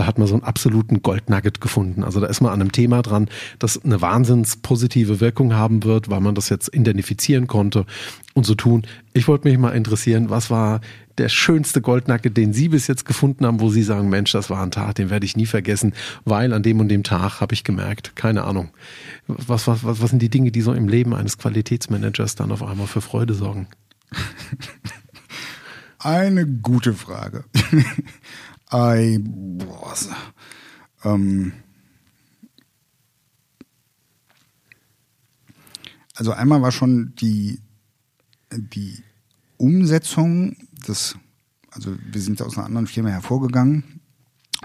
da 0.00 0.06
hat 0.06 0.18
man 0.18 0.26
so 0.26 0.32
einen 0.32 0.44
absoluten 0.44 1.02
Goldnugget 1.02 1.60
gefunden. 1.60 2.04
Also 2.04 2.20
da 2.20 2.26
ist 2.26 2.40
man 2.40 2.52
an 2.52 2.62
einem 2.62 2.72
Thema 2.72 3.02
dran, 3.02 3.28
das 3.58 3.84
eine 3.84 4.00
wahnsinns 4.00 4.56
positive 4.56 5.20
Wirkung 5.20 5.52
haben 5.52 5.84
wird, 5.84 6.08
weil 6.08 6.22
man 6.22 6.34
das 6.34 6.48
jetzt 6.48 6.74
identifizieren 6.74 7.46
konnte 7.46 7.84
und 8.32 8.46
so 8.46 8.54
tun. 8.54 8.86
Ich 9.12 9.28
wollte 9.28 9.46
mich 9.46 9.58
mal 9.58 9.72
interessieren, 9.72 10.30
was 10.30 10.48
war 10.48 10.80
der 11.18 11.28
schönste 11.28 11.82
Goldnugget, 11.82 12.34
den 12.34 12.54
Sie 12.54 12.70
bis 12.70 12.86
jetzt 12.86 13.04
gefunden 13.04 13.44
haben, 13.44 13.60
wo 13.60 13.68
Sie 13.68 13.82
sagen, 13.82 14.08
Mensch, 14.08 14.32
das 14.32 14.48
war 14.48 14.62
ein 14.62 14.70
Tag, 14.70 14.94
den 14.94 15.10
werde 15.10 15.26
ich 15.26 15.36
nie 15.36 15.44
vergessen, 15.44 15.92
weil 16.24 16.54
an 16.54 16.62
dem 16.62 16.80
und 16.80 16.88
dem 16.88 17.02
Tag 17.02 17.42
habe 17.42 17.52
ich 17.52 17.62
gemerkt, 17.62 18.16
keine 18.16 18.44
Ahnung. 18.44 18.70
Was, 19.26 19.66
was, 19.66 19.84
was, 19.84 20.00
was 20.00 20.08
sind 20.08 20.22
die 20.22 20.30
Dinge, 20.30 20.50
die 20.50 20.62
so 20.62 20.72
im 20.72 20.88
Leben 20.88 21.14
eines 21.14 21.36
Qualitätsmanagers 21.36 22.36
dann 22.36 22.52
auf 22.52 22.62
einmal 22.62 22.86
für 22.86 23.02
Freude 23.02 23.34
sorgen? 23.34 23.66
Eine 25.98 26.46
gute 26.46 26.94
Frage. 26.94 27.44
I, 28.72 29.18
boah, 29.18 29.94
ähm, 31.04 31.52
also 36.14 36.32
einmal 36.32 36.62
war 36.62 36.70
schon 36.70 37.14
die, 37.16 37.60
die 38.52 39.02
Umsetzung 39.56 40.56
des, 40.86 41.16
also 41.70 41.96
wir 42.10 42.20
sind 42.20 42.40
aus 42.42 42.56
einer 42.56 42.66
anderen 42.66 42.86
Firma 42.86 43.08
hervorgegangen 43.10 44.00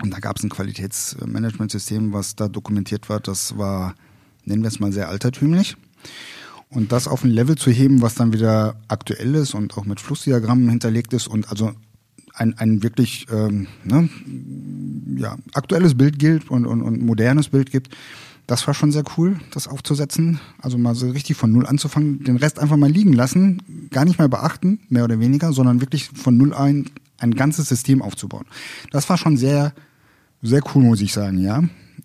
und 0.01 0.11
da 0.11 0.19
gab 0.19 0.37
es 0.37 0.43
ein 0.43 0.49
Qualitätsmanagementsystem, 0.49 2.13
was 2.13 2.35
da 2.35 2.47
dokumentiert 2.47 3.09
war, 3.09 3.19
das 3.19 3.57
war, 3.57 3.95
nennen 4.43 4.61
wir 4.61 4.67
es 4.67 4.79
mal, 4.79 4.91
sehr 4.91 5.09
altertümlich. 5.09 5.77
Und 6.69 6.91
das 6.91 7.07
auf 7.07 7.23
ein 7.23 7.29
Level 7.29 7.55
zu 7.55 7.71
heben, 7.71 8.01
was 8.01 8.15
dann 8.15 8.33
wieder 8.33 8.81
aktuell 8.87 9.35
ist 9.35 9.53
und 9.53 9.77
auch 9.77 9.85
mit 9.85 10.01
Flussdiagrammen 10.01 10.69
hinterlegt 10.69 11.13
ist 11.13 11.27
und 11.27 11.49
also 11.49 11.73
ein, 12.35 12.57
ein 12.57 12.83
wirklich 12.83 13.27
ähm, 13.31 13.67
ne, 13.83 14.09
ja, 15.17 15.37
aktuelles 15.53 15.95
Bild 15.95 16.19
gilt 16.19 16.49
und, 16.49 16.65
und, 16.65 16.81
und 16.81 17.01
modernes 17.01 17.49
Bild 17.49 17.71
gibt. 17.71 17.95
Das 18.47 18.67
war 18.67 18.75
schon 18.75 18.91
sehr 18.91 19.03
cool, 19.17 19.39
das 19.51 19.67
aufzusetzen. 19.67 20.39
Also 20.61 20.77
mal 20.77 20.93
so 20.93 21.09
richtig 21.09 21.35
von 21.35 21.51
Null 21.51 21.65
anzufangen, 21.65 22.23
den 22.23 22.37
Rest 22.37 22.59
einfach 22.59 22.77
mal 22.77 22.91
liegen 22.91 23.13
lassen, 23.13 23.89
gar 23.89 24.05
nicht 24.05 24.19
mehr 24.19 24.27
beachten, 24.27 24.81
mehr 24.89 25.03
oder 25.03 25.19
weniger, 25.19 25.51
sondern 25.51 25.81
wirklich 25.81 26.09
von 26.09 26.37
Null 26.37 26.53
ein 26.53 26.85
ein 27.17 27.35
ganzes 27.35 27.69
System 27.69 28.01
aufzubauen. 28.01 28.45
Das 28.91 29.09
war 29.09 29.17
schon 29.17 29.37
sehr, 29.37 29.73
sehr 30.41 30.61
cool, 30.73 30.83
muss 30.83 31.01
ich 31.01 31.13
sagen, 31.13 31.37
ja. 31.39 31.63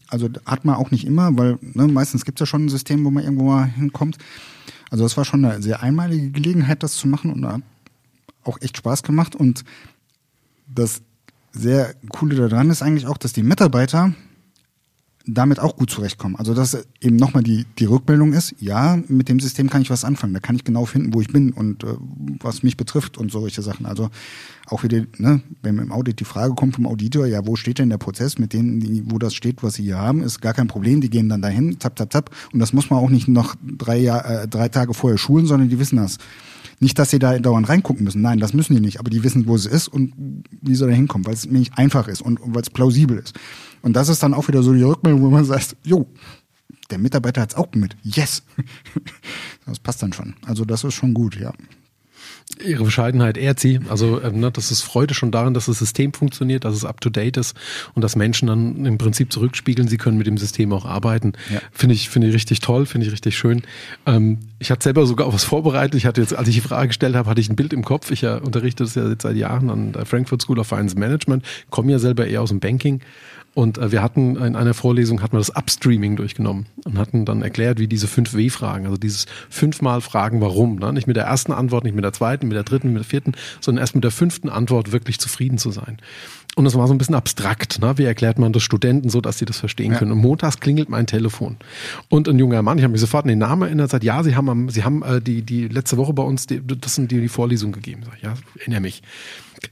Also 0.09 0.29
hat 0.45 0.65
man 0.65 0.77
auch 0.77 0.91
nicht 0.91 1.07
immer, 1.07 1.37
weil 1.39 1.59
ne, 1.61 1.87
meistens 1.87 2.25
gibt 2.25 2.39
es 2.39 2.41
ja 2.41 2.47
schon 2.47 2.67
ein 2.67 2.69
System, 2.69 3.05
wo 3.05 3.11
man 3.11 3.25
irgendwo 3.25 3.45
mal 3.45 3.67
hinkommt. 3.67 4.19
Also 4.91 5.05
das 5.05 5.17
war 5.17 5.25
schon 5.25 5.45
eine 5.45 5.63
sehr 5.63 5.83
einmalige 5.83 6.31
Gelegenheit, 6.31 6.83
das 6.83 6.95
zu 6.95 7.07
machen 7.07 7.33
und 7.33 7.63
auch 8.43 8.61
echt 8.61 8.77
Spaß 8.77 9.03
gemacht. 9.03 9.37
Und 9.37 9.65
das 10.75 11.03
sehr 11.53 11.95
Coole 12.09 12.37
daran 12.37 12.71
ist 12.71 12.83
eigentlich 12.83 13.07
auch, 13.07 13.19
dass 13.19 13.33
die 13.33 13.43
Mitarbeiter 13.43 14.15
damit 15.27 15.61
auch 15.61 15.77
gut 15.77 15.91
zurechtkommen. 15.91 16.37
Also 16.37 16.55
dass 16.55 16.87
eben 17.01 17.17
nochmal 17.17 17.43
die, 17.43 17.67
die 17.79 17.85
Rückmeldung 17.85 18.33
ist, 18.33 18.55
ja, 18.59 18.99
mit 19.09 19.29
dem 19.29 19.39
System 19.39 19.69
kann 19.69 19.83
ich 19.83 19.91
was 19.91 20.05
anfangen. 20.05 20.33
Da 20.33 20.41
kann 20.41 20.57
ich 20.57 20.65
genau 20.65 20.87
finden, 20.87 21.13
wo 21.13 21.21
ich 21.21 21.29
bin 21.29 21.53
und 21.53 21.85
äh, 21.85 21.95
was 22.41 22.63
mich 22.63 22.77
betrifft 22.77 23.19
und 23.19 23.31
solche 23.31 23.63
Sachen. 23.63 23.87
Also 23.87 24.11
auch 24.67 24.83
wieder, 24.83 25.05
ne, 25.19 25.43
wenn 25.63 25.79
im 25.79 25.93
Audit 25.93 26.21
die 26.21 26.25
Frage 26.25 26.55
kommt 26.55 26.77
vom 26.77 26.87
Auditor, 26.87 27.27
ja, 27.27 27.47
wo 27.47 27.57
steht 27.57 27.79
denn 27.79 27.91
der 27.91 27.99
Prozess 27.99 28.39
mit 28.39 28.53
denen, 28.53 28.81
die, 28.81 29.03
wo 29.11 29.19
das 29.19 29.35
steht, 29.35 29.63
was 29.63 29.75
sie 29.75 29.85
hier 29.85 29.99
haben, 29.99 30.23
ist 30.23 30.41
gar 30.41 30.55
kein 30.55 30.69
Problem. 30.69 31.01
Die 31.01 31.11
gehen 31.11 31.29
dann 31.29 31.43
dahin, 31.43 31.79
tap, 31.79 31.97
tap, 31.97 32.11
tap. 32.11 32.31
Und 32.53 32.61
das 32.61 32.73
muss 32.73 32.91
man 32.91 32.99
auch 32.99 33.11
nicht 33.11 33.29
noch 33.29 33.57
drei, 33.63 33.99
Jahr, 33.99 34.25
äh, 34.25 34.49
drei 34.49 34.69
Tage 34.69 34.95
vorher 34.95 35.19
schulen, 35.19 35.47
sondern 35.47 35.69
die 35.69 35.79
wissen 35.79 35.97
das. 35.97 36.19
Nicht, 36.81 36.99
dass 36.99 37.11
sie 37.11 37.19
da 37.19 37.39
dauernd 37.39 37.69
reingucken 37.69 38.05
müssen. 38.05 38.23
Nein, 38.23 38.39
das 38.41 38.55
müssen 38.55 38.75
die 38.75 38.81
nicht. 38.81 38.99
Aber 38.99 39.11
die 39.11 39.23
wissen, 39.23 39.47
wo 39.47 39.55
es 39.55 39.67
ist 39.67 39.89
und 39.89 40.15
wie 40.63 40.75
soll 40.75 40.89
da 40.89 40.95
hinkommen, 40.95 41.27
weil 41.27 41.35
es 41.35 41.45
nämlich 41.45 41.73
einfach 41.75 42.09
ist 42.09 42.23
und, 42.23 42.41
und 42.41 42.55
weil 42.55 42.63
es 42.63 42.71
plausibel 42.71 43.19
ist. 43.19 43.39
Und 43.83 43.95
das 43.95 44.09
ist 44.09 44.23
dann 44.23 44.35
auch 44.35 44.49
wieder 44.49 44.63
so 44.63 44.73
die 44.73 44.83
Rückmeldung, 44.83 45.23
wo 45.23 45.31
man 45.31 45.45
sagt, 45.45 45.77
jo, 45.85 46.07
der 46.91 46.99
Mitarbeiter 46.99 47.43
hat 47.43 47.51
es 47.51 47.57
auch 47.57 47.69
mit. 47.75 47.97
Yes. 48.03 48.43
Das 49.67 49.79
passt 49.79 50.03
dann 50.03 50.13
schon. 50.13 50.35
Also 50.47 50.65
das 50.65 50.83
ist 50.83 50.95
schon 50.95 51.15
gut, 51.15 51.39
ja. 51.39 51.53
Ihre 52.65 52.85
Bescheidenheit 52.85 53.37
ehrt 53.37 53.61
sie. 53.61 53.81
Also 53.89 54.21
ähm, 54.23 54.41
ne, 54.41 54.51
das 54.51 54.71
ist 54.71 54.83
Freude 54.83 55.15
schon 55.15 55.31
daran, 55.31 55.55
dass 55.55 55.67
das 55.67 55.79
System 55.79 56.13
funktioniert, 56.13 56.65
dass 56.65 56.75
es 56.75 56.85
up-to-date 56.85 57.37
ist 57.37 57.57
und 57.95 58.03
dass 58.03 58.17
Menschen 58.17 58.49
dann 58.49 58.87
im 58.87 58.99
Prinzip 58.99 59.33
zurückspiegeln, 59.33 59.89
sie 59.89 59.97
können 59.97 60.19
mit 60.19 60.27
dem 60.27 60.39
System 60.39 60.73
auch 60.73 60.85
arbeiten. 60.85 61.33
Ja. 61.53 61.61
Finde 61.73 61.95
ich, 61.95 62.09
finde 62.09 62.29
ich 62.29 62.35
richtig 62.35 62.61
toll, 62.61 62.87
finde 62.87 63.07
ich 63.07 63.13
richtig 63.13 63.37
schön. 63.37 63.63
Ähm, 64.07 64.39
ich 64.59 64.71
hatte 64.71 64.85
selber 64.85 65.07
sogar 65.07 65.27
auch 65.27 65.35
was 65.35 65.45
vorbereitet. 65.45 65.95
Ich 65.95 66.07
hatte 66.07 66.21
jetzt, 66.21 66.35
als 66.35 66.49
ich 66.49 66.55
die 66.55 66.61
Frage 66.61 66.89
gestellt 66.89 67.17
habe, 67.17 67.29
hatte 67.29 67.41
ich 67.41 67.49
ein 67.49 67.57
Bild 67.57 67.73
im 67.73 67.85
Kopf. 67.85 68.11
Ich 68.11 68.23
ja, 68.23 68.37
unterrichte 68.37 68.85
das 68.85 68.95
ja 68.95 69.09
jetzt 69.09 69.23
seit 69.23 69.37
Jahren 69.37 69.71
an 69.71 69.93
der 69.93 70.07
Frankfurt 70.07 70.43
School 70.43 70.59
of 70.59 70.67
Finance 70.67 70.99
Management, 70.99 71.45
komme 71.71 71.93
ja 71.93 71.99
selber 71.99 72.27
eher 72.27 72.43
aus 72.43 72.51
dem 72.51 72.61
Banking 72.61 73.01
Und 73.55 73.79
äh, 73.79 73.91
wir 73.91 74.03
hatten 74.03 74.37
in 74.37 74.55
einer 74.55 74.75
Vorlesung 74.75 75.23
hatten 75.23 75.33
wir 75.33 75.39
das 75.39 75.51
Upstreaming 75.51 76.17
durchgenommen 76.17 76.67
und 76.85 76.99
hatten 76.99 77.25
dann 77.25 77.43
erklärt, 77.43 77.79
wie 77.79 77.89
diese 77.89 78.07
fünf 78.07 78.35
W-Fragen, 78.35 78.87
also 78.87 78.97
dieses 78.97 79.27
fünfmal 79.49 80.01
Fragen, 80.01 80.41
warum, 80.41 80.77
ne? 80.77 80.93
nicht 80.93 81.07
mit 81.07 81.17
der 81.17 81.25
ersten 81.25 81.53
Antwort, 81.53 81.85
nicht 81.85 81.95
mit 81.95 82.05
der 82.05 82.13
zweiten, 82.13 82.47
mit 82.47 82.57
der 82.57 82.63
dritten, 82.63 82.89
mit 82.89 82.99
der 82.99 83.05
vierten, 83.05 83.33
sondern 83.61 83.83
erst 83.83 83.95
mit 83.95 84.05
der 84.05 84.13
fünften 84.13 84.49
Antwort 84.49 84.93
wirklich 84.93 85.19
zufrieden 85.19 85.59
zu 85.59 85.73
sein. 85.73 85.99
Und 86.57 86.67
es 86.67 86.75
war 86.75 86.87
so 86.89 86.95
ein 86.95 86.99
bisschen 86.99 87.15
abstrakt. 87.15 87.81
Ne? 87.81 87.97
Wie 87.97 88.05
erklärt 88.05 88.39
man 88.39 88.53
das 88.53 88.63
Studenten 88.63 89.09
so, 89.09 89.21
dass 89.21 89.39
sie 89.39 89.45
das 89.45 89.59
verstehen 89.59 89.93
ja. 89.93 89.99
können? 89.99 90.13
Und 90.13 90.19
montags 90.19 90.59
klingelt 90.59 90.89
mein 90.89 91.07
Telefon. 91.07 91.57
Und 92.09 92.29
ein 92.29 92.39
junger 92.39 92.63
Mann, 92.63 92.79
ich 92.79 92.85
habe 92.85 92.93
mich 92.93 93.01
sofort 93.01 93.25
an 93.25 93.29
den 93.29 93.39
Namen 93.39 93.63
erinnert, 93.63 93.91
sagt, 93.91 94.03
ja, 94.03 94.23
Sie 94.25 94.35
haben, 94.35 94.69
Sie 94.69 94.83
haben 94.83 95.03
äh, 95.03 95.21
die, 95.21 95.43
die 95.43 95.69
letzte 95.69 95.97
Woche 95.97 96.13
bei 96.13 96.25
uns, 96.25 96.47
die, 96.47 96.61
das 96.65 96.95
sind 96.97 97.13
die, 97.13 97.21
die 97.21 97.29
Vorlesung 97.29 97.71
gegeben. 97.73 98.03
Sag, 98.05 98.23
ja, 98.23 98.35
erinnere 98.59 98.81
mich. 98.81 99.03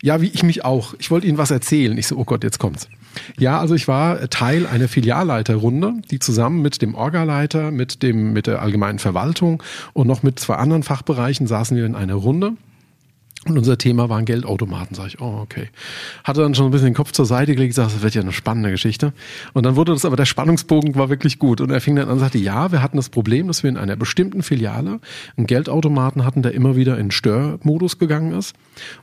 Ja, 0.03 0.21
wie 0.21 0.29
ich 0.29 0.43
mich 0.43 0.65
auch. 0.65 0.95
Ich 0.99 1.11
wollte 1.11 1.27
Ihnen 1.27 1.39
was 1.39 1.51
erzählen. 1.51 1.97
Ich 1.99 2.07
so, 2.07 2.17
oh 2.17 2.25
Gott, 2.25 2.45
jetzt 2.45 2.59
kommt's. 2.59 2.89
Ja, 3.39 3.61
also 3.61 3.75
ich 3.75 3.89
war 3.89 4.29
Teil 4.31 4.67
einer 4.67 4.89
Filialleiterrunde, 4.89 5.95
die 6.11 6.19
zusammen 6.19 6.63
mit 6.63 6.83
dem 6.83 6.95
Orgaleiter, 6.95 7.71
mit 7.71 8.03
dem, 8.03 8.33
mit 8.33 8.47
der 8.47 8.63
allgemeinen 8.63 8.99
Verwaltung 8.99 9.63
und 9.93 10.07
noch 10.07 10.23
mit 10.23 10.39
zwei 10.39 10.57
anderen 10.57 10.83
Fachbereichen 10.83 11.47
saßen 11.47 11.77
wir 11.77 11.87
in 11.87 11.95
einer 11.95 12.15
Runde 12.15 12.53
und 13.47 13.57
unser 13.57 13.79
Thema 13.79 14.09
waren 14.09 14.25
Geldautomaten. 14.25 14.97
Sag 14.97 15.07
ich, 15.07 15.21
oh, 15.21 15.39
okay. 15.41 15.69
Hatte 16.25 16.43
dann 16.43 16.55
schon 16.55 16.67
ein 16.67 16.71
bisschen 16.71 16.89
den 16.89 16.95
Kopf 16.95 17.13
zur 17.13 17.25
Seite 17.25 17.55
gelegt, 17.55 17.71
gesagt, 17.71 17.95
das 17.95 18.03
wird 18.03 18.15
ja 18.15 18.21
eine 18.21 18.33
spannende 18.33 18.71
Geschichte. 18.71 19.13
Und 19.53 19.65
dann 19.65 19.77
wurde 19.77 19.93
das 19.93 20.05
aber, 20.05 20.17
der 20.17 20.25
Spannungsbogen 20.25 20.97
war 20.97 21.09
wirklich 21.09 21.39
gut. 21.39 21.61
Und 21.61 21.71
er 21.71 21.81
fing 21.81 21.95
dann 21.95 22.07
an 22.07 22.15
und 22.15 22.19
sagte, 22.19 22.39
ja, 22.39 22.73
wir 22.73 22.83
hatten 22.83 22.97
das 22.97 23.11
Problem, 23.11 23.47
dass 23.47 23.63
wir 23.63 23.71
in 23.71 23.77
einer 23.77 23.95
bestimmten 23.95 24.43
Filiale 24.43 25.01
einen 25.37 25.47
Geldautomaten 25.47 26.25
hatten, 26.25 26.43
der 26.43 26.53
immer 26.53 26.75
wieder 26.75 26.99
in 26.99 27.13
Störmodus 27.13 27.99
gegangen 27.99 28.33
ist. 28.33 28.55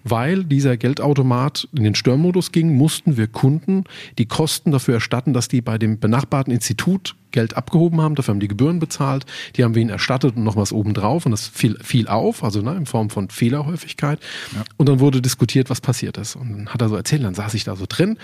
Weil 0.04 0.44
dieser 0.44 0.76
Geldautomat 0.76 1.70
in 1.74 1.84
den 1.84 1.96
Störmodus 1.96 2.52
ging, 2.52 2.76
mussten 2.76 3.16
wir 3.16 3.28
Kunden 3.28 3.86
die 4.18 4.26
Kosten 4.26 4.72
dafür 4.72 4.96
erstatten, 4.96 5.34
dass 5.34 5.48
die 5.48 5.62
bei 5.62 5.78
dem 5.78 6.00
benachbarten 6.00 6.54
Institut 6.54 7.16
Geld 7.36 7.56
abgehoben 7.56 8.02
haben, 8.02 8.16
dafür 8.16 8.34
haben 8.34 8.40
die 8.40 8.48
Gebühren 8.48 8.80
bezahlt, 8.80 9.26
die 9.56 9.64
haben 9.64 9.76
wir 9.76 9.82
ihnen 9.82 9.92
erstattet 9.92 10.36
und 10.36 10.44
noch 10.44 10.56
was 10.56 10.72
obendrauf 10.72 11.26
und 11.26 11.32
das 11.32 11.48
fiel, 11.48 11.78
fiel 11.84 12.08
auf, 12.08 12.44
also 12.44 12.62
ne, 12.62 12.76
in 12.76 12.86
Form 12.86 13.10
von 13.10 13.30
Fehlerhäufigkeit. 13.30 14.20
Ja. 14.56 14.64
Und 14.78 14.90
dann 14.90 15.00
wurde 15.00 15.22
diskutiert, 15.22 15.70
was 15.70 15.82
passiert 15.82 16.18
ist. 16.18 16.36
Und 16.36 16.52
dann 16.52 16.70
hat 16.70 16.82
er 16.82 16.90
so 16.90 16.96
erzählt, 16.96 17.24
dann 17.24 17.36
saß 17.36 17.54
ich 17.54 17.66
da 17.66 17.76
so 17.76 17.86
drin 17.88 18.18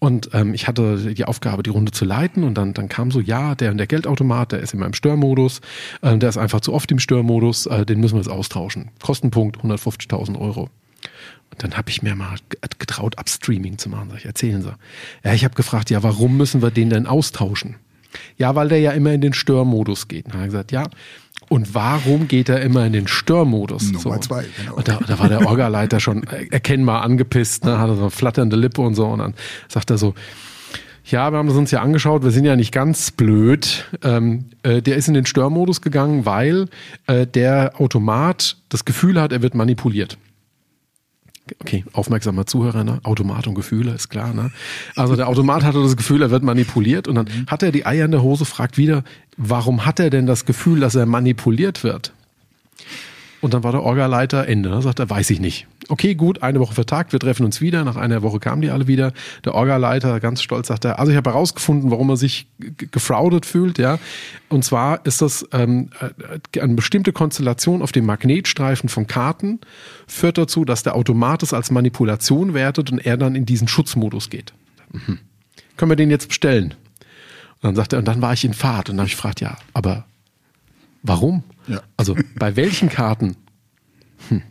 und 0.00 0.30
ähm, 0.32 0.54
ich 0.54 0.66
hatte 0.66 1.14
die 1.14 1.24
Aufgabe, 1.24 1.62
die 1.62 1.70
Runde 1.70 1.92
zu 1.92 2.04
leiten 2.04 2.42
und 2.42 2.54
dann, 2.54 2.74
dann 2.74 2.88
kam 2.88 3.10
so, 3.10 3.20
ja, 3.20 3.54
der, 3.54 3.74
der 3.74 3.86
Geldautomat, 3.86 4.52
der 4.52 4.60
ist 4.60 4.74
immer 4.74 4.86
im 4.86 4.94
Störmodus, 4.94 5.60
äh, 6.02 6.16
der 6.16 6.28
ist 6.28 6.38
einfach 6.38 6.60
zu 6.60 6.72
oft 6.72 6.90
im 6.90 6.98
Störmodus, 6.98 7.66
äh, 7.66 7.86
den 7.86 8.00
müssen 8.00 8.14
wir 8.14 8.20
jetzt 8.20 8.30
austauschen. 8.30 8.90
Kostenpunkt 9.02 9.58
150.000 9.58 10.40
Euro. 10.40 10.70
Und 11.50 11.62
dann 11.62 11.76
habe 11.76 11.90
ich 11.90 12.02
mir 12.02 12.16
mal 12.16 12.36
getraut, 12.78 13.18
Upstreaming 13.18 13.78
zu 13.78 13.88
machen. 13.88 14.08
Sag 14.10 14.18
ich, 14.18 14.24
erzählen 14.24 14.62
Sie. 14.62 14.74
Ja, 15.22 15.34
ich 15.34 15.44
habe 15.44 15.54
gefragt, 15.54 15.90
ja, 15.90 16.02
warum 16.02 16.36
müssen 16.36 16.62
wir 16.62 16.70
den 16.70 16.90
denn 16.90 17.06
austauschen? 17.06 17.76
Ja, 18.36 18.54
weil 18.54 18.68
der 18.68 18.80
ja 18.80 18.92
immer 18.92 19.12
in 19.12 19.20
den 19.20 19.32
Störmodus 19.32 20.08
geht. 20.08 20.26
Und 20.26 20.34
dann 20.34 20.40
hat 20.40 20.46
er 20.46 20.50
gesagt, 20.50 20.72
ja. 20.72 20.84
Und 21.48 21.74
warum 21.74 22.26
geht 22.26 22.48
er 22.48 22.62
immer 22.62 22.86
in 22.86 22.92
den 22.92 23.06
Störmodus? 23.06 23.92
Nummer 23.92 24.14
so. 24.14 24.20
zwei, 24.20 24.44
genau. 24.56 24.76
Und 24.76 24.88
da, 24.88 24.98
da 25.06 25.18
war 25.18 25.28
der 25.28 25.46
Orgaleiter 25.46 26.00
schon 26.00 26.22
erkennbar 26.50 27.02
angepisst, 27.02 27.64
ne, 27.64 27.78
hatte 27.78 27.94
so 27.96 28.02
eine 28.02 28.10
flatternde 28.10 28.56
Lippe 28.56 28.80
und 28.80 28.94
so. 28.94 29.06
Und 29.06 29.18
dann 29.18 29.34
sagt 29.68 29.90
er 29.90 29.98
so, 29.98 30.14
ja, 31.04 31.30
wir 31.30 31.38
haben 31.38 31.48
es 31.48 31.54
uns 31.54 31.70
ja 31.70 31.82
angeschaut, 31.82 32.24
wir 32.24 32.30
sind 32.30 32.46
ja 32.46 32.56
nicht 32.56 32.72
ganz 32.72 33.10
blöd. 33.10 33.84
Ähm, 34.02 34.46
äh, 34.62 34.80
der 34.80 34.96
ist 34.96 35.06
in 35.06 35.14
den 35.14 35.26
Störmodus 35.26 35.82
gegangen, 35.82 36.24
weil 36.24 36.66
äh, 37.06 37.26
der 37.26 37.78
Automat 37.78 38.56
das 38.70 38.86
Gefühl 38.86 39.20
hat, 39.20 39.32
er 39.32 39.42
wird 39.42 39.54
manipuliert 39.54 40.16
okay, 41.60 41.84
aufmerksamer 41.92 42.46
Zuhörer, 42.46 42.84
ne? 42.84 43.00
Automat 43.02 43.46
und 43.46 43.54
Gefühle, 43.54 43.92
ist 43.92 44.08
klar, 44.08 44.32
ne? 44.34 44.50
Also 44.96 45.16
der 45.16 45.28
Automat 45.28 45.62
hatte 45.64 45.82
das 45.82 45.96
Gefühl, 45.96 46.22
er 46.22 46.30
wird 46.30 46.42
manipuliert 46.42 47.08
und 47.08 47.16
dann 47.16 47.26
mhm. 47.26 47.46
hat 47.46 47.62
er 47.62 47.72
die 47.72 47.86
Eier 47.86 48.04
in 48.04 48.10
der 48.10 48.22
Hose, 48.22 48.44
fragt 48.44 48.78
wieder, 48.78 49.04
warum 49.36 49.86
hat 49.86 50.00
er 50.00 50.10
denn 50.10 50.26
das 50.26 50.44
Gefühl, 50.44 50.80
dass 50.80 50.94
er 50.94 51.06
manipuliert 51.06 51.84
wird? 51.84 52.12
Und 53.40 53.52
dann 53.52 53.62
war 53.62 53.72
der 53.72 53.82
Orgaleiter 53.82 54.48
Ende. 54.48 54.70
Da 54.70 54.80
sagt 54.80 55.00
er, 55.00 55.10
weiß 55.10 55.28
ich 55.28 55.38
nicht. 55.38 55.66
Okay, 55.88 56.14
gut, 56.14 56.42
eine 56.42 56.60
Woche 56.60 56.74
vertagt, 56.74 57.12
wir 57.12 57.20
treffen 57.20 57.44
uns 57.44 57.60
wieder. 57.60 57.84
Nach 57.84 57.96
einer 57.96 58.22
Woche 58.22 58.40
kamen 58.40 58.62
die 58.62 58.70
alle 58.70 58.86
wieder. 58.86 59.12
Der 59.44 59.54
Orgaleiter 59.54 60.18
ganz 60.20 60.42
stolz 60.42 60.68
sagt 60.68 60.84
er, 60.84 60.98
also 60.98 61.12
ich 61.12 61.16
habe 61.16 61.30
herausgefunden, 61.30 61.90
warum 61.90 62.08
er 62.10 62.16
sich 62.16 62.46
gefraudet 62.58 63.44
fühlt, 63.44 63.78
ja. 63.78 63.98
Und 64.48 64.64
zwar 64.64 65.04
ist 65.04 65.20
das 65.20 65.46
ähm, 65.52 65.90
äh, 66.00 66.60
eine 66.60 66.74
bestimmte 66.74 67.12
Konstellation 67.12 67.82
auf 67.82 67.92
dem 67.92 68.06
Magnetstreifen 68.06 68.88
von 68.88 69.06
Karten 69.06 69.60
führt 70.06 70.38
dazu, 70.38 70.64
dass 70.64 70.82
der 70.82 70.94
Automat 70.96 71.42
es 71.42 71.52
als 71.52 71.70
Manipulation 71.70 72.54
wertet 72.54 72.90
und 72.90 72.98
er 72.98 73.16
dann 73.16 73.34
in 73.34 73.46
diesen 73.46 73.68
Schutzmodus 73.68 74.30
geht. 74.30 74.54
Mhm. 74.92 75.18
Können 75.76 75.90
wir 75.90 75.96
den 75.96 76.10
jetzt 76.10 76.28
bestellen? 76.28 76.74
Und 77.54 77.68
dann 77.68 77.76
sagt 77.76 77.92
er, 77.92 77.98
und 77.98 78.06
dann 78.06 78.22
war 78.22 78.32
ich 78.32 78.44
in 78.44 78.54
Fahrt. 78.54 78.88
Und 78.88 78.96
dann 78.96 79.02
habe 79.02 79.08
ich 79.08 79.16
gefragt, 79.16 79.40
ja, 79.40 79.56
aber 79.72 80.06
warum? 81.02 81.42
Ja. 81.66 81.82
Also 81.96 82.16
bei 82.36 82.56
welchen 82.56 82.88
Karten? 82.88 83.36
Hm. 84.28 84.42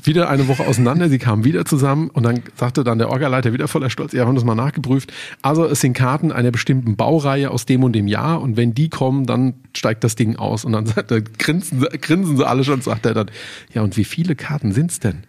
Wieder 0.00 0.28
eine 0.28 0.48
Woche 0.48 0.66
auseinander, 0.66 1.08
sie 1.08 1.18
kamen 1.18 1.44
wieder 1.44 1.64
zusammen 1.64 2.08
und 2.10 2.22
dann 2.22 2.42
sagte 2.56 2.82
dann 2.82 2.98
der 2.98 3.10
Orgaleiter 3.10 3.52
wieder 3.52 3.68
voller 3.68 3.90
Stolz, 3.90 4.12
ja, 4.12 4.24
haben 4.26 4.34
das 4.34 4.44
mal 4.44 4.54
nachgeprüft. 4.54 5.12
Also 5.42 5.66
es 5.66 5.80
sind 5.80 5.92
Karten 5.92 6.32
einer 6.32 6.50
bestimmten 6.50 6.96
Baureihe 6.96 7.50
aus 7.50 7.66
dem 7.66 7.84
und 7.84 7.92
dem 7.92 8.08
Jahr 8.08 8.40
und 8.40 8.56
wenn 8.56 8.74
die 8.74 8.88
kommen, 8.88 9.26
dann 9.26 9.54
steigt 9.76 10.02
das 10.04 10.14
Ding 10.14 10.36
aus. 10.36 10.64
Und 10.64 10.72
dann 10.72 10.86
sagt 10.86 11.10
er, 11.10 11.20
grinsen, 11.20 11.80
grinsen 12.00 12.36
sie 12.36 12.46
alle 12.46 12.64
schon 12.64 12.80
sagt 12.80 13.06
er 13.06 13.14
dann, 13.14 13.30
ja, 13.74 13.82
und 13.82 13.96
wie 13.96 14.04
viele 14.04 14.34
Karten 14.34 14.72
sind's 14.72 14.98
denn? 14.98 15.24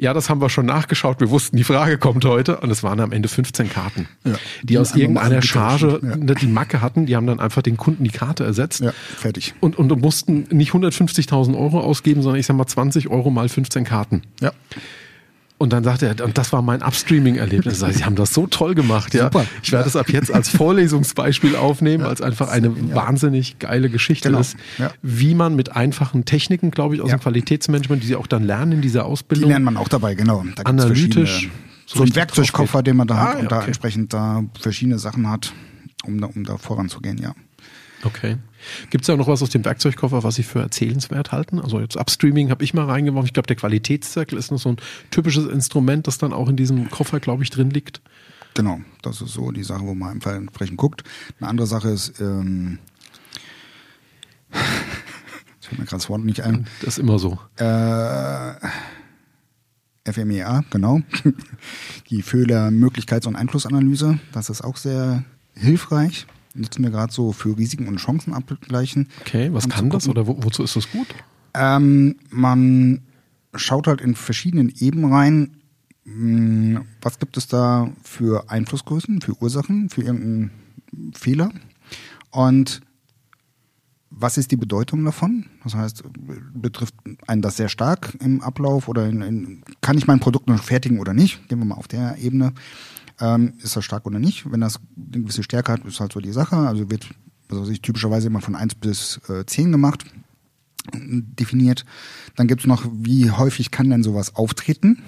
Ja, 0.00 0.14
das 0.14 0.30
haben 0.30 0.40
wir 0.40 0.48
schon 0.48 0.66
nachgeschaut. 0.66 1.18
Wir 1.18 1.28
wussten, 1.30 1.56
die 1.56 1.64
Frage 1.64 1.98
kommt 1.98 2.24
heute 2.24 2.58
und 2.58 2.70
es 2.70 2.84
waren 2.84 3.00
am 3.00 3.10
Ende 3.10 3.28
15 3.28 3.68
Karten, 3.68 4.08
ja, 4.24 4.34
die, 4.62 4.78
aus 4.78 4.94
irgendeiner 4.94 5.42
Charge 5.42 6.00
ja. 6.02 6.16
die 6.16 6.46
Macke 6.46 6.80
hatten. 6.80 7.06
Die 7.06 7.16
haben 7.16 7.26
dann 7.26 7.40
einfach 7.40 7.62
den 7.62 7.76
Kunden 7.76 8.04
die 8.04 8.10
Karte 8.10 8.44
ersetzt. 8.44 8.80
Ja, 8.80 8.92
fertig. 8.92 9.54
Und, 9.60 9.76
und 9.76 10.00
mussten 10.00 10.46
nicht 10.50 10.72
150.000 10.72 11.58
Euro 11.58 11.80
ausgeben, 11.80 12.22
sondern 12.22 12.38
ich 12.38 12.46
sag 12.46 12.56
mal 12.56 12.66
20 12.66 13.08
Euro 13.08 13.30
mal 13.30 13.48
15 13.48 13.82
Karten. 13.82 14.22
Ja. 14.40 14.52
Und 15.58 15.72
dann 15.72 15.82
sagte 15.82 16.06
er, 16.06 16.24
und 16.24 16.38
das 16.38 16.52
war 16.52 16.62
mein 16.62 16.82
Upstreaming-Erlebnis. 16.82 17.80
Sie 17.80 18.04
haben 18.04 18.14
das 18.14 18.32
so 18.32 18.46
toll 18.46 18.76
gemacht, 18.76 19.12
ja. 19.12 19.24
Super. 19.24 19.44
Ich 19.60 19.72
werde 19.72 19.88
es 19.88 19.96
ab 19.96 20.08
jetzt 20.08 20.32
als 20.32 20.48
Vorlesungsbeispiel 20.48 21.56
aufnehmen, 21.56 22.02
ja, 22.02 22.06
weil 22.06 22.14
es 22.14 22.22
einfach 22.22 22.48
eine 22.48 22.70
genial. 22.70 22.96
wahnsinnig 22.96 23.58
geile 23.58 23.90
Geschichte 23.90 24.28
genau. 24.28 24.40
ist, 24.40 24.56
ja. 24.78 24.92
wie 25.02 25.34
man 25.34 25.56
mit 25.56 25.74
einfachen 25.74 26.24
Techniken, 26.24 26.70
glaube 26.70 26.94
ich, 26.94 27.02
aus 27.02 27.10
ja. 27.10 27.16
dem 27.16 27.20
Qualitätsmanagement, 27.22 28.04
die 28.04 28.06
sie 28.06 28.14
auch 28.14 28.28
dann 28.28 28.44
lernen 28.44 28.72
in 28.72 28.82
dieser 28.82 29.04
Ausbildung. 29.04 29.46
Die 29.46 29.50
lernt 29.50 29.64
man 29.64 29.76
auch 29.76 29.88
dabei, 29.88 30.14
genau. 30.14 30.44
Da 30.54 30.62
analytisch. 30.62 31.50
So, 31.86 31.98
so 31.98 32.04
ein 32.04 32.14
Werkzeugkoffer, 32.14 32.84
den 32.84 32.96
man 32.96 33.08
da 33.08 33.14
ah, 33.16 33.20
hat 33.20 33.34
und 33.40 33.46
okay. 33.46 33.48
da 33.48 33.64
entsprechend 33.64 34.12
da 34.12 34.44
verschiedene 34.60 35.00
Sachen 35.00 35.28
hat, 35.28 35.52
um 36.04 36.20
da, 36.20 36.28
um 36.28 36.44
da 36.44 36.56
voranzugehen, 36.56 37.18
ja. 37.18 37.34
Okay. 38.04 38.36
Gibt 38.90 39.02
es 39.02 39.06
da 39.06 39.16
noch 39.16 39.28
was 39.28 39.42
aus 39.42 39.50
dem 39.50 39.64
Werkzeugkoffer, 39.64 40.22
was 40.22 40.36
Sie 40.36 40.42
für 40.42 40.60
erzählenswert 40.60 41.32
halten? 41.32 41.58
Also 41.58 41.80
jetzt 41.80 41.96
Upstreaming 41.96 42.50
habe 42.50 42.64
ich 42.64 42.74
mal 42.74 42.84
reingeworfen. 42.84 43.26
Ich 43.26 43.32
glaube, 43.32 43.46
der 43.46 43.56
Qualitätszirkel 43.56 44.38
ist 44.38 44.50
noch 44.50 44.58
so 44.58 44.70
ein 44.70 44.76
typisches 45.10 45.46
Instrument, 45.46 46.06
das 46.06 46.18
dann 46.18 46.32
auch 46.32 46.48
in 46.48 46.56
diesem 46.56 46.90
Koffer, 46.90 47.20
glaube 47.20 47.42
ich, 47.42 47.50
drin 47.50 47.70
liegt. 47.70 48.00
Genau, 48.54 48.80
das 49.02 49.20
ist 49.20 49.32
so 49.32 49.52
die 49.52 49.62
Sache, 49.62 49.82
wo 49.82 49.94
man 49.94 50.10
einfach 50.10 50.34
entsprechend 50.34 50.78
guckt. 50.78 51.04
Eine 51.38 51.48
andere 51.48 51.66
Sache 51.66 51.90
ist, 51.90 52.20
ähm, 52.20 52.78
das 54.50 54.60
fällt 55.68 55.78
mir 55.78 55.84
gerade 55.84 56.00
das 56.00 56.08
Wort 56.08 56.24
nicht 56.24 56.42
ein. 56.42 56.66
Das 56.80 56.94
ist 56.94 56.98
immer 56.98 57.18
so. 57.18 57.38
Äh, 57.56 58.54
FMEA, 60.12 60.64
genau. 60.70 61.00
Die 62.10 62.22
Fehler-Möglichkeits- 62.22 63.26
und 63.26 63.36
Einflussanalyse, 63.36 64.18
das 64.32 64.48
ist 64.50 64.62
auch 64.62 64.76
sehr 64.76 65.24
hilfreich 65.54 66.26
nutzen 66.54 66.82
wir 66.82 66.90
gerade 66.90 67.12
so 67.12 67.32
für 67.32 67.56
Risiken 67.56 67.88
und 67.88 67.96
Chancen 67.96 68.32
abgleichen. 68.32 69.08
Okay, 69.20 69.52
was 69.52 69.68
kann 69.68 69.90
das 69.90 70.08
oder 70.08 70.26
wo, 70.26 70.42
wozu 70.42 70.62
ist 70.62 70.76
das 70.76 70.90
gut? 70.90 71.06
Ähm, 71.54 72.16
man 72.30 73.02
schaut 73.54 73.86
halt 73.86 74.00
in 74.00 74.14
verschiedenen 74.14 74.72
Ebenen 74.78 75.12
rein, 75.12 75.56
hm, 76.04 76.84
was 77.02 77.18
gibt 77.18 77.36
es 77.36 77.48
da 77.48 77.90
für 78.02 78.50
Einflussgrößen, 78.50 79.20
für 79.20 79.40
Ursachen, 79.40 79.90
für 79.90 80.02
irgendeinen 80.02 80.50
Fehler 81.14 81.50
und 82.30 82.80
was 84.10 84.38
ist 84.38 84.50
die 84.50 84.56
Bedeutung 84.56 85.04
davon? 85.04 85.46
Das 85.62 85.74
heißt, 85.74 86.02
betrifft 86.54 86.94
einen 87.26 87.42
das 87.42 87.56
sehr 87.56 87.68
stark 87.68 88.16
im 88.20 88.40
Ablauf 88.40 88.88
oder 88.88 89.06
in, 89.06 89.22
in, 89.22 89.62
kann 89.80 89.98
ich 89.98 90.06
mein 90.06 90.18
Produkt 90.18 90.48
noch 90.48 90.62
fertigen 90.62 90.98
oder 90.98 91.14
nicht? 91.14 91.46
Gehen 91.48 91.58
wir 91.58 91.66
mal 91.66 91.76
auf 91.76 91.88
der 91.88 92.16
Ebene. 92.18 92.52
Ähm, 93.20 93.54
ist 93.62 93.76
das 93.76 93.84
stark 93.84 94.06
oder 94.06 94.18
nicht? 94.18 94.50
Wenn 94.50 94.60
das 94.60 94.80
eine 94.96 95.22
gewisse 95.22 95.42
Stärke 95.42 95.72
hat, 95.72 95.84
ist 95.84 96.00
halt 96.00 96.12
so 96.12 96.20
die 96.20 96.32
Sache. 96.32 96.56
Also 96.56 96.90
wird 96.90 97.08
also 97.50 97.64
sich 97.64 97.80
typischerweise 97.80 98.28
immer 98.28 98.40
von 98.40 98.54
1 98.54 98.76
bis 98.76 99.20
äh, 99.28 99.44
10 99.44 99.72
gemacht, 99.72 100.04
definiert. 100.92 101.84
Dann 102.36 102.46
gibt 102.46 102.62
es 102.62 102.66
noch, 102.66 102.86
wie 102.92 103.30
häufig 103.30 103.70
kann 103.70 103.90
denn 103.90 104.02
sowas 104.02 104.36
auftreten? 104.36 105.02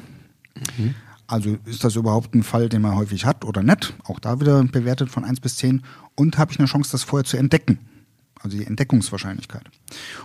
Mhm. 0.77 0.95
Also 1.27 1.59
ist 1.65 1.85
das 1.85 1.95
überhaupt 1.95 2.35
ein 2.35 2.43
Fall, 2.43 2.69
den 2.69 2.83
man 2.83 2.97
häufig 2.97 3.25
hat 3.25 3.45
oder 3.45 3.63
nicht? 3.63 3.95
Auch 4.05 4.19
da 4.19 4.41
wieder 4.41 4.65
bewertet 4.65 5.11
von 5.11 5.25
1 5.25 5.41
bis 5.41 5.57
10. 5.57 5.83
Und 6.17 6.39
habe 6.39 6.53
ich 6.53 6.59
eine 6.59 6.67
Chance, 6.67 6.91
das 6.91 7.05
vorher 7.05 7.25
zu 7.25 7.37
entdecken? 7.37 7.79
Also 8.43 8.57
die 8.57 8.67
Entdeckungswahrscheinlichkeit. 8.67 9.65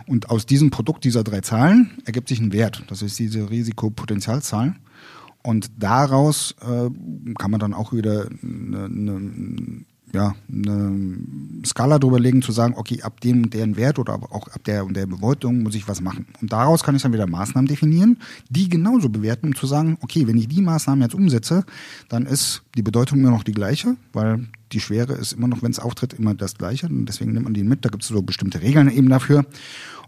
Und 0.08 0.30
aus 0.30 0.46
diesem 0.46 0.72
Produkt 0.72 1.04
dieser 1.04 1.24
drei 1.24 1.42
Zahlen 1.42 2.02
ergibt 2.06 2.30
sich 2.30 2.40
ein 2.40 2.54
Wert. 2.54 2.84
Das 2.88 3.02
ist 3.02 3.20
diese 3.20 3.50
Risikopotenzialzahl. 3.50 4.76
Und 5.46 5.70
daraus 5.78 6.56
äh, 6.62 6.90
kann 7.38 7.52
man 7.52 7.60
dann 7.60 7.76
auch 7.76 7.94
wieder 7.94 8.28
eine, 8.42 8.86
eine 8.86 9.86
ja, 10.12 10.34
eine 10.50 11.18
Skala 11.66 12.00
drüber 12.00 12.20
legen, 12.20 12.42
zu 12.42 12.54
sagen, 12.54 12.74
okay, 12.78 13.02
ab 13.02 13.20
dem 13.20 13.44
und 13.44 13.54
deren 13.54 13.76
Wert 13.76 14.00
oder 14.00 14.14
auch 14.14 14.48
ab 14.48 14.64
der 14.64 14.86
und 14.86 14.96
der 14.96 15.06
Bedeutung 15.06 15.62
muss 15.62 15.76
ich 15.76 15.88
was 15.90 16.00
machen. 16.00 16.26
Und 16.42 16.54
daraus 16.54 16.84
kann 16.84 16.96
ich 16.96 17.02
dann 17.02 17.12
wieder 17.12 17.28
Maßnahmen 17.28 17.68
definieren, 17.68 18.18
die 18.50 18.70
genauso 18.70 19.10
bewerten, 19.10 19.48
um 19.48 19.56
zu 19.56 19.68
sagen, 19.68 19.98
okay, 20.02 20.26
wenn 20.26 20.38
ich 20.38 20.48
die 20.48 20.62
Maßnahmen 20.62 21.02
jetzt 21.02 21.16
umsetze, 21.16 21.66
dann 22.08 22.26
ist 22.26 22.64
die 22.76 22.82
Bedeutung 22.82 23.20
immer 23.20 23.32
noch 23.32 23.44
die 23.44 23.52
gleiche, 23.52 23.98
weil 24.14 24.48
die 24.72 24.80
Schwere 24.80 25.14
ist 25.14 25.34
immer 25.34 25.48
noch, 25.48 25.62
wenn 25.62 25.72
es 25.72 25.80
auftritt, 25.80 26.14
immer 26.14 26.34
das 26.34 26.56
gleiche. 26.56 26.88
Und 26.88 27.08
deswegen 27.08 27.34
nimmt 27.34 27.44
man 27.44 27.54
die 27.54 27.64
mit. 27.64 27.84
Da 27.84 27.90
gibt 27.90 28.04
es 28.04 28.10
so 28.10 28.22
bestimmte 28.22 28.62
Regeln 28.62 28.90
eben 28.90 29.10
dafür. 29.10 29.46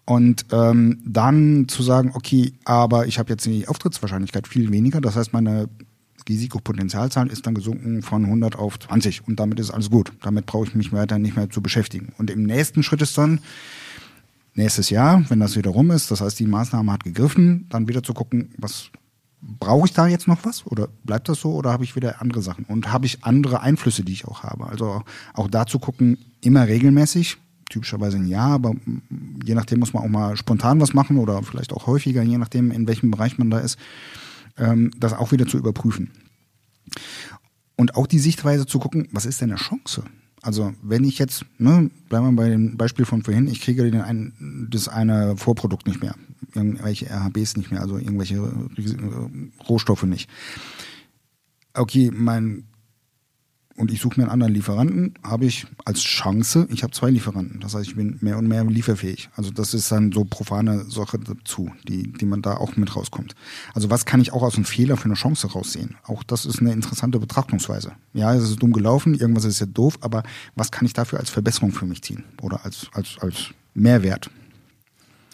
Und 0.08 0.46
ähm, 0.54 1.02
dann 1.06 1.68
zu 1.68 1.84
sagen, 1.84 2.12
okay, 2.14 2.54
aber 2.64 3.08
ich 3.08 3.20
habe 3.20 3.30
jetzt 3.30 3.46
die 3.46 3.68
Auftrittswahrscheinlichkeit 3.68 4.48
viel 4.48 4.72
weniger. 4.72 5.02
Das 5.02 5.18
heißt, 5.18 5.34
meine 5.34 5.68
Risikopotenzialzahl 6.30 7.28
ist 7.28 7.46
dann 7.46 7.56
gesunken 7.56 8.02
von 8.02 8.24
100 8.24 8.56
auf 8.56 8.80
20 8.80 9.28
und 9.28 9.38
damit 9.38 9.60
ist 9.60 9.70
alles 9.70 9.90
gut. 9.90 10.14
Damit 10.22 10.46
brauche 10.46 10.66
ich 10.66 10.76
mich 10.76 10.94
weiter 10.94 11.20
nicht 11.20 11.36
mehr 11.36 11.50
zu 11.50 11.62
beschäftigen. 11.62 12.14
Und 12.18 12.32
im 12.32 12.44
nächsten 12.44 12.84
Schritt 12.84 13.02
ist 13.02 13.18
dann 13.18 13.42
nächstes 14.56 14.90
Jahr, 14.90 15.26
wenn 15.28 15.42
das 15.42 15.58
wieder 15.58 15.72
rum 15.72 15.92
ist, 15.92 16.10
das 16.10 16.22
heißt, 16.22 16.40
die 16.40 16.48
Maßnahme 16.48 16.92
hat 16.92 17.04
gegriffen, 17.04 17.68
dann 17.70 17.90
wieder 17.90 18.02
zu 18.02 18.14
gucken, 18.14 18.54
was 18.58 18.90
brauche 19.42 19.88
ich 19.88 19.94
da 19.94 20.08
jetzt 20.08 20.28
noch 20.28 20.46
was 20.46 20.66
oder 20.66 20.88
bleibt 21.04 21.28
das 21.28 21.42
so 21.42 21.52
oder 21.52 21.72
habe 21.72 21.84
ich 21.84 21.98
wieder 21.98 22.22
andere 22.22 22.42
Sachen 22.42 22.64
und 22.66 22.94
habe 22.94 23.06
ich 23.06 23.24
andere 23.24 23.60
Einflüsse, 23.60 24.04
die 24.04 24.14
ich 24.14 24.26
auch 24.26 24.44
habe. 24.44 24.68
Also 24.68 25.04
auch 25.34 25.50
da 25.50 25.66
zu 25.66 25.80
gucken, 25.80 26.18
immer 26.42 26.66
regelmäßig, 26.66 27.38
typischerweise 27.70 28.18
ein 28.18 28.28
Jahr, 28.28 28.52
aber 28.52 28.76
je 29.44 29.56
nachdem 29.56 29.80
muss 29.80 29.94
man 29.94 30.04
auch 30.04 30.10
mal 30.10 30.38
spontan 30.38 30.80
was 30.80 30.94
machen 30.94 31.18
oder 31.18 31.42
vielleicht 31.44 31.74
auch 31.74 31.88
häufiger, 31.88 32.24
je 32.24 32.38
nachdem, 32.38 32.72
in 32.72 32.88
welchem 32.88 33.12
Bereich 33.12 33.38
man 33.38 33.50
da 33.50 33.60
ist 33.60 33.78
ähm, 34.58 34.92
das 34.98 35.14
auch 35.14 35.32
wieder 35.32 35.48
zu 35.48 35.58
überprüfen. 35.58 36.12
Und 37.76 37.96
auch 37.96 38.08
die 38.08 38.20
Sichtweise 38.20 38.66
zu 38.66 38.80
gucken, 38.80 39.08
was 39.12 39.26
ist 39.26 39.42
denn 39.42 39.52
eine 39.52 39.60
Chance? 39.60 40.04
Also 40.42 40.74
wenn 40.82 41.04
ich 41.04 41.20
jetzt, 41.20 41.46
ne, 41.58 41.90
bleiben 42.10 42.28
wir 42.28 42.44
bei 42.44 42.50
dem 42.50 42.78
Beispiel 42.78 43.06
von 43.06 43.24
vorhin, 43.24 43.48
ich 43.48 43.62
kriege 43.62 43.90
den 43.90 44.02
ein, 44.02 44.68
das 44.72 44.88
eine 44.88 45.36
Vorprodukt 45.38 45.88
nicht 45.88 46.02
mehr, 46.02 46.16
irgendwelche 46.54 47.10
RHBs 47.10 47.58
nicht 47.58 47.72
mehr, 47.72 47.82
also 47.82 47.98
irgendwelche 47.98 48.40
Rohstoffe 49.68 50.04
nicht. 50.04 50.30
Okay, 51.74 52.12
mein 52.14 52.64
und 53.78 53.92
ich 53.92 54.02
suche 54.02 54.20
mir 54.20 54.24
einen 54.24 54.32
anderen 54.32 54.54
Lieferanten, 54.54 55.14
habe 55.24 55.46
ich 55.46 55.68
als 55.86 56.02
Chance, 56.02 56.68
ich 56.72 56.82
habe 56.82 56.92
zwei 56.94 57.12
Lieferanten. 57.12 57.60
Das 57.60 57.76
heißt, 57.76 57.88
ich 57.88 57.96
bin 57.96 58.18
mehr 58.22 58.38
und 58.38 58.48
mehr 58.48 58.66
lieferfähig. 58.66 59.30
Also 59.36 59.52
das 59.52 59.74
ist 59.76 59.92
dann 59.92 60.12
so 60.12 60.26
profane 60.26 60.86
Sache 60.90 61.20
dazu, 61.20 61.72
die, 61.88 62.12
die 62.12 62.26
man 62.26 62.42
da 62.42 62.58
auch 62.58 62.76
mit 62.76 62.96
rauskommt. 62.96 63.36
Also 63.74 63.90
was 63.92 64.06
kann 64.06 64.20
ich 64.20 64.34
auch 64.34 64.42
aus 64.42 64.56
einem 64.56 64.66
Fehler 64.66 64.98
für 64.98 65.06
eine 65.06 65.14
Chance 65.14 65.52
raussehen? 65.52 65.96
Auch 66.04 66.24
das 66.24 66.46
ist 66.46 66.60
eine 66.60 66.74
interessante 66.74 67.20
Betrachtungsweise. 67.20 67.92
Ja, 68.14 68.34
es 68.34 68.44
ist 68.44 68.62
dumm 68.62 68.74
gelaufen, 68.74 69.14
irgendwas 69.14 69.46
ist 69.46 69.60
ja 69.60 69.68
doof, 69.68 70.00
aber 70.02 70.24
was 70.56 70.72
kann 70.72 70.88
ich 70.88 70.94
dafür 70.94 71.20
als 71.20 71.30
Verbesserung 71.30 71.72
für 71.72 71.86
mich 71.86 72.02
ziehen? 72.02 72.24
Oder 72.42 72.66
als, 72.66 72.88
als, 72.94 73.18
als 73.20 73.52
Mehrwert? 73.76 74.32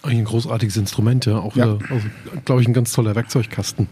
Eigentlich 0.01 0.19
ein 0.19 0.25
großartiges 0.25 0.75
Instrument, 0.75 1.25
ja. 1.25 1.37
Auch, 1.37 1.55
ja. 1.55 1.77
also, 1.89 2.07
glaube 2.43 2.61
ich, 2.61 2.67
ein 2.67 2.73
ganz 2.73 2.91
toller 2.91 3.15
Werkzeugkasten. 3.15 3.87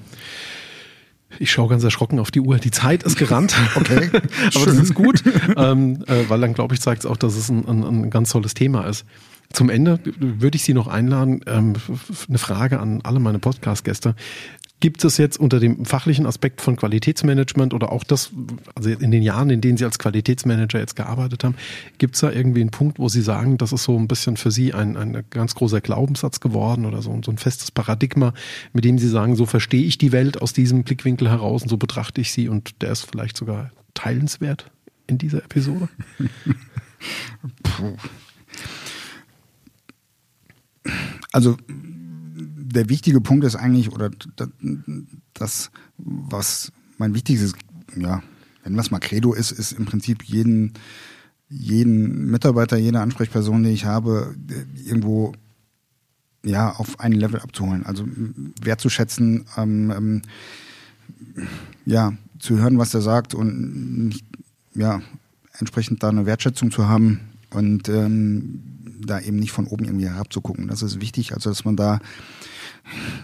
Ich 1.39 1.51
schaue 1.51 1.69
ganz 1.69 1.83
erschrocken 1.83 2.19
auf 2.19 2.31
die 2.31 2.39
Uhr. 2.39 2.57
Die 2.57 2.71
Zeit 2.71 3.03
ist 3.03 3.17
gerannt. 3.17 3.55
Okay. 3.75 4.09
Aber 4.55 4.65
das 4.65 4.77
ist 4.77 4.93
gut, 4.93 5.23
ähm, 5.55 6.03
äh, 6.07 6.25
weil 6.27 6.41
dann, 6.41 6.53
glaube 6.53 6.73
ich, 6.73 6.81
zeigt 6.81 7.03
es 7.03 7.05
auch, 7.05 7.17
dass 7.17 7.35
es 7.35 7.49
ein, 7.49 7.67
ein, 7.67 7.83
ein 7.83 8.09
ganz 8.09 8.31
tolles 8.31 8.53
Thema 8.53 8.85
ist. 8.85 9.05
Zum 9.53 9.69
Ende 9.69 9.99
würde 10.19 10.55
ich 10.55 10.63
Sie 10.63 10.73
noch 10.73 10.87
einladen, 10.87 11.41
ähm, 11.47 11.73
eine 12.27 12.37
Frage 12.37 12.79
an 12.79 13.01
alle 13.03 13.19
meine 13.19 13.39
Podcast-Gäste. 13.39 14.15
Gibt 14.81 15.05
es 15.05 15.17
jetzt 15.17 15.39
unter 15.39 15.59
dem 15.59 15.85
fachlichen 15.85 16.25
Aspekt 16.25 16.59
von 16.59 16.75
Qualitätsmanagement 16.75 17.73
oder 17.73 17.91
auch 17.91 18.03
das, 18.03 18.31
also 18.75 18.89
in 18.89 19.11
den 19.11 19.21
Jahren, 19.21 19.51
in 19.51 19.61
denen 19.61 19.77
Sie 19.77 19.85
als 19.85 19.99
Qualitätsmanager 19.99 20.79
jetzt 20.79 20.95
gearbeitet 20.95 21.43
haben, 21.43 21.55
gibt 21.99 22.15
es 22.15 22.21
da 22.21 22.31
irgendwie 22.31 22.61
einen 22.61 22.71
Punkt, 22.71 22.97
wo 22.97 23.07
Sie 23.07 23.21
sagen, 23.21 23.59
das 23.59 23.73
ist 23.73 23.83
so 23.83 23.97
ein 23.97 24.07
bisschen 24.07 24.37
für 24.37 24.49
Sie 24.49 24.73
ein, 24.73 24.97
ein 24.97 25.23
ganz 25.29 25.53
großer 25.53 25.81
Glaubenssatz 25.81 26.39
geworden 26.39 26.85
oder 26.87 27.03
so, 27.03 27.17
so 27.23 27.31
ein 27.31 27.37
festes 27.37 27.69
Paradigma, 27.69 28.33
mit 28.73 28.83
dem 28.83 28.97
Sie 28.97 29.07
sagen, 29.07 29.35
so 29.35 29.45
verstehe 29.45 29.83
ich 29.83 29.99
die 29.99 30.11
Welt 30.11 30.41
aus 30.41 30.51
diesem 30.51 30.83
Blickwinkel 30.83 31.29
heraus 31.29 31.61
und 31.61 31.69
so 31.69 31.77
betrachte 31.77 32.19
ich 32.19 32.31
sie 32.31 32.49
und 32.49 32.81
der 32.81 32.91
ist 32.91 33.03
vielleicht 33.03 33.37
sogar 33.37 33.71
teilenswert 33.93 34.71
in 35.05 35.19
dieser 35.19 35.43
Episode? 35.43 35.89
Puh. 37.63 37.95
Also 41.33 41.55
der 42.71 42.89
wichtige 42.89 43.21
Punkt 43.21 43.43
ist 43.45 43.55
eigentlich, 43.55 43.91
oder 43.91 44.11
das, 45.33 45.71
was 45.97 46.71
mein 46.97 47.13
wichtigstes, 47.13 47.53
ja, 47.95 48.21
wenn 48.63 48.77
das 48.77 48.91
mal 48.91 48.99
Credo 48.99 49.33
ist, 49.33 49.51
ist 49.51 49.71
im 49.73 49.85
Prinzip 49.85 50.23
jeden, 50.23 50.73
jeden 51.49 52.29
Mitarbeiter, 52.29 52.77
jede 52.77 52.99
Ansprechperson, 52.99 53.63
die 53.63 53.71
ich 53.71 53.85
habe, 53.85 54.35
irgendwo 54.85 55.33
ja 56.43 56.71
auf 56.71 56.99
ein 56.99 57.11
Level 57.11 57.39
abzuholen. 57.39 57.85
Also 57.85 58.05
wertzuschätzen, 58.61 59.45
ähm, 59.57 59.91
ähm, 59.91 60.21
ja, 61.85 62.13
zu 62.39 62.57
hören, 62.57 62.77
was 62.77 62.93
er 62.93 63.01
sagt 63.01 63.33
und 63.33 64.07
nicht, 64.07 64.25
ja, 64.73 65.01
entsprechend 65.57 66.01
da 66.01 66.09
eine 66.09 66.25
Wertschätzung 66.25 66.71
zu 66.71 66.87
haben 66.87 67.19
und 67.51 67.89
ähm, 67.89 68.61
da 69.05 69.19
eben 69.19 69.37
nicht 69.37 69.51
von 69.51 69.67
oben 69.67 69.85
irgendwie 69.85 70.07
herabzugucken. 70.07 70.67
Das 70.67 70.81
ist 70.81 71.01
wichtig, 71.01 71.33
also 71.33 71.49
dass 71.49 71.65
man 71.65 71.75
da 71.75 71.99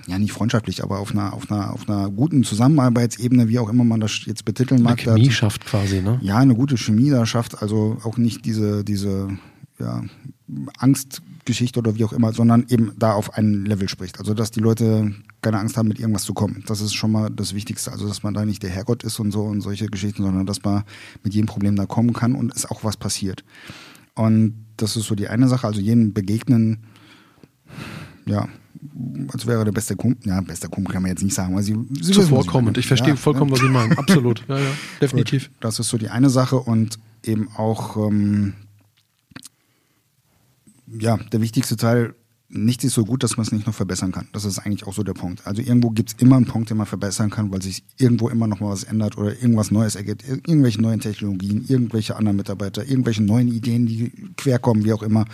ja 0.08 0.18
nicht 0.20 0.32
freundschaftlich, 0.32 0.84
aber 0.84 1.00
auf 1.00 1.12
einer, 1.12 1.34
auf 1.34 1.52
einer, 1.52 1.74
auf 1.74 1.90
einer 1.90 2.10
guten 2.10 2.44
Zusammenarbeitsebene, 2.44 3.48
wie 3.50 3.60
auch 3.60 3.70
immer 3.70 3.84
man 3.84 4.00
das 4.00 4.26
jetzt 4.26 4.46
betiteln 4.46 4.82
mag. 4.82 5.00
Eine 5.08 5.18
Chemie 5.18 5.32
schafft 5.32 5.66
quasi, 5.66 6.02
ne? 6.02 6.20
Ja, 6.22 6.38
eine 6.38 6.56
gute 6.56 6.78
Chemie 6.78 7.10
da 7.10 7.26
schafft, 7.26 7.62
also 7.62 7.98
auch 8.04 8.18
nicht 8.18 8.46
diese, 8.46 8.84
diese, 8.84 9.30
ja, 9.80 10.04
Angstgeschichte 10.78 11.80
oder 11.80 11.96
wie 11.96 12.04
auch 12.04 12.14
immer, 12.14 12.34
sondern 12.34 12.66
eben 12.70 12.94
da 12.98 13.14
auf 13.14 13.34
ein 13.34 13.66
Level 13.66 13.90
spricht. 13.90 14.20
Also, 14.20 14.34
dass 14.34 14.52
die 14.52 14.60
Leute 14.60 15.14
keine 15.42 15.60
Angst 15.60 15.78
haben, 15.78 15.88
mit 15.88 16.00
irgendwas 16.00 16.24
zu 16.24 16.34
kommen. 16.34 16.64
Das 16.68 16.82
ist 16.82 16.94
schon 16.94 17.12
mal 17.12 17.30
das 17.30 17.54
Wichtigste. 17.54 17.92
Also, 17.92 18.08
dass 18.08 18.24
man 18.24 18.34
da 18.34 18.46
nicht 18.46 18.64
der 18.64 18.70
Herrgott 18.70 19.04
ist 19.04 19.20
und 19.20 19.32
so 19.32 19.44
und 19.44 19.62
solche 19.62 19.88
Geschichten, 19.88 20.24
sondern 20.24 20.46
dass 20.46 20.64
man 20.64 20.84
mit 21.24 21.34
jedem 21.34 21.48
Problem 21.48 21.76
da 21.76 21.86
kommen 21.86 22.14
kann 22.14 22.34
und 22.34 22.56
es 22.56 22.66
auch 22.66 22.84
was 22.84 22.98
passiert. 22.98 23.44
Und 24.16 24.66
das 24.78 24.96
ist 24.96 25.06
so 25.06 25.16
die 25.16 25.28
eine 25.28 25.48
Sache. 25.48 25.68
Also, 25.68 25.82
jeden 25.82 26.14
begegnen, 26.14 26.80
ja, 28.26 28.48
als 29.32 29.46
wäre 29.46 29.66
der 29.66 29.72
beste 29.72 29.96
Kumpel. 29.96 30.30
Ja, 30.30 30.42
bester 30.42 30.68
Kumpel 30.68 30.94
kann 30.94 31.02
man 31.02 31.12
jetzt 31.12 31.24
nicht 31.24 31.34
sagen, 31.34 31.56
weil 31.56 31.64
sie, 31.64 31.76
sie 32.02 32.14
Zuvorkommend. 32.14 32.78
Ich 32.78 32.88
verstehe 32.88 33.10
ja, 33.10 33.16
vollkommen, 33.16 33.52
was 33.52 33.60
Sie 33.60 33.70
meinen. 33.70 33.94
Absolut. 33.98 34.44
Ja, 34.48 34.58
ja, 34.58 34.72
definitiv. 35.02 35.48
Gut, 35.48 35.56
das 35.62 35.80
ist 35.80 35.90
so 35.90 35.98
die 35.98 36.10
eine 36.10 36.30
Sache 36.30 36.58
und 36.58 37.00
eben 37.24 37.50
auch, 37.56 37.98
ähm, 37.98 38.54
ja, 40.88 41.18
der 41.18 41.42
wichtigste 41.42 41.76
Teil 41.76 42.16
nichts 42.50 42.84
ist 42.86 42.94
so 42.94 43.04
gut, 43.04 43.24
dass 43.24 43.36
man 43.36 43.46
es 43.46 43.52
nicht 43.52 43.68
noch 43.68 43.74
verbessern 43.74 44.12
kann. 44.12 44.28
Das 44.32 44.46
ist 44.46 44.60
eigentlich 44.60 44.88
auch 44.88 44.94
so 44.94 45.04
der 45.04 45.14
Punkt. 45.14 45.46
Also 45.46 45.62
irgendwo 45.62 45.90
gibt 45.90 46.10
es 46.10 46.22
immer 46.22 46.38
einen 46.38 46.46
Punkt, 46.46 46.70
den 46.70 46.78
man 46.78 46.86
verbessern 46.86 47.30
kann, 47.30 47.52
weil 47.52 47.62
sich 47.62 47.84
irgendwo 47.98 48.30
immer 48.30 48.48
noch 48.48 48.60
mal 48.60 48.70
was 48.70 48.84
ändert 48.84 49.18
oder 49.18 49.32
irgendwas 49.32 49.70
Neues 49.72 49.96
ergibt, 49.96 50.24
irgendwelche 50.28 50.82
neuen 50.82 51.00
Technologien, 51.00 51.66
irgendwelche 51.68 52.16
anderen 52.16 52.38
Mitarbeiter, 52.38 52.88
irgendwelche 52.88 53.24
neuen 53.24 53.50
Ideen, 53.50 53.86
die 53.86 54.12
querkommen, 54.38 54.86
wie 54.86 54.94
auch 54.94 55.04
immer, 55.04 55.26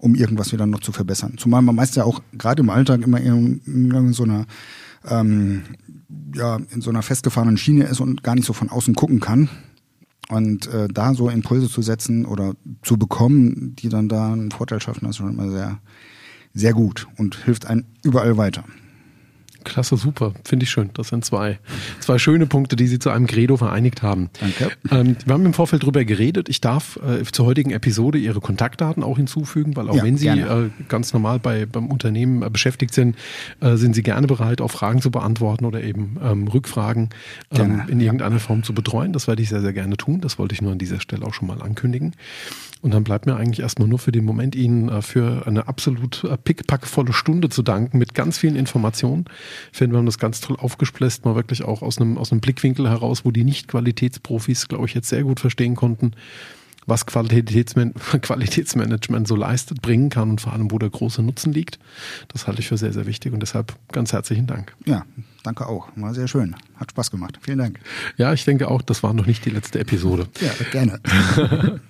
um 0.00 0.14
irgendwas 0.14 0.52
wieder 0.52 0.66
noch 0.66 0.80
zu 0.80 0.92
verbessern. 0.92 1.34
Zumal 1.36 1.62
man 1.62 1.76
meist 1.76 1.94
ja 1.96 2.04
auch 2.04 2.20
gerade 2.32 2.62
im 2.62 2.70
Alltag 2.70 3.02
immer 3.02 3.20
in, 3.20 3.60
in 3.66 4.12
so 4.12 4.24
einer 4.24 4.46
ähm, 5.08 5.62
ja, 6.34 6.58
in 6.70 6.80
so 6.80 6.90
einer 6.90 7.02
festgefahrenen 7.02 7.56
Schiene 7.56 7.84
ist 7.84 8.00
und 8.00 8.22
gar 8.22 8.34
nicht 8.34 8.46
so 8.46 8.52
von 8.52 8.68
außen 8.68 8.94
gucken 8.94 9.20
kann. 9.20 9.48
Und 10.28 10.68
äh, 10.68 10.86
da 10.86 11.14
so 11.14 11.28
Impulse 11.28 11.68
zu 11.68 11.82
setzen 11.82 12.24
oder 12.24 12.54
zu 12.82 12.96
bekommen, 12.96 13.74
die 13.76 13.88
dann 13.88 14.08
da 14.08 14.32
einen 14.32 14.52
Vorteil 14.52 14.80
schaffen, 14.80 15.00
das 15.02 15.10
ist 15.10 15.16
schon 15.16 15.32
immer 15.32 15.50
sehr, 15.50 15.80
sehr 16.54 16.72
gut 16.72 17.06
und 17.16 17.36
hilft 17.36 17.66
einem 17.66 17.84
überall 18.02 18.36
weiter. 18.36 18.64
Klasse, 19.64 19.96
super. 19.96 20.32
Finde 20.44 20.64
ich 20.64 20.70
schön. 20.70 20.90
Das 20.94 21.08
sind 21.08 21.24
zwei, 21.24 21.58
zwei 22.00 22.18
schöne 22.18 22.46
Punkte, 22.46 22.76
die 22.76 22.86
Sie 22.86 22.98
zu 22.98 23.10
einem 23.10 23.26
Credo 23.26 23.56
vereinigt 23.56 24.02
haben. 24.02 24.30
Danke. 24.40 24.70
Ähm, 24.90 25.16
wir 25.24 25.34
haben 25.34 25.44
im 25.44 25.52
Vorfeld 25.52 25.82
drüber 25.82 26.04
geredet. 26.04 26.48
Ich 26.48 26.60
darf 26.60 26.96
äh, 26.96 27.22
zur 27.24 27.46
heutigen 27.46 27.70
Episode 27.70 28.18
Ihre 28.18 28.40
Kontaktdaten 28.40 29.02
auch 29.02 29.16
hinzufügen, 29.16 29.76
weil 29.76 29.88
auch 29.88 29.96
ja, 29.96 30.02
wenn 30.02 30.16
Sie 30.16 30.28
äh, 30.28 30.70
ganz 30.88 31.12
normal 31.12 31.38
bei, 31.38 31.66
beim 31.66 31.88
Unternehmen 31.88 32.42
äh, 32.42 32.50
beschäftigt 32.50 32.94
sind, 32.94 33.16
äh, 33.60 33.76
sind 33.76 33.94
Sie 33.94 34.02
gerne 34.02 34.26
bereit, 34.26 34.60
auch 34.60 34.70
Fragen 34.70 35.02
zu 35.02 35.10
beantworten 35.10 35.64
oder 35.64 35.82
eben 35.82 36.16
ähm, 36.22 36.48
Rückfragen 36.48 37.10
ähm, 37.52 37.82
in 37.88 38.00
irgendeiner 38.00 38.40
Form 38.40 38.62
zu 38.62 38.72
betreuen. 38.72 39.12
Das 39.12 39.28
werde 39.28 39.42
ich 39.42 39.50
sehr, 39.50 39.60
sehr 39.60 39.72
gerne 39.72 39.96
tun. 39.96 40.20
Das 40.20 40.38
wollte 40.38 40.54
ich 40.54 40.62
nur 40.62 40.72
an 40.72 40.78
dieser 40.78 41.00
Stelle 41.00 41.26
auch 41.26 41.34
schon 41.34 41.48
mal 41.48 41.60
ankündigen. 41.60 42.14
Und 42.82 42.94
dann 42.94 43.04
bleibt 43.04 43.26
mir 43.26 43.36
eigentlich 43.36 43.60
erstmal 43.60 43.88
nur 43.88 43.98
für 43.98 44.12
den 44.12 44.24
Moment 44.24 44.54
Ihnen 44.54 44.88
äh, 44.88 45.02
für 45.02 45.46
eine 45.46 45.68
absolut 45.68 46.24
äh, 46.24 46.36
pickpackvolle 46.38 47.12
Stunde 47.12 47.50
zu 47.50 47.62
danken 47.62 47.98
mit 47.98 48.14
ganz 48.14 48.38
vielen 48.38 48.56
Informationen. 48.56 49.26
Ich 49.70 49.78
finde, 49.78 49.94
wir 49.94 49.98
haben 49.98 50.06
das 50.06 50.18
ganz 50.18 50.40
toll 50.40 50.56
aufgespläst, 50.58 51.24
mal 51.24 51.34
wirklich 51.34 51.62
auch 51.62 51.82
aus 51.82 51.98
einem, 51.98 52.16
aus 52.16 52.32
einem 52.32 52.40
Blickwinkel 52.40 52.88
heraus, 52.88 53.24
wo 53.24 53.30
die 53.30 53.44
Nicht-Qualitätsprofis, 53.44 54.68
glaube 54.68 54.86
ich, 54.86 54.94
jetzt 54.94 55.08
sehr 55.08 55.24
gut 55.24 55.40
verstehen 55.40 55.76
konnten, 55.76 56.12
was 56.86 57.06
Qualitätsman 57.06 57.94
Qualitätsmanagement 58.22 59.28
so 59.28 59.36
leistet, 59.36 59.82
bringen 59.82 60.10
kann 60.10 60.30
und 60.30 60.40
vor 60.40 60.52
allem, 60.52 60.70
wo 60.70 60.78
der 60.78 60.90
große 60.90 61.22
Nutzen 61.22 61.52
liegt. 61.52 61.78
Das 62.28 62.46
halte 62.46 62.60
ich 62.60 62.68
für 62.68 62.76
sehr, 62.76 62.92
sehr 62.92 63.06
wichtig 63.06 63.32
und 63.32 63.40
deshalb 63.40 63.74
ganz 63.92 64.12
herzlichen 64.12 64.46
Dank. 64.46 64.74
Ja, 64.84 65.04
danke 65.42 65.66
auch. 65.66 65.88
War 65.96 66.14
sehr 66.14 66.28
schön. 66.28 66.56
Hat 66.76 66.90
Spaß 66.90 67.10
gemacht. 67.10 67.38
Vielen 67.42 67.58
Dank. 67.58 67.80
Ja, 68.16 68.32
ich 68.32 68.44
denke 68.44 68.68
auch, 68.68 68.82
das 68.82 69.02
war 69.02 69.12
noch 69.12 69.26
nicht 69.26 69.44
die 69.44 69.50
letzte 69.50 69.78
Episode. 69.78 70.28
Ja, 70.40 70.50
gerne. 70.70 71.00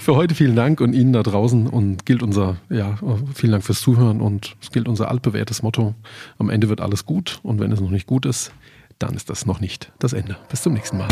für 0.00 0.16
heute 0.16 0.34
vielen 0.34 0.56
Dank 0.56 0.80
und 0.80 0.92
Ihnen 0.92 1.12
da 1.12 1.22
draußen 1.22 1.66
und 1.66 2.04
gilt 2.06 2.22
unser, 2.22 2.56
ja, 2.68 2.98
vielen 3.34 3.52
Dank 3.52 3.64
fürs 3.64 3.80
Zuhören 3.80 4.20
und 4.20 4.56
es 4.60 4.70
gilt 4.70 4.88
unser 4.88 5.10
altbewährtes 5.10 5.62
Motto. 5.62 5.94
Am 6.38 6.50
Ende 6.50 6.68
wird 6.68 6.80
alles 6.80 7.06
gut 7.06 7.40
und 7.42 7.60
wenn 7.60 7.72
es 7.72 7.80
noch 7.80 7.90
nicht 7.90 8.06
gut 8.06 8.26
ist, 8.26 8.52
dann 8.98 9.14
ist 9.14 9.30
das 9.30 9.46
noch 9.46 9.60
nicht 9.60 9.92
das 9.98 10.12
Ende. 10.12 10.36
Bis 10.48 10.62
zum 10.62 10.74
nächsten 10.74 10.98
Mal. 10.98 11.08